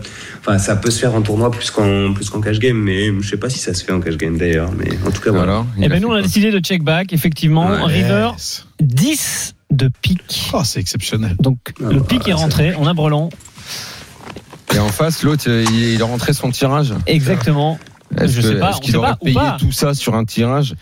Enfin, 0.41 0.57
ça 0.57 0.76
peut 0.78 0.89
se 0.89 0.99
faire 0.99 1.14
en 1.16 1.22
tournoi 1.22 1.51
plus 1.51 1.70
qu'en 1.70 2.14
plus 2.14 2.30
qu'en 2.30 2.41
cash 2.41 2.60
game, 2.60 2.78
mais 2.78 3.12
je 3.22 3.30
sais 3.30 3.38
pas 3.38 3.49
si 3.49 3.60
ça 3.60 3.74
se 3.74 3.84
fait 3.84 3.91
en 3.91 3.99
cash 3.99 4.18
game 4.18 4.38
d'ailleurs. 4.38 4.72
Mais 4.78 4.89
en 5.05 5.12
tout 5.12 5.22
cas, 5.22 5.32
voilà. 5.32 5.66
Il 5.78 5.84
Eh 5.84 5.89
ben, 5.89 6.01
nous, 6.01 6.07
on 6.07 6.14
a 6.14 6.22
décidé 6.22 6.49
de 6.49 6.60
check 6.60 6.82
back, 6.84 7.12
effectivement. 7.14 7.70
Ouais. 7.70 7.84
River, 7.86 8.30
Yes. 8.34 8.66
10 8.82 9.53
de 9.72 9.89
pique. 10.01 10.49
Oh, 10.53 10.61
c'est 10.63 10.80
exceptionnel. 10.80 11.36
Donc, 11.39 11.57
Ah, 11.80 11.84
le 11.91 11.99
bah, 11.99 12.05
pic 12.07 12.28
est 12.28 12.34
rentré. 12.34 12.74
On 12.78 12.88
a 12.88 12.93
brelan. 12.93 13.30
Et 14.76 14.80
en 14.80 14.89
face, 14.89 15.24
l'autre, 15.24 15.45
euh, 15.47 15.65
il, 15.72 15.93
il 15.93 16.01
a 16.01 16.05
rentré 16.05 16.34
son 16.34 16.51
tirage. 16.51 16.93
Exactement. 17.07 17.80
Est-ce 18.17 18.34
Je 18.34 18.41
que- 18.41 18.47
sais 18.47 18.59
pas, 18.59 18.70
est-ce 18.70 18.78
on 18.78 18.80
qu'il 18.82 18.91
sait 18.91 18.97
aurait 18.97 19.09
pas, 19.09 19.17
ou 19.22 19.26
payé 19.26 19.36
pas. 19.36 19.57
tout 19.59 19.72
ça 19.72 19.93
sur 19.93 20.15
un 20.15 20.26
tirage 20.26 20.76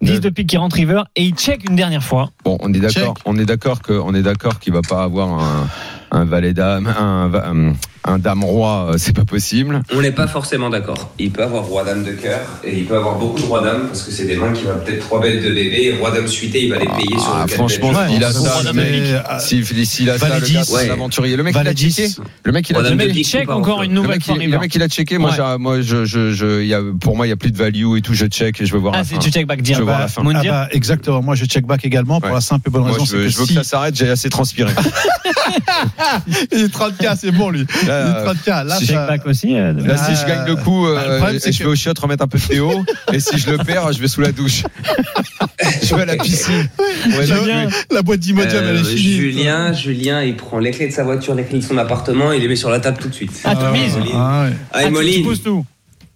10 0.00 0.20
de 0.20 0.30
pique 0.30 0.48
qui 0.48 0.56
rentre 0.56 0.76
river 0.76 1.02
et 1.14 1.24
il 1.24 1.34
check 1.34 1.68
une 1.68 1.76
dernière 1.76 2.02
fois. 2.02 2.30
Bon, 2.44 2.56
on 2.60 2.72
est 2.72 2.78
d'accord, 2.80 3.14
Check. 3.16 3.22
on 3.26 3.36
est 3.38 3.44
d'accord 3.44 3.82
que, 3.82 3.92
on 3.92 4.14
est 4.14 4.22
d'accord 4.22 4.58
qu'il 4.58 4.72
va 4.72 4.80
pas 4.80 5.02
avoir 5.02 5.28
un, 5.28 5.68
un 6.10 6.24
valet 6.24 6.58
un, 6.58 7.28
va- 7.28 7.48
un, 7.50 7.74
un 8.04 8.18
dame 8.18 8.44
roi, 8.44 8.90
euh, 8.90 8.94
c'est 8.98 9.14
pas 9.14 9.24
possible. 9.26 9.82
On 9.92 10.00
n'est 10.00 10.10
pas 10.12 10.26
forcément 10.26 10.70
d'accord. 10.70 11.12
Il 11.18 11.30
peut 11.30 11.42
avoir 11.42 11.64
roi 11.64 11.84
dame 11.84 12.02
de 12.02 12.12
cœur 12.12 12.40
et 12.64 12.78
il 12.78 12.86
peut 12.86 12.96
avoir 12.96 13.16
beaucoup 13.18 13.38
de 13.40 13.44
roi 13.46 13.60
dame 13.62 13.88
parce 13.88 14.02
que 14.02 14.10
c'est 14.10 14.24
des 14.24 14.36
mains 14.36 14.52
qui 14.52 14.64
va 14.64 14.72
peut-être 14.74 15.00
3 15.00 15.20
bêtes 15.20 15.42
de 15.44 15.48
bébé 15.50 15.84
et 15.84 15.98
roi 15.98 16.10
dame 16.10 16.26
suité, 16.26 16.64
il 16.64 16.70
va 16.70 16.78
les 16.78 16.86
payer 16.86 17.18
sur 17.18 17.30
Ah, 17.34 17.42
le 17.42 17.46
quatre 17.48 17.54
franchement, 17.56 17.92
bêtes. 17.92 18.10
il 18.16 18.24
a 18.24 18.32
ça, 18.32 18.72
le 18.72 19.40
S'il 19.40 19.86
s'il 19.86 20.08
a 20.10 20.18
ça, 20.18 20.28
Valet 20.28 20.40
le 20.40 20.46
gars, 20.54 20.60
10, 20.62 20.64
c'est 20.66 20.74
ouais. 20.74 20.90
aventurier. 20.90 21.36
Le 21.36 21.42
mec, 21.42 21.54
il 21.60 21.68
a 21.68 21.74
checké. 21.74 22.06
10. 22.06 22.20
Le 22.44 22.52
mec, 22.52 22.70
il 22.70 22.76
a 22.76 22.80
Le 22.80 23.12
checké. 23.22 23.48
encore 23.50 23.78
en 23.78 23.82
une 23.82 23.90
Le 23.90 23.94
nouvelle 23.96 24.10
mec, 24.12 24.24
fois 24.24 24.36
il, 24.40 24.50
le 24.50 24.58
mec, 24.58 24.74
il 24.74 24.82
a 24.82 24.88
checké. 24.88 25.18
Moi, 25.18 25.58
moi, 25.58 25.80
je, 25.82 26.04
je, 26.06 26.32
je, 26.32 26.62
il 26.62 26.68
y 26.68 26.74
a, 26.74 26.80
pour 27.00 27.16
moi, 27.16 27.26
il 27.26 27.30
y 27.30 27.32
a 27.32 27.36
plus 27.36 27.50
de 27.52 27.56
value 27.58 27.96
et 27.98 28.00
tout. 28.00 28.14
Je 28.14 28.26
check 28.26 28.60
et 28.60 28.66
je 28.66 28.72
veux 28.72 28.78
voir 28.78 28.94
Ah, 28.94 28.98
la 28.98 29.04
c'est 29.04 29.14
fin. 29.16 29.20
tu 29.20 29.30
check 29.30 29.46
back 29.46 29.58
Je 29.58 29.64
dire. 29.64 29.78
veux 29.78 29.84
voir 29.84 30.00
la 30.00 30.08
fin. 30.08 30.22
Ah 30.34 30.42
bah, 30.42 30.68
exactement. 30.72 31.20
Moi, 31.22 31.34
je 31.34 31.44
check 31.44 31.66
back 31.66 31.84
également 31.84 32.20
pour 32.20 32.32
la 32.34 32.40
simple 32.40 32.68
et 32.68 32.70
bonne 32.70 32.82
raison, 32.84 33.04
je 33.04 33.16
veux, 33.16 33.28
je 33.28 33.38
que 33.38 33.44
ça 33.44 33.62
s'arrête. 33.64 33.94
J'ai 33.94 34.08
assez 34.08 34.30
transpiré. 34.30 34.72
il 36.52 36.60
est 36.60 36.74
30K, 36.74 37.16
c'est 37.18 37.30
bon 37.32 37.50
lui. 37.50 37.66
Là, 37.90 38.24
30K. 38.24 38.48
Là, 38.66 38.76
si 38.78 38.86
Check 38.86 38.96
ça- 38.96 39.06
back 39.06 39.26
aussi. 39.26 39.56
euh, 39.56 39.72
Là, 39.72 39.96
si 39.96 40.14
je 40.14 40.26
gagne 40.26 40.46
le 40.46 40.56
coup, 40.56 40.84
Bah, 40.86 41.02
le 41.04 41.10
euh, 41.12 41.16
problème, 41.18 41.38
c'est 41.40 41.52
je 41.52 41.58
que- 41.58 41.64
vais 41.64 41.70
au 41.70 41.74
chiottes 41.74 41.98
remettre 41.98 42.24
un 42.24 42.28
peu 42.28 42.38
de 42.38 42.44
Théo. 42.44 42.84
et 43.12 43.20
si 43.20 43.38
je 43.38 43.50
le 43.50 43.58
perds, 43.58 43.92
je 43.92 44.00
vais 44.00 44.08
sous 44.08 44.20
la 44.20 44.32
douche. 44.32 44.62
je 45.82 45.94
vais 45.94 46.02
à 46.02 46.06
la 46.06 46.16
piscine. 46.16 46.68
Ouais, 46.78 47.26
Julien, 47.26 47.68
je- 47.68 47.94
La 47.94 48.02
boîte 48.02 48.20
d'Imodium, 48.20 48.64
elle 48.64 48.76
est 48.76 48.80
Euh, 48.80 48.84
finie. 48.84 49.12
Julien, 49.12 49.72
Julien, 49.72 50.22
il 50.22 50.36
prend 50.36 50.58
les 50.58 50.70
clés 50.70 50.88
de 50.88 50.92
sa 50.92 51.04
voiture, 51.04 51.34
les 51.34 51.44
clés 51.44 51.58
de 51.58 51.64
son 51.64 51.78
appartement, 51.78 52.32
il 52.32 52.40
les 52.42 52.48
met 52.48 52.56
sur 52.56 52.70
la 52.70 52.80
table 52.80 52.98
tout 53.00 53.08
de 53.08 53.14
suite. 53.14 53.32
Ah, 53.44 53.54
tu 53.56 53.78
mises 53.78 53.94
Ah, 54.14 54.44
ouais. 54.44 54.52
Ah, 54.72 54.78
Ah, 54.84 54.88
tu- 54.88 55.10
tu 55.12 55.22
pousses 55.22 55.42
tout. 55.42 55.64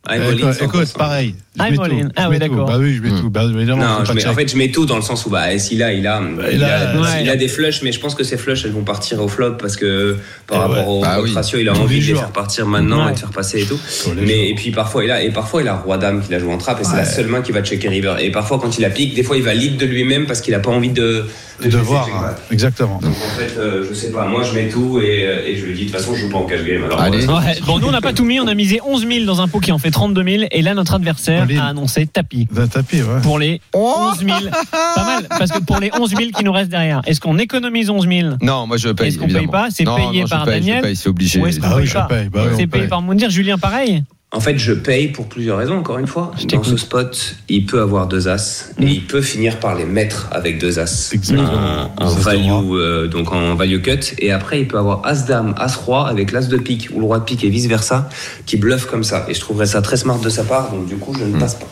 Ah, 0.06 0.18
Écoute, 0.18 0.56
écoute, 0.60 0.84
100%. 0.84 0.98
pareil. 0.98 1.34
Je 1.56 1.62
mets 1.62 1.76
tout. 1.76 2.08
Ah 2.16 2.28
oui, 2.28 2.38
d'accord. 2.38 2.66
Bah 2.66 2.76
oui, 2.78 2.96
je 2.96 3.00
mets 3.02 3.10
Hmm. 3.10 3.20
tout. 3.22 3.30
Bah, 3.30 3.44
évidemment, 3.44 3.82
Non, 3.84 4.04
je 4.04 4.12
mets- 4.12 4.26
en 4.26 4.34
fait, 4.34 4.50
je 4.50 4.56
mets 4.56 4.68
tout 4.70 4.84
dans 4.86 4.96
le 4.96 5.02
sens 5.02 5.24
où, 5.24 5.30
bah, 5.30 5.56
s'il 5.58 5.82
a, 5.82 5.92
il 5.92 6.06
a, 6.06 6.20
il 6.50 6.56
il 6.56 6.64
a- 6.64 6.90
a, 6.90 6.96
ouais. 7.00 7.08
il 7.22 7.30
a 7.30 7.36
des 7.36 7.48
flushs, 7.48 7.80
mais 7.82 7.92
je 7.92 8.00
pense 8.00 8.14
que 8.14 8.24
ces 8.24 8.36
flushs, 8.36 8.64
elles 8.64 8.72
vont 8.72 8.82
partir 8.82 9.22
au 9.22 9.28
flop 9.28 9.52
parce 9.52 9.76
que 9.76 10.16
par 10.46 10.58
Eh 10.58 10.60
rapport 10.60 10.88
ouais. 10.88 10.98
au 10.98 11.00
Bah 11.00 11.18
oui. 11.22 11.32
ratio, 11.32 11.58
il 11.60 11.68
a 11.68 11.72
Tous 11.72 11.80
envie 11.82 12.00
de 12.00 12.06
les 12.06 12.14
faire 12.16 12.32
partir 12.32 12.66
maintenant 12.66 13.04
Ouais. 13.06 13.12
et 13.12 13.14
de 13.14 13.18
faire 13.20 13.30
passer 13.30 13.62
et 13.62 13.66
tout. 13.66 13.78
Mais, 14.20 14.50
et 14.50 14.54
puis 14.54 14.72
parfois, 14.72 15.04
il 15.04 15.10
a, 15.10 15.22
et 15.22 15.30
parfois, 15.30 15.62
il 15.62 15.68
a 15.68 15.74
roi 15.76 15.96
dame 15.96 16.22
qu'il 16.22 16.34
a 16.34 16.38
joué 16.38 16.52
en 16.52 16.58
trappe 16.58 16.80
et 16.80 16.84
c'est 16.84 16.96
la 16.96 17.04
seule 17.06 17.28
main 17.28 17.40
qui 17.40 17.52
va 17.52 17.62
checker 17.62 17.88
river. 17.88 18.16
Et 18.20 18.30
parfois, 18.30 18.58
quand 18.58 18.76
il 18.76 18.84
a 18.84 18.90
pique, 18.90 19.14
des 19.14 19.22
fois, 19.22 19.36
il 19.36 19.42
va 19.44 19.54
lead 19.54 19.76
de 19.78 19.86
lui-même 19.86 20.26
parce 20.26 20.40
qu'il 20.40 20.54
a 20.54 20.58
pas 20.58 20.70
envie 20.70 20.90
de, 20.90 21.24
de 21.60 21.64
laisser 21.64 21.76
voir. 21.78 22.08
hein. 22.12 22.34
Exactement. 22.50 22.98
Donc 23.00 23.14
en 23.14 23.38
fait, 23.38 23.56
euh, 23.58 23.86
je 23.88 23.94
sais 23.94 24.10
pas, 24.10 24.26
moi 24.26 24.42
je 24.42 24.52
mets 24.54 24.68
tout 24.68 24.98
et, 25.00 25.24
euh, 25.24 25.46
et 25.46 25.56
je 25.56 25.64
lui 25.66 25.74
dis 25.74 25.84
de 25.86 25.90
toute 25.92 25.98
façon 26.00 26.14
je 26.16 26.22
joue 26.22 26.28
pas 26.30 26.38
en 26.38 26.44
cash 26.46 26.64
game. 26.64 26.82
Alors, 26.84 27.00
Allez. 27.00 27.24
bon, 27.64 27.78
nous, 27.78 27.86
on 27.86 27.92
n'a 27.92 28.00
pas 28.00 28.12
tout 28.12 28.24
mis. 28.24 28.40
On 28.40 28.48
a 28.48 28.54
misé 28.54 28.80
11 28.84 29.06
000 29.06 29.24
dans 29.24 29.40
un 29.40 29.46
pot 29.46 29.60
qui 29.60 29.70
en 29.70 29.78
fait 29.78 29.92
32 29.94 30.22
000. 30.24 30.44
Et 30.50 30.60
là, 30.62 30.74
notre 30.74 30.94
adversaire 30.94 31.42
Moline. 31.46 31.58
a 31.60 31.66
annoncé 31.66 32.06
tapis 32.06 32.46
D'un 32.52 32.66
tapis, 32.66 33.02
ouais. 33.02 33.20
pour 33.22 33.38
les 33.38 33.60
11 33.74 34.18
000. 34.18 34.28
Pas 34.94 35.04
mal, 35.04 35.26
parce 35.38 35.50
que 35.50 35.60
pour 35.60 35.78
les 35.78 35.90
11 35.98 36.10
000 36.10 36.22
qui 36.36 36.44
nous 36.44 36.52
restent 36.52 36.70
derrière, 36.70 37.00
est-ce 37.06 37.20
qu'on 37.20 37.38
économise 37.38 37.88
11 37.90 38.06
000 38.08 38.34
Non, 38.42 38.66
moi 38.66 38.76
je 38.76 38.88
paye. 38.90 39.08
Est-ce 39.08 39.18
qu'on 39.18 39.28
paye 39.28 39.46
pas? 39.46 39.68
C'est 39.70 39.84
payé 39.84 40.20
non, 40.20 40.26
je 40.26 40.30
par 40.30 40.44
paye, 40.44 40.54
je 40.54 40.58
Daniel 40.60 40.82
paye, 40.82 40.96
c'est 40.96 41.08
obligé. 41.08 41.40
Ou 41.40 41.46
est-ce 41.46 41.60
qu'on 41.60 41.66
Ah 41.70 41.76
oui, 41.76 41.82
paye 41.84 41.92
pas? 41.94 42.04
paye. 42.06 42.28
Bah 42.28 42.40
oui, 42.44 42.54
C'est 42.56 42.66
payé 42.66 42.82
paye. 42.82 42.88
par 42.88 43.02
Moundir. 43.02 43.30
Julien, 43.30 43.56
pareil 43.58 44.04
En 44.34 44.40
fait, 44.40 44.58
je 44.58 44.72
paye 44.72 45.08
pour 45.08 45.26
plusieurs 45.28 45.58
raisons, 45.58 45.78
encore 45.78 45.98
une 45.98 46.06
fois. 46.08 46.32
Je 46.36 46.46
Dans 46.46 46.62
ce 46.64 46.76
spot, 46.76 47.36
il 47.48 47.66
peut 47.66 47.80
avoir 47.80 48.08
deux 48.08 48.26
as 48.28 48.70
Mm. 48.78 48.82
et 48.82 48.86
il 48.90 49.06
peut 49.06 49.22
finir 49.22 49.60
par 49.60 49.74
les 49.76 49.84
mettre 49.84 50.28
avec 50.32 50.58
deux 50.58 50.78
as. 50.80 51.12
Exactement. 51.12 51.90
De 52.00 52.20
value, 52.20 52.50
roi. 52.50 52.76
euh, 52.78 53.06
donc 53.06 53.32
en 53.32 53.54
value 53.54 53.80
cut. 53.80 54.14
Et 54.18 54.32
après, 54.32 54.60
il 54.60 54.66
peut 54.68 54.78
avoir 54.78 55.02
as 55.06 55.24
dame, 55.26 55.54
as 55.56 55.76
roi 55.76 56.08
avec 56.08 56.32
l'as 56.32 56.48
de 56.48 56.56
pique 56.56 56.88
ou 56.92 56.98
le 57.00 57.06
roi 57.06 57.20
de 57.20 57.24
pique 57.24 57.44
et 57.44 57.48
vice 57.48 57.66
versa, 57.66 58.08
qui 58.46 58.56
bluffe 58.56 58.86
comme 58.86 59.04
ça. 59.04 59.24
Et 59.28 59.34
je 59.34 59.40
trouverais 59.40 59.66
ça 59.66 59.80
très 59.82 59.96
smart 59.96 60.18
de 60.18 60.28
sa 60.28 60.42
part. 60.44 60.70
Donc 60.72 60.86
du 60.88 60.96
coup, 60.96 61.14
je 61.18 61.24
ne 61.24 61.38
passe 61.38 61.54
pas. 61.54 61.66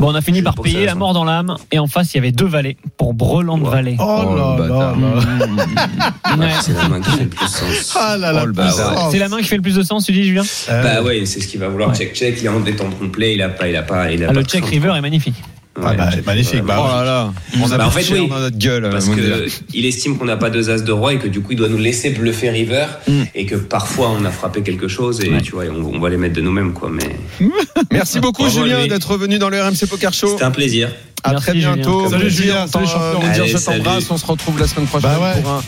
Bon, 0.00 0.10
on 0.10 0.14
a 0.14 0.20
fini 0.20 0.38
Je 0.38 0.44
par 0.44 0.54
payer 0.56 0.86
la 0.86 0.94
mort 0.96 1.12
dans 1.14 1.24
l'âme. 1.24 1.54
Et 1.70 1.78
en 1.78 1.86
face, 1.86 2.12
il 2.14 2.16
y 2.16 2.20
avait 2.20 2.32
deux 2.32 2.46
valets 2.46 2.76
pour 2.96 3.14
Breland 3.14 3.60
Ouais. 3.62 3.70
Valley. 3.70 3.96
Oh 4.00 4.24
Oh, 4.26 4.34
là 4.34 4.56
le 4.58 4.68
là. 4.68 4.94
Ouais. 6.38 6.48
C'est 6.62 6.72
la 6.72 6.88
main 6.88 7.00
qui 7.00 7.10
fait 7.10 7.24
le 7.24 7.28
plus 7.28 7.46
sens. 7.46 7.96
Ah 7.98 8.16
là 8.16 8.32
là. 8.32 8.44
Oh, 8.46 8.52
Bah 8.52 8.64
ouais. 8.64 8.96
C'est 9.10 9.18
la 9.18 9.28
main 9.28 9.38
qui 9.38 9.44
fait 9.44 9.56
le 9.56 9.62
plus 9.62 9.74
de 9.76 9.82
sens, 9.82 10.04
tu 10.06 10.12
dis, 10.12 10.24
Julien? 10.24 10.42
Euh, 10.70 10.82
Bah 10.82 11.02
ouais, 11.02 11.24
c'est 11.26 11.40
ce 11.40 11.46
qu'il 11.48 11.60
va 11.60 11.68
vouloir 11.68 11.90
Ouais. 11.90 11.94
Check 12.00 12.14
check. 12.14 12.36
Il 12.40 12.46
est 12.46 12.48
en 12.48 12.60
détente 12.60 12.98
complet. 12.98 13.34
Il 13.34 13.42
a 13.42 13.48
pas, 13.48 13.68
il 13.68 13.76
a 13.76 13.82
pas, 13.82 14.10
il 14.10 14.22
a 14.24 14.26
Ah, 14.30 14.32
pas 14.32 14.38
Le 14.40 14.44
check 14.44 14.64
river 14.64 14.92
est 14.96 15.00
magnifique. 15.00 15.34
Ah 15.82 15.94
bah, 15.94 16.10
Ouais, 16.10 16.22
magnifique. 16.26 16.62
vraiment. 16.64 16.84
Oh 16.84 16.88
là 16.88 17.04
là, 17.04 17.32
on 17.62 17.70
a 17.70 17.78
Bah, 17.78 17.86
en 17.86 17.90
fait, 17.90 18.04
oui. 18.12 18.28
dans 18.28 18.40
notre 18.40 18.58
gueule. 18.58 18.90
Parce 18.90 19.08
que 19.08 19.46
il 19.72 19.86
estime 19.86 20.18
qu'on 20.18 20.24
n'a 20.24 20.36
pas 20.36 20.50
deux 20.50 20.68
as 20.68 20.82
de 20.82 20.92
roi 20.92 21.14
et 21.14 21.18
que 21.18 21.28
du 21.28 21.40
coup 21.40 21.52
il 21.52 21.56
doit 21.56 21.68
nous 21.68 21.78
laisser 21.78 22.10
bluffer 22.10 22.50
river 22.50 22.86
Mm. 23.06 23.22
et 23.34 23.46
que 23.46 23.54
parfois 23.54 24.10
on 24.10 24.24
a 24.24 24.30
frappé 24.30 24.62
quelque 24.62 24.88
chose 24.88 25.20
et 25.24 25.30
Ouais. 25.30 25.40
tu 25.40 25.52
vois 25.52 25.64
on, 25.70 25.94
on 25.94 25.98
va 26.00 26.10
les 26.10 26.16
mettre 26.16 26.34
de 26.34 26.40
nous-mêmes 26.40 26.72
quoi 26.72 26.90
mais 26.90 27.16
Merci 27.92 28.18
beaucoup 28.20 28.42
Bravo 28.42 28.64
Julien 28.64 28.86
d'être 28.88 29.16
venu 29.16 29.38
dans 29.38 29.48
le 29.48 29.62
RMC 29.62 29.86
Poker 29.88 30.12
Show. 30.12 30.28
c'était 30.32 30.42
un 30.44 30.50
plaisir 30.50 30.90
À 31.22 31.30
Merci, 31.30 31.44
très 31.46 31.54
Julien. 31.54 31.74
bientôt. 31.76 32.10
Salut, 32.10 32.30
Julien. 32.30 32.66
Salut, 32.66 32.86
champion. 32.86 33.20
Allez, 33.32 33.48
je 33.48 33.56
t'embrasse. 33.58 34.10
On 34.10 34.16
se 34.18 34.26
retrouve 34.26 34.58
la 34.58 34.66
semaine 34.66 34.86
prochaine 34.86 35.10
Bah 35.10 35.32
ouais. 35.34 35.40
pour 35.40 35.50
un 35.52 35.62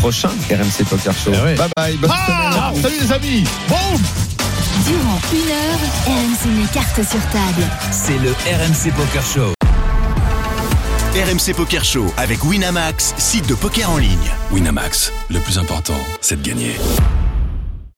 prochain 0.00 0.30
RMC 0.50 0.84
Poker 0.88 1.12
Show. 1.14 1.30
Ouais. 1.30 1.54
Bye 1.54 1.68
bye. 1.76 1.96
Bonne 1.98 2.10
Ah, 2.12 2.70
semaine. 2.74 2.82
salut 2.82 2.94
les 3.02 3.12
amis. 3.12 3.44
Boum. 3.68 4.00
Durant 4.86 5.18
une 5.32 5.50
heure, 5.50 5.80
RMC 6.06 6.60
met 6.60 6.66
carte 6.72 7.02
sur 7.02 7.20
table. 7.32 7.66
C'est 7.90 8.18
le 8.18 8.30
RMC 8.30 8.94
Poker 8.94 9.24
Show. 9.24 9.52
RMC 11.16 11.56
Poker 11.56 11.84
Show 11.84 12.06
avec 12.16 12.44
Winamax, 12.44 13.14
site 13.18 13.48
de 13.48 13.54
poker 13.54 13.90
en 13.90 13.98
ligne. 13.98 14.30
Winamax, 14.52 15.12
le 15.28 15.40
plus 15.40 15.58
important, 15.58 15.98
c'est 16.20 16.40
de 16.40 16.48
gagner. 16.48 16.76